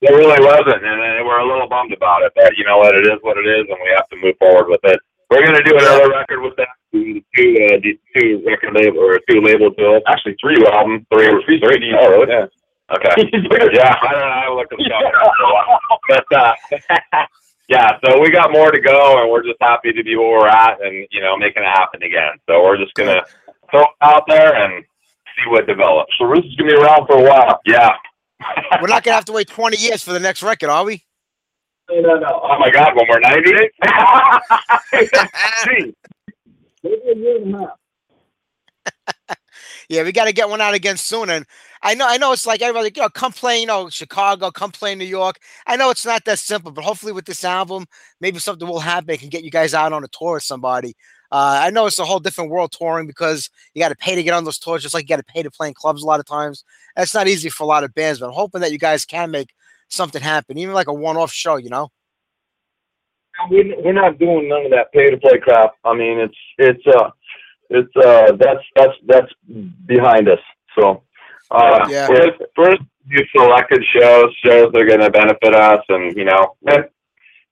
There 0.00 0.16
really 0.16 0.38
wasn't, 0.38 0.84
and 0.84 1.26
we're 1.26 1.40
a 1.40 1.48
little 1.48 1.68
bummed 1.68 1.92
about 1.92 2.22
it. 2.22 2.30
But 2.36 2.56
you 2.56 2.64
know 2.64 2.78
what? 2.78 2.94
It 2.94 3.04
is 3.04 3.18
what 3.22 3.36
it 3.36 3.46
is, 3.48 3.66
and 3.68 3.78
we 3.82 3.90
have 3.96 4.08
to 4.10 4.16
move 4.16 4.36
forward 4.38 4.68
with 4.68 4.78
it. 4.84 5.00
We're 5.28 5.44
gonna 5.44 5.64
do 5.64 5.76
another 5.76 6.08
record 6.08 6.40
with 6.40 6.54
that. 6.56 6.68
Two, 6.92 7.20
uh, 7.36 7.82
two 8.16 8.44
record 8.46 8.74
label 8.74 9.00
or 9.00 9.18
two 9.28 9.40
label 9.40 9.70
deals. 9.70 10.02
Actually, 10.06 10.36
three 10.40 10.64
albums, 10.70 11.04
three, 11.12 11.26
three, 11.46 11.58
three. 11.58 11.96
Oh, 11.98 12.10
really? 12.10 12.30
Yeah. 12.30 12.46
Okay. 12.94 13.30
yeah, 13.74 13.96
I 14.00 14.12
don't 14.12 14.20
know. 14.20 14.38
I 14.38 14.54
looked 14.54 14.72
at 14.72 14.78
the 14.78 14.84
show, 14.86 15.00
but 16.08 16.24
uh, 16.38 17.26
yeah. 17.68 17.98
So 18.04 18.20
we 18.20 18.30
got 18.30 18.52
more 18.52 18.70
to 18.70 18.80
go, 18.80 19.20
and 19.22 19.30
we're 19.30 19.42
just 19.42 19.56
happy 19.60 19.92
to 19.92 20.04
be 20.04 20.16
where 20.16 20.28
we're 20.28 20.48
at, 20.48 20.80
and 20.82 21.06
you 21.10 21.20
know, 21.20 21.36
making 21.36 21.62
it 21.62 21.68
happen 21.68 22.02
again. 22.02 22.32
So 22.48 22.62
we're 22.62 22.78
just 22.78 22.94
gonna 22.94 23.22
throw 23.70 23.82
it 23.82 23.88
out 24.00 24.24
there 24.28 24.54
and 24.54 24.84
see 25.36 25.50
what 25.50 25.66
develops. 25.66 26.12
So 26.18 26.28
this 26.34 26.44
is 26.44 26.54
gonna 26.56 26.70
be 26.70 26.76
around 26.76 27.06
for 27.06 27.18
a 27.18 27.22
while. 27.22 27.60
Yeah. 27.66 27.94
We're 28.82 28.88
not 28.88 29.02
gonna 29.02 29.14
have 29.14 29.24
to 29.26 29.32
wait 29.32 29.48
20 29.48 29.78
years 29.78 30.04
for 30.04 30.12
the 30.12 30.20
next 30.20 30.42
record, 30.42 30.68
are 30.68 30.84
we? 30.84 31.02
No, 31.90 32.00
no, 32.00 32.18
no. 32.18 32.40
Oh 32.42 32.58
my 32.58 32.70
God, 32.70 32.94
when 32.94 33.06
we're 33.08 33.20
90? 33.20 33.52
Maybe 36.82 36.96
a 37.10 37.14
year 37.14 37.36
and 37.42 37.54
a 37.54 37.58
half. 37.58 39.36
Yeah, 39.88 40.02
we 40.02 40.12
got 40.12 40.24
to 40.24 40.32
get 40.32 40.48
one 40.48 40.60
out 40.60 40.74
again 40.74 40.96
soon. 40.96 41.30
And 41.30 41.46
I 41.82 41.94
know, 41.94 42.06
I 42.08 42.16
know, 42.16 42.32
it's 42.32 42.46
like 42.46 42.62
everybody, 42.62 42.90
you 42.94 43.02
know, 43.02 43.08
come 43.08 43.32
play, 43.32 43.60
you 43.60 43.66
know, 43.66 43.88
Chicago, 43.90 44.50
come 44.50 44.70
play 44.70 44.94
New 44.94 45.04
York. 45.04 45.38
I 45.66 45.76
know 45.76 45.90
it's 45.90 46.06
not 46.06 46.24
that 46.24 46.38
simple, 46.38 46.72
but 46.72 46.84
hopefully 46.84 47.12
with 47.12 47.26
this 47.26 47.44
album, 47.44 47.86
maybe 48.20 48.38
something 48.38 48.66
will 48.66 48.80
happen 48.80 49.10
and 49.10 49.20
can 49.20 49.28
get 49.28 49.44
you 49.44 49.50
guys 49.50 49.74
out 49.74 49.92
on 49.92 50.04
a 50.04 50.08
tour 50.08 50.34
with 50.34 50.42
somebody. 50.42 50.96
Uh, 51.30 51.60
I 51.62 51.70
know 51.70 51.86
it's 51.86 51.98
a 51.98 52.04
whole 52.04 52.20
different 52.20 52.50
world 52.50 52.72
touring 52.72 53.06
because 53.06 53.50
you 53.74 53.82
got 53.82 53.88
to 53.88 53.96
pay 53.96 54.14
to 54.14 54.22
get 54.22 54.32
on 54.32 54.44
those 54.44 54.58
tours, 54.58 54.82
just 54.82 54.94
like 54.94 55.04
you 55.04 55.08
got 55.08 55.16
to 55.16 55.32
pay 55.32 55.42
to 55.42 55.50
play 55.50 55.68
in 55.68 55.74
clubs 55.74 56.02
a 56.02 56.06
lot 56.06 56.20
of 56.20 56.26
times. 56.26 56.64
That's 56.94 57.14
not 57.14 57.28
easy 57.28 57.48
for 57.48 57.64
a 57.64 57.66
lot 57.66 57.84
of 57.84 57.94
bands, 57.94 58.20
but 58.20 58.26
I'm 58.26 58.32
hoping 58.32 58.60
that 58.60 58.72
you 58.72 58.78
guys 58.78 59.04
can 59.04 59.30
make 59.30 59.52
something 59.88 60.22
happen, 60.22 60.56
even 60.58 60.74
like 60.74 60.88
a 60.88 60.94
one-off 60.94 61.32
show. 61.32 61.56
You 61.56 61.70
know? 61.70 61.90
we're 63.50 63.92
not 63.92 64.18
doing 64.18 64.48
none 64.48 64.66
of 64.66 64.70
that 64.70 64.92
pay 64.92 65.10
to 65.10 65.16
play 65.16 65.38
crap. 65.38 65.74
I 65.84 65.94
mean, 65.94 66.18
it's 66.18 66.36
it's 66.58 66.86
uh 66.86 67.10
it's 67.70 67.96
uh 67.96 68.32
that's 68.36 68.64
that's 68.74 68.94
that's 69.06 69.32
behind 69.86 70.28
us. 70.28 70.38
So 70.78 71.02
uh, 71.50 71.86
Yeah. 71.88 72.06
first, 72.06 72.42
first 72.54 72.82
you 73.08 73.24
selected 73.34 73.84
shows, 73.94 74.34
shows 74.44 74.72
that 74.72 74.82
are 74.82 74.86
going 74.86 75.00
to 75.00 75.10
benefit 75.10 75.54
us, 75.54 75.84
and 75.88 76.16
you 76.16 76.24
know, 76.24 76.56
and, 76.66 76.86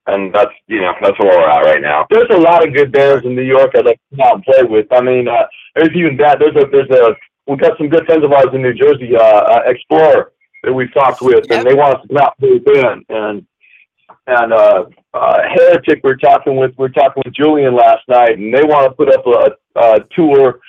and 0.06 0.34
that's 0.34 0.52
you 0.66 0.80
know 0.80 0.92
that's 1.00 1.18
where 1.18 1.38
we're 1.38 1.48
at 1.48 1.64
right 1.64 1.80
now. 1.80 2.06
There's 2.10 2.30
a 2.30 2.36
lot 2.36 2.66
of 2.66 2.74
good 2.74 2.92
bands 2.92 3.24
in 3.24 3.34
New 3.34 3.42
York 3.42 3.70
I'd 3.74 3.86
like 3.86 4.00
to 4.10 4.16
come 4.16 4.26
out 4.26 4.34
and 4.36 4.44
play 4.44 4.62
with. 4.64 4.86
I 4.92 5.00
mean, 5.00 5.28
uh, 5.28 5.46
there's 5.76 5.94
even 5.94 6.16
that. 6.18 6.38
There's 6.40 6.56
a 6.56 6.68
there's 6.70 6.90
a 6.90 7.14
we've 7.46 7.60
got 7.60 7.78
some 7.78 7.88
good 7.88 8.04
friends 8.06 8.24
of 8.24 8.32
ours 8.32 8.48
in 8.52 8.62
New 8.62 8.74
Jersey, 8.74 9.14
uh, 9.16 9.22
uh 9.22 9.62
Explorer 9.66 10.32
that 10.64 10.72
we've 10.72 10.92
talked 10.92 11.22
with, 11.22 11.44
Yep. 11.48 11.58
and 11.58 11.66
they 11.66 11.74
want 11.74 11.96
us 11.96 12.02
to 12.02 12.08
come 12.08 12.16
out 12.18 12.34
and 12.40 12.62
play 12.64 12.74
with 12.74 12.82
them. 12.82 13.04
And 13.08 13.46
and 14.26 14.52
uh, 14.52 14.84
uh, 15.12 15.38
Heretic, 15.54 16.00
we're 16.02 16.16
talking 16.16 16.56
with 16.56 16.72
we're 16.76 16.88
talking 16.88 17.22
with 17.24 17.34
Julian 17.34 17.74
last 17.74 18.02
night, 18.08 18.38
and 18.38 18.52
they 18.52 18.64
want 18.64 18.90
to 18.90 18.96
put 18.96 19.14
up 19.14 19.26
a, 19.26 19.80
a 19.80 20.00
tour, 20.16 20.60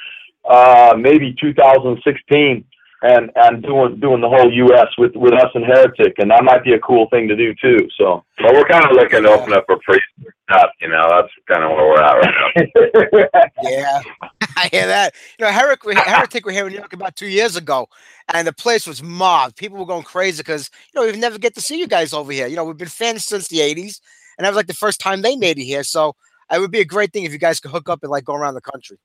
uh, 0.48 0.94
maybe 0.98 1.36
2016, 1.40 2.66
and 3.02 3.30
and 3.36 3.62
doing 3.62 4.00
doing 4.00 4.22
the 4.22 4.30
whole 4.30 4.52
U.S. 4.52 4.88
with 4.98 5.16
with 5.16 5.34
us 5.34 5.52
and 5.54 5.66
Heretic, 5.66 6.14
and 6.18 6.32
that 6.32 6.44
might 6.44 6.64
be 6.64 6.74
a 6.74 6.80
cool 6.80 7.08
thing 7.10 7.28
to 7.28 7.36
do 7.36 7.54
too. 7.62 7.88
So, 7.98 8.24
But 8.38 8.54
we're 8.54 8.68
kind 8.68 8.86
of 8.86 8.92
looking 8.92 9.24
to 9.24 9.30
open 9.30 9.54
up 9.54 9.66
a 9.70 9.76
free 9.86 10.02
stuff. 10.50 10.70
You 10.80 10.90
know, 10.90 11.08
that's 11.10 11.32
kind 11.48 11.64
of 11.64 11.72
where 11.72 11.88
we're 11.88 12.02
at 12.02 12.14
right 12.14 12.70
now. 12.74 13.50
Yeah, 13.64 14.02
I 14.58 14.70
hear 14.72 14.88
that. 14.88 15.14
You 15.38 15.46
know, 15.46 15.52
Heretic, 15.52 15.84
Heretic 15.84 16.46
were 16.46 16.52
here 16.52 16.68
in 16.68 16.74
New 16.74 16.80
York 16.80 16.94
about 16.94 17.16
two 17.16 17.28
years 17.28 17.56
ago, 17.56 17.88
and 18.34 18.48
the 18.48 18.54
place 18.54 18.88
was 18.88 19.04
mobbed. 19.04 19.58
People 19.58 19.78
were 19.78 19.86
going 19.86 20.04
crazy 20.04 20.38
because 20.38 20.70
you 20.94 21.00
know 21.00 21.12
we 21.12 21.18
never 21.18 21.38
get 21.38 21.56
to 21.56 21.62
see 21.62 21.80
you 21.80 21.88
guys 21.88 22.14
over 22.14 22.32
here. 22.32 22.48
You 22.48 22.56
know, 22.56 22.66
we've 22.66 22.78
been 22.78 22.88
fans 22.88 23.26
since 23.26 23.48
the 23.48 23.60
'80s, 23.60 24.00
and 24.38 24.46
that 24.46 24.50
was 24.50 24.58
like 24.58 24.68
the 24.68 24.74
first 24.74 25.00
time 25.00 25.22
they 25.22 25.36
made 25.36 25.58
it 25.58 25.66
here. 25.66 25.84
So 25.84 26.16
it 26.52 26.60
would 26.60 26.72
be 26.72 26.82
a 26.82 26.86
great 26.86 27.12
thing 27.12 27.24
if 27.24 27.32
you 27.32 27.40
guys 27.40 27.60
could 27.60 27.72
hook 27.72 27.90
up 27.90 28.00
and 28.04 28.12
like 28.12 28.26
go 28.26 28.36
around 28.36 28.54
the 28.54 28.62
country. 28.62 28.98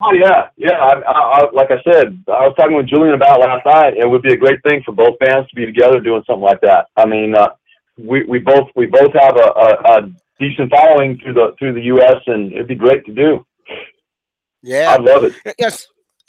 Oh 0.00 0.12
yeah, 0.12 0.48
yeah. 0.56 0.72
I, 0.72 1.00
I, 1.00 1.12
I, 1.12 1.50
like 1.52 1.70
I 1.70 1.80
said, 1.84 2.22
I 2.28 2.46
was 2.46 2.54
talking 2.56 2.76
with 2.76 2.88
Julian 2.88 3.14
about 3.14 3.40
last 3.40 3.64
night. 3.64 3.96
It 3.96 4.08
would 4.08 4.22
be 4.22 4.32
a 4.32 4.36
great 4.36 4.62
thing 4.62 4.82
for 4.84 4.92
both 4.92 5.18
bands 5.18 5.48
to 5.48 5.56
be 5.56 5.66
together 5.66 6.00
doing 6.00 6.22
something 6.26 6.42
like 6.42 6.60
that. 6.62 6.86
I 6.96 7.06
mean, 7.06 7.34
uh, 7.34 7.50
we 7.96 8.24
we 8.24 8.38
both 8.40 8.68
we 8.74 8.86
both 8.86 9.12
have 9.14 9.36
a, 9.36 9.52
a, 9.56 9.98
a 9.98 10.12
decent 10.40 10.70
following 10.70 11.18
through 11.18 11.34
the 11.34 11.54
through 11.58 11.74
the 11.74 11.82
U.S. 11.82 12.16
and 12.26 12.52
it'd 12.52 12.66
be 12.66 12.74
great 12.74 13.04
to 13.06 13.12
do. 13.12 13.46
Yeah, 14.62 14.96
I 14.98 15.02
love 15.02 15.24
it. 15.24 15.34
Yes. 15.58 15.86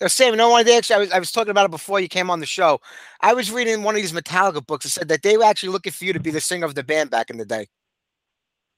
Sam, 0.07 0.31
you 0.31 0.35
know 0.35 0.49
one 0.49 0.65
day 0.65 0.77
actually 0.77 0.97
I 0.97 0.99
was, 0.99 1.11
I 1.11 1.19
was 1.19 1.31
talking 1.31 1.51
about 1.51 1.65
it 1.65 1.71
before 1.71 2.01
you 2.01 2.09
came 2.09 2.29
on 2.29 2.41
the 2.41 2.45
show. 2.45 2.81
I 3.21 3.33
was 3.33 3.49
reading 3.49 3.81
one 3.81 3.95
of 3.95 4.01
these 4.01 4.11
Metallica 4.11 4.65
books 4.65 4.83
that 4.83 4.91
said 4.91 5.07
that 5.07 5.23
they 5.23 5.37
were 5.37 5.45
actually 5.45 5.69
looking 5.69 5.93
for 5.93 6.03
you 6.03 6.11
to 6.11 6.19
be 6.19 6.31
the 6.31 6.41
singer 6.41 6.65
of 6.65 6.75
the 6.75 6.83
band 6.83 7.09
back 7.09 7.29
in 7.29 7.37
the 7.37 7.45
day. 7.45 7.67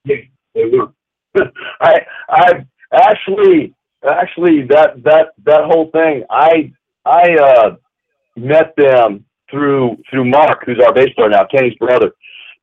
Yeah, 0.05 0.17
they 0.53 0.65
were. 0.65 0.93
I 1.81 2.01
I 2.29 2.65
actually 2.93 3.73
actually 4.07 4.63
that 4.67 5.03
that 5.03 5.29
that 5.45 5.65
whole 5.65 5.89
thing 5.91 6.23
I 6.29 6.71
I 7.05 7.35
uh, 7.35 7.75
met 8.35 8.75
them 8.75 9.25
through 9.49 9.97
through 10.09 10.25
Mark, 10.25 10.63
who's 10.65 10.79
our 10.79 10.93
bass 10.93 11.09
player 11.15 11.29
now, 11.29 11.45
Kenny's 11.45 11.75
brother. 11.75 12.11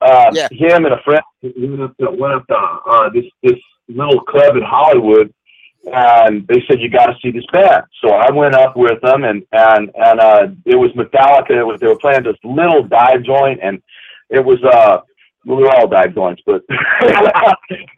Uh, 0.01 0.31
Yeah. 0.33 0.49
Him 0.51 0.85
and 0.85 0.95
a 0.95 1.03
friend 1.03 1.23
went 1.43 1.83
up 1.83 1.97
to, 1.99 2.11
went 2.11 2.35
up 2.35 2.47
to 2.49 2.55
uh, 2.57 3.09
this 3.11 3.25
this 3.43 3.59
little 3.89 4.21
club 4.21 4.57
in 4.57 4.63
Hollywood, 4.63 5.33
and 5.93 6.47
they 6.47 6.63
said 6.67 6.81
you 6.81 6.91
got 6.91 7.07
to 7.07 7.17
see 7.23 7.31
this 7.31 7.47
band. 7.53 7.85
So 8.03 8.11
I 8.11 8.31
went 8.31 8.55
up 8.55 8.77
with 8.77 9.01
them, 9.03 9.25
and 9.25 9.45
and 9.53 9.91
and 9.95 10.21
uh, 10.21 10.49
it 10.67 10.77
was 10.77 10.91
Metallica. 10.93 11.51
It 11.51 11.65
was 11.65 11.81
they 11.81 11.87
were 11.87 11.99
playing 11.99 12.25
this 12.25 12.37
little 12.45 12.83
dive 12.83 13.23
joint, 13.23 13.61
and 13.63 13.83
it 14.31 14.45
was 14.45 14.63
uh 14.63 14.99
well, 15.47 15.59
they're 15.59 15.75
all 15.77 15.89
dive 15.89 16.15
joints, 16.15 16.43
but 16.47 16.63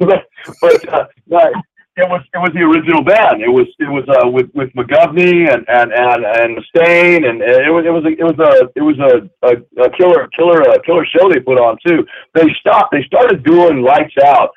but 0.00 0.26
but, 0.60 0.88
uh, 0.88 1.06
but 1.28 1.52
it 1.97 2.09
was 2.09 2.20
it 2.35 2.39
was 2.39 2.51
the 2.52 2.60
original 2.60 3.02
band. 3.02 3.40
It 3.40 3.48
was 3.48 3.66
it 3.78 3.89
was 3.89 4.05
uh, 4.09 4.28
with 4.28 4.51
with 4.52 4.68
McGovney 4.74 5.48
and 5.48 5.64
and 5.66 5.93
and 5.93 6.24
and 6.24 6.59
Mustaine, 6.59 7.24
and 7.24 7.40
it 7.40 7.73
was 7.73 7.85
it 7.86 7.90
was 7.90 8.05
a, 8.05 8.12
it 8.12 8.23
was 8.23 8.39
a 8.39 8.52
it 8.77 8.82
was 8.82 8.98
a, 9.01 9.12
a, 9.48 9.85
a 9.85 9.90
killer 9.97 10.28
killer 10.36 10.60
uh, 10.68 10.77
killer 10.85 11.06
show 11.06 11.31
they 11.31 11.40
put 11.40 11.59
on 11.59 11.78
too. 11.86 12.05
They 12.35 12.52
stopped. 12.60 12.93
They 12.93 13.02
started 13.05 13.43
doing 13.44 13.81
lights 13.81 14.14
out, 14.23 14.51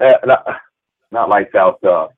uh, 0.00 0.24
not, 0.24 0.46
not 1.12 1.28
lights 1.28 1.54
out. 1.54 1.84
Uh, 1.84 2.08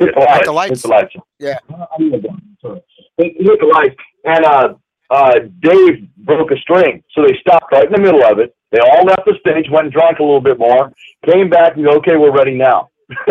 hit 0.00 0.14
the 0.14 0.20
lights. 0.20 0.46
the 0.46 0.52
lights? 0.52 0.70
Hit 0.70 0.82
the 0.82 0.88
lights. 0.88 1.14
Yeah. 1.38 1.58
I 1.70 1.98
mean, 2.02 2.56
sorry. 2.60 2.82
Hit 3.18 3.34
hit 3.38 3.60
the 3.60 3.70
lights, 3.72 3.96
and 4.24 4.44
uh, 4.44 4.74
uh, 5.10 5.34
Dave 5.60 6.08
broke 6.16 6.50
a 6.50 6.56
string, 6.58 7.04
so 7.14 7.22
they 7.22 7.38
stopped 7.40 7.70
right 7.70 7.86
in 7.86 7.92
the 7.92 8.00
middle 8.00 8.24
of 8.24 8.40
it. 8.40 8.52
They 8.72 8.80
all 8.80 9.04
left 9.04 9.24
the 9.26 9.38
stage, 9.40 9.70
went 9.70 9.86
and 9.86 9.92
drank 9.92 10.18
a 10.18 10.24
little 10.24 10.42
bit 10.42 10.58
more, 10.58 10.92
came 11.24 11.48
back 11.48 11.76
and 11.76 11.84
go, 11.84 11.92
okay, 11.98 12.16
we're 12.16 12.36
ready 12.36 12.54
now. 12.54 12.90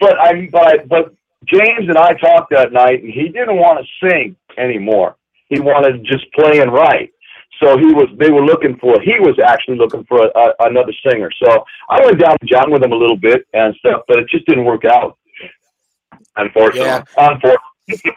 but 0.00 0.18
I, 0.20 0.48
but 0.50 0.66
I, 0.66 0.76
but 0.84 1.14
James 1.44 1.88
and 1.88 1.96
I 1.96 2.14
talked 2.14 2.50
that 2.50 2.72
night, 2.72 3.02
and 3.02 3.12
he 3.12 3.28
didn't 3.28 3.56
want 3.56 3.84
to 3.84 4.08
sing 4.08 4.36
anymore. 4.56 5.16
He 5.48 5.60
wanted 5.60 5.92
to 5.92 5.98
just 6.00 6.30
play 6.32 6.60
and 6.60 6.72
write. 6.72 7.12
So 7.62 7.76
he 7.76 7.86
was. 7.86 8.08
They 8.18 8.30
were 8.30 8.44
looking 8.44 8.76
for. 8.78 9.00
He 9.00 9.18
was 9.18 9.38
actually 9.44 9.78
looking 9.78 10.04
for 10.04 10.26
a, 10.26 10.30
a, 10.38 10.54
another 10.60 10.92
singer. 11.06 11.30
So 11.42 11.64
I 11.88 12.04
went 12.04 12.20
down 12.20 12.36
to 12.38 12.46
John 12.46 12.70
with 12.70 12.82
him 12.82 12.92
a 12.92 12.96
little 12.96 13.16
bit 13.16 13.46
and 13.52 13.74
stuff, 13.76 14.02
but 14.06 14.18
it 14.18 14.28
just 14.28 14.46
didn't 14.46 14.64
work 14.64 14.84
out. 14.84 15.16
Unfortunately. 16.36 16.80
Yeah. 16.80 17.02
Unfortunately. 17.16 18.12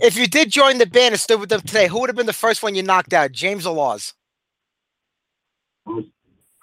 If 0.00 0.16
you 0.16 0.26
did 0.26 0.50
join 0.50 0.78
the 0.78 0.86
band 0.86 1.12
and 1.14 1.20
stood 1.20 1.40
with 1.40 1.48
them 1.48 1.60
today, 1.60 1.88
who 1.88 2.00
would 2.00 2.08
have 2.08 2.16
been 2.16 2.26
the 2.26 2.32
first 2.32 2.62
one 2.62 2.74
you 2.74 2.82
knocked 2.82 3.12
out, 3.12 3.32
James 3.32 3.66
or 3.66 3.74
Lars? 3.74 4.14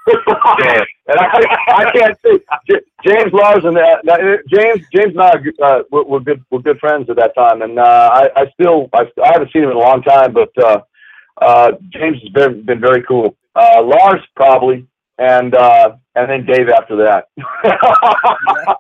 And 0.08 1.20
I, 1.20 1.58
I 1.68 1.92
can't 1.92 2.18
say 2.24 2.40
James 3.06 3.34
Lars 3.34 3.64
and 3.64 3.78
uh, 3.78 3.98
uh, 4.12 4.38
James 4.48 4.86
James 4.94 5.14
and 5.16 5.22
I 5.22 5.34
uh, 5.64 5.84
were, 5.92 6.04
were 6.04 6.20
good 6.20 6.44
were 6.52 6.62
good 6.62 6.80
friends 6.80 7.10
at 7.10 7.16
that 7.16 7.34
time, 7.36 7.62
and 7.64 7.80
uh, 7.80 8.10
I, 8.14 8.30
I 8.42 8.52
still 8.54 8.90
I, 8.94 9.06
I 9.24 9.32
haven't 9.34 9.52
seen 9.52 9.64
him 9.64 9.72
in 9.72 9.78
a 9.78 9.80
long 9.80 10.04
time, 10.04 10.34
but 10.34 10.52
uh, 10.64 10.82
uh, 11.42 11.72
James 11.90 12.22
has 12.22 12.30
been 12.30 12.64
been 12.66 12.80
very 12.80 13.04
cool. 13.04 13.36
Uh, 13.56 13.82
Lars 13.84 14.22
probably, 14.36 14.88
and 15.18 15.56
uh, 15.56 15.96
and 16.16 16.30
then 16.30 16.46
Dave 16.46 16.70
after 16.70 16.98
that. 16.98 17.28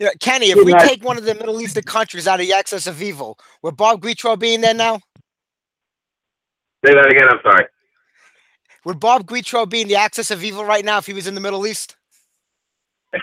Know, 0.00 0.10
Kenny, 0.20 0.50
if 0.50 0.64
we 0.64 0.72
take 0.74 1.02
one 1.02 1.18
of 1.18 1.24
the 1.24 1.34
Middle 1.34 1.60
Eastern 1.60 1.82
countries 1.82 2.28
out 2.28 2.38
of 2.38 2.46
the 2.46 2.52
axis 2.52 2.86
of 2.86 3.02
evil, 3.02 3.36
would 3.62 3.76
Bob 3.76 4.00
Guitro 4.00 4.38
be 4.38 4.54
in 4.54 4.60
there 4.60 4.72
now? 4.72 5.00
Say 6.88 6.94
that 6.94 7.10
again. 7.10 7.28
I'm 7.28 7.38
sorry. 7.42 7.66
Would 8.86 8.98
Bob 8.98 9.26
Guitro 9.26 9.68
be 9.68 9.82
in 9.82 9.88
the 9.88 9.96
axis 9.96 10.30
of 10.30 10.42
evil 10.42 10.64
right 10.64 10.82
now 10.82 10.96
if 10.96 11.04
he 11.04 11.12
was 11.12 11.26
in 11.26 11.34
the 11.34 11.40
Middle 11.40 11.66
East? 11.66 11.96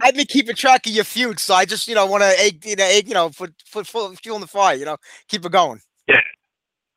I've 0.00 0.14
been 0.14 0.24
keeping 0.24 0.56
track 0.56 0.86
of 0.86 0.92
your 0.92 1.04
feud, 1.04 1.38
so 1.38 1.52
I 1.52 1.66
just, 1.66 1.86
you 1.88 1.94
know, 1.94 2.06
want 2.06 2.22
to, 2.22 2.54
you 2.66 2.76
know, 2.76 2.84
egg, 2.84 3.06
you 3.06 3.12
know, 3.12 3.28
put, 3.28 3.52
put 3.70 3.86
fuel 3.86 4.34
in 4.34 4.40
the 4.40 4.46
fire, 4.46 4.74
you 4.74 4.86
know, 4.86 4.96
keep 5.28 5.44
it 5.44 5.52
going. 5.52 5.82
Yeah, 6.08 6.20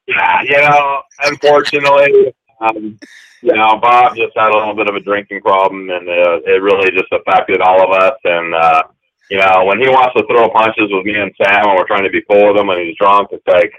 yeah, 0.07 0.41
you 0.41 0.57
know, 0.61 1.01
unfortunately, 1.25 2.33
um, 2.61 2.97
you 3.41 3.53
know, 3.53 3.77
Bob 3.81 4.15
just 4.15 4.37
had 4.37 4.51
a 4.51 4.57
little 4.57 4.73
bit 4.73 4.87
of 4.87 4.95
a 4.95 5.01
drinking 5.01 5.41
problem, 5.41 5.89
and 5.89 6.07
uh, 6.07 6.39
it 6.45 6.61
really 6.61 6.91
just 6.91 7.11
affected 7.11 7.59
all 7.59 7.83
of 7.83 7.91
us. 7.91 8.17
And 8.23 8.55
uh, 8.55 8.83
you 9.29 9.37
know, 9.37 9.65
when 9.65 9.79
he 9.79 9.87
wants 9.89 10.13
to 10.15 10.23
throw 10.27 10.49
punches 10.49 10.89
with 10.91 11.05
me 11.05 11.15
and 11.17 11.31
Sam, 11.41 11.67
and 11.67 11.75
we're 11.77 11.87
trying 11.87 12.03
to 12.03 12.09
be 12.09 12.21
cool 12.29 12.47
with 12.53 12.57
him, 12.61 12.69
and 12.69 12.79
he's 12.81 12.95
drunk, 12.97 13.29
it's 13.31 13.45
like, 13.47 13.71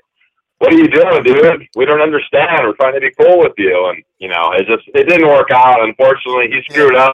what 0.58 0.72
are 0.72 0.76
you 0.76 0.88
doing, 0.88 1.22
dude? 1.22 1.68
We 1.76 1.84
don't 1.84 2.00
understand. 2.00 2.64
We're 2.64 2.74
trying 2.74 2.94
to 2.94 3.00
be 3.00 3.12
cool 3.18 3.38
with 3.40 3.52
you, 3.58 3.86
and 3.90 4.02
you 4.18 4.28
know, 4.28 4.52
it 4.52 4.66
just 4.66 4.88
it 4.94 5.08
didn't 5.08 5.28
work 5.28 5.50
out. 5.52 5.82
Unfortunately, 5.84 6.48
he 6.48 6.62
screwed 6.72 6.94
up, 6.96 7.12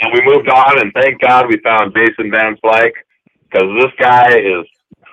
and 0.00 0.12
we 0.12 0.22
moved 0.24 0.48
on. 0.48 0.80
And 0.80 0.92
thank 0.94 1.20
God 1.20 1.46
we 1.48 1.58
found 1.58 1.94
Jason 1.94 2.30
Van 2.30 2.56
Slyke 2.64 2.92
because 3.50 3.68
this 3.82 3.92
guy 3.98 4.28
is 4.38 4.64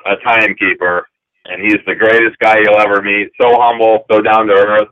a 0.06 0.16
timekeeper 0.24 1.08
and 1.46 1.62
he's 1.62 1.80
the 1.86 1.96
greatest 1.96 2.38
guy 2.40 2.58
you'll 2.60 2.80
ever 2.80 3.02
meet. 3.02 3.30
So 3.40 3.60
humble, 3.60 4.06
so 4.12 4.22
down 4.22 4.48
to 4.48 4.54
earth, 4.54 4.88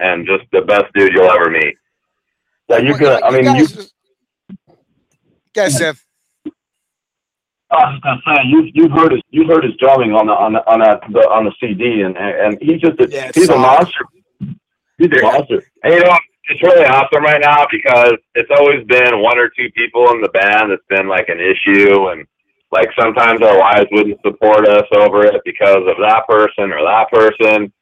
and 0.00 0.26
just 0.26 0.44
the 0.52 0.62
best 0.62 0.86
dude 0.94 1.12
you'll 1.12 1.30
ever 1.30 1.50
meet. 1.50 1.76
Yeah, 2.68 2.78
you 2.78 2.90
Well, 2.90 2.98
could. 2.98 3.22
I 3.22 3.30
mean, 3.30 3.44
you. 3.56 3.66
guys- 3.66 3.92
Guys, 5.54 5.78
Sam. 5.78 5.94
I 7.74 7.90
was 7.90 7.94
just 7.94 8.04
gonna 8.04 8.22
say 8.26 8.42
you've 8.46 8.70
you've 8.74 8.92
heard 8.92 9.12
his 9.12 9.22
you've 9.30 9.48
heard 9.48 9.64
his 9.64 9.74
drumming 9.78 10.12
on 10.12 10.26
the 10.26 10.32
on 10.32 10.52
the 10.52 10.60
on 10.70 10.80
that 10.80 11.00
the, 11.10 11.20
on 11.30 11.44
the 11.44 11.52
CD 11.60 12.02
and 12.02 12.16
and, 12.16 12.54
and 12.54 12.58
he's 12.60 12.80
just 12.80 13.00
a, 13.00 13.08
Yeah, 13.10 13.28
it's 13.28 13.38
he's 13.38 13.48
a 13.48 13.56
monster. 13.56 14.04
He's 14.98 15.08
a 15.10 15.22
monster. 15.22 15.62
And 15.82 15.94
you 15.94 16.00
know, 16.00 16.16
it's 16.50 16.62
really 16.62 16.84
awesome 16.84 17.22
right 17.22 17.40
now 17.40 17.66
because 17.70 18.14
it's 18.34 18.50
always 18.56 18.86
been 18.86 19.22
one 19.22 19.38
or 19.38 19.50
two 19.56 19.70
people 19.76 20.10
in 20.12 20.20
the 20.20 20.28
band 20.28 20.70
that's 20.70 20.86
been 20.88 21.08
like 21.08 21.28
an 21.28 21.40
issue, 21.40 22.08
and 22.08 22.26
like 22.70 22.88
sometimes 22.98 23.42
our 23.42 23.58
wives 23.58 23.88
wouldn't 23.92 24.20
support 24.22 24.68
us 24.68 24.86
over 24.96 25.26
it 25.26 25.40
because 25.44 25.84
of 25.86 25.96
that 26.00 26.24
person 26.28 26.72
or 26.72 26.82
that 26.82 27.10
person. 27.10 27.72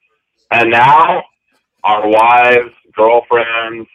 And 0.50 0.70
now 0.70 1.24
our 1.84 2.08
wives, 2.08 2.70
girlfriends 2.94 3.88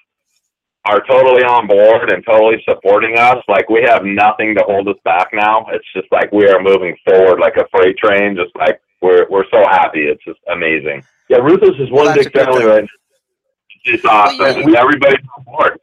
are 0.89 1.01
totally 1.07 1.43
on 1.43 1.67
board 1.67 2.11
and 2.11 2.23
totally 2.25 2.63
supporting 2.67 3.17
us. 3.17 3.37
Like 3.47 3.69
we 3.69 3.81
have 3.83 4.03
nothing 4.05 4.55
to 4.55 4.63
hold 4.63 4.87
us 4.87 4.95
back 5.03 5.29
now. 5.33 5.65
It's 5.71 5.85
just 5.93 6.07
like 6.11 6.31
we 6.31 6.47
are 6.47 6.61
moving 6.61 6.95
forward 7.05 7.39
like 7.39 7.55
a 7.57 7.67
freight 7.71 7.97
train. 7.97 8.35
Just 8.35 8.55
like 8.55 8.81
we're 9.01 9.27
we're 9.29 9.45
so 9.51 9.63
happy. 9.69 10.07
It's 10.07 10.23
just 10.23 10.39
amazing. 10.51 11.03
Yeah, 11.29 11.37
Ruthless 11.37 11.75
is 11.79 11.91
one 11.91 12.05
Well, 12.05 12.15
big 12.15 12.31
family 12.31 12.65
right 12.65 12.83
now. 12.83 13.93
It's 13.93 14.05
awesome. 14.05 14.37
Well, 14.39 14.57
yeah, 14.57 14.63
and 14.63 14.75
everybody's 14.75 15.25
on 15.37 15.43
board. 15.43 15.79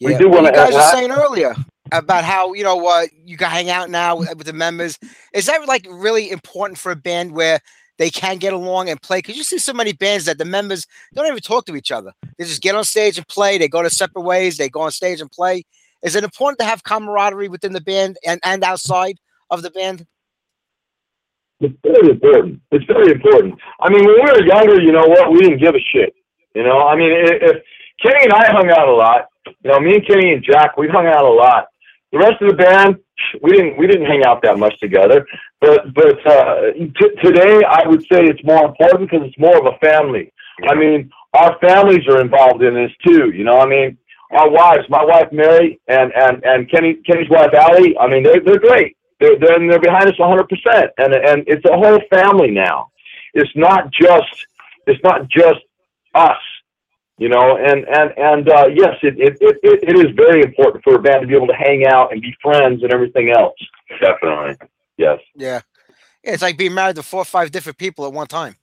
We 0.00 0.16
do 0.16 0.28
wanna- 0.28 0.48
you 0.48 0.54
guys 0.54 0.72
were 0.74 0.90
saying 0.92 1.10
earlier 1.10 1.54
about 1.92 2.24
how 2.24 2.52
you 2.54 2.64
know 2.64 2.86
uh, 2.86 3.06
you 3.24 3.36
can 3.36 3.50
hang 3.50 3.70
out 3.70 3.90
now 3.90 4.16
with, 4.16 4.34
with 4.36 4.46
the 4.46 4.52
members. 4.52 4.98
Is 5.34 5.46
that 5.46 5.66
like 5.66 5.86
really 5.90 6.30
important 6.30 6.78
for 6.78 6.92
a 6.92 6.96
band 6.96 7.32
where 7.32 7.60
they 8.00 8.08
can 8.08 8.38
get 8.38 8.54
along 8.54 8.88
and 8.88 9.00
play? 9.00 9.18
Because 9.18 9.36
you 9.36 9.44
see 9.44 9.58
so 9.58 9.74
many 9.74 9.92
bands 9.92 10.24
that 10.24 10.38
the 10.38 10.44
members 10.46 10.86
don't 11.14 11.26
even 11.26 11.38
talk 11.38 11.66
to 11.66 11.76
each 11.76 11.92
other. 11.92 12.12
They 12.38 12.44
just 12.44 12.62
get 12.62 12.74
on 12.74 12.82
stage 12.82 13.18
and 13.18 13.28
play. 13.28 13.58
They 13.58 13.68
go 13.68 13.82
to 13.82 13.90
separate 13.90 14.24
ways. 14.24 14.56
They 14.56 14.70
go 14.70 14.80
on 14.80 14.90
stage 14.90 15.20
and 15.20 15.30
play. 15.30 15.64
Is 16.02 16.16
it 16.16 16.24
important 16.24 16.58
to 16.60 16.64
have 16.64 16.82
camaraderie 16.82 17.48
within 17.48 17.74
the 17.74 17.80
band 17.82 18.16
and, 18.26 18.40
and 18.42 18.64
outside 18.64 19.18
of 19.50 19.60
the 19.60 19.70
band? 19.70 20.06
It's 21.60 21.76
very 21.84 22.08
important. 22.08 22.62
It's 22.70 22.86
very 22.86 23.12
important. 23.12 23.56
I 23.80 23.90
mean, 23.90 24.06
when 24.06 24.14
we 24.14 24.32
were 24.32 24.46
younger, 24.46 24.80
you 24.80 24.92
know 24.92 25.06
what? 25.06 25.30
We 25.30 25.40
didn't 25.40 25.60
give 25.60 25.74
a 25.74 25.84
shit. 25.92 26.14
You 26.54 26.62
know, 26.64 26.88
I 26.88 26.96
mean, 26.96 27.10
if 27.12 27.62
Kenny 28.02 28.24
and 28.24 28.32
I 28.32 28.50
hung 28.50 28.70
out 28.70 28.88
a 28.88 28.92
lot. 28.92 29.26
You 29.46 29.70
know, 29.70 29.78
me 29.78 29.96
and 29.96 30.06
Kenny 30.06 30.32
and 30.32 30.42
Jack, 30.42 30.78
we 30.78 30.88
hung 30.88 31.06
out 31.06 31.24
a 31.24 31.28
lot. 31.28 31.66
The 32.12 32.18
rest 32.18 32.42
of 32.42 32.50
the 32.50 32.56
band, 32.56 32.96
we 33.42 33.52
didn't 33.52 33.78
we 33.78 33.86
didn't 33.86 34.06
hang 34.06 34.24
out 34.24 34.42
that 34.42 34.58
much 34.58 34.78
together. 34.80 35.26
But 35.60 35.94
but 35.94 36.26
uh, 36.26 36.72
t- 36.72 37.16
today, 37.22 37.62
I 37.64 37.86
would 37.86 38.02
say 38.02 38.24
it's 38.24 38.42
more 38.44 38.66
important 38.66 39.10
because 39.10 39.26
it's 39.28 39.38
more 39.38 39.56
of 39.58 39.72
a 39.72 39.78
family. 39.78 40.32
I 40.68 40.74
mean, 40.74 41.10
our 41.34 41.56
families 41.60 42.06
are 42.08 42.20
involved 42.20 42.62
in 42.62 42.74
this 42.74 42.90
too. 43.06 43.30
You 43.30 43.44
know, 43.44 43.58
I 43.60 43.66
mean, 43.66 43.96
our 44.32 44.50
wives, 44.50 44.84
my 44.88 45.04
wife 45.04 45.30
Mary 45.32 45.80
and 45.88 46.12
and 46.14 46.44
and 46.44 46.70
Kenny 46.70 46.94
Kenny's 47.06 47.30
wife 47.30 47.54
Allie. 47.54 47.96
I 47.98 48.08
mean, 48.08 48.22
they 48.22 48.40
they're 48.40 48.58
great. 48.58 48.96
They're 49.20 49.38
they're, 49.38 49.58
they're 49.68 49.80
behind 49.80 50.08
us 50.08 50.18
100 50.18 50.48
percent, 50.48 50.90
and 50.98 51.14
and 51.14 51.44
it's 51.46 51.64
a 51.64 51.76
whole 51.76 52.00
family 52.10 52.50
now. 52.50 52.90
It's 53.34 53.54
not 53.54 53.92
just 53.92 54.46
it's 54.86 55.02
not 55.04 55.28
just 55.28 55.60
us. 56.14 56.38
You 57.20 57.28
know, 57.28 57.58
and 57.58 57.86
and 57.86 58.12
and 58.16 58.48
uh, 58.48 58.68
yes, 58.74 58.94
it, 59.02 59.14
it 59.18 59.36
it 59.42 59.58
it 59.62 59.98
is 59.98 60.06
very 60.16 60.42
important 60.42 60.82
for 60.82 60.94
a 60.94 60.98
band 60.98 61.20
to 61.20 61.26
be 61.26 61.36
able 61.36 61.48
to 61.48 61.54
hang 61.54 61.86
out 61.86 62.12
and 62.12 62.22
be 62.22 62.34
friends 62.42 62.82
and 62.82 62.94
everything 62.94 63.30
else. 63.30 63.58
Definitely, 64.00 64.56
yes. 64.96 65.18
Yeah. 65.36 65.60
Yeah, 66.24 66.32
It's 66.32 66.42
like 66.42 66.56
being 66.56 66.74
married 66.74 66.96
to 66.96 67.02
four 67.02 67.20
or 67.20 67.26
five 67.26 67.50
different 67.50 67.78
people 67.78 68.06
at 68.06 68.12
one 68.12 68.26
time. 68.26 68.56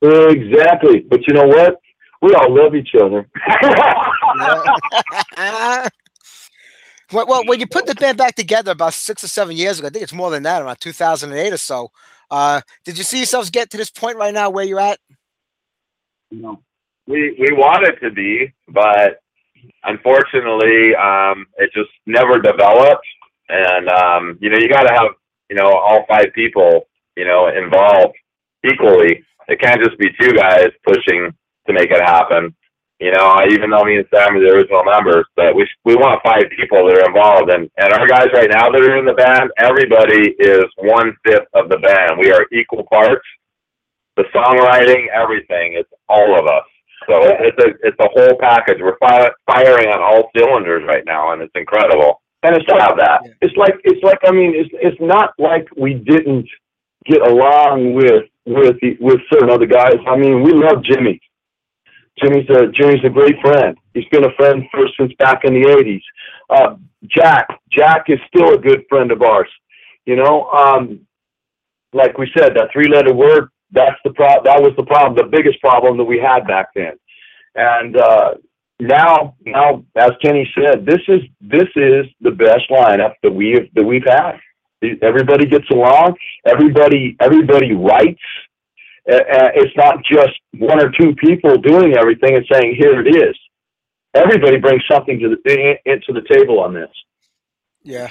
Exactly. 0.00 1.00
But 1.00 1.26
you 1.26 1.34
know 1.34 1.46
what? 1.46 1.80
We 2.20 2.34
all 2.34 2.54
love 2.54 2.74
each 2.74 2.94
other. 3.00 3.28
Well, 7.12 7.26
well, 7.26 7.44
when 7.44 7.60
you 7.60 7.66
put 7.66 7.84
the 7.84 7.94
band 7.94 8.16
back 8.16 8.36
together 8.36 8.70
about 8.70 8.94
six 8.94 9.22
or 9.22 9.28
seven 9.28 9.54
years 9.54 9.78
ago, 9.78 9.88
I 9.88 9.90
think 9.90 10.02
it's 10.02 10.14
more 10.14 10.30
than 10.30 10.44
that, 10.44 10.62
around 10.62 10.80
2008 10.80 11.52
or 11.52 11.56
so. 11.58 11.90
Uh, 12.30 12.62
did 12.86 12.96
you 12.96 13.04
see 13.04 13.18
yourselves 13.18 13.50
get 13.50 13.68
to 13.68 13.76
this 13.76 13.90
point 13.90 14.16
right 14.16 14.32
now 14.32 14.48
where 14.48 14.64
you're 14.64 14.80
at? 14.80 14.98
We 17.06 17.36
we 17.38 17.52
wanted 17.52 17.98
to 18.02 18.10
be, 18.10 18.52
but 18.68 19.20
unfortunately, 19.84 20.94
um, 20.96 21.46
it 21.58 21.70
just 21.74 21.90
never 22.06 22.40
developed. 22.40 23.06
And 23.48 23.88
um, 23.88 24.38
you 24.40 24.50
know, 24.50 24.58
you 24.58 24.68
got 24.68 24.84
to 24.84 24.94
have 24.94 25.10
you 25.50 25.56
know 25.56 25.70
all 25.72 26.04
five 26.08 26.28
people 26.34 26.88
you 27.16 27.24
know 27.26 27.48
involved 27.48 28.16
equally. 28.70 29.24
It 29.48 29.60
can't 29.60 29.82
just 29.82 29.98
be 29.98 30.08
two 30.20 30.32
guys 30.32 30.68
pushing 30.86 31.32
to 31.66 31.72
make 31.72 31.90
it 31.90 32.02
happen. 32.02 32.54
You 33.00 33.10
know, 33.12 33.34
even 33.50 33.70
though 33.70 33.84
me 33.84 33.96
and 33.96 34.06
Sam 34.14 34.36
are 34.36 34.40
the 34.40 34.54
original 34.54 34.84
members, 34.84 35.26
but 35.36 35.56
we 35.56 35.68
we 35.84 35.96
want 35.96 36.22
five 36.24 36.44
people 36.56 36.86
that 36.86 36.98
are 36.98 37.08
involved, 37.08 37.50
and 37.50 37.70
and 37.78 37.92
our 37.92 38.06
guys 38.06 38.28
right 38.34 38.50
now 38.50 38.70
that 38.70 38.80
are 38.80 38.96
in 38.98 39.06
the 39.06 39.14
band, 39.14 39.50
everybody 39.58 40.30
is 40.38 40.64
one 40.78 41.12
fifth 41.26 41.48
of 41.54 41.68
the 41.68 41.78
band. 41.78 42.18
We 42.20 42.32
are 42.32 42.46
equal 42.52 42.86
parts. 42.90 43.26
The 44.16 44.24
songwriting, 44.34 45.06
everything, 45.08 45.74
it's 45.74 45.88
all 46.08 46.38
of 46.38 46.46
us. 46.46 46.64
So 47.08 47.22
it's 47.24 47.58
a 47.64 47.68
it's 47.82 47.98
a 48.00 48.08
whole 48.12 48.38
package. 48.38 48.78
We're 48.80 48.98
fi- 48.98 49.30
firing 49.46 49.88
on 49.88 50.00
all 50.00 50.30
cylinders 50.36 50.84
right 50.86 51.04
now, 51.04 51.32
and 51.32 51.42
it's 51.42 51.52
incredible. 51.54 52.20
And 52.42 52.56
it's 52.56 52.66
to 52.66 52.72
like 52.72 52.82
have 52.82 52.98
that. 52.98 53.20
it's 53.40 53.56
like 53.56 53.74
it's 53.84 54.02
like 54.02 54.18
I 54.26 54.32
mean 54.32 54.52
it's 54.54 54.70
it's 54.74 55.00
not 55.00 55.30
like 55.38 55.66
we 55.76 55.94
didn't 55.94 56.48
get 57.06 57.22
along 57.22 57.94
with 57.94 58.24
with 58.46 58.76
the, 58.80 58.96
with 59.00 59.20
certain 59.32 59.50
other 59.50 59.66
guys. 59.66 59.96
I 60.06 60.16
mean 60.16 60.42
we 60.42 60.52
love 60.52 60.82
Jimmy. 60.84 61.20
Jimmy's 62.22 62.48
a 62.50 62.68
Jimmy's 62.72 63.04
a 63.04 63.10
great 63.10 63.36
friend. 63.40 63.76
He's 63.94 64.08
been 64.10 64.24
a 64.24 64.34
friend 64.36 64.64
for 64.70 64.86
since 64.98 65.12
back 65.18 65.44
in 65.44 65.54
the 65.54 65.68
eighties. 65.70 66.02
Uh, 66.50 66.76
Jack 67.06 67.46
Jack 67.70 68.04
is 68.08 68.18
still 68.28 68.54
a 68.54 68.58
good 68.58 68.84
friend 68.88 69.10
of 69.12 69.22
ours. 69.22 69.48
You 70.04 70.16
know, 70.16 70.50
um, 70.50 71.00
like 71.92 72.18
we 72.18 72.30
said, 72.36 72.54
that 72.56 72.70
three 72.72 72.88
letter 72.88 73.14
word 73.14 73.48
that's 73.72 73.96
the 74.04 74.12
pro- 74.12 74.42
that 74.44 74.60
was 74.60 74.72
the 74.76 74.84
problem, 74.84 75.16
the 75.16 75.36
biggest 75.36 75.60
problem 75.60 75.96
that 75.96 76.04
we 76.04 76.18
had 76.18 76.46
back 76.46 76.68
then. 76.74 76.92
And 77.54 77.96
uh, 77.96 78.34
now 78.80 79.36
now 79.44 79.84
as 79.96 80.12
Kenny 80.22 80.50
said, 80.54 80.86
this 80.86 81.00
is 81.08 81.20
this 81.40 81.68
is 81.76 82.06
the 82.20 82.30
best 82.30 82.70
lineup 82.70 83.14
that 83.22 83.32
we've 83.32 83.72
that 83.74 83.84
we've 83.84 84.04
had. 84.06 84.38
Everybody 85.00 85.46
gets 85.46 85.68
along. 85.70 86.16
Everybody 86.46 87.16
everybody 87.20 87.72
writes. 87.72 88.22
Uh, 89.10 89.50
it's 89.56 89.76
not 89.76 89.96
just 90.04 90.38
one 90.58 90.80
or 90.80 90.92
two 90.92 91.14
people 91.16 91.56
doing 91.56 91.96
everything 91.96 92.36
and 92.36 92.46
saying 92.52 92.76
here 92.78 93.00
it 93.04 93.16
is. 93.16 93.36
Everybody 94.14 94.58
brings 94.58 94.82
something 94.90 95.18
to 95.18 95.28
the 95.28 95.76
into 95.86 96.12
the 96.12 96.22
table 96.32 96.60
on 96.60 96.74
this. 96.74 96.90
Yeah. 97.82 98.08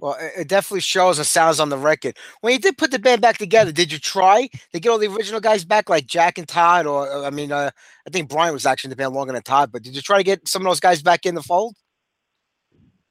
Well, 0.00 0.14
it- 0.20 0.32
it 0.42 0.48
definitely 0.48 0.80
shows 0.80 1.18
and 1.18 1.26
sounds 1.26 1.58
on 1.60 1.68
the 1.70 1.76
record. 1.78 2.16
When 2.40 2.52
you 2.52 2.58
did 2.58 2.78
put 2.78 2.90
the 2.90 2.98
band 2.98 3.20
back 3.20 3.38
together, 3.38 3.72
did 3.72 3.90
you 3.92 3.98
try 3.98 4.48
to 4.72 4.80
get 4.80 4.88
all 4.90 4.98
the 4.98 5.08
original 5.08 5.40
guys 5.40 5.64
back, 5.64 5.88
like 5.90 6.06
Jack 6.06 6.38
and 6.38 6.46
Todd, 6.48 6.86
or 6.86 7.10
uh, 7.10 7.22
I 7.26 7.30
mean, 7.30 7.50
uh, 7.52 7.70
I 8.06 8.10
think 8.10 8.28
Brian 8.28 8.52
was 8.54 8.66
actually 8.66 8.88
in 8.88 8.90
the 8.90 8.96
band 8.96 9.14
longer 9.14 9.32
than 9.32 9.42
Todd, 9.42 9.70
but 9.72 9.82
did 9.82 9.96
you 9.96 10.02
try 10.02 10.18
to 10.18 10.24
get 10.24 10.46
some 10.48 10.62
of 10.62 10.66
those 10.70 10.80
guys 10.80 11.02
back 11.02 11.26
in 11.26 11.34
the 11.34 11.42
fold? 11.42 11.74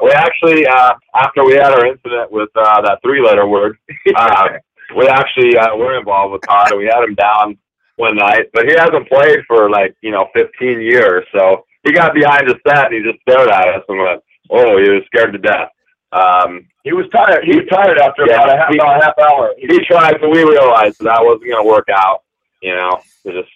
we 0.00 0.12
actually, 0.12 0.64
uh, 0.66 0.92
after 1.16 1.44
we 1.44 1.54
had 1.54 1.72
our 1.72 1.86
incident 1.86 2.30
with 2.30 2.50
uh, 2.54 2.80
that 2.82 3.00
three-letter 3.02 3.48
word, 3.48 3.76
uh, 4.16 4.48
we 4.96 5.08
actually 5.08 5.56
uh, 5.58 5.74
were 5.74 5.98
involved 5.98 6.32
with 6.32 6.42
Todd, 6.42 6.70
and 6.70 6.78
we 6.78 6.86
had 6.86 7.02
him 7.02 7.16
down 7.16 7.58
one 7.96 8.14
night. 8.16 8.46
But 8.52 8.66
he 8.68 8.74
hasn't 8.74 9.08
played 9.08 9.40
for 9.48 9.68
like 9.70 9.96
you 10.02 10.12
know 10.12 10.28
15 10.34 10.80
years, 10.80 11.24
so 11.34 11.64
he 11.82 11.92
got 11.92 12.14
behind 12.14 12.48
the 12.48 12.56
set 12.66 12.86
and 12.86 12.94
he 12.94 13.02
just 13.02 13.20
stared 13.22 13.48
at 13.50 13.68
us 13.68 13.82
and 13.88 13.98
went, 13.98 14.20
"Oh, 14.50 14.76
he 14.82 14.90
was 14.90 15.02
scared 15.06 15.32
to 15.32 15.38
death." 15.38 15.70
Um, 16.12 16.66
He 16.84 16.92
was 16.92 17.06
tired. 17.14 17.44
He 17.44 17.56
was 17.56 17.66
tired 17.70 17.98
after 17.98 18.26
Yeah, 18.26 18.34
about 18.36 18.54
a 18.54 18.56
half, 18.58 18.68
he- 18.70 18.78
about 18.78 19.00
a 19.00 19.04
half 19.04 19.18
hour. 19.18 19.54
he 19.58 19.78
tried, 19.84 20.20
but 20.20 20.30
we 20.30 20.44
realized 20.44 21.00
that 21.00 21.24
wasn't 21.24 21.50
going 21.50 21.64
to 21.64 21.68
work 21.68 21.88
out. 21.92 22.22
You 22.62 22.76
know, 22.76 23.00
we 23.24 23.32
just 23.32 23.50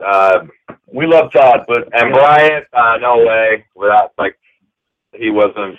uh, 0.00 0.44
We 0.86 1.06
love 1.06 1.32
Todd, 1.32 1.64
but 1.66 1.88
and 1.92 2.12
Bryant, 2.12 2.66
uh, 2.72 2.98
no 3.00 3.18
way. 3.24 3.64
Without 3.74 4.12
like, 4.18 4.38
he 5.14 5.30
wasn't 5.30 5.76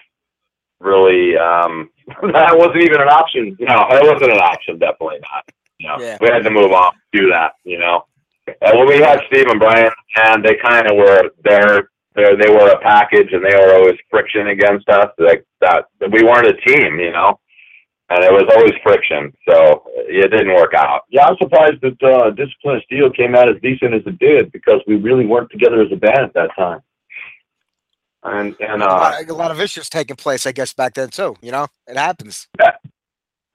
really. 0.79 1.37
Um, 1.37 1.89
that 2.33 2.57
wasn't 2.57 2.83
even 2.83 3.01
an 3.01 3.07
option. 3.09 3.55
no, 3.59 3.87
it 3.91 4.03
wasn't 4.03 4.31
an 4.33 4.39
option. 4.39 4.77
Definitely 4.79 5.19
not. 5.21 5.43
No, 5.81 6.03
Yeah. 6.03 6.17
we 6.21 6.27
had 6.29 6.43
to 6.43 6.49
move 6.51 6.71
on. 6.71 6.93
Do 7.13 7.29
that. 7.31 7.53
You 7.63 7.79
know. 7.79 8.05
And 8.61 8.77
when 8.77 8.87
we 8.87 8.97
had 8.97 9.21
Steve 9.27 9.47
and 9.47 9.59
Bryant, 9.59 9.93
and 10.17 10.43
they 10.43 10.55
kind 10.55 10.89
of 10.89 10.95
were 10.97 11.29
there. 11.43 11.89
They 12.15 12.23
they 12.35 12.49
were 12.49 12.69
a 12.69 12.79
package, 12.79 13.33
and 13.33 13.43
they 13.43 13.55
were 13.55 13.73
always 13.75 13.97
friction 14.09 14.47
against 14.47 14.87
us. 14.89 15.09
Like 15.19 15.45
that, 15.61 15.85
we 15.99 16.23
weren't 16.23 16.47
a 16.47 16.53
team, 16.53 16.99
you 16.99 17.11
know, 17.11 17.39
and 18.09 18.23
it 18.23 18.31
was 18.31 18.45
always 18.55 18.73
friction. 18.83 19.33
So 19.47 19.83
it 20.07 20.31
didn't 20.31 20.55
work 20.55 20.73
out. 20.73 21.01
Yeah, 21.09 21.25
I'm 21.27 21.37
surprised 21.41 21.81
that 21.81 22.01
uh, 22.03 22.29
Discipline 22.31 22.77
of 22.77 22.83
Steel 22.83 23.11
came 23.11 23.35
out 23.35 23.49
as 23.49 23.55
decent 23.61 23.93
as 23.93 24.01
it 24.05 24.17
did 24.19 24.51
because 24.51 24.81
we 24.87 24.95
really 24.95 25.25
weren't 25.25 25.51
together 25.51 25.81
as 25.81 25.91
a 25.91 25.97
band 25.97 26.19
at 26.19 26.33
that 26.33 26.49
time. 26.55 26.81
And 28.23 28.55
and 28.59 28.81
a, 28.81 28.85
uh, 28.85 28.89
lot, 28.89 29.29
a 29.29 29.33
lot 29.33 29.51
of 29.51 29.59
issues 29.59 29.89
taking 29.89 30.15
place, 30.15 30.47
I 30.47 30.51
guess, 30.51 30.73
back 30.73 30.93
then 30.93 31.09
too. 31.09 31.35
You 31.41 31.51
know, 31.51 31.67
it 31.85 31.97
happens. 31.97 32.47
Yeah, 32.59 32.71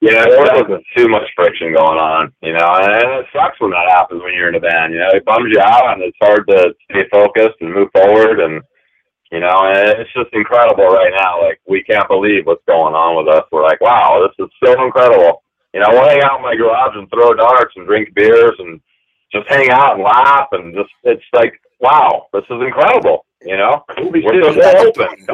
there 0.01 0.63
wasn't 0.63 0.85
too 0.97 1.07
much 1.07 1.29
friction 1.35 1.73
going 1.73 1.99
on, 1.99 2.33
you 2.41 2.53
know, 2.53 2.65
and 2.81 3.21
it 3.21 3.25
sucks 3.31 3.59
when 3.59 3.69
that 3.71 3.89
happens 3.89 4.21
when 4.23 4.33
you're 4.33 4.49
in 4.49 4.55
a 4.55 4.59
band. 4.59 4.93
You 4.93 4.99
know, 4.99 5.11
it 5.13 5.25
bums 5.25 5.49
you 5.53 5.61
out, 5.61 5.93
and 5.93 6.01
it's 6.01 6.17
hard 6.19 6.47
to 6.49 6.73
stay 6.89 7.05
focused 7.11 7.61
and 7.61 7.73
move 7.73 7.89
forward, 7.93 8.39
and 8.39 8.61
you 9.31 9.39
know, 9.39 9.61
and 9.69 9.99
it's 10.01 10.11
just 10.13 10.33
incredible 10.33 10.87
right 10.87 11.13
now. 11.15 11.41
Like 11.41 11.61
we 11.67 11.83
can't 11.83 12.07
believe 12.07 12.47
what's 12.47 12.65
going 12.67 12.95
on 12.95 13.15
with 13.15 13.33
us. 13.33 13.45
We're 13.51 13.63
like, 13.63 13.79
wow, 13.79 14.25
this 14.25 14.45
is 14.45 14.51
so 14.63 14.83
incredible. 14.83 15.43
You 15.73 15.81
know, 15.81 15.87
we'll 15.89 16.09
hang 16.09 16.23
out 16.23 16.37
in 16.37 16.43
my 16.43 16.55
garage 16.55 16.97
and 16.97 17.09
throw 17.09 17.33
darts 17.33 17.73
and 17.75 17.87
drink 17.87 18.13
beers 18.15 18.55
and 18.59 18.81
just 19.31 19.47
hang 19.49 19.69
out 19.69 19.95
and 19.95 20.03
laugh, 20.03 20.47
and 20.51 20.73
just 20.73 20.89
it's 21.03 21.23
like, 21.33 21.53
wow, 21.79 22.27
this 22.33 22.43
is 22.49 22.61
incredible. 22.61 23.25
You 23.41 23.57
know, 23.57 23.85
We'll 23.97 24.11
be 24.11 24.21
we're 24.21 24.53
so 24.53 24.87
open. 24.87 25.25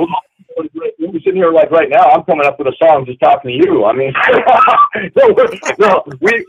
We'll 1.00 1.12
be 1.12 1.20
sitting 1.20 1.36
here 1.36 1.52
like 1.52 1.72
right 1.72 1.90
now. 1.90 2.04
I'm 2.10 2.24
coming 2.24 2.46
up 2.46 2.58
with 2.60 2.68
a 2.68 2.76
song 2.82 3.06
just 3.06 3.20
talking 3.20 3.52
to 3.52 3.68
you. 3.68 3.86
I 3.86 3.94
mean, 3.94 4.14
no, 5.16 5.34
we're- 5.36 5.60
no, 5.80 6.04
we 6.22 6.46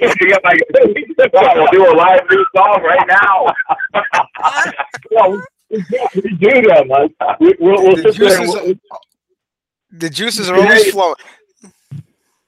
you 0.00 0.28
get 0.28 0.40
my, 0.44 0.54
we'll 0.74 1.66
do 1.70 1.86
a 1.90 1.94
live 1.94 2.20
new 2.30 2.44
song 2.56 2.82
right 2.82 3.06
now. 3.08 3.46
no, 5.12 5.42
we, 5.70 5.84
we 6.14 6.36
do 6.36 6.62
them. 6.62 6.88
Like, 6.88 7.12
we, 7.40 7.54
we'll, 7.60 7.82
we'll 7.82 7.96
The 7.96 8.12
sit 8.12 8.18
there. 8.18 8.38
juices, 8.38 8.54
and 8.54 8.80
are, 8.90 8.98
the 9.92 10.10
juices 10.10 10.48
are 10.50 10.56
always 10.56 10.90
flowing. 10.90 11.14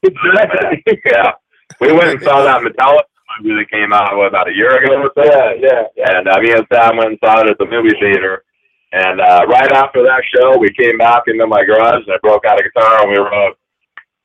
yeah. 0.05 1.33
We 1.81 1.93
went 1.93 2.11
and 2.11 2.23
saw 2.23 2.43
that 2.45 2.61
Metallica 2.61 3.03
movie 3.43 3.63
that 3.63 3.71
came 3.71 3.93
out 3.93 4.17
what, 4.17 4.29
about 4.29 4.49
a 4.49 4.55
year 4.55 4.77
ago 4.83 5.03
or 5.03 5.11
so. 5.15 5.25
yeah, 5.25 5.53
yeah, 5.59 5.83
yeah. 5.97 6.19
And 6.19 6.29
uh, 6.29 6.39
me 6.41 6.53
and 6.53 6.67
Sam 6.73 6.97
went 6.97 7.11
and 7.11 7.19
saw 7.25 7.41
it 7.41 7.51
at 7.51 7.59
the 7.59 7.67
movie 7.67 7.95
theater. 8.01 8.45
And 8.95 9.21
uh, 9.21 9.45
right 9.49 9.73
after 9.73 10.05
that 10.05 10.23
show, 10.33 10.57
we 10.57 10.73
came 10.73 10.99
back 10.99 11.25
into 11.27 11.49
my 11.49 11.65
garage 11.65 12.05
and 12.07 12.15
I 12.15 12.19
broke 12.23 12.45
out 12.45 12.61
a 12.61 12.63
guitar 12.63 13.03
and 13.03 13.11
we 13.11 13.19
wrote 13.19 13.57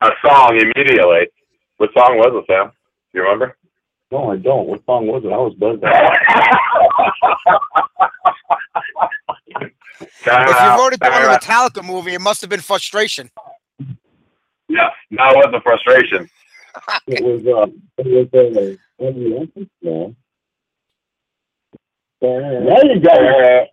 a 0.01 0.11
song 0.23 0.59
immediately. 0.59 1.27
What 1.77 1.89
song 1.97 2.19
was 2.19 2.31
it, 2.35 2.45
Sam? 2.45 2.67
Do 2.67 2.73
you 3.17 3.23
remember? 3.23 3.57
No, 4.11 4.29
I 4.31 4.37
don't. 4.37 4.67
What 4.67 4.85
song 4.85 5.07
was 5.07 5.23
it? 5.25 5.33
I 5.33 5.37
was 5.37 5.55
buzzed. 5.55 5.83
If 10.01 10.25
you 10.25 10.31
wrote 10.77 10.93
it 10.93 10.99
during 11.01 11.21
the 11.23 11.37
Metallica 11.39 11.83
movie, 11.83 12.13
it 12.13 12.21
must 12.21 12.39
have 12.41 12.49
been 12.49 12.61
frustration. 12.61 13.29
Yeah, 14.67 14.89
that 15.11 15.35
was 15.35 15.49
the 15.51 15.59
frustration. 15.61 16.29
It 17.07 17.23
was. 17.23 17.45
Uh, 17.45 17.67
it 17.97 18.07
was. 18.07 18.27
Uh, 18.33 18.75
no. 19.81 20.15
There 22.21 22.85
you 22.85 22.99
go. 23.01 23.65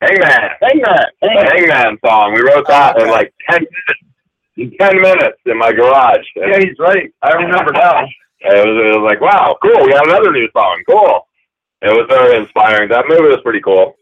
Hangman. 0.00 0.50
Hangman. 0.62 1.06
Hangman 1.22 1.98
song. 2.04 2.34
We 2.34 2.42
wrote 2.42 2.66
that 2.68 2.98
in 2.98 3.08
like 3.08 3.32
ten 3.48 3.60
minutes. 3.60 4.02
In 4.56 4.76
ten 4.78 5.00
minutes 5.00 5.38
in 5.46 5.58
my 5.58 5.72
garage. 5.72 6.24
Yeah, 6.36 6.58
he's 6.58 6.78
right. 6.78 7.12
I 7.22 7.32
remember 7.32 7.72
now. 7.72 8.04
It 8.42 8.66
was, 8.66 8.94
it 8.94 9.00
was 9.00 9.04
like, 9.04 9.20
wow, 9.20 9.56
cool. 9.62 9.84
We 9.84 9.92
got 9.92 10.06
another 10.06 10.32
new 10.32 10.48
song. 10.52 10.82
Cool. 10.88 11.26
It 11.82 11.90
was 11.90 12.06
very 12.08 12.36
inspiring. 12.36 12.88
That 12.88 13.04
movie 13.06 13.28
was 13.28 13.40
pretty 13.42 13.60
cool. 13.60 13.96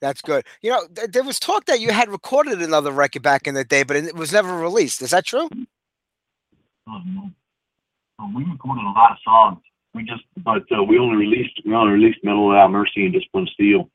That's 0.00 0.20
good. 0.22 0.44
You 0.62 0.70
know, 0.70 0.86
th- 0.94 1.10
there 1.10 1.22
was 1.22 1.38
talk 1.38 1.66
that 1.66 1.80
you 1.80 1.90
had 1.92 2.10
recorded 2.10 2.60
another 2.60 2.90
record 2.90 3.22
back 3.22 3.46
in 3.46 3.54
the 3.54 3.64
day, 3.64 3.82
but 3.82 3.96
it 3.96 4.14
was 4.14 4.32
never 4.32 4.56
released. 4.56 5.00
Is 5.02 5.10
that 5.10 5.24
true? 5.24 5.48
Um, 6.86 7.34
uh, 8.18 8.26
we 8.34 8.44
recorded 8.44 8.82
a 8.82 8.90
lot 8.90 9.12
of 9.12 9.18
songs. 9.24 9.58
We 9.94 10.02
just, 10.02 10.24
but 10.38 10.62
uh, 10.76 10.82
we 10.82 10.98
only 10.98 11.16
released 11.16 11.60
we 11.64 11.74
only 11.74 11.94
released 11.94 12.18
Metal 12.22 12.48
Without 12.48 12.70
Mercy 12.70 13.04
and 13.06 13.14
Discipline 13.14 13.48
Steel. 13.54 13.90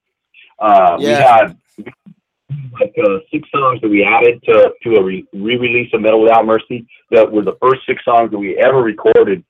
Uh, 0.61 0.95
We 0.99 1.05
had 1.05 1.57
like 2.79 2.93
uh, 3.03 3.17
six 3.31 3.49
songs 3.53 3.81
that 3.81 3.89
we 3.89 4.03
added 4.03 4.41
to 4.43 4.71
to 4.83 4.95
a 4.95 5.03
re- 5.03 5.25
re-release 5.33 5.91
of 5.93 6.01
Metal 6.01 6.21
Without 6.21 6.45
Mercy. 6.45 6.85
That 7.09 7.31
were 7.31 7.43
the 7.43 7.57
first 7.61 7.81
six 7.87 8.03
songs 8.05 8.31
that 8.31 8.37
we 8.37 8.57
ever 8.57 8.81
recorded, 8.81 9.43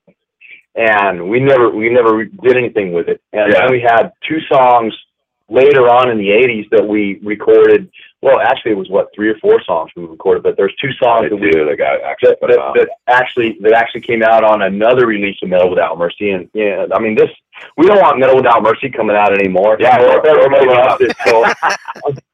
and 0.75 1.29
we 1.29 1.39
never 1.39 1.69
we 1.69 1.89
never 1.89 2.15
re- 2.15 2.31
did 2.41 2.55
anything 2.57 2.93
with 2.93 3.07
it. 3.09 3.21
And 3.33 3.51
Yeah. 3.51 3.61
then 3.61 3.71
we 3.71 3.81
had 3.81 4.11
two 4.27 4.39
songs 4.51 4.93
later 5.51 5.89
on 5.89 6.09
in 6.09 6.17
the 6.17 6.29
'80s 6.29 6.69
that 6.71 6.87
we 6.87 7.19
recorded. 7.23 7.91
Well, 8.21 8.39
actually, 8.39 8.71
it 8.71 8.77
was 8.77 8.89
what 8.89 9.09
three 9.15 9.29
or 9.29 9.37
four 9.39 9.61
songs 9.63 9.91
we 9.95 10.05
recorded, 10.05 10.43
but 10.43 10.55
there's 10.55 10.73
two 10.75 10.91
songs 10.93 11.29
that 11.29 11.35
we, 11.35 11.51
that, 11.51 11.75
guy 11.77 11.97
actually 12.05 12.35
that, 12.41 12.47
that, 12.47 12.73
that 12.75 12.89
actually 13.07 13.57
that 13.61 13.73
actually 13.73 14.01
came 14.01 14.21
out 14.23 14.43
on 14.43 14.61
another 14.61 15.05
release 15.07 15.37
of 15.43 15.49
Metal 15.49 15.69
Without 15.69 15.97
Mercy, 15.97 16.31
and 16.31 16.49
yeah, 16.53 16.85
I 16.93 16.99
mean 16.99 17.15
this 17.15 17.29
we 17.77 17.85
don't 17.87 17.99
want 17.99 18.19
Metal 18.19 18.35
Without 18.37 18.63
Mercy 18.63 18.89
coming 18.89 19.15
out 19.15 19.33
anymore. 19.33 19.77
Yeah, 19.79 19.99
we're, 19.99 20.21
we're- 20.21 20.21
we're 20.23 20.39
we're 20.39 20.49
moving 20.49 20.67
moving 20.67 20.79
up 20.79 20.99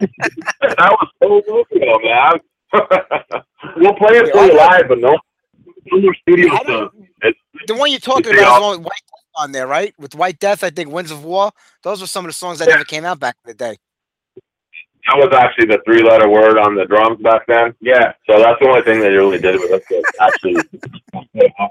that 0.61 0.91
was 0.91 1.10
so 1.23 1.44
long 1.48 2.02
man. 2.03 2.39
we'll 3.77 3.94
play 3.95 4.18
it 4.18 4.31
for 4.34 4.44
you 4.45 4.57
live, 4.57 4.88
but 4.89 4.99
no, 4.99 5.18
no 5.91 6.02
more 6.02 6.14
studio 6.22 6.53
I 6.53 6.57
stuff. 6.64 6.91
the 7.65 7.76
one 7.76 7.89
you're 7.91 7.99
talking 7.99 8.34
about 8.38 8.72
is 8.72 8.77
the 8.77 8.81
White 8.84 9.02
Death 9.07 9.16
on 9.38 9.51
there, 9.51 9.68
right? 9.68 9.93
With 9.99 10.15
White 10.15 10.39
Death, 10.39 10.64
I 10.64 10.69
think 10.69 10.91
Winds 10.91 11.11
of 11.11 11.23
War. 11.23 11.51
Those 11.84 12.01
were 12.01 12.07
some 12.07 12.26
of 12.26 12.30
the 12.30 12.34
songs 12.34 12.59
that 12.59 12.68
Yeah. 12.68 12.76
never 12.76 12.85
came 12.85 13.05
out 13.05 13.19
back 13.19 13.38
in 13.45 13.49
the 13.49 13.55
day. 13.55 13.77
That 15.07 15.18
was 15.18 15.34
actually 15.34 15.68
the 15.68 15.80
three 15.85 16.03
letter 16.03 16.27
word 16.30 16.57
on 16.57 16.76
the 16.76 16.85
drums 16.85 17.22
back 17.22 17.45
then. 17.47 17.73
Yeah, 17.80 18.14
So 18.30 18.39
that's 18.39 18.59
the 18.59 18.68
only 18.68 18.81
thing 18.84 18.99
they 18.99 19.09
really 19.09 19.39
did 19.39 19.59
with 19.59 19.72
us. 19.72 19.81
was 19.89 20.03
Actually, 20.19 20.55
uh, 21.14 21.61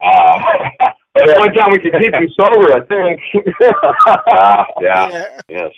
but 1.14 1.26
the 1.26 1.34
one 1.38 1.52
time 1.54 1.72
we 1.72 1.80
could 1.80 1.94
keep 2.00 2.14
him 2.14 2.28
sober, 2.38 2.72
I 2.72 2.80
think. 2.86 3.20
yeah, 4.80 5.38
yes. 5.48 5.72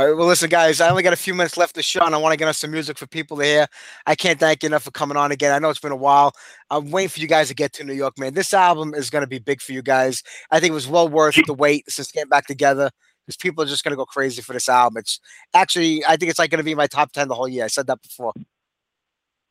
All 0.00 0.06
right, 0.06 0.16
well, 0.16 0.28
listen, 0.28 0.48
guys, 0.48 0.80
I 0.80 0.88
only 0.88 1.02
got 1.02 1.12
a 1.12 1.16
few 1.16 1.34
minutes 1.34 1.58
left 1.58 1.74
the 1.74 1.82
show, 1.82 2.00
and 2.06 2.14
I 2.14 2.18
want 2.18 2.32
to 2.32 2.38
get 2.38 2.48
us 2.48 2.56
some 2.56 2.70
music 2.70 2.96
for 2.96 3.06
people 3.06 3.36
to 3.36 3.44
hear. 3.44 3.66
I 4.06 4.14
can't 4.14 4.40
thank 4.40 4.62
you 4.62 4.68
enough 4.68 4.82
for 4.82 4.90
coming 4.92 5.18
on 5.18 5.30
again. 5.30 5.52
I 5.52 5.58
know 5.58 5.68
it's 5.68 5.78
been 5.78 5.92
a 5.92 5.96
while. 5.96 6.32
I'm 6.70 6.90
waiting 6.90 7.10
for 7.10 7.20
you 7.20 7.26
guys 7.26 7.48
to 7.48 7.54
get 7.54 7.74
to 7.74 7.84
New 7.84 7.92
York, 7.92 8.18
man. 8.18 8.32
This 8.32 8.54
album 8.54 8.94
is 8.94 9.10
going 9.10 9.24
to 9.24 9.28
be 9.28 9.40
big 9.40 9.60
for 9.60 9.72
you 9.72 9.82
guys. 9.82 10.22
I 10.50 10.58
think 10.58 10.70
it 10.70 10.74
was 10.74 10.88
well 10.88 11.06
worth 11.06 11.38
the 11.46 11.52
wait 11.52 11.84
since 11.90 12.10
getting 12.12 12.30
back 12.30 12.46
together 12.46 12.90
because 13.26 13.36
people 13.36 13.62
are 13.62 13.66
just 13.66 13.84
going 13.84 13.90
to 13.92 13.96
go 13.96 14.06
crazy 14.06 14.40
for 14.40 14.54
this 14.54 14.70
album. 14.70 14.96
It's 15.00 15.20
actually, 15.52 16.02
I 16.06 16.16
think 16.16 16.30
it's 16.30 16.38
like 16.38 16.50
going 16.50 16.60
to 16.60 16.64
be 16.64 16.74
my 16.74 16.86
top 16.86 17.12
10 17.12 17.28
the 17.28 17.34
whole 17.34 17.46
year. 17.46 17.64
I 17.64 17.68
said 17.68 17.86
that 17.88 18.00
before. 18.00 18.32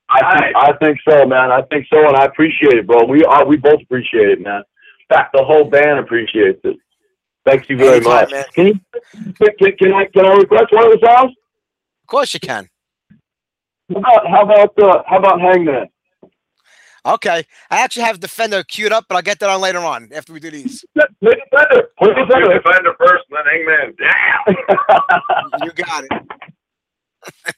I 0.09 0.51
I 0.55 0.73
think 0.81 0.97
so, 1.07 1.27
man. 1.27 1.51
I 1.51 1.61
think 1.69 1.85
so, 1.93 2.07
and 2.07 2.17
I 2.17 2.26
appreciate 2.26 2.73
it, 2.73 2.88
bro. 2.88 3.05
We 3.05 3.23
are 3.23 3.45
we 3.45 3.57
both 3.57 3.84
appreciate 3.84 4.30
it, 4.30 4.41
man. 4.41 4.63
In 4.63 5.15
fact, 5.15 5.31
the 5.31 5.43
whole 5.43 5.65
band 5.65 5.99
appreciates 5.99 6.59
it. 6.63 6.77
Thank 7.49 7.69
you 7.69 7.77
very 7.77 7.95
Anytime, 7.97 8.13
much. 8.21 8.31
man. 8.31 8.45
Can 8.53 8.67
you 8.67 8.80
can, 9.13 9.55
can, 9.57 9.77
can 9.77 9.93
I 9.93 10.05
can 10.05 10.26
I 10.26 10.34
request 10.35 10.67
one 10.71 10.85
of 10.85 10.91
the 10.99 11.05
songs? 11.05 11.31
Of 12.03 12.07
course 12.07 12.34
you 12.34 12.39
can. 12.39 12.69
How 13.91 13.97
about 13.99 14.27
how 14.30 14.43
about 14.43 14.80
uh, 14.80 15.03
how 15.07 15.17
about 15.17 15.41
Hangman? 15.41 15.88
Okay. 17.05 17.43
I 17.71 17.81
actually 17.81 18.03
have 18.03 18.19
Defender 18.19 18.63
queued 18.63 18.91
up, 18.91 19.05
but 19.07 19.15
I'll 19.15 19.21
get 19.21 19.39
that 19.39 19.49
on 19.49 19.61
later 19.61 19.80
on 19.80 20.09
after 20.13 20.34
we 20.34 20.39
do 20.39 20.51
these. 20.51 20.84
Defender. 20.95 21.89
Play 21.97 22.07
Defender. 22.13 22.23
Defender. 22.26 22.59
Defender 22.61 22.95
first, 22.99 23.23
then 23.31 23.43
Hangman. 23.51 23.95
Yeah. 23.99 24.53
You 25.63 25.71
got 25.71 26.03
it. 26.03 26.11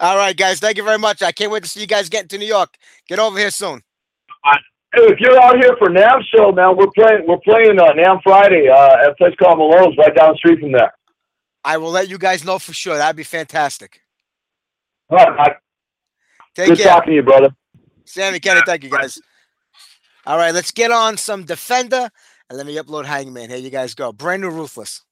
All 0.00 0.16
right, 0.16 0.36
guys. 0.36 0.60
Thank 0.60 0.76
you 0.76 0.82
very 0.84 0.98
much. 0.98 1.22
I 1.22 1.32
can't 1.32 1.50
wait 1.50 1.62
to 1.62 1.68
see 1.68 1.80
you 1.80 1.86
guys 1.86 2.08
get 2.08 2.28
to 2.30 2.38
New 2.38 2.46
York. 2.46 2.74
Get 3.08 3.18
over 3.18 3.38
here 3.38 3.50
soon. 3.50 3.82
If 4.92 5.20
you're 5.20 5.40
out 5.40 5.56
here 5.56 5.76
for 5.78 5.88
NAMM 5.88 6.22
show, 6.34 6.50
man, 6.52 6.76
we're 6.76 6.90
playing 6.90 7.24
we're 7.26 7.38
playing 7.38 7.78
uh, 7.78 7.92
NAMM 7.92 8.22
Friday 8.22 8.68
uh, 8.68 9.04
at 9.04 9.10
a 9.10 9.14
place 9.14 9.34
called 9.38 9.58
Malone's, 9.58 9.96
right 9.96 10.14
down 10.14 10.32
the 10.32 10.36
street 10.36 10.60
from 10.60 10.72
there. 10.72 10.92
I 11.64 11.76
will 11.76 11.90
let 11.90 12.08
you 12.08 12.18
guys 12.18 12.44
know 12.44 12.58
for 12.58 12.72
sure. 12.72 12.96
That'd 12.96 13.16
be 13.16 13.22
fantastic. 13.22 14.00
All 15.10 15.18
right, 15.18 15.36
Mike. 15.36 15.56
Take 16.54 16.68
Good 16.68 16.78
care. 16.78 16.88
talking 16.88 17.10
to 17.10 17.14
you, 17.16 17.22
brother. 17.22 17.50
Sammy 18.04 18.40
Kenny, 18.40 18.60
thank 18.66 18.82
you 18.82 18.90
guys. 18.90 19.20
All 20.26 20.36
right, 20.36 20.52
let's 20.52 20.72
get 20.72 20.90
on 20.90 21.16
some 21.16 21.44
Defender 21.44 22.10
and 22.48 22.56
let 22.56 22.66
me 22.66 22.76
upload 22.76 23.04
Hangman. 23.04 23.50
Here 23.50 23.58
you 23.58 23.70
guys 23.70 23.94
go. 23.94 24.12
Brand 24.12 24.42
new 24.42 24.50
Ruthless. 24.50 25.04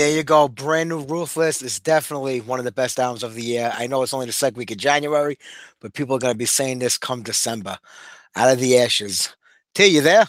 There 0.00 0.16
you 0.16 0.22
go. 0.22 0.48
Brand 0.48 0.88
new 0.88 1.00
Ruthless 1.04 1.60
is 1.60 1.78
definitely 1.78 2.40
one 2.40 2.58
of 2.58 2.64
the 2.64 2.72
best 2.72 2.98
albums 2.98 3.22
of 3.22 3.34
the 3.34 3.42
year. 3.42 3.70
I 3.76 3.86
know 3.86 4.02
it's 4.02 4.14
only 4.14 4.24
the 4.24 4.32
second 4.32 4.56
week 4.56 4.70
of 4.70 4.78
January, 4.78 5.36
but 5.78 5.92
people 5.92 6.16
are 6.16 6.18
going 6.18 6.32
to 6.32 6.38
be 6.38 6.46
saying 6.46 6.78
this 6.78 6.96
come 6.96 7.22
December. 7.22 7.76
Out 8.34 8.50
of 8.50 8.60
the 8.60 8.78
ashes. 8.78 9.34
T, 9.74 9.84
you 9.86 10.00
there? 10.00 10.26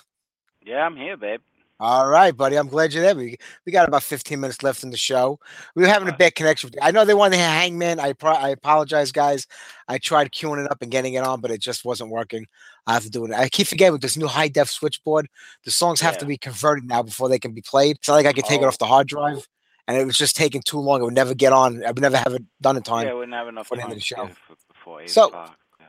Yeah, 0.62 0.86
I'm 0.86 0.98
here, 0.98 1.16
babe. 1.16 1.40
All 1.80 2.08
right, 2.08 2.36
buddy. 2.36 2.58
I'm 2.58 2.68
glad 2.68 2.94
you're 2.94 3.02
there. 3.02 3.16
We, 3.16 3.38
we 3.66 3.72
got 3.72 3.88
about 3.88 4.04
15 4.04 4.40
minutes 4.40 4.62
left 4.62 4.84
in 4.84 4.92
the 4.92 4.98
show. 4.98 5.40
We 5.76 5.82
were 5.84 5.88
having 5.90 6.10
a 6.10 6.16
bad 6.18 6.36
connection. 6.36 6.68
with- 6.70 6.78
I 6.84 6.92
know 6.92 7.06
they 7.06 7.14
wanted 7.16 7.38
to 7.38 7.42
hear 7.42 7.50
Hangman. 7.50 8.00
I 8.00 8.14
pro- 8.14 8.34
I 8.34 8.50
apologize, 8.50 9.12
guys. 9.12 9.48
I 9.88 9.98
tried 9.98 10.32
queuing 10.32 10.64
it 10.64 10.70
up 10.70 10.82
and 10.82 10.92
getting 10.92 11.14
it 11.16 11.24
on, 11.24 11.42
but 11.42 11.50
it 11.50 11.60
just 11.62 11.84
wasn't 11.86 12.12
working. 12.12 12.46
I 12.86 12.94
have 12.94 13.04
to 13.04 13.10
do 13.10 13.26
it. 13.26 13.32
I 13.32 13.48
keep 13.50 13.66
forgetting 13.68 13.94
with 13.94 14.02
this 14.02 14.16
new 14.18 14.28
high 14.28 14.48
def 14.50 14.70
switchboard, 14.70 15.28
the 15.66 15.72
songs 15.72 16.02
have 16.02 16.18
to 16.20 16.26
be 16.26 16.38
converted 16.38 16.84
now 16.86 17.02
before 17.04 17.30
they 17.30 17.40
can 17.40 17.54
be 17.54 17.62
played. 17.62 17.96
It's 17.98 18.08
not 18.08 18.16
like 18.16 18.26
I 18.28 18.34
can 18.34 18.44
take 18.44 18.62
it 18.62 18.66
Oh. 18.66 18.68
off 18.68 18.78
the 18.78 18.86
hard 18.86 19.08
drive, 19.08 19.48
and 19.88 19.98
it 19.98 20.06
was 20.06 20.18
just 20.18 20.36
taking 20.36 20.62
too 20.62 20.80
long. 20.80 21.02
It 21.02 21.06
would 21.06 21.14
never 21.14 21.34
get 21.34 21.54
on. 21.54 21.84
I 21.84 21.88
would 21.92 22.02
never 22.02 22.18
have 22.18 22.34
it 22.34 22.44
done 22.62 22.78
in 22.78 22.84
time. 22.84 23.08
yeah, 23.08 23.14
we 23.14 23.20
wouldn't 23.20 23.36
have 23.36 23.48
enough 23.48 23.68
for 23.68 23.76
the 23.76 23.82
end 23.82 23.90
time 23.90 23.92
of 23.94 23.98
the 23.98 24.04
show. 24.04 24.16
get 24.28 24.32
it 24.32 24.58
before 24.74 25.02
8 25.02 25.10
So- 25.10 25.28
o'clock. 25.28 25.58
Yeah. 25.80 25.86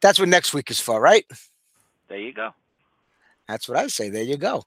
That's 0.00 0.18
what 0.18 0.28
next 0.28 0.54
week 0.54 0.70
is 0.70 0.80
for, 0.80 1.00
right? 1.00 1.24
There 2.08 2.18
you 2.18 2.32
go. 2.32 2.50
That's 3.48 3.68
what 3.68 3.78
I 3.78 3.86
say. 3.88 4.08
There 4.10 4.22
you 4.22 4.36
go. 4.36 4.64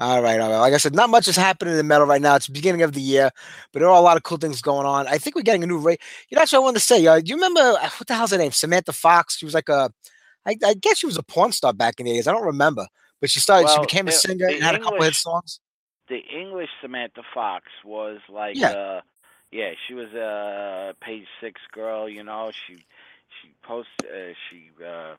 All 0.00 0.20
right, 0.22 0.40
all 0.40 0.50
right. 0.50 0.58
Like 0.58 0.74
I 0.74 0.78
said, 0.78 0.94
not 0.94 1.10
much 1.10 1.28
is 1.28 1.36
happening 1.36 1.72
in 1.72 1.78
the 1.78 1.84
metal 1.84 2.06
right 2.06 2.20
now. 2.20 2.34
It's 2.34 2.46
the 2.46 2.52
beginning 2.52 2.82
of 2.82 2.92
the 2.92 3.00
year, 3.00 3.30
but 3.72 3.78
there 3.80 3.88
are 3.88 3.96
a 3.96 4.00
lot 4.00 4.16
of 4.16 4.24
cool 4.24 4.38
things 4.38 4.60
going 4.60 4.86
on. 4.86 5.06
I 5.06 5.18
think 5.18 5.36
we're 5.36 5.42
getting 5.42 5.62
a 5.62 5.66
new 5.66 5.78
rate. 5.78 6.00
You 6.28 6.34
know, 6.34 6.40
that's 6.40 6.52
what 6.52 6.58
I 6.58 6.62
wanted 6.62 6.80
to 6.80 6.84
say. 6.84 7.06
Uh, 7.06 7.20
do 7.20 7.28
you 7.28 7.36
remember 7.36 7.60
uh, 7.60 7.88
what 7.98 8.06
the 8.08 8.14
hell's 8.14 8.32
her 8.32 8.38
name? 8.38 8.50
Samantha 8.50 8.92
Fox. 8.92 9.36
She 9.36 9.44
was 9.44 9.54
like 9.54 9.68
a, 9.68 9.92
I, 10.44 10.56
I 10.64 10.74
guess 10.74 10.98
she 10.98 11.06
was 11.06 11.18
a 11.18 11.22
porn 11.22 11.52
star 11.52 11.72
back 11.72 12.00
in 12.00 12.06
the 12.06 12.12
days. 12.14 12.26
I 12.26 12.32
don't 12.32 12.42
remember, 12.44 12.88
but 13.20 13.30
she 13.30 13.38
started. 13.38 13.68
she 13.68 13.74
Well, 13.76 13.82
became 13.86 14.08
a 14.08 14.12
singer 14.12 14.46
and 14.48 14.62
had 14.62 14.74
a 14.74 14.80
couple 14.80 15.02
hit 15.02 15.14
songs. 15.14 15.60
The 16.08 16.18
English 16.18 16.68
Samantha 16.80 17.22
Fox 17.34 17.66
was 17.84 18.18
like, 18.28 18.56
Yeah. 18.56 18.70
uh, 18.70 19.00
yeah, 19.50 19.72
she 19.86 19.94
was 19.94 20.12
a 20.12 20.94
page 21.00 21.26
six 21.40 21.60
girl. 21.72 22.08
You 22.08 22.24
know, 22.24 22.50
she 22.66 22.84
she 23.40 23.50
post 23.62 23.88
uh, 24.02 24.32
she 24.50 24.70
uh, 24.84 25.14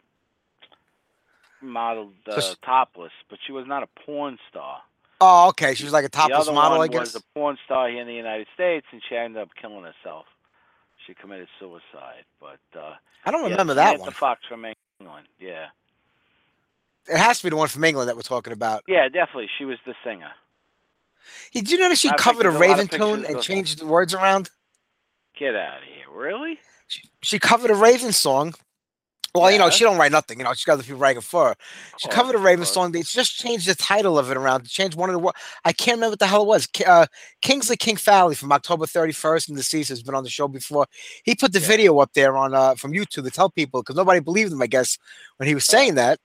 modeled 1.61 2.13
So 2.25 2.31
uh, 2.33 2.41
she- 2.41 2.55
topless, 2.63 3.11
but 3.29 3.39
she 3.45 3.51
was 3.51 3.65
not 3.67 3.83
a 3.83 3.87
porn 4.05 4.37
star. 4.49 4.81
Oh, 5.21 5.47
okay. 5.49 5.73
She 5.73 5.85
was 5.85 5.93
like 5.93 6.03
a 6.03 6.07
the 6.09 6.17
topless 6.17 6.47
model, 6.47 6.81
I 6.81 6.87
guess. 6.89 7.13
was 7.13 7.15
a 7.15 7.21
porn 7.33 7.57
star 7.63 7.89
here 7.89 8.01
in 8.01 8.07
the 8.07 8.13
United 8.13 8.47
States, 8.53 8.85
and 8.91 9.01
she 9.07 9.15
ended 9.15 9.41
up 9.41 9.49
killing 9.59 9.83
herself. 9.83 10.25
She 11.07 11.13
committed 11.13 11.47
suicide, 11.59 12.25
but 12.41 12.59
uh, 12.77 12.93
I 13.25 13.31
don't 13.31 13.43
yeah, 13.43 13.49
remember 13.51 13.73
that 13.75 13.83
Samantha 13.91 14.03
one. 14.03 14.11
Fox 14.13 14.41
from 14.47 14.65
England. 14.99 15.27
Yeah, 15.39 15.67
It 17.07 17.17
has 17.17 17.37
to 17.39 17.43
be 17.45 17.49
the 17.51 17.55
one 17.57 17.67
from 17.69 17.83
England 17.83 18.09
that 18.09 18.15
we're 18.15 18.21
talking 18.21 18.51
about. 18.53 18.83
yeah, 18.87 19.07
definitely. 19.09 19.49
She 19.57 19.65
was 19.65 19.77
the 19.85 19.93
singer. 20.03 20.31
Did 21.53 21.69
you 21.71 21.77
notice 21.77 21.99
she 21.99 22.09
I 22.09 22.15
covered 22.15 22.45
a 22.45 22.51
there's 22.51 22.55
a 22.55 22.59
Raven 22.59 22.87
tune 22.87 23.25
and 23.25 23.41
changed 23.41 23.79
the 23.79 23.87
words 23.87 24.13
around? 24.13 24.49
Get 25.37 25.55
out 25.55 25.77
of 25.77 25.83
here! 25.83 26.05
Really? 26.13 26.59
she, 26.87 27.09
she 27.21 27.39
covered 27.39 27.71
a 27.71 27.75
Raven 27.75 28.11
song. 28.11 28.53
Well, 29.35 29.51
you 29.51 29.57
know, 29.57 29.71
she 29.71 29.83
don't 29.83 29.97
write 29.97 30.11
nothing. 30.11 30.37
You 30.37 30.43
know, 30.43 30.53
she's 30.53 30.63
got 30.63 30.73
other 30.73 30.83
people 30.83 30.99
writing 30.99 31.19
for 31.19 31.47
her. 31.49 31.55
She 31.97 32.07
course, 32.07 32.15
covered 32.15 32.35
a 32.35 32.37
Raven 32.37 32.65
song. 32.65 32.91
They 32.91 33.01
just 33.01 33.35
changed 33.35 33.67
the 33.67 33.73
title 33.73 34.19
of 34.19 34.29
it 34.29 34.37
around. 34.37 34.67
Changed 34.69 34.95
one 34.95 35.09
of 35.09 35.13
the 35.13 35.17
words. 35.19 35.35
I 35.65 35.73
can't 35.73 35.97
remember 35.97 36.11
what 36.11 36.19
the 36.19 36.27
hell 36.27 36.43
it 36.43 36.47
was. 36.47 36.67
Uh, 36.85 37.07
Kingsley 37.41 37.75
King 37.75 37.95
Fowley 37.95 38.35
from 38.35 38.51
October 38.51 38.85
31st 38.85 39.47
and 39.47 39.57
deceased 39.57 39.89
has 39.89 40.03
been 40.03 40.13
on 40.13 40.23
the 40.23 40.29
show 40.29 40.47
before. 40.47 40.85
He 41.23 41.33
put 41.33 41.51
the 41.51 41.59
Yeah. 41.59 41.65
video 41.67 41.97
up 41.97 42.13
there 42.13 42.37
on 42.37 42.53
uh, 42.53 42.75
from 42.75 42.91
YouTube 42.91 43.23
to 43.23 43.31
tell 43.31 43.49
people 43.49 43.81
because 43.81 43.95
nobody 43.95 44.19
believed 44.19 44.51
him, 44.53 44.61
I 44.61 44.67
guess, 44.67 44.99
when 45.37 45.47
he 45.49 45.55
was 45.55 45.65
saying 45.65 45.95
that. 45.95 46.19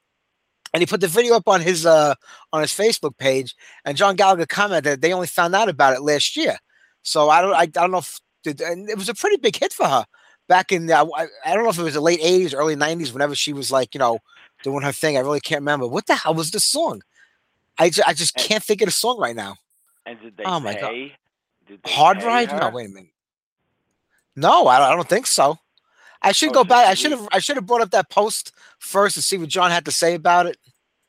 And 0.74 0.82
he 0.82 0.86
put 0.86 1.00
the 1.00 1.08
video 1.08 1.34
up 1.34 1.48
on 1.48 1.60
his 1.60 1.86
uh 1.86 2.14
on 2.52 2.60
his 2.60 2.72
Facebook 2.72 3.16
page, 3.18 3.54
and 3.84 3.96
John 3.96 4.16
Gallagher 4.16 4.46
commented 4.46 4.84
that 4.84 5.00
they 5.00 5.12
only 5.12 5.26
found 5.26 5.54
out 5.54 5.68
about 5.68 5.94
it 5.94 6.02
last 6.02 6.36
year. 6.36 6.58
So 7.02 7.30
I 7.30 7.40
don't 7.40 7.54
I, 7.54 7.60
I 7.62 7.66
don't 7.66 7.90
know 7.90 7.98
if 7.98 8.20
did, 8.42 8.60
and 8.60 8.88
it 8.88 8.96
was 8.98 9.08
a 9.08 9.14
pretty 9.14 9.36
big 9.36 9.56
hit 9.56 9.72
for 9.72 9.86
her 9.86 10.04
back 10.46 10.72
in 10.72 10.86
the, 10.86 10.94
I, 10.96 11.26
I 11.44 11.54
don't 11.54 11.64
know 11.64 11.70
if 11.70 11.78
it 11.78 11.82
was 11.82 11.92
the 11.94 12.00
late 12.00 12.20
80s, 12.20 12.54
early 12.56 12.74
90s, 12.74 13.12
whenever 13.12 13.34
she 13.34 13.52
was 13.52 13.70
like, 13.70 13.94
you 13.94 13.98
know, 13.98 14.18
doing 14.62 14.80
her 14.82 14.92
thing. 14.92 15.16
I 15.16 15.20
really 15.20 15.40
can't 15.40 15.60
remember. 15.60 15.86
What 15.86 16.06
the 16.06 16.14
hell 16.14 16.32
was 16.34 16.52
the 16.52 16.60
song? 16.60 17.02
I, 17.78 17.90
ju- 17.90 18.02
I 18.06 18.14
just 18.14 18.34
And- 18.38 18.46
can't 18.46 18.64
think 18.64 18.80
of 18.80 18.86
the 18.86 18.92
song 18.92 19.18
right 19.18 19.36
now. 19.36 19.56
And 20.06 20.18
did 20.20 20.38
they 20.38 20.44
Oh, 20.44 20.58
pay? 20.58 20.64
my 20.64 20.74
God. 20.74 20.90
Did 21.66 21.80
they 21.84 21.90
Hard 21.92 22.20
pay 22.20 22.26
Ride? 22.26 22.50
her? 22.52 22.58
No, 22.60 22.70
wait 22.70 22.86
a 22.86 22.88
minute. 22.88 23.10
No, 24.36 24.68
I 24.68 24.78
don't, 24.78 24.88
I 24.92 24.94
don't 24.96 25.08
think 25.08 25.26
so. 25.26 25.58
I 26.22 26.32
should 26.32 26.50
Oh, 26.50 26.52
go 26.52 26.64
back. 26.64 26.86
I 26.86 26.94
should 26.94 27.12
have 27.12 27.28
I 27.32 27.38
should 27.40 27.56
have 27.56 27.66
brought 27.66 27.80
up 27.80 27.90
that 27.90 28.08
post 28.10 28.52
first 28.78 29.14
to 29.16 29.22
see 29.22 29.38
what 29.38 29.48
John 29.48 29.70
had 29.70 29.84
to 29.86 29.92
say 29.92 30.14
about 30.14 30.46
it. 30.46 30.56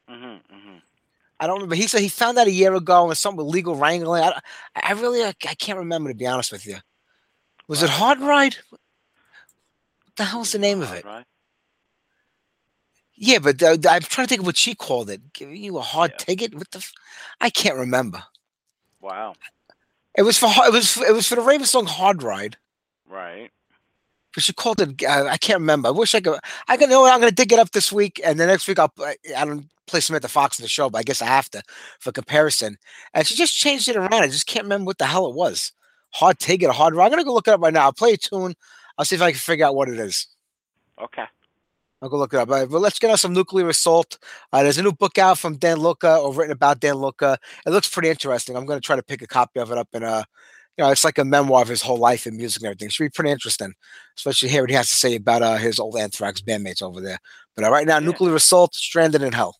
Mhm, 0.09 0.41
mhm. 0.51 0.81
I 1.39 1.47
don't 1.47 1.55
remember. 1.57 1.75
He 1.75 1.87
said 1.87 2.01
he 2.01 2.09
found 2.09 2.37
out 2.37 2.47
a 2.47 2.51
year 2.51 2.73
ago 2.75 3.07
and 3.07 3.17
something 3.17 3.45
with 3.45 3.53
legal 3.53 3.75
wrangling. 3.75 4.23
I, 4.23 4.39
I 4.75 4.91
really 4.93 5.23
I, 5.23 5.29
I 5.29 5.55
can't 5.55 5.79
remember 5.79 6.09
to 6.09 6.15
be 6.15 6.27
honest 6.27 6.51
with 6.51 6.65
you. 6.65 6.77
Was 7.67 7.83
it 7.83 7.89
Hard 7.89 8.19
Ride? 8.19 8.55
What 8.69 8.79
the 10.17 10.23
hell's 10.25 10.51
the 10.51 10.59
name 10.59 10.81
of 10.81 10.91
it? 10.93 11.05
Ride? 11.05 11.25
Yeah, 13.15 13.39
but 13.39 13.61
uh, 13.61 13.71
I'm 13.89 14.01
trying 14.01 14.25
to 14.25 14.29
think 14.29 14.41
of 14.41 14.45
what 14.45 14.57
she 14.57 14.73
called 14.75 15.09
it. 15.09 15.33
Giving 15.33 15.57
you 15.57 15.77
a 15.77 15.81
hard 15.81 16.11
Yeah. 16.11 16.17
ticket? 16.17 16.55
What 16.55 16.71
the? 16.71 16.77
F- 16.79 16.93
I 17.41 17.49
can't 17.49 17.75
remember. 17.77 18.23
Wow. 19.01 19.35
It 20.17 20.23
was 20.23 20.37
for 20.37 20.47
it 20.65 20.71
was 20.71 20.97
it 20.97 21.13
was 21.13 21.27
for 21.27 21.35
the 21.35 21.41
Raven 21.41 21.65
song 21.67 21.85
Hard 21.85 22.23
Ride, 22.23 22.57
Right. 23.07 23.51
But 24.33 24.43
she 24.43 24.53
called 24.53 24.79
it. 24.81 25.03
Uh, 25.03 25.25
I 25.25 25.37
can't 25.37 25.59
remember. 25.59 25.89
I 25.89 25.91
wish 25.91 26.13
I 26.13 26.21
could. 26.21 26.39
I 26.67 26.77
can 26.77 26.89
know. 26.89 27.05
I'm 27.05 27.19
going 27.19 27.31
to 27.31 27.35
dig 27.35 27.51
it 27.51 27.59
up 27.59 27.71
this 27.71 27.91
week, 27.91 28.21
and 28.23 28.39
the 28.39 28.45
next 28.45 28.67
week 28.67 28.79
I'll. 28.79 28.93
I 28.99 29.15
I 29.35 29.45
don't 29.45 29.69
play 29.87 29.99
Samantha 29.99 30.27
Fox 30.27 30.59
in 30.59 30.63
the 30.63 30.69
show, 30.69 30.89
but 30.89 30.99
I 30.99 31.03
guess 31.03 31.21
I 31.21 31.25
have 31.25 31.49
to 31.49 31.63
for 31.99 32.11
comparison. 32.11 32.77
And 33.13 33.25
she 33.25 33.35
just 33.35 33.57
changed 33.57 33.87
it 33.87 33.95
around. 33.95 34.13
I 34.13 34.27
just 34.27 34.47
can't 34.47 34.63
remember 34.65 34.85
what 34.85 34.99
the 34.99 35.05
hell 35.05 35.27
it 35.27 35.35
was. 35.35 35.71
Hard 36.11 36.39
ticket, 36.39 36.69
hard 36.69 36.95
ride. 36.95 37.05
I'm 37.05 37.11
going 37.11 37.21
to 37.21 37.25
go 37.25 37.33
look 37.33 37.47
it 37.47 37.53
up 37.53 37.61
right 37.61 37.73
now. 37.73 37.85
I'll 37.85 37.93
play 37.93 38.13
a 38.13 38.17
tune. 38.17 38.53
I'll 38.97 39.05
see 39.05 39.15
if 39.15 39.21
I 39.21 39.31
can 39.31 39.39
figure 39.39 39.65
out 39.65 39.75
what 39.75 39.89
it 39.89 39.99
is. 39.99 40.27
Okay. 41.01 41.25
I'll 42.01 42.09
go 42.09 42.17
look 42.17 42.33
it 42.33 42.39
up. 42.39 42.49
Uh, 42.49 42.65
but 42.65 42.79
let's 42.79 42.99
get 42.99 43.11
on 43.11 43.17
some 43.17 43.33
nuclear 43.33 43.67
assault. 43.69 44.17
Uh, 44.53 44.63
there's 44.63 44.77
a 44.77 44.83
new 44.83 44.91
book 44.91 45.17
out 45.17 45.37
from 45.37 45.57
Dan 45.57 45.77
Lilker 45.77 46.17
or 46.17 46.33
written 46.33 46.51
about 46.51 46.79
Dan 46.79 46.95
Lilker. 46.95 47.37
It 47.65 47.69
looks 47.71 47.89
pretty 47.89 48.09
interesting. 48.09 48.55
I'm 48.55 48.65
going 48.65 48.79
to 48.79 48.85
try 48.85 48.95
to 48.95 49.03
pick 49.03 49.21
a 49.21 49.27
copy 49.27 49.59
of 49.59 49.71
it 49.71 49.77
up 49.77 49.89
and 49.93 50.03
uh, 50.03 50.23
you 50.79 50.85
know, 50.85 50.91
it's 50.91 51.03
like 51.03 51.17
a 51.17 51.25
memoir 51.25 51.61
of 51.61 51.67
his 51.67 51.81
whole 51.81 51.97
life 51.97 52.25
in 52.25 52.37
music 52.37 52.61
and 52.61 52.67
everything. 52.67 52.85
It 52.85 52.93
should 52.93 53.03
be 53.03 53.09
pretty 53.09 53.31
interesting, 53.31 53.73
especially 54.17 54.47
hear 54.47 54.63
what 54.63 54.69
he 54.69 54.77
has 54.77 54.89
to 54.89 54.95
say 54.95 55.15
about 55.15 55.41
uh, 55.41 55.57
his 55.57 55.77
old 55.77 55.97
Anthrax 55.97 56.39
bandmates 56.39 56.81
over 56.81 57.01
there. 57.01 57.19
But 57.57 57.65
uh, 57.65 57.69
right 57.69 57.85
now, 57.85 57.95
Yeah. 57.95 58.05
nuclear 58.05 58.33
assault, 58.35 58.73
stranded 58.73 59.21
in 59.21 59.33
hell. 59.33 59.57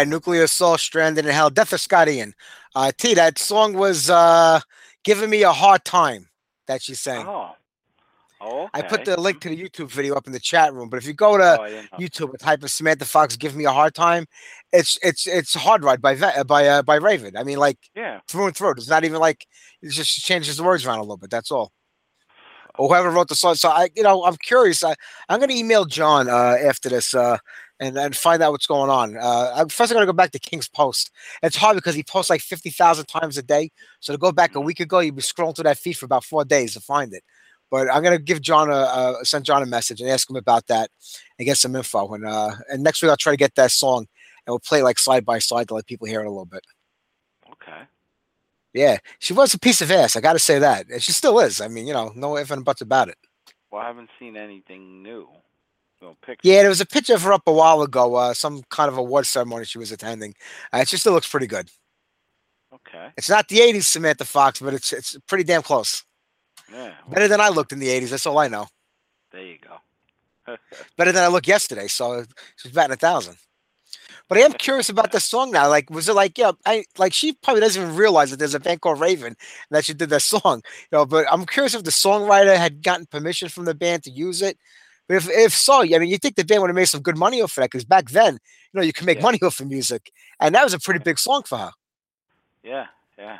Right, 0.00 0.08
Nuclear 0.08 0.44
Assault, 0.44 0.80
Stranded 0.80 1.26
in 1.26 1.30
Hell, 1.30 1.50
Death 1.50 1.74
of 1.74 1.80
Scott 1.80 2.08
Ian. 2.08 2.32
Uh, 2.74 2.90
T, 2.96 3.12
that 3.12 3.38
song 3.38 3.74
was 3.74 4.08
uh, 4.08 4.60
giving 5.04 5.28
me 5.28 5.42
a 5.42 5.52
hard 5.52 5.84
time 5.84 6.26
that 6.68 6.80
she 6.80 6.94
sang. 6.94 7.26
Oh. 7.26 7.50
Oh, 8.40 8.62
okay. 8.62 8.70
I 8.72 8.80
put 8.80 9.04
the 9.04 9.20
link 9.20 9.42
to 9.42 9.50
the 9.50 9.62
YouTube 9.62 9.90
video 9.90 10.14
up 10.14 10.26
in 10.26 10.32
the 10.32 10.40
chat 10.40 10.72
room, 10.72 10.88
but 10.88 10.96
if 10.96 11.06
you 11.06 11.12
go 11.12 11.36
to 11.36 11.58
Oh, 11.60 11.62
I 11.62 11.68
didn't 11.68 11.92
know. 11.92 11.98
YouTube 11.98 12.30
and 12.30 12.40
type 12.40 12.62
of 12.62 12.70
Samantha 12.70 13.04
Fox 13.04 13.36
"Give 13.36 13.54
Me 13.54 13.66
a 13.66 13.70
Hard 13.70 13.94
Time," 13.94 14.24
it's 14.72 14.98
it's 15.02 15.26
it's 15.26 15.52
Hard 15.52 15.84
Ride 15.84 16.00
by 16.00 16.14
by 16.44 16.66
uh, 16.66 16.80
by 16.82 16.94
Raven. 16.94 17.36
I 17.36 17.42
mean, 17.44 17.58
like 17.58 17.76
Yeah. 17.94 18.20
through 18.26 18.46
and 18.46 18.56
through. 18.56 18.70
It's 18.70 18.88
not 18.88 19.04
even 19.04 19.20
like 19.20 19.46
it 19.82 19.90
just 19.90 20.18
changes 20.24 20.56
the 20.56 20.62
words 20.62 20.86
around 20.86 21.00
a 21.00 21.02
little 21.02 21.18
bit. 21.18 21.28
That's 21.28 21.50
all. 21.50 21.72
Or 22.78 22.88
whoever 22.88 23.10
wrote 23.10 23.28
the 23.28 23.34
song. 23.34 23.56
So 23.56 23.68
I, 23.68 23.90
you 23.94 24.02
know, 24.02 24.24
I'm 24.24 24.36
curious. 24.36 24.82
I, 24.82 24.94
I'm 25.28 25.40
to 25.46 25.54
email 25.54 25.84
John 25.84 26.30
uh, 26.30 26.56
after 26.64 26.88
this 26.88 27.12
uh, 27.14 27.36
and 27.80 27.98
and 27.98 28.14
find 28.14 28.42
out 28.42 28.52
what's 28.52 28.66
going 28.66 28.90
on. 28.90 29.16
Uh, 29.16 29.52
I'm 29.56 29.68
first, 29.68 29.90
I'm 29.90 29.96
going 29.96 30.06
to 30.06 30.12
go 30.12 30.16
back 30.16 30.30
to 30.32 30.38
King's 30.38 30.68
Post. 30.68 31.10
It's 31.42 31.56
hard 31.56 31.76
because 31.76 31.94
he 31.94 32.04
posts 32.04 32.30
like 32.30 32.42
fifty 32.42 32.70
thousand 32.70 33.06
times 33.06 33.36
a 33.38 33.42
day. 33.42 33.72
So 33.98 34.12
to 34.12 34.18
go 34.18 34.30
back 34.30 34.54
a 34.54 34.60
week 34.60 34.80
ago, 34.80 35.00
you'd 35.00 35.16
be 35.16 35.22
scrolling 35.22 35.56
through 35.56 35.64
that 35.64 35.78
feed 35.78 35.94
for 35.94 36.04
about 36.04 36.24
four 36.24 36.44
days 36.44 36.74
to 36.74 36.80
find 36.80 37.12
it. 37.12 37.24
But 37.70 37.88
I'm 37.92 38.02
going 38.02 38.16
to 38.16 38.22
give 38.22 38.42
John 38.42 38.70
a, 38.70 39.18
a 39.20 39.24
send 39.24 39.44
John 39.44 39.62
a 39.62 39.66
message 39.66 40.00
and 40.00 40.10
ask 40.10 40.28
him 40.28 40.36
about 40.36 40.66
that 40.66 40.90
and 41.38 41.46
get 41.46 41.56
some 41.56 41.74
info. 41.74 42.12
And 42.14 42.26
uh, 42.26 42.52
and 42.70 42.82
next 42.82 43.02
week 43.02 43.10
I'll 43.10 43.16
try 43.16 43.32
to 43.32 43.36
get 43.36 43.54
that 43.56 43.72
song 43.72 44.06
and 44.46 44.52
we'll 44.52 44.60
play 44.60 44.82
like 44.82 44.98
side 44.98 45.24
by 45.24 45.38
side 45.38 45.68
to 45.68 45.74
let 45.74 45.86
people 45.86 46.06
hear 46.06 46.20
it 46.20 46.26
a 46.26 46.30
little 46.30 46.44
bit. 46.44 46.64
Okay. 47.52 47.82
Yeah, 48.72 48.98
she 49.18 49.32
was 49.32 49.52
a 49.52 49.58
piece 49.58 49.80
of 49.80 49.90
ass. 49.90 50.14
I 50.14 50.20
got 50.20 50.34
to 50.34 50.38
say 50.38 50.60
that, 50.60 50.88
and 50.88 51.02
she 51.02 51.10
still 51.10 51.40
is. 51.40 51.60
I 51.60 51.66
mean, 51.66 51.88
you 51.88 51.92
know, 51.92 52.12
no 52.14 52.36
ifs 52.36 52.52
and 52.52 52.64
buts 52.64 52.80
about 52.80 53.08
it. 53.08 53.18
Well, 53.70 53.82
I 53.82 53.86
haven't 53.86 54.10
seen 54.18 54.36
anything 54.36 55.02
new. 55.02 55.28
No 56.02 56.16
pictures. 56.22 56.50
Yeah, 56.50 56.60
there 56.60 56.68
was 56.70 56.80
a 56.80 56.86
picture 56.86 57.14
of 57.14 57.22
her 57.22 57.32
up 57.32 57.42
a 57.46 57.52
while 57.52 57.82
ago, 57.82 58.14
uh, 58.14 58.32
some 58.34 58.62
kind 58.70 58.88
of 58.88 58.96
award 58.96 59.26
ceremony 59.26 59.64
she 59.64 59.78
was 59.78 59.92
attending. 59.92 60.34
Uh, 60.72 60.84
she 60.84 60.96
still 60.96 61.12
looks 61.12 61.28
pretty 61.28 61.46
good. 61.46 61.70
Okay. 62.72 63.08
It's 63.16 63.28
not 63.28 63.48
the 63.48 63.58
'80s 63.58 63.84
Samantha 63.84 64.24
Fox, 64.24 64.60
but 64.60 64.74
it's 64.74 64.92
it's 64.92 65.16
pretty 65.26 65.44
damn 65.44 65.62
close. 65.62 66.04
Yeah. 66.72 66.94
well, 67.06 67.14
Better 67.14 67.28
than 67.28 67.40
I 67.40 67.48
looked 67.48 67.72
in 67.72 67.80
the 67.80 67.88
'80s. 67.88 68.10
That's 68.10 68.26
all 68.26 68.38
I 68.38 68.48
know. 68.48 68.66
there 69.32 69.42
you 69.44 69.58
go. 69.58 70.56
Better 70.96 71.12
than 71.12 71.22
I 71.22 71.28
looked 71.28 71.48
yesterday. 71.48 71.88
So 71.88 72.24
she's 72.56 72.72
batting 72.72 72.94
a 72.94 72.96
thousand. 72.96 73.36
But 74.28 74.38
I 74.38 74.42
am 74.42 74.52
curious 74.52 74.88
about 74.88 75.10
this 75.10 75.24
song 75.24 75.50
now. 75.50 75.68
Like, 75.68 75.90
was 75.90 76.08
it 76.08 76.14
like, 76.14 76.38
yeah, 76.38 76.52
I 76.64 76.84
like 76.96 77.12
she 77.12 77.32
probably 77.42 77.62
doesn't 77.62 77.82
even 77.82 77.96
realize 77.96 78.30
that 78.30 78.38
there's 78.38 78.54
a 78.54 78.60
band 78.60 78.80
called 78.80 79.00
Raven 79.00 79.26
and 79.26 79.36
that 79.72 79.84
she 79.84 79.92
did 79.92 80.08
that 80.10 80.22
song. 80.22 80.62
You 80.92 80.98
know, 80.98 81.06
but 81.06 81.26
I'm 81.30 81.44
curious 81.46 81.74
if 81.74 81.82
the 81.82 81.90
songwriter 81.90 82.56
had 82.56 82.82
gotten 82.82 83.06
permission 83.06 83.48
from 83.48 83.64
the 83.64 83.74
band 83.74 84.04
to 84.04 84.10
use 84.10 84.40
it. 84.40 84.56
But 85.10 85.16
if 85.16 85.28
if 85.28 85.52
so, 85.52 85.82
I 85.82 85.98
mean, 85.98 86.08
you 86.08 86.18
think 86.18 86.36
the 86.36 86.44
band 86.44 86.62
would 86.62 86.68
have 86.70 86.76
made 86.76 86.84
some 86.84 87.02
good 87.02 87.18
money 87.18 87.42
off 87.42 87.50
of 87.50 87.54
that 87.56 87.70
because 87.72 87.84
back 87.84 88.10
then, 88.10 88.34
you 88.34 88.78
know, 88.80 88.82
you 88.82 88.92
can 88.92 89.06
make 89.06 89.18
Yeah. 89.18 89.24
money 89.24 89.38
off 89.42 89.58
of 89.58 89.66
music, 89.66 90.12
and 90.38 90.54
that 90.54 90.62
was 90.62 90.72
a 90.72 90.78
pretty 90.78 91.00
big 91.00 91.18
song 91.18 91.42
for 91.42 91.58
her. 91.58 91.72
yeah. 92.62 92.86
Yeah. 93.18 93.38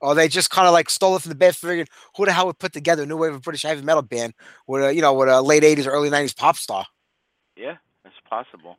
Or 0.00 0.14
they 0.14 0.28
just 0.28 0.50
kind 0.50 0.66
of 0.68 0.74
like 0.74 0.90
stole 0.90 1.16
it 1.16 1.22
from 1.22 1.30
the 1.30 1.34
band, 1.34 1.56
figuring 1.56 1.86
who 2.16 2.26
the 2.26 2.32
hell 2.32 2.44
would 2.46 2.58
put 2.58 2.74
together 2.74 3.04
a 3.04 3.06
new 3.06 3.16
wave 3.16 3.32
of 3.32 3.40
British 3.40 3.62
heavy 3.62 3.80
metal 3.82 4.02
band 4.02 4.34
with 4.66 4.84
a 4.84 4.94
you 4.94 5.00
know 5.00 5.14
with 5.14 5.30
a 5.30 5.40
late 5.40 5.62
'80s 5.62 5.86
or 5.86 5.92
early 5.92 6.10
'90s 6.10 6.36
pop 6.36 6.56
star. 6.56 6.84
Yeah. 7.56 7.76
That's 8.04 8.20
possible. 8.28 8.76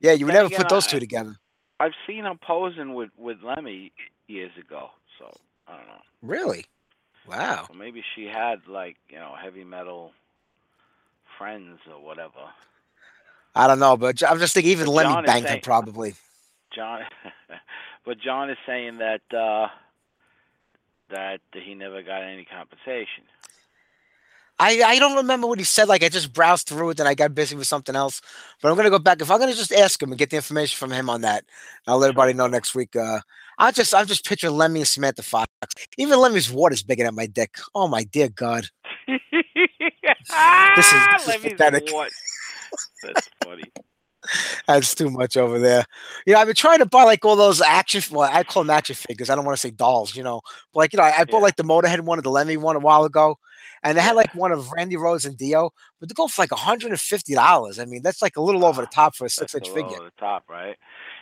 Yeah, 0.00 0.12
you 0.12 0.26
would 0.26 0.34
Then 0.34 0.42
never 0.44 0.46
again, 0.54 0.58
put 0.58 0.68
those 0.68 0.86
I- 0.86 0.90
two 0.92 1.00
together. 1.00 1.34
I've 1.80 1.94
seen 2.06 2.24
him 2.24 2.38
posing 2.38 2.94
with 2.94 3.10
with 3.16 3.42
Lemmy 3.42 3.92
years 4.28 4.52
ago. 4.56 4.90
So 5.18 5.32
I 5.66 5.76
don't 5.76 5.86
know. 5.88 6.02
Really? 6.22 6.66
Wow. 7.26 7.64
So 7.68 7.74
maybe 7.74 8.04
she 8.14 8.26
had 8.26 8.66
like 8.68 8.96
you 9.08 9.16
know 9.18 9.34
heavy 9.42 9.64
metal 9.64 10.12
friends 11.38 11.78
or 11.90 12.02
whatever. 12.02 12.50
I 13.54 13.66
don't 13.66 13.78
know, 13.78 13.96
but 13.96 14.22
I'm 14.22 14.38
just 14.38 14.54
thinking 14.54 14.72
even 14.72 14.86
But 14.86 14.92
Lemmy 14.92 15.14
John 15.14 15.24
her 15.42 15.48
saying- 15.48 15.60
probably. 15.62 16.14
John, 16.74 17.00
but 18.04 18.18
John 18.20 18.50
is 18.50 18.58
saying 18.66 18.98
that 18.98 19.22
uh 19.36 19.68
that 21.10 21.40
he 21.52 21.74
never 21.74 22.02
got 22.02 22.22
any 22.22 22.44
compensation. 22.44 23.24
I, 24.60 24.82
I 24.82 24.98
don't 24.98 25.16
remember 25.16 25.46
what 25.46 25.58
he 25.60 25.64
said. 25.64 25.88
Like 25.88 26.02
I 26.02 26.08
just 26.08 26.32
browsed 26.32 26.68
through 26.68 26.90
it, 26.90 26.98
and 27.00 27.08
I 27.08 27.14
got 27.14 27.34
busy 27.34 27.56
with 27.56 27.68
something 27.68 27.94
else. 27.94 28.20
But 28.60 28.70
I'm 28.70 28.76
gonna 28.76 28.90
go 28.90 28.98
back. 28.98 29.22
If 29.22 29.30
I'm 29.30 29.38
gonna 29.38 29.54
just 29.54 29.72
ask 29.72 30.02
him 30.02 30.10
and 30.10 30.18
get 30.18 30.30
the 30.30 30.36
information 30.36 30.76
from 30.76 30.90
him 30.90 31.08
on 31.08 31.20
that, 31.22 31.44
I'll 31.86 31.98
let 31.98 32.08
everybody 32.08 32.32
know 32.32 32.48
next 32.48 32.74
week. 32.74 32.94
Uh, 32.96 33.20
I'll 33.58 33.72
just 33.72 33.94
I'll 33.94 34.04
just 34.04 34.26
picture 34.26 34.50
Lemmy 34.50 34.80
and 34.80 34.88
Samantha 34.88 35.22
Fox. 35.22 35.48
Even 35.96 36.18
Lemmy's 36.18 36.50
water's 36.50 36.82
bigger 36.82 37.04
than 37.04 37.14
my 37.14 37.26
dick. 37.26 37.56
Oh 37.74 37.86
my 37.88 38.02
dear 38.04 38.28
God. 38.28 38.66
This 39.08 40.92
is- 40.92 41.02
this 41.26 41.28
is 41.36 41.42
pathetic. 41.42 41.88
That's 43.02 43.28
funny. 43.44 43.64
That's 44.66 44.94
too 44.94 45.10
much 45.10 45.36
over 45.36 45.58
there. 45.58 45.84
You 46.26 46.34
know, 46.34 46.40
I've 46.40 46.46
been 46.48 46.56
trying 46.56 46.80
to 46.80 46.86
buy 46.86 47.04
like 47.04 47.24
all 47.24 47.36
those 47.36 47.62
action. 47.62 48.02
Well, 48.14 48.28
I 48.30 48.42
call 48.44 48.62
them 48.64 48.70
action 48.70 48.94
figures. 48.96 49.30
I 49.30 49.34
don't 49.36 49.44
want 49.44 49.56
to 49.56 49.60
say 49.60 49.70
dolls. 49.70 50.14
You 50.14 50.22
know, 50.22 50.42
but 50.74 50.80
like 50.80 50.92
you 50.92 50.98
know, 50.98 51.04
I, 51.04 51.20
I 51.20 51.24
bought 51.24 51.38
Yeah. 51.38 51.42
like 51.44 51.56
the 51.56 51.62
Motorhead 51.64 52.00
one 52.00 52.18
or 52.18 52.22
the 52.22 52.30
Lemmy 52.30 52.56
one 52.58 52.76
a 52.76 52.80
while 52.80 53.04
ago, 53.04 53.38
and 53.82 53.96
they 53.96 54.02
had 54.02 54.16
like 54.16 54.34
one 54.34 54.52
of 54.52 54.70
Randy 54.72 54.96
Rhoads 54.96 55.24
and 55.24 55.38
Dio, 55.38 55.70
but 56.00 56.08
they 56.08 56.12
go 56.14 56.26
for 56.28 56.42
like 56.42 56.50
150 56.50 57.34
dollars. 57.34 57.78
I 57.78 57.86
mean, 57.86 58.02
that's 58.02 58.20
like 58.20 58.36
a 58.36 58.42
little 58.42 58.64
over 58.66 58.82
the 58.82 58.88
top 58.88 59.14
for 59.14 59.24
a 59.24 59.30
six-inch 59.30 59.68
figure. 59.68 59.96
over 59.96 60.04
the 60.04 60.12
top, 60.20 60.44
right? 60.48 60.76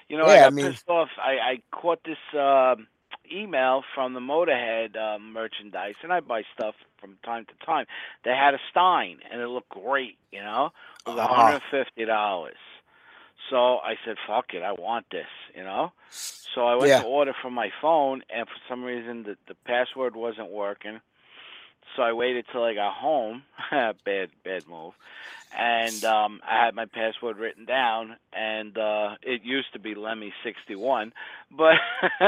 You 0.09 0.17
know, 0.17 0.27
Yeah, 0.27 0.45
I 0.45 0.47
I 0.47 0.51
mean- 0.51 0.73
pissed 0.73 0.89
off. 0.89 1.11
I, 1.19 1.33
I 1.39 1.63
caught 1.73 2.01
this 2.05 2.19
um 2.35 2.89
email 3.33 3.83
from 3.95 4.15
the 4.15 4.21
Motorhead 4.21 4.97
uh, 4.97 5.19
merchandise, 5.19 5.95
and 6.03 6.13
I 6.13 6.21
buy 6.21 6.43
stuff 6.55 6.75
from 7.01 7.17
time 7.25 7.47
to 7.47 7.67
time. 7.67 7.87
They 8.25 8.31
had 8.33 8.55
a 8.55 8.59
Stein, 8.71 9.19
and 9.31 9.41
it 9.41 9.49
looked 9.49 9.69
great. 9.71 10.19
You 10.33 10.41
know, 10.43 10.71
it 11.07 11.11
was 11.11 11.19
Ah. 11.19 11.29
150 11.29 12.05
dollars. 12.05 12.57
So 13.51 13.79
I 13.79 13.97
said, 14.05 14.17
"Fuck 14.27 14.55
it, 14.55 14.63
I 14.63 14.73
want 14.73 15.07
this." 15.11 15.29
You 15.55 15.65
know. 15.65 15.93
So 16.55 16.67
I 16.67 16.75
went 16.77 16.91
Yeah. 16.91 17.01
to 17.01 17.05
order 17.07 17.35
from 17.43 17.55
my 17.55 17.71
phone, 17.81 18.23
and 18.31 18.47
for 18.49 18.57
some 18.69 18.83
reason 18.85 19.23
the 19.25 19.37
the 19.49 19.55
password 19.67 20.17
wasn't 20.17 20.51
working. 20.51 21.01
So 21.97 22.03
I 22.03 22.13
waited 22.13 22.47
till 22.53 22.65
I 22.65 22.75
got 22.75 22.95
home. 22.95 23.45
bad, 23.71 24.31
bad 24.45 24.67
move. 24.69 24.95
And 25.53 26.05
um, 26.05 26.41
I 26.49 26.65
had 26.65 26.75
my 26.75 26.87
password 26.87 27.39
written 27.39 27.65
down, 27.65 28.17
and 28.33 28.77
uh, 28.77 29.17
it 29.23 29.43
used 29.45 29.73
to 29.73 29.79
be 29.79 29.95
Lemmy 29.95 30.33
sixty 30.45 30.75
one, 30.75 31.13
but 31.51 31.75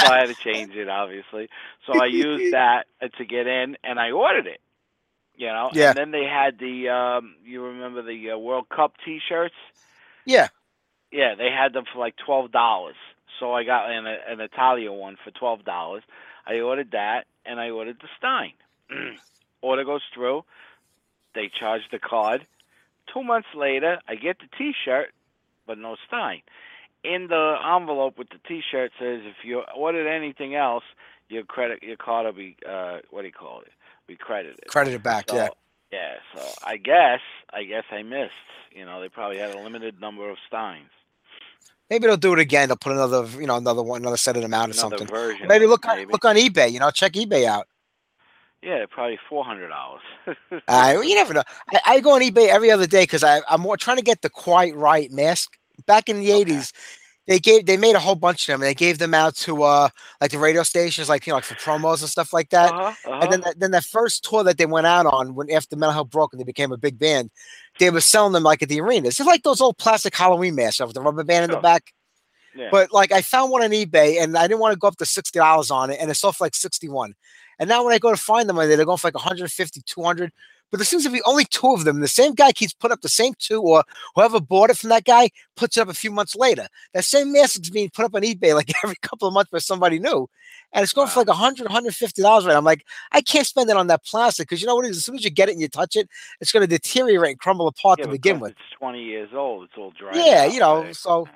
so 0.00 0.06
I 0.06 0.18
had 0.20 0.26
to 0.26 0.34
change 0.34 0.74
it, 0.74 0.88
obviously. 0.88 1.48
So 1.86 1.94
I 1.94 2.06
used 2.06 2.44
that 2.50 2.84
to 3.18 3.24
get 3.24 3.46
in, 3.46 3.76
and 3.84 3.98
I 3.98 4.10
ordered 4.12 4.46
it. 4.46 4.60
You 5.36 5.48
know, 5.48 5.72
Yeah. 5.72 5.82
and 5.82 5.96
then 5.96 6.10
they 6.10 6.24
had 6.24 6.58
the 6.58 6.88
um, 6.90 7.36
you 7.44 7.62
remember 7.64 8.02
the 8.02 8.32
uh, 8.32 8.38
World 8.38 8.68
Cup 8.68 8.94
T-shirts? 9.04 9.54
Yeah, 10.24 10.48
Yeah, 11.12 11.34
they 11.36 11.50
had 11.50 11.72
them 11.72 11.84
for 11.92 11.98
like 11.98 12.14
twelve 12.24 12.50
dollars. 12.52 12.96
So 13.40 13.52
I 13.52 13.64
got 13.64 13.90
an, 13.90 14.06
an 14.06 14.40
Italia 14.40 14.92
one 14.92 15.16
for 15.24 15.30
twelve 15.30 15.64
dollars. 15.64 16.02
I 16.46 16.60
ordered 16.60 16.90
that, 16.92 17.24
and 17.44 17.60
I 17.60 17.70
ordered 17.70 17.98
the 18.00 18.08
Stein. 18.18 18.52
Order 19.62 19.84
goes 19.84 20.02
through. 20.14 20.42
They 21.34 21.48
charge 21.58 21.82
the 21.90 21.98
card. 21.98 22.46
Two 23.12 23.22
months 23.22 23.48
later, 23.54 23.98
I 24.08 24.14
get 24.14 24.38
the 24.38 24.46
T-shirt, 24.56 25.12
but 25.66 25.78
no 25.78 25.96
Stein. 26.06 26.40
In 27.02 27.26
the 27.28 27.56
envelope 27.76 28.16
with 28.18 28.28
the 28.30 28.38
T-shirt 28.48 28.92
says, 28.98 29.20
if 29.24 29.44
you 29.44 29.62
ordered 29.76 30.06
anything 30.08 30.54
else, 30.54 30.84
your 31.28 31.42
credit, 31.44 31.82
your 31.82 31.96
card 31.96 32.26
will 32.26 32.32
be, 32.32 32.56
uh, 32.68 32.98
what 33.10 33.22
do 33.22 33.26
you 33.26 33.32
call 33.32 33.60
it? 33.60 33.68
Be 34.06 34.16
credited. 34.16 34.66
credit 34.68 34.94
it 34.94 35.02
back. 35.02 35.28
So, 35.28 35.36
yeah, 35.36 35.48
Yeah, 35.92 36.14
so 36.34 36.42
I 36.64 36.76
guess 36.76 37.20
I 37.52 37.64
guess 37.64 37.84
I 37.90 38.02
missed. 38.02 38.32
You 38.74 38.84
know, 38.84 39.00
they 39.00 39.08
probably 39.08 39.38
had 39.38 39.54
a 39.54 39.58
limited 39.58 40.00
number 40.00 40.28
of 40.30 40.36
Steins. 40.46 40.90
maybe 41.90 42.06
they'll 42.06 42.16
do 42.16 42.32
it 42.32 42.38
again. 42.38 42.68
They'll 42.68 42.76
put 42.76 42.92
another, 42.92 43.26
you 43.40 43.46
know, 43.46 43.56
another 43.56 43.82
one, 43.82 44.02
another 44.02 44.16
set 44.16 44.36
of 44.36 44.42
them 44.42 44.52
out 44.54 44.68
or 44.68 44.72
Another 44.72 44.78
something. 44.98 45.06
version. 45.06 45.46
Maybe 45.48 45.66
look 45.66 45.86
on 45.86 45.96
maybe. 45.96 46.12
look 46.12 46.24
on 46.24 46.36
eBay. 46.36 46.70
You 46.72 46.80
know, 46.80 46.90
check 46.90 47.12
eBay 47.12 47.44
out. 47.46 47.66
Yeah, 48.64 48.86
probably 48.90 49.18
four 49.28 49.44
hundred 49.44 49.68
dollars. 49.68 50.02
Uh, 50.66 51.00
you 51.04 51.14
never 51.14 51.34
know. 51.34 51.42
I, 51.72 51.80
I 51.86 52.00
go 52.00 52.14
on 52.14 52.22
eBay 52.22 52.48
every 52.48 52.70
other 52.70 52.86
day 52.86 53.02
because 53.02 53.22
I'm 53.22 53.60
more 53.60 53.76
trying 53.76 53.98
to 53.98 54.02
get 54.02 54.22
the 54.22 54.30
Quiet 54.30 54.74
Riot 54.74 55.12
mask. 55.12 55.58
Back 55.86 56.08
in 56.08 56.20
the 56.20 56.32
Okay. 56.32 56.44
'80s, 56.44 56.72
they 57.26 57.38
gave 57.38 57.66
they 57.66 57.76
made 57.76 57.96
a 57.96 58.00
whole 58.00 58.14
bunch 58.14 58.42
of 58.48 58.52
them. 58.54 58.62
And 58.62 58.68
they 58.68 58.74
gave 58.74 58.98
them 58.98 59.12
out 59.12 59.34
to 59.38 59.62
uh 59.64 59.88
like 60.20 60.30
the 60.30 60.38
radio 60.38 60.62
stations, 60.62 61.08
like 61.08 61.26
you 61.26 61.32
know, 61.32 61.36
like 61.36 61.44
for 61.44 61.54
promos 61.56 62.00
and 62.00 62.08
stuff 62.08 62.32
like 62.32 62.50
that. 62.50 62.70
uh-huh, 62.72 62.94
uh-huh. 63.04 63.18
And 63.20 63.32
then 63.32 63.40
that, 63.42 63.60
then 63.60 63.70
that 63.72 63.84
first 63.84 64.24
tour 64.24 64.44
that 64.44 64.56
they 64.56 64.66
went 64.66 64.86
out 64.86 65.06
on 65.06 65.34
when 65.34 65.50
after 65.50 65.76
Metal 65.76 65.92
Health 65.92 66.10
broke 66.10 66.32
and 66.32 66.40
they 66.40 66.44
became 66.44 66.72
a 66.72 66.76
big 66.78 66.98
band, 66.98 67.30
they 67.78 67.90
were 67.90 68.00
selling 68.00 68.32
them 68.32 68.44
like 68.44 68.62
at 68.62 68.68
the 68.68 68.80
arenas. 68.80 69.20
It's 69.20 69.26
like 69.26 69.42
those 69.42 69.60
old 69.60 69.78
plastic 69.78 70.14
Halloween 70.16 70.54
masks 70.54 70.80
with 70.80 70.94
the 70.94 71.02
rubber 71.02 71.24
band 71.24 71.44
in 71.44 71.50
the 71.50 71.58
back. 71.58 71.92
yeah. 72.54 72.68
But 72.70 72.92
like 72.92 73.12
I 73.12 73.20
found 73.20 73.50
one 73.50 73.62
on 73.64 73.70
eBay 73.70 74.22
and 74.22 74.38
I 74.38 74.46
didn't 74.46 74.60
want 74.60 74.72
to 74.72 74.78
go 74.78 74.88
up 74.88 74.96
to 74.98 75.06
sixty 75.06 75.38
dollars 75.38 75.70
on 75.70 75.90
it, 75.90 75.98
and 76.00 76.10
it 76.10 76.14
sold 76.14 76.36
for 76.36 76.44
like 76.44 76.54
sixty 76.54 76.88
one. 76.88 77.14
And 77.58 77.68
now 77.68 77.84
when 77.84 77.94
I 77.94 77.98
go 77.98 78.10
to 78.10 78.16
find 78.16 78.48
them, 78.48 78.56
they're 78.56 78.84
going 78.84 78.98
for 78.98 79.08
like 79.08 79.14
150, 79.14 79.82
200. 79.86 80.32
But 80.70 80.78
there 80.78 80.86
seems 80.86 81.04
to 81.04 81.10
be 81.10 81.22
only 81.24 81.44
two 81.44 81.72
of 81.72 81.84
them. 81.84 82.00
The 82.00 82.08
same 82.08 82.34
guy 82.34 82.50
keeps 82.50 82.72
putting 82.72 82.94
up 82.94 83.00
the 83.00 83.08
same 83.08 83.34
two, 83.38 83.60
or 83.62 83.84
whoever 84.16 84.40
bought 84.40 84.70
it 84.70 84.76
from 84.76 84.90
that 84.90 85.04
guy 85.04 85.30
puts 85.54 85.76
it 85.76 85.82
up 85.82 85.88
a 85.88 85.94
few 85.94 86.10
months 86.10 86.34
later. 86.34 86.66
That 86.94 87.04
same 87.04 87.32
mask 87.32 87.62
is 87.62 87.70
being 87.70 87.90
put 87.90 88.04
up 88.04 88.14
on 88.14 88.22
eBay 88.22 88.54
like 88.54 88.72
every 88.84 88.96
couple 89.00 89.28
of 89.28 89.34
months 89.34 89.50
by 89.52 89.58
somebody 89.58 90.00
new. 90.00 90.28
And 90.72 90.82
it's 90.82 90.92
going 90.92 91.06
for 91.08 91.20
Wow. 91.20 91.20
like 91.20 91.28
100, 91.28 91.64
150 91.64 92.22
dollars 92.22 92.44
right. 92.44 92.56
I'm 92.56 92.64
like, 92.64 92.84
I 93.12 93.20
can't 93.20 93.46
spend 93.46 93.70
it 93.70 93.76
on 93.76 93.86
that 93.86 94.04
plastic 94.04 94.48
because 94.48 94.60
you 94.60 94.66
know 94.66 94.74
what 94.74 94.84
it 94.86 94.90
is? 94.90 94.96
As 94.96 95.04
soon 95.04 95.14
as 95.14 95.22
you 95.22 95.30
get 95.30 95.48
it 95.48 95.52
and 95.52 95.60
you 95.60 95.68
touch 95.68 95.94
it, 95.94 96.08
it's 96.40 96.50
going 96.50 96.62
to 96.62 96.66
deteriorate 96.66 97.30
and 97.30 97.38
crumble 97.38 97.68
apart 97.68 98.00
yeah, 98.00 98.06
to 98.06 98.10
begin 98.10 98.40
with. 98.40 98.52
It's 98.52 98.60
twenty 98.76 99.04
years 99.04 99.30
old. 99.32 99.64
It's 99.64 99.74
all 99.78 99.92
dry. 99.92 100.18
Yeah, 100.18 100.46
you 100.46 100.58
know, 100.58 100.90
so 100.92 101.28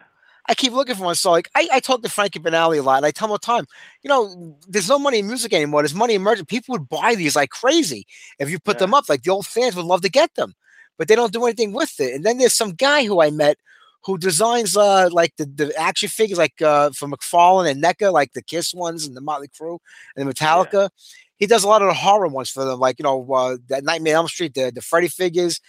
I 0.48 0.54
keep 0.54 0.72
looking 0.72 0.94
for 0.96 1.04
one. 1.04 1.14
So 1.14 1.30
like 1.30 1.48
I, 1.54 1.68
I 1.74 1.80
talk 1.80 2.02
to 2.02 2.08
Frankie 2.08 2.40
Banali 2.40 2.78
a 2.78 2.82
lot 2.82 2.96
and 2.98 3.06
I 3.06 3.10
tell 3.10 3.26
him 3.26 3.32
all 3.32 3.36
the 3.38 3.46
time, 3.46 3.66
you 4.02 4.08
know, 4.08 4.56
there's 4.68 4.88
no 4.88 4.98
money 4.98 5.18
in 5.18 5.26
music 5.26 5.52
anymore. 5.52 5.82
There's 5.82 5.94
money 5.94 6.14
in 6.14 6.22
merch. 6.22 6.44
People 6.46 6.72
would 6.74 6.88
buy 6.88 7.14
these 7.14 7.36
like 7.36 7.50
crazy 7.50 8.06
if 8.38 8.50
you 8.50 8.58
put 8.58 8.78
Yeah. 8.78 8.86
them 8.86 8.94
up. 8.94 9.08
Like 9.08 9.22
the 9.22 9.30
old 9.30 9.46
fans 9.46 9.76
would 9.76 9.84
love 9.84 10.02
to 10.02 10.08
get 10.10 10.34
them, 10.34 10.54
but 10.96 11.08
they 11.08 11.14
don't 11.14 11.32
do 11.32 11.44
anything 11.44 11.72
with 11.72 12.00
it. 12.00 12.14
And 12.14 12.24
then 12.24 12.38
there's 12.38 12.54
some 12.54 12.72
guy 12.72 13.04
who 13.04 13.20
I 13.20 13.30
met 13.30 13.58
who 14.04 14.16
designs 14.16 14.76
uh 14.76 15.08
like 15.12 15.36
the, 15.36 15.44
the 15.46 15.74
action 15.78 16.08
figures 16.08 16.38
like 16.38 16.60
uh 16.62 16.90
for 16.90 17.08
McFarlane 17.08 17.70
and 17.70 17.82
NECA, 17.82 18.12
like 18.12 18.32
the 18.32 18.42
Kiss 18.42 18.72
ones 18.74 19.06
and 19.06 19.16
the 19.16 19.20
Motley 19.20 19.48
Crue 19.48 19.78
and 20.16 20.26
the 20.28 20.32
Metallica. 20.34 20.88
He 21.36 21.46
does 21.46 21.62
a 21.64 21.68
lot 21.68 21.82
of 21.82 21.88
the 21.88 21.94
horror 21.94 22.28
ones 22.28 22.50
for 22.50 22.64
them, 22.64 22.80
like 22.80 22.98
you 22.98 23.02
know, 23.04 23.26
uh, 23.32 23.58
that 23.68 23.84
Nightmare 23.84 24.14
on 24.16 24.20
Elm 24.22 24.28
Street, 24.28 24.54
the 24.54 24.72
the 24.74 24.80
Freddy 24.82 25.08
figures. 25.08 25.60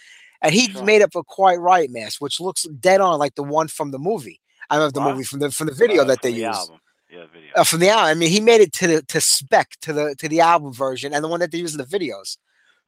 And 0.42 0.54
he 0.54 0.70
Sure. 0.72 0.82
made 0.84 1.02
up 1.02 1.14
a 1.14 1.22
Quiet 1.22 1.60
Riot 1.60 1.90
mask, 1.90 2.20
which 2.22 2.40
looks 2.40 2.62
dead 2.80 3.00
on 3.02 3.18
like 3.18 3.34
the 3.34 3.42
one 3.42 3.68
from 3.68 3.90
the 3.90 3.98
movie. 3.98 4.39
I 4.70 4.78
love 4.78 4.92
the 4.92 5.00
Wow. 5.00 5.12
movie 5.12 5.24
from 5.24 5.40
the 5.40 5.50
from 5.50 5.66
the 5.66 5.74
video 5.74 6.02
Uh, 6.02 6.04
that 6.06 6.22
they 6.22 6.30
from 6.30 6.40
the 6.40 6.46
used 6.46 6.58
album. 6.60 6.80
Yeah, 7.10 7.26
video. 7.32 7.50
uh, 7.56 7.64
from 7.64 7.80
the 7.80 7.88
album. 7.88 8.04
I 8.06 8.14
mean, 8.14 8.30
he 8.30 8.40
made 8.40 8.60
it 8.60 8.72
to 8.74 8.86
the 8.86 9.02
to 9.02 9.20
spec 9.20 9.70
to 9.82 9.92
the 9.92 10.14
to 10.18 10.28
the 10.28 10.40
album 10.40 10.72
version 10.72 11.12
and 11.12 11.24
the 11.24 11.28
one 11.28 11.40
that 11.40 11.50
they 11.50 11.58
use 11.58 11.72
in 11.74 11.78
the 11.78 11.84
videos. 11.98 12.38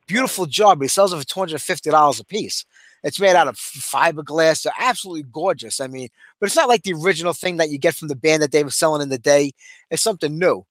Beautiful 0.06 0.46
job. 0.46 0.80
He 0.82 0.88
sells 0.88 1.12
it 1.12 1.18
for 1.18 1.24
two 1.24 1.40
hundred 1.40 1.60
fifty 1.60 1.90
dollars 1.90 2.20
a 2.20 2.24
piece. 2.24 2.64
It's 3.04 3.18
made 3.18 3.34
out 3.34 3.48
of 3.48 3.56
fiberglass. 3.56 4.62
They're 4.62 4.72
absolutely 4.78 5.24
gorgeous. 5.24 5.80
I 5.80 5.88
mean, 5.88 6.08
but 6.38 6.46
it's 6.46 6.54
not 6.56 6.68
like 6.68 6.84
the 6.84 6.92
original 6.92 7.32
thing 7.32 7.56
that 7.56 7.70
you 7.70 7.78
get 7.78 7.96
from 7.96 8.06
the 8.08 8.14
band 8.16 8.42
that 8.42 8.52
they 8.52 8.62
were 8.62 8.70
selling 8.70 9.02
in 9.02 9.08
the 9.08 9.18
day. 9.18 9.52
It's 9.90 10.02
something 10.04 10.38
new. 10.38 10.64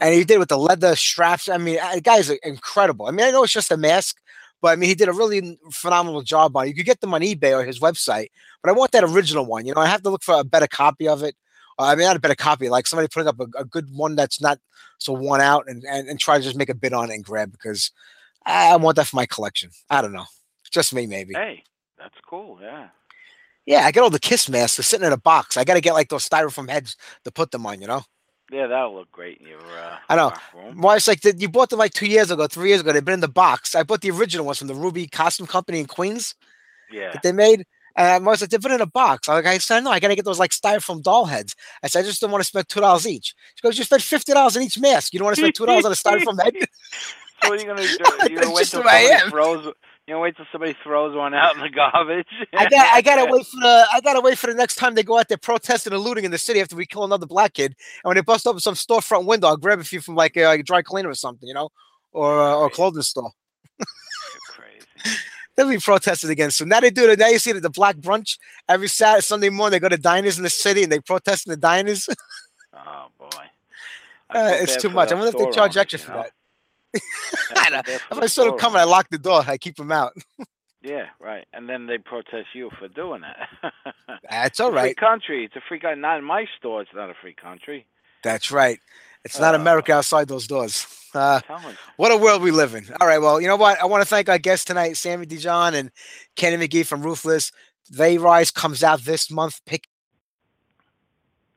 And 0.00 0.14
he 0.14 0.24
did 0.24 0.38
with 0.38 0.48
the 0.48 0.58
leather 0.58 0.96
straps. 0.96 1.48
I 1.48 1.58
mean, 1.58 1.78
uh, 1.80 1.94
the 1.94 2.00
guy's 2.00 2.30
incredible. 2.30 3.06
I 3.06 3.10
mean, 3.12 3.26
I 3.26 3.30
know 3.30 3.44
it's 3.44 3.52
just 3.52 3.70
a 3.70 3.76
mask, 3.76 4.16
but 4.60 4.68
I 4.68 4.76
mean, 4.76 4.88
he 4.88 4.94
did 4.94 5.08
a 5.08 5.12
really 5.12 5.58
phenomenal 5.70 6.22
job 6.22 6.56
on 6.56 6.64
it. 6.64 6.68
You 6.68 6.74
could 6.74 6.86
get 6.86 7.00
them 7.00 7.14
on 7.14 7.22
eBay 7.22 7.58
or 7.58 7.64
his 7.64 7.80
website, 7.80 8.28
but 8.62 8.70
I 8.70 8.72
want 8.72 8.92
that 8.92 9.04
original 9.04 9.46
one. 9.46 9.66
You 9.66 9.74
know, 9.74 9.80
I 9.80 9.86
have 9.86 10.02
to 10.02 10.10
look 10.10 10.22
for 10.22 10.38
a 10.38 10.44
better 10.44 10.66
copy 10.66 11.08
of 11.08 11.22
it. 11.22 11.34
Uh, 11.78 11.84
I 11.84 11.94
mean, 11.94 12.06
not 12.06 12.16
a 12.16 12.20
better 12.20 12.34
copy, 12.34 12.68
like 12.68 12.86
somebody 12.86 13.08
putting 13.08 13.28
up 13.28 13.40
a, 13.40 13.46
a 13.58 13.64
good 13.64 13.88
one 13.94 14.14
that's 14.14 14.40
not 14.40 14.58
so 14.98 15.12
worn 15.14 15.40
out 15.40 15.64
and, 15.66 15.82
and, 15.84 16.08
and 16.08 16.20
try 16.20 16.36
to 16.36 16.44
just 16.44 16.56
make 16.56 16.68
a 16.68 16.74
bid 16.74 16.92
on 16.92 17.10
it 17.10 17.14
and 17.14 17.24
grab 17.24 17.52
because 17.52 17.90
I, 18.44 18.76
want 18.76 18.96
that 18.96 19.06
for 19.06 19.16
my 19.16 19.26
collection. 19.26 19.70
I 19.88 20.02
don't 20.02 20.12
know. 20.12 20.26
Just 20.70 20.94
me, 20.94 21.06
maybe. 21.06 21.34
Hey, 21.34 21.64
that's 21.98 22.16
cool. 22.28 22.58
Yeah. 22.60 22.88
Yeah, 23.66 23.84
I 23.84 23.92
got 23.92 24.02
all 24.02 24.10
the 24.10 24.18
Kiss 24.18 24.48
masks. 24.48 24.76
They're 24.76 24.84
sitting 24.84 25.06
in 25.06 25.12
a 25.12 25.18
box. 25.18 25.56
I 25.56 25.64
got 25.64 25.74
to 25.74 25.80
get 25.80 25.94
like 25.94 26.08
those 26.08 26.28
styrofoam 26.28 26.68
heads 26.68 26.96
to 27.24 27.30
put 27.30 27.50
them 27.50 27.66
on, 27.66 27.80
you 27.80 27.86
know? 27.86 28.02
Yeah, 28.50 28.66
that'll 28.66 28.94
look 28.94 29.10
great 29.12 29.38
in 29.38 29.46
your. 29.46 29.60
Uh, 29.60 29.96
I 30.08 30.16
know. 30.16 30.32
room. 30.54 30.80
Well, 30.80 30.96
it's 30.96 31.06
like 31.06 31.20
the, 31.20 31.34
you 31.36 31.48
bought 31.48 31.70
them 31.70 31.78
like 31.78 31.92
two 31.92 32.06
years 32.06 32.30
ago, 32.30 32.46
three 32.48 32.68
years 32.68 32.80
ago. 32.80 32.92
They've 32.92 33.04
been 33.04 33.14
in 33.14 33.20
the 33.20 33.28
box. 33.28 33.74
I 33.74 33.82
bought 33.84 34.00
the 34.00 34.10
original 34.10 34.44
ones 34.44 34.58
from 34.58 34.68
the 34.68 34.74
Ruby 34.74 35.06
Costume 35.06 35.46
Company 35.46 35.78
in 35.78 35.86
Queens 35.86 36.34
Yeah. 36.90 37.12
that 37.12 37.22
they 37.22 37.32
made. 37.32 37.64
And 37.96 38.24
I 38.24 38.28
was 38.30 38.40
like, 38.40 38.50
they've 38.50 38.60
been 38.60 38.72
in 38.72 38.80
a 38.80 38.86
box. 38.86 39.28
I, 39.28 39.34
like, 39.34 39.46
I 39.46 39.58
said, 39.58 39.80
no, 39.80 39.90
I 39.90 40.00
got 40.00 40.08
to 40.08 40.16
get 40.16 40.24
those 40.24 40.38
like 40.38 40.52
styrofoam 40.52 41.02
doll 41.02 41.26
heads. 41.26 41.54
I 41.82 41.88
said, 41.88 42.00
I 42.00 42.08
just 42.08 42.20
don't 42.20 42.30
want 42.30 42.42
to 42.42 42.46
spend 42.46 42.68
$2 42.68 43.06
each. 43.06 43.34
She 43.54 43.62
goes, 43.62 43.76
you 43.78 43.84
spent 43.84 44.02
$50 44.02 44.56
on 44.56 44.62
each 44.62 44.78
mask. 44.78 45.12
You 45.12 45.18
don't 45.18 45.26
want 45.26 45.36
to 45.36 45.42
spend 45.52 45.54
$2 45.54 45.84
on 45.84 45.92
a 45.92 45.94
styrofoam 45.94 46.42
head? 46.42 46.54
So 47.42 47.48
what 47.50 47.58
are 47.58 47.62
you 47.62 47.66
gonna 47.66 47.82
do? 47.86 47.98
That's 47.98 48.30
You 48.30 48.38
gonna 48.40 48.52
wait 48.52 48.66
till 48.68 48.82
who 48.82 49.72
You 50.10 50.16
gonna 50.16 50.24
wait 50.24 50.36
till 50.36 50.46
somebody 50.50 50.76
throws 50.82 51.14
one 51.14 51.34
out 51.34 51.54
in 51.54 51.60
the 51.60 51.68
garbage? 51.68 52.26
I 52.52 52.68
got 52.68 52.92
I 52.92 53.00
gotta 53.00 53.26
wait 53.30 53.46
for 53.46 53.60
the 53.60 53.86
I 53.92 54.00
gotta 54.00 54.20
wait 54.20 54.38
for 54.38 54.48
the 54.48 54.54
next 54.54 54.74
time 54.74 54.96
they 54.96 55.04
go 55.04 55.16
out 55.16 55.28
there 55.28 55.38
protesting 55.38 55.92
and 55.92 56.02
looting 56.02 56.24
in 56.24 56.32
the 56.32 56.38
city 56.38 56.60
after 56.60 56.74
we 56.74 56.84
kill 56.84 57.04
another 57.04 57.26
black 57.26 57.54
kid. 57.54 57.76
And 58.02 58.08
when 58.08 58.16
they 58.16 58.20
bust 58.20 58.44
open 58.44 58.58
some 58.58 58.74
storefront 58.74 59.26
window, 59.26 59.46
I'll 59.46 59.56
grab 59.56 59.78
a 59.78 59.84
few 59.84 60.00
from 60.00 60.16
like 60.16 60.36
a, 60.36 60.50
a 60.50 60.62
dry 60.64 60.82
cleaner 60.82 61.10
or 61.10 61.14
something, 61.14 61.46
you 61.46 61.54
know, 61.54 61.68
or 62.10 62.42
uh, 62.42 62.56
or 62.56 62.66
a 62.66 62.70
clothing 62.70 63.02
store. 63.02 63.30
Crazy. 64.48 65.16
They'll 65.56 65.68
be 65.68 65.78
protested 65.78 66.28
against. 66.28 66.58
So 66.58 66.64
now 66.64 66.80
they 66.80 66.90
do 66.90 67.08
it. 67.08 67.16
Now 67.16 67.28
you 67.28 67.38
see 67.38 67.52
that 67.52 67.62
the 67.62 67.70
black 67.70 67.94
brunch 67.98 68.36
every 68.68 68.88
Saturday, 68.88 69.22
Sunday 69.22 69.48
morning. 69.48 69.76
They 69.76 69.78
go 69.80 69.90
to 69.90 69.96
diners 69.96 70.38
in 70.38 70.42
the 70.42 70.50
city 70.50 70.82
and 70.82 70.90
they 70.90 70.98
protest 70.98 71.46
in 71.46 71.52
the 71.52 71.56
diners. 71.56 72.08
Oh 72.74 73.06
boy. 73.16 73.28
Uh, 74.28 74.54
it's 74.54 74.76
too 74.76 74.90
much. 74.90 75.12
I 75.12 75.14
wonder 75.14 75.28
if 75.28 75.44
they 75.44 75.52
charge 75.52 75.76
extra 75.76 76.00
you 76.00 76.04
for 76.04 76.12
that. 76.14 76.32
I 77.56 77.70
know. 77.70 77.82
If 77.86 78.12
I 78.12 78.26
saw 78.26 78.44
them 78.44 78.58
coming, 78.58 78.80
I 78.80 78.84
lock 78.84 79.08
the 79.10 79.18
door. 79.18 79.42
I 79.46 79.58
keep 79.58 79.76
them 79.76 79.92
out. 79.92 80.12
Yeah, 80.82 81.08
right. 81.20 81.44
And 81.52 81.68
then 81.68 81.86
they 81.86 81.98
protest 81.98 82.46
you 82.54 82.70
for 82.78 82.88
doing 82.88 83.20
that. 83.20 83.72
That's 84.30 84.60
all 84.60 84.72
right. 84.72 84.96
Free 84.98 85.06
country. 85.08 85.44
It's 85.44 85.54
a 85.54 85.60
free 85.68 85.78
country. 85.78 86.00
Not 86.00 86.16
in 86.20 86.24
my 86.24 86.46
store. 86.56 86.80
It's 86.80 86.90
not 86.94 87.10
a 87.10 87.14
free 87.20 87.34
country. 87.34 87.84
That's 88.24 88.50
right. 88.50 88.78
It's 89.22 89.38
not 89.38 89.54
Uh, 89.54 89.58
America 89.58 89.92
outside 89.92 90.28
those 90.28 90.46
doors. 90.46 90.86
Uh, 91.14 91.18
I'm 91.34 91.42
telling 91.42 91.72
you. 91.72 91.76
What 91.98 92.12
a 92.12 92.16
world 92.16 92.40
we 92.40 92.50
live 92.50 92.74
in. 92.74 92.86
All 92.98 93.06
right. 93.06 93.18
Well, 93.20 93.42
you 93.42 93.46
know 93.46 93.56
what? 93.56 93.78
I 93.78 93.84
want 93.84 94.00
to 94.00 94.08
thank 94.08 94.30
our 94.30 94.38
guests 94.38 94.64
tonight, 94.64 94.96
Sammy 94.96 95.26
Dejohn 95.26 95.74
and 95.74 95.90
Kenny 96.34 96.66
McGee 96.66 96.86
from 96.86 97.02
Ruthless. 97.02 97.52
They 97.90 98.16
Rise 98.16 98.50
comes 98.50 98.82
out 98.82 99.02
this 99.02 99.30
month. 99.30 99.60
Pick. 99.66 99.86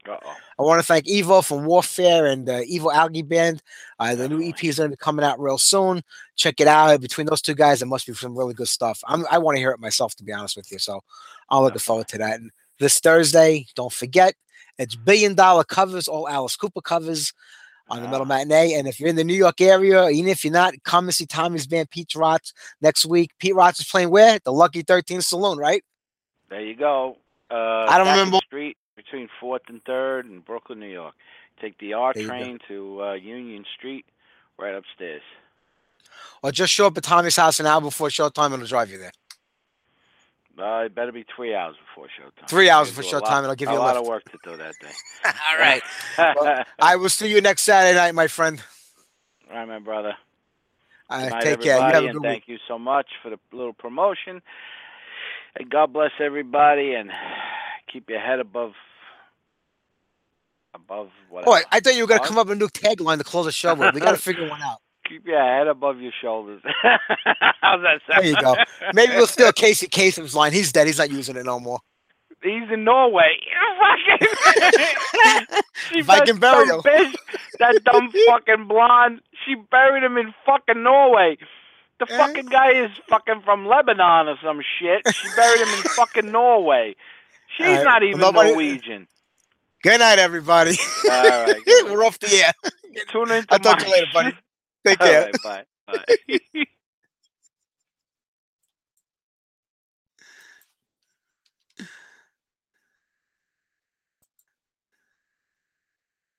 Uh-oh. 0.07 0.33
I 0.59 0.61
want 0.63 0.79
to 0.79 0.85
thank 0.85 1.05
Evo 1.05 1.45
from 1.45 1.65
Warfare 1.65 2.25
and 2.27 2.47
uh, 2.49 2.61
Evil 2.65 2.91
Algy 2.91 3.21
Band. 3.21 3.61
Uh, 3.99 4.15
the 4.15 4.29
new 4.29 4.41
EP 4.47 4.63
is 4.63 4.77
going 4.77 4.89
to 4.91 4.95
be 4.95 4.99
coming 4.99 5.25
out 5.25 5.39
real 5.39 5.57
soon. 5.57 6.01
Check 6.35 6.59
it 6.59 6.67
out. 6.67 6.99
Between 7.01 7.27
those 7.27 7.41
two 7.41 7.55
guys, 7.55 7.79
there 7.79 7.87
must 7.87 8.05
be 8.07 8.13
some 8.13 8.37
really 8.37 8.53
good 8.53 8.67
stuff. 8.67 9.01
I'm, 9.07 9.25
I 9.31 9.37
want 9.37 9.55
to 9.55 9.59
hear 9.59 9.71
it 9.71 9.79
myself, 9.79 10.15
to 10.15 10.23
be 10.23 10.33
honest 10.33 10.55
with 10.57 10.71
you. 10.71 10.79
So 10.79 11.01
I'm 11.49 11.63
looking 11.63 11.79
forward 11.79 12.07
to 12.09 12.17
that. 12.19 12.39
And 12.39 12.51
this 12.79 12.99
Thursday, 12.99 13.65
don't 13.75 13.93
forget, 13.93 14.33
it's 14.77 14.95
Billion 14.95 15.35
Dollar 15.35 15.63
covers, 15.63 16.07
all 16.07 16.27
Alice 16.27 16.55
Cooper 16.55 16.81
covers 16.81 17.33
on 17.89 18.01
the 18.01 18.07
Metal 18.07 18.21
Ah. 18.21 18.25
Matinee. 18.25 18.73
And 18.73 18.87
if 18.87 18.99
you're 18.99 19.09
in 19.09 19.15
the 19.15 19.23
New 19.23 19.35
York 19.35 19.61
area, 19.61 20.09
even 20.09 20.29
if 20.31 20.43
you're 20.43 20.53
not, 20.53 20.73
come 20.83 21.05
and 21.05 21.13
see 21.13 21.25
Tommy's 21.25 21.67
band, 21.67 21.89
Pete 21.91 22.09
Rotz, 22.15 22.53
next 22.81 23.05
week. 23.05 23.31
Pete 23.39 23.53
Rotz 23.53 23.79
is 23.79 23.87
playing 23.87 24.09
where? 24.09 24.39
The 24.43 24.51
Lucky 24.51 24.81
13 24.81 25.21
Saloon, 25.21 25.57
right? 25.57 25.83
There 26.49 26.61
you 26.61 26.75
go. 26.75 27.17
Uh, 27.51 27.85
I 27.87 27.97
don't 27.97 28.07
remember- 28.07 28.39
Street 28.47 28.77
between 29.03 29.29
Fourth 29.39 29.63
and 29.67 29.83
Third 29.83 30.25
in 30.25 30.39
Brooklyn, 30.39 30.79
New 30.79 30.87
York. 30.87 31.13
Take 31.61 31.77
the 31.79 31.93
R 31.93 32.13
There 32.13 32.25
train 32.25 32.59
to 32.67 33.01
uh, 33.03 33.13
Union 33.13 33.65
Street, 33.77 34.05
right 34.57 34.73
upstairs. 34.75 35.21
Or 36.41 36.51
just 36.51 36.73
show 36.73 36.87
up 36.87 36.97
at 36.97 37.03
Tommy's 37.03 37.35
house 37.35 37.59
an 37.59 37.65
hour 37.65 37.81
before 37.81 38.09
showtime 38.09 38.45
and 38.47 38.55
it'll 38.55 38.67
drive 38.67 38.89
you 38.91 38.97
there. 38.97 39.11
Uh, 40.57 40.85
it 40.85 40.93
better 40.93 41.11
be 41.11 41.25
three 41.35 41.55
hours 41.55 41.75
before 41.87 42.07
showtime. 42.07 42.47
Three 42.47 42.69
hours 42.69 42.89
before 42.89 43.03
showtime, 43.19 43.21
lot- 43.21 43.37
and 43.39 43.47
I'll 43.47 43.55
give 43.55 43.69
a 43.69 43.71
you 43.71 43.77
a 43.77 43.79
lot 43.79 43.95
lift. 43.95 44.01
of 44.05 44.07
work 44.07 44.23
to 44.25 44.37
do 44.43 44.57
that 44.57 44.75
day. 44.81 44.91
All 45.25 45.57
right. 45.59 45.81
Well, 46.17 46.63
I 46.79 46.95
will 46.95 47.09
see 47.09 47.27
you 47.27 47.41
next 47.41 47.63
Saturday 47.63 47.97
night, 47.97 48.13
my 48.13 48.27
friend. 48.27 48.61
All 49.49 49.57
right, 49.57 49.67
my 49.67 49.79
brother. 49.79 50.13
Night, 51.09 51.41
take 51.41 51.61
care. 51.61 51.77
You 51.77 51.81
a 51.83 51.85
and 51.85 52.05
good 52.13 52.21
week. 52.21 52.23
thank 52.23 52.43
you 52.47 52.57
so 52.67 52.77
much 52.77 53.07
for 53.21 53.29
the 53.29 53.39
little 53.51 53.73
promotion. 53.73 54.41
And 55.55 55.69
God 55.69 55.91
bless 55.93 56.11
everybody, 56.19 56.93
and 56.93 57.11
keep 57.91 58.09
your 58.09 58.19
head 58.19 58.39
above 58.39 58.73
above. 60.73 61.09
Oh, 61.31 61.53
I, 61.53 61.63
I 61.71 61.79
thought 61.79 61.95
you 61.95 62.01
were 62.03 62.07
going 62.07 62.21
to 62.21 62.27
come 62.27 62.37
up 62.37 62.47
with 62.47 62.57
a 62.57 62.59
new 62.59 62.67
tagline 62.69 63.17
to 63.17 63.23
close 63.23 63.45
the 63.45 63.51
show 63.51 63.73
with. 63.75 63.93
We 63.93 64.01
got 64.01 64.11
to 64.11 64.17
figure 64.21 64.47
one 64.49 64.61
out. 64.61 64.77
Keep 65.07 65.27
your 65.27 65.41
head 65.43 65.67
above 65.67 65.99
your 65.99 66.13
shoulders. 66.21 66.61
How's 66.81 67.81
that 67.81 67.99
sound? 68.09 68.23
There 68.23 68.25
you 68.25 68.35
go. 68.41 68.55
Maybe 68.93 69.13
we'll 69.13 69.27
steal 69.27 69.51
Casey 69.55 69.87
Kasem's 69.87 70.33
line. 70.35 70.53
He's 70.53 70.71
dead. 70.71 70.87
He's 70.87 70.97
not 70.97 71.11
using 71.11 71.35
it 71.35 71.45
no 71.45 71.59
more. 71.59 71.79
He's 72.41 72.69
in 72.71 72.83
Norway. 72.83 73.37
Fucking. 73.79 74.27
she 75.93 76.01
Viking 76.01 76.37
burial. 76.39 76.81
Bitch, 76.83 77.13
that 77.59 77.81
dumb 77.85 78.11
fucking 78.27 78.67
blonde. 78.67 79.21
She 79.45 79.55
buried 79.55 80.03
him 80.03 80.17
in 80.17 80.33
fucking 80.45 80.83
Norway. 80.83 81.37
The 81.99 82.11
Eh? 82.11 82.17
fucking 82.17 82.45
guy 82.47 82.71
is 82.71 82.91
fucking 83.09 83.41
from 83.45 83.65
Lebanon 83.65 84.27
or 84.27 84.35
some 84.43 84.61
shit. 84.79 85.01
She 85.13 85.27
buried 85.35 85.61
him 85.61 85.67
in 85.69 85.83
fucking 85.95 86.31
Norway. 86.31 86.95
She's 87.57 87.65
right. 87.67 87.83
not 87.83 88.03
even 88.03 88.19
Nobody- 88.19 88.51
Norwegian. 88.51 89.07
Good 89.83 89.99
night, 89.99 90.17
everybody. 90.17 90.77
All 91.11 91.11
right, 91.11 91.61
we're 91.85 92.05
off 92.05 92.17
the 92.19 92.33
air. 92.33 92.53
Tune 93.11 93.31
into 93.31 93.47
I'll 93.51 93.59
talk 93.59 93.79
to 93.79 93.85
you 93.85 93.91
later, 93.91 94.07
buddy. 94.13 94.33
Take 94.87 95.01
All 95.01 95.07
care. 95.07 95.25
right, 95.25 95.35
bye. 95.43 95.63
Bye. 95.87 96.37